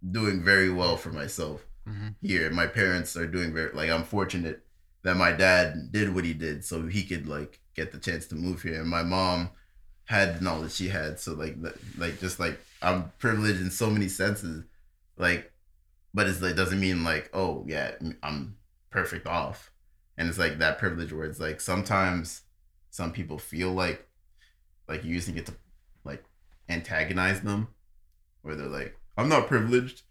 doing 0.09 0.43
very 0.43 0.71
well 0.71 0.97
for 0.97 1.11
myself 1.11 1.67
mm-hmm. 1.87 2.09
here. 2.23 2.51
My 2.51 2.67
parents 2.67 3.17
are 3.17 3.27
doing 3.27 3.53
very 3.53 3.73
like 3.73 3.91
I'm 3.91 4.05
fortunate 4.05 4.65
that 5.03 5.17
my 5.17 5.33
dad 5.33 5.91
did 5.91 6.15
what 6.15 6.25
he 6.25 6.33
did 6.33 6.65
so 6.65 6.87
he 6.87 7.03
could 7.03 7.27
like 7.27 7.61
get 7.75 7.93
the 7.93 7.99
chance 7.99 8.27
to 8.29 8.35
move 8.35 8.63
here. 8.63 8.81
And 8.81 8.89
my 8.89 9.03
mom 9.03 9.51
had 10.05 10.39
the 10.39 10.45
knowledge 10.45 10.73
she 10.73 10.89
had. 10.89 11.19
So 11.19 11.35
like 11.35 11.57
like 11.99 12.21
just 12.21 12.39
like 12.39 12.61
I'm 12.83 13.11
privileged 13.19 13.61
in 13.61 13.71
so 13.71 13.91
many 13.91 14.09
senses. 14.09 14.65
Like 15.17 15.50
but 16.13 16.29
it's 16.29 16.43
like 16.43 16.57
doesn't 16.57 16.81
mean 16.81 17.05
like, 17.05 17.31
oh 17.33 17.65
yeah, 17.67 17.93
I'm 18.23 18.57
perfect 18.91 19.27
off. 19.27 19.71
And 20.17 20.29
it's 20.29 20.39
like 20.39 20.59
that 20.59 20.79
privilege 20.79 21.13
where 21.13 21.25
it's 21.25 21.41
like 21.41 21.61
sometimes 21.61 22.43
some 22.91 23.13
people 23.13 23.39
feel 23.39 23.73
like 23.73 24.07
like 24.89 25.05
you're 25.05 25.15
using 25.15 25.37
it 25.37 25.47
to 25.47 25.55
like 26.05 26.25
antagonize 26.69 27.41
them 27.41 27.69
where 28.43 28.57
they're 28.57 28.67
like 28.67 28.97
i'm 29.17 29.29
not 29.29 29.47
privileged. 29.47 30.03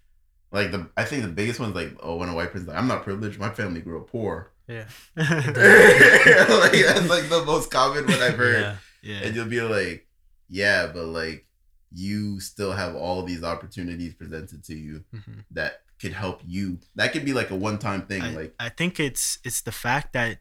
Like 0.52 0.72
the 0.72 0.90
i 0.98 1.04
think 1.04 1.24
the 1.24 1.30
biggest 1.30 1.60
one's 1.60 1.76
like 1.76 1.92
oh 2.02 2.16
when 2.16 2.30
a 2.30 2.36
white 2.36 2.52
person's 2.52 2.70
like 2.70 2.78
i'm 2.78 2.88
not 2.88 3.04
privileged. 3.04 3.40
My 3.40 3.50
family 3.50 3.82
grew 3.82 4.00
up 4.00 4.10
poor. 4.10 4.52
Yeah. 4.68 4.86
Like 5.18 5.26
that's 5.26 7.10
like 7.10 7.30
the 7.30 7.44
most 7.46 7.70
common 7.70 8.06
one 8.06 8.22
i've 8.22 8.36
heard. 8.36 8.62
Yeah, 8.62 8.76
yeah. 9.04 9.28
and 9.28 9.36
you'll 9.36 9.46
be 9.46 9.62
like 9.62 10.08
yeah 10.48 10.88
but 10.88 11.06
like 11.06 11.46
you 11.92 12.40
still 12.40 12.72
have 12.72 12.96
all 12.96 13.24
these 13.24 13.44
opportunities 13.44 14.14
presented 14.14 14.64
to 14.64 14.76
you 14.76 15.04
mm-hmm. 15.14 15.40
that 15.52 15.82
could 16.00 16.14
help 16.14 16.42
you. 16.46 16.80
That 16.96 17.12
could 17.12 17.26
be 17.26 17.34
like 17.34 17.52
a 17.52 17.56
one 17.56 17.78
time 17.78 18.04
thing. 18.04 18.22
I, 18.22 18.32
like 18.32 18.54
I 18.60 18.70
think 18.70 19.00
it's 19.00 19.40
it's 19.44 19.62
the 19.62 19.72
fact 19.72 20.14
that 20.14 20.40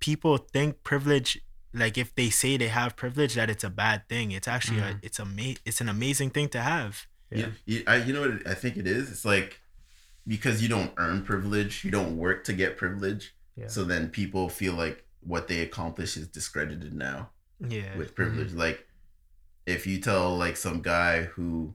people 0.00 0.36
think 0.38 0.82
privilege 0.82 1.40
like 1.74 1.98
if 1.98 2.14
they 2.14 2.30
say 2.30 2.56
they 2.56 2.68
have 2.68 2.96
privilege 2.96 3.34
that 3.34 3.50
it's 3.50 3.64
a 3.64 3.70
bad 3.70 4.08
thing. 4.08 4.30
It's 4.30 4.48
actually 4.48 4.80
mm-hmm. 4.80 4.98
a, 4.98 5.00
it's 5.02 5.18
a 5.18 5.26
it's 5.64 5.80
an 5.80 5.88
amazing 5.88 6.30
thing 6.30 6.48
to 6.50 6.60
have. 6.60 7.06
Yeah. 7.30 7.48
You, 7.66 7.82
I, 7.86 7.96
you 7.96 8.12
know 8.12 8.20
what 8.20 8.46
I 8.46 8.54
think 8.54 8.76
it 8.76 8.86
is? 8.86 9.10
It's 9.10 9.24
like 9.24 9.60
because 10.26 10.62
you 10.62 10.68
don't 10.68 10.92
earn 10.96 11.22
privilege, 11.22 11.84
you 11.84 11.90
don't 11.90 12.16
work 12.16 12.44
to 12.44 12.52
get 12.52 12.76
privilege. 12.76 13.34
Yeah. 13.56 13.66
So 13.66 13.84
then 13.84 14.08
people 14.08 14.48
feel 14.48 14.74
like 14.74 15.04
what 15.20 15.48
they 15.48 15.60
accomplish 15.60 16.16
is 16.16 16.28
discredited 16.28 16.94
now. 16.94 17.30
Yeah. 17.68 17.96
With 17.96 18.14
privilege. 18.14 18.50
Mm-hmm. 18.50 18.58
Like 18.58 18.86
if 19.66 19.86
you 19.86 20.00
tell 20.00 20.36
like 20.36 20.56
some 20.56 20.80
guy 20.80 21.24
who 21.24 21.74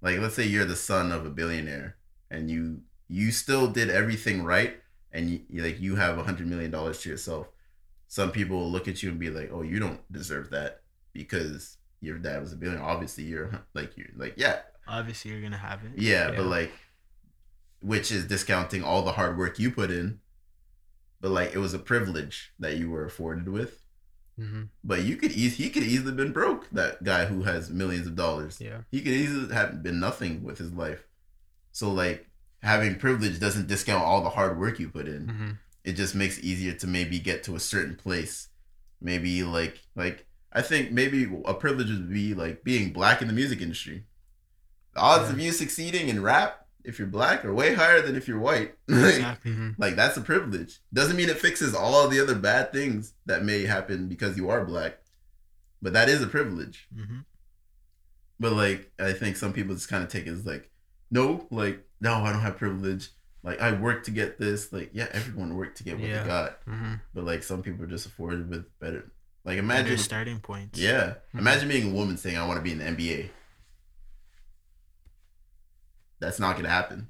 like 0.00 0.18
let's 0.18 0.34
say 0.34 0.44
you're 0.44 0.64
the 0.64 0.76
son 0.76 1.12
of 1.12 1.26
a 1.26 1.30
billionaire 1.30 1.96
and 2.30 2.50
you 2.50 2.80
you 3.08 3.30
still 3.30 3.68
did 3.68 3.90
everything 3.90 4.44
right 4.44 4.76
and 5.12 5.30
you, 5.30 5.62
like 5.62 5.80
you 5.80 5.96
have 5.96 6.18
a 6.18 6.22
hundred 6.22 6.46
million 6.46 6.70
dollars 6.70 7.00
to 7.00 7.08
yourself 7.08 7.48
some 8.06 8.30
people 8.30 8.58
will 8.58 8.70
look 8.70 8.88
at 8.88 9.02
you 9.02 9.10
and 9.10 9.18
be 9.18 9.30
like 9.30 9.50
oh 9.52 9.62
you 9.62 9.78
don't 9.78 10.00
deserve 10.12 10.50
that 10.50 10.80
because 11.12 11.78
your 12.00 12.18
dad 12.18 12.40
was 12.40 12.52
a 12.52 12.56
billionaire. 12.56 12.84
Obviously 12.84 13.24
you're 13.24 13.50
like 13.74 13.96
you're 13.96 14.06
like 14.16 14.34
yeah. 14.36 14.60
Obviously 14.86 15.30
you're 15.30 15.42
gonna 15.42 15.56
have 15.56 15.84
it. 15.84 16.00
Yeah, 16.00 16.30
yeah. 16.30 16.36
but 16.36 16.46
like 16.46 16.72
which 17.80 18.10
is 18.10 18.24
discounting 18.24 18.82
all 18.82 19.02
the 19.02 19.12
hard 19.12 19.38
work 19.38 19.58
you 19.58 19.70
put 19.70 19.90
in 19.90 20.20
but 21.20 21.30
like 21.30 21.54
it 21.54 21.58
was 21.58 21.74
a 21.74 21.78
privilege 21.78 22.52
that 22.58 22.76
you 22.76 22.90
were 22.90 23.04
afforded 23.04 23.48
with. 23.48 23.84
Mm-hmm. 24.38 24.64
but 24.84 25.02
you 25.02 25.16
could 25.16 25.32
easily 25.32 25.64
he 25.64 25.68
could 25.68 25.82
easily 25.82 26.10
have 26.10 26.16
been 26.16 26.30
broke 26.30 26.70
that 26.70 27.02
guy 27.02 27.24
who 27.24 27.42
has 27.42 27.70
millions 27.70 28.06
of 28.06 28.14
dollars. 28.14 28.60
Yeah. 28.60 28.82
He 28.88 29.00
could 29.00 29.12
easily 29.12 29.52
have 29.52 29.82
been 29.82 29.98
nothing 29.98 30.44
with 30.44 30.58
his 30.58 30.72
life 30.72 31.07
so 31.78 31.92
like 31.92 32.26
having 32.60 32.96
privilege 32.96 33.38
doesn't 33.38 33.68
discount 33.68 34.02
all 34.02 34.20
the 34.20 34.30
hard 34.30 34.58
work 34.58 34.80
you 34.80 34.88
put 34.88 35.06
in. 35.06 35.26
Mm-hmm. 35.28 35.50
It 35.84 35.92
just 35.92 36.12
makes 36.12 36.36
it 36.36 36.42
easier 36.42 36.72
to 36.72 36.88
maybe 36.88 37.20
get 37.20 37.44
to 37.44 37.54
a 37.54 37.60
certain 37.60 37.94
place. 37.94 38.48
Maybe 39.00 39.44
like 39.44 39.78
like 39.94 40.26
I 40.52 40.60
think 40.62 40.90
maybe 40.90 41.30
a 41.44 41.54
privilege 41.54 41.88
would 41.88 42.12
be 42.12 42.34
like 42.34 42.64
being 42.64 42.92
black 42.92 43.22
in 43.22 43.28
the 43.28 43.32
music 43.32 43.60
industry. 43.60 44.06
The 44.94 45.00
odds 45.00 45.28
yeah. 45.28 45.34
of 45.34 45.40
you 45.40 45.52
succeeding 45.52 46.08
in 46.08 46.20
rap 46.20 46.66
if 46.82 46.98
you're 46.98 47.06
black 47.06 47.44
are 47.44 47.54
way 47.54 47.74
higher 47.74 48.02
than 48.02 48.16
if 48.16 48.26
you're 48.26 48.40
white. 48.40 48.74
like, 48.88 49.14
exactly. 49.14 49.52
Mm-hmm. 49.52 49.80
like 49.80 49.94
that's 49.94 50.16
a 50.16 50.20
privilege. 50.20 50.80
Doesn't 50.92 51.16
mean 51.16 51.28
it 51.28 51.38
fixes 51.38 51.76
all 51.76 52.08
the 52.08 52.20
other 52.20 52.34
bad 52.34 52.72
things 52.72 53.14
that 53.26 53.44
may 53.44 53.66
happen 53.66 54.08
because 54.08 54.36
you 54.36 54.50
are 54.50 54.64
black, 54.64 54.98
but 55.80 55.92
that 55.92 56.08
is 56.08 56.24
a 56.24 56.26
privilege. 56.26 56.88
Mm-hmm. 56.92 57.18
But 58.40 58.54
like 58.54 58.90
I 58.98 59.12
think 59.12 59.36
some 59.36 59.52
people 59.52 59.76
just 59.76 59.88
kind 59.88 60.02
of 60.02 60.10
take 60.10 60.26
it 60.26 60.32
as 60.32 60.44
like 60.44 60.72
no, 61.10 61.46
like, 61.50 61.84
no, 62.00 62.14
I 62.14 62.32
don't 62.32 62.42
have 62.42 62.56
privilege. 62.56 63.10
Like, 63.42 63.60
I 63.60 63.72
work 63.72 64.04
to 64.04 64.10
get 64.10 64.38
this. 64.38 64.72
Like, 64.72 64.90
yeah, 64.92 65.08
everyone 65.12 65.56
worked 65.56 65.78
to 65.78 65.84
get 65.84 65.98
what 65.98 66.08
yeah. 66.08 66.22
they 66.22 66.28
got. 66.28 66.66
Mm-hmm. 66.66 66.94
But, 67.14 67.24
like, 67.24 67.42
some 67.42 67.62
people 67.62 67.84
are 67.84 67.88
just 67.88 68.06
afforded 68.06 68.48
with 68.48 68.66
better. 68.78 69.10
Like, 69.44 69.58
imagine. 69.58 69.84
Better 69.84 69.96
starting 69.96 70.40
points. 70.40 70.78
Yeah. 70.78 71.00
Mm-hmm. 71.00 71.38
Imagine 71.38 71.68
being 71.68 71.90
a 71.90 71.94
woman 71.94 72.16
saying, 72.16 72.36
I 72.36 72.46
want 72.46 72.58
to 72.58 72.62
be 72.62 72.72
in 72.72 72.78
the 72.78 72.84
NBA. 72.84 73.30
That's 76.20 76.40
not 76.40 76.52
going 76.52 76.64
to 76.64 76.70
happen. 76.70 77.08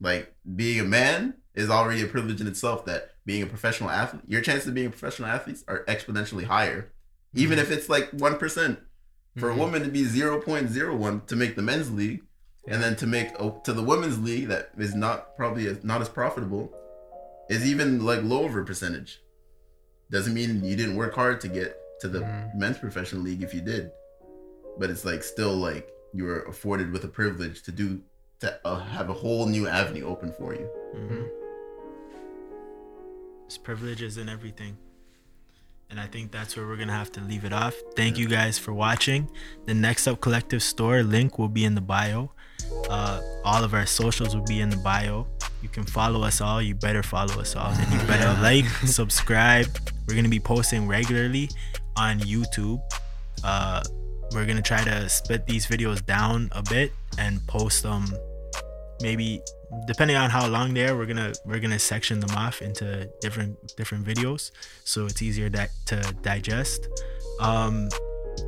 Like, 0.00 0.34
being 0.56 0.80
a 0.80 0.84
man 0.84 1.34
is 1.54 1.70
already 1.70 2.02
a 2.02 2.06
privilege 2.06 2.40
in 2.40 2.46
itself 2.46 2.84
that 2.86 3.12
being 3.24 3.42
a 3.42 3.46
professional 3.46 3.90
athlete, 3.90 4.24
your 4.26 4.40
chances 4.40 4.68
of 4.68 4.74
being 4.74 4.88
a 4.88 4.90
professional 4.90 5.28
athlete 5.28 5.58
are 5.68 5.84
exponentially 5.86 6.44
higher. 6.44 6.92
Even 7.34 7.58
mm-hmm. 7.58 7.72
if 7.72 7.78
it's 7.78 7.88
like 7.88 8.10
1%. 8.12 8.78
For 9.36 9.48
a 9.48 9.52
mm-hmm. 9.52 9.60
woman 9.60 9.82
to 9.84 9.88
be 9.88 10.02
0.01 10.02 11.26
to 11.26 11.36
make 11.36 11.54
the 11.54 11.62
men's 11.62 11.92
league, 11.92 12.22
and 12.70 12.82
then 12.82 12.96
to 12.96 13.06
make 13.06 13.28
a, 13.38 13.52
to 13.64 13.72
the 13.72 13.82
women's 13.82 14.18
league 14.18 14.48
that 14.48 14.70
is 14.76 14.94
not 14.94 15.36
probably 15.36 15.66
as, 15.66 15.82
not 15.82 16.00
as 16.00 16.08
profitable 16.08 16.72
is 17.48 17.64
even 17.66 18.04
like 18.04 18.22
lower 18.22 18.62
percentage. 18.64 19.22
Doesn't 20.10 20.34
mean 20.34 20.64
you 20.64 20.76
didn't 20.76 20.96
work 20.96 21.14
hard 21.14 21.40
to 21.42 21.48
get 21.48 21.76
to 22.00 22.08
the 22.08 22.20
mm. 22.20 22.54
men's 22.54 22.78
professional 22.78 23.22
league 23.22 23.42
if 23.42 23.54
you 23.54 23.60
did, 23.60 23.90
but 24.78 24.90
it's 24.90 25.04
like 25.04 25.22
still 25.22 25.54
like 25.54 25.88
you 26.12 26.24
were 26.24 26.42
afforded 26.42 26.92
with 26.92 27.04
a 27.04 27.08
privilege 27.08 27.62
to 27.62 27.72
do 27.72 28.00
to 28.40 28.58
uh, 28.64 28.78
have 28.78 29.10
a 29.10 29.12
whole 29.12 29.46
new 29.46 29.66
avenue 29.66 30.06
open 30.06 30.32
for 30.32 30.54
you. 30.54 30.70
Mm-hmm. 30.94 31.24
It's 33.46 33.58
privileges 33.58 34.16
and 34.18 34.30
everything. 34.30 34.76
And 35.90 35.98
I 35.98 36.06
think 36.06 36.32
that's 36.32 36.56
where 36.56 36.66
we're 36.66 36.76
going 36.76 36.88
to 36.88 36.94
have 36.94 37.10
to 37.12 37.20
leave 37.22 37.44
it 37.44 37.52
off. 37.52 37.74
Thank 37.96 38.18
you 38.18 38.28
guys 38.28 38.58
for 38.58 38.74
watching. 38.74 39.30
The 39.64 39.74
Next 39.74 40.06
Up 40.06 40.20
Collective 40.20 40.62
store 40.62 41.02
link 41.02 41.38
will 41.38 41.48
be 41.48 41.64
in 41.64 41.74
the 41.74 41.80
bio. 41.80 42.30
Uh, 42.90 43.20
all 43.44 43.64
of 43.64 43.72
our 43.72 43.86
socials 43.86 44.36
will 44.36 44.44
be 44.44 44.60
in 44.60 44.68
the 44.68 44.76
bio. 44.76 45.26
You 45.62 45.68
can 45.68 45.84
follow 45.84 46.22
us 46.22 46.40
all. 46.40 46.60
You 46.60 46.74
better 46.74 47.02
follow 47.02 47.40
us 47.40 47.56
all. 47.56 47.70
And 47.70 47.92
you 47.92 48.06
better 48.06 48.38
like, 48.42 48.66
subscribe. 48.86 49.66
We're 50.06 50.14
going 50.14 50.24
to 50.24 50.30
be 50.30 50.40
posting 50.40 50.86
regularly 50.86 51.48
on 51.96 52.20
YouTube. 52.20 52.80
Uh, 53.42 53.82
we're 54.32 54.44
going 54.44 54.56
to 54.56 54.62
try 54.62 54.84
to 54.84 55.08
split 55.08 55.46
these 55.46 55.66
videos 55.66 56.04
down 56.04 56.50
a 56.52 56.62
bit 56.62 56.92
and 57.16 57.44
post 57.46 57.82
them 57.82 58.06
maybe 59.00 59.40
depending 59.86 60.16
on 60.16 60.30
how 60.30 60.46
long 60.46 60.72
they 60.74 60.86
are 60.88 60.96
we're 60.96 61.06
gonna 61.06 61.32
we're 61.44 61.58
gonna 61.58 61.78
section 61.78 62.20
them 62.20 62.34
off 62.36 62.62
into 62.62 63.08
different 63.20 63.56
different 63.76 64.04
videos 64.04 64.50
so 64.84 65.06
it's 65.06 65.22
easier 65.22 65.48
that 65.48 65.70
to 65.86 66.00
digest 66.22 66.88
um 67.40 67.88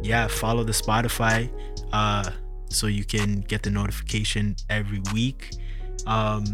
yeah 0.02 0.26
follow 0.26 0.64
the 0.64 0.72
spotify 0.72 1.50
uh 1.92 2.30
so 2.68 2.86
you 2.86 3.04
can 3.04 3.40
get 3.42 3.62
the 3.62 3.70
notification 3.70 4.56
every 4.68 5.02
week 5.12 5.50
um 6.06 6.44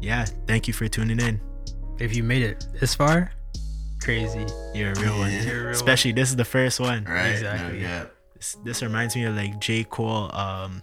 yeah 0.00 0.24
thank 0.46 0.66
you 0.66 0.74
for 0.74 0.88
tuning 0.88 1.20
in 1.20 1.40
if 1.98 2.16
you 2.16 2.22
made 2.22 2.42
it 2.42 2.66
this 2.80 2.94
far 2.94 3.32
crazy. 4.00 4.46
You're 4.74 4.92
a 4.92 5.00
real 5.00 5.18
one. 5.18 5.30
Yeah. 5.30 5.42
You're 5.42 5.60
a 5.60 5.64
real 5.66 5.70
Especially 5.70 6.12
this 6.12 6.30
is 6.30 6.36
the 6.36 6.44
first 6.44 6.80
one. 6.80 7.04
Right? 7.04 7.28
Exactly. 7.28 7.78
No, 7.78 7.84
yeah. 7.84 8.04
This, 8.34 8.56
this 8.64 8.82
reminds 8.82 9.14
me 9.14 9.24
of 9.24 9.36
like 9.36 9.60
J. 9.60 9.84
Cole. 9.84 10.34
Um, 10.34 10.82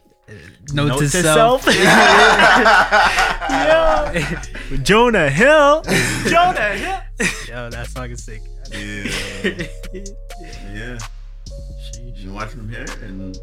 Note, 0.74 0.88
Note 0.88 1.00
to, 1.00 1.10
to 1.10 1.24
self. 1.24 1.64
self. 1.64 1.66
with 4.72 4.84
Jonah 4.84 5.30
Hill. 5.30 5.82
Jonah 6.28 6.74
Hill. 6.74 7.00
Yo, 7.48 7.70
that 7.70 7.88
song 7.88 8.12
is 8.12 8.24
sick. 8.26 8.42
yeah. 8.74 9.04
yeah. 10.74 10.98
Sheesh. 11.80 12.18
You 12.18 12.34
watch 12.34 12.50
from 12.50 12.68
here, 12.68 12.86
and 13.04 13.38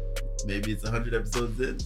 maybe 0.45 0.73
it's 0.73 0.83
100 0.83 1.15
episodes 1.15 1.59
in. 1.59 1.79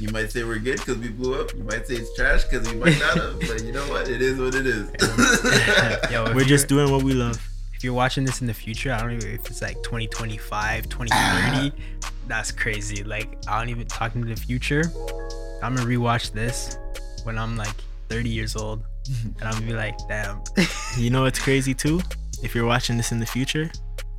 You 0.00 0.08
might 0.10 0.32
say 0.32 0.42
we're 0.42 0.58
good 0.58 0.78
because 0.78 0.98
we 0.98 1.08
blew 1.08 1.40
up. 1.40 1.54
You 1.54 1.62
might 1.62 1.86
say 1.86 1.94
it's 1.94 2.12
trash 2.16 2.42
because 2.44 2.68
we 2.68 2.74
might 2.80 2.98
not 2.98 3.16
have. 3.16 3.38
But 3.40 3.62
you 3.62 3.70
know 3.72 3.86
what? 3.88 4.08
It 4.08 4.20
is 4.20 4.40
what 4.40 4.56
it 4.56 4.66
is. 4.66 4.90
Yo, 6.10 6.34
We're 6.34 6.44
just 6.44 6.66
doing 6.66 6.90
what 6.90 7.04
we 7.04 7.12
love. 7.12 7.38
If 7.82 7.86
you're 7.86 7.94
watching 7.94 8.24
this 8.24 8.40
in 8.40 8.46
the 8.46 8.54
future, 8.54 8.92
I 8.92 9.00
don't 9.00 9.10
even 9.10 9.34
if 9.34 9.50
it's 9.50 9.60
like 9.60 9.74
2025, 9.82 10.88
2030. 10.88 11.72
Ah. 12.04 12.10
that's 12.28 12.52
crazy. 12.52 13.02
Like 13.02 13.36
I 13.48 13.58
don't 13.58 13.70
even 13.70 13.88
talking 13.88 14.22
to 14.22 14.28
the 14.28 14.36
future. 14.36 14.84
I'm 15.64 15.74
gonna 15.74 15.88
rewatch 15.88 16.30
this 16.30 16.78
when 17.24 17.36
I'm 17.36 17.56
like 17.56 17.74
30 18.08 18.28
years 18.28 18.54
old, 18.54 18.84
and 19.24 19.42
I'm 19.42 19.54
gonna 19.54 19.66
be 19.66 19.72
like, 19.72 19.98
damn. 20.06 20.44
You 20.96 21.10
know 21.10 21.22
what's 21.22 21.40
crazy 21.40 21.74
too? 21.74 22.00
If 22.40 22.54
you're 22.54 22.66
watching 22.66 22.96
this 22.96 23.10
in 23.10 23.18
the 23.18 23.26
future, 23.26 23.68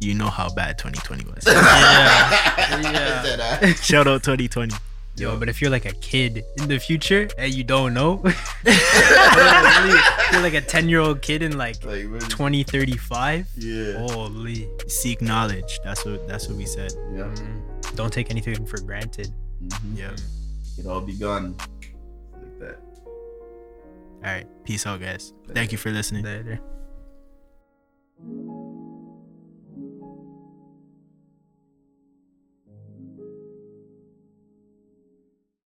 you 0.02 0.14
know 0.14 0.28
how 0.28 0.54
bad 0.54 0.78
2020 0.78 1.24
was. 1.32 1.46
Yeah. 2.84 3.60
Yeah. 3.62 3.74
Shout 3.76 4.08
out 4.08 4.24
2020. 4.24 4.76
Yo, 5.16 5.38
but 5.38 5.48
if 5.48 5.62
you're 5.62 5.70
like 5.70 5.86
a 5.86 5.94
kid 5.94 6.44
in 6.58 6.68
the 6.68 6.80
future 6.80 7.28
and 7.38 7.54
you 7.54 7.64
don't 7.64 7.94
know, 7.94 8.20
you're 8.66 10.42
like 10.42 10.56
a 10.56 10.62
10 10.62 10.90
year 10.90 11.00
old 11.02 11.22
kid 11.22 11.44
in 11.44 11.56
like 11.58 11.76
Like, 11.86 12.06
we're- 12.06 12.20
2035. 12.20 13.48
yeah. 13.58 13.94
Holy. 14.00 14.68
Seek 14.88 15.22
knowledge. 15.22 15.80
That's 15.84 16.04
what 16.04 16.28
that's 16.28 16.48
what 16.48 16.58
we 16.58 16.66
said. 16.66 16.94
Yeah. 17.14 17.24
Mm, 17.36 17.96
Don't 17.96 18.12
take 18.12 18.32
anything 18.32 18.66
for 18.66 18.80
granted. 18.82 19.32
Mhm. 19.64 19.96
Yeah. 19.98 20.16
It 20.80 20.88
all 20.88 21.02
be 21.02 21.14
gone. 21.14 21.56
Like 22.34 22.60
that. 22.60 22.80
All 24.26 24.32
right. 24.34 24.48
Peace 24.66 24.88
out, 24.88 25.00
guys. 25.00 25.32
Thank 25.54 25.72
you 25.72 25.78
for 25.78 25.92
listening. 25.92 26.26
Later. 26.26 26.60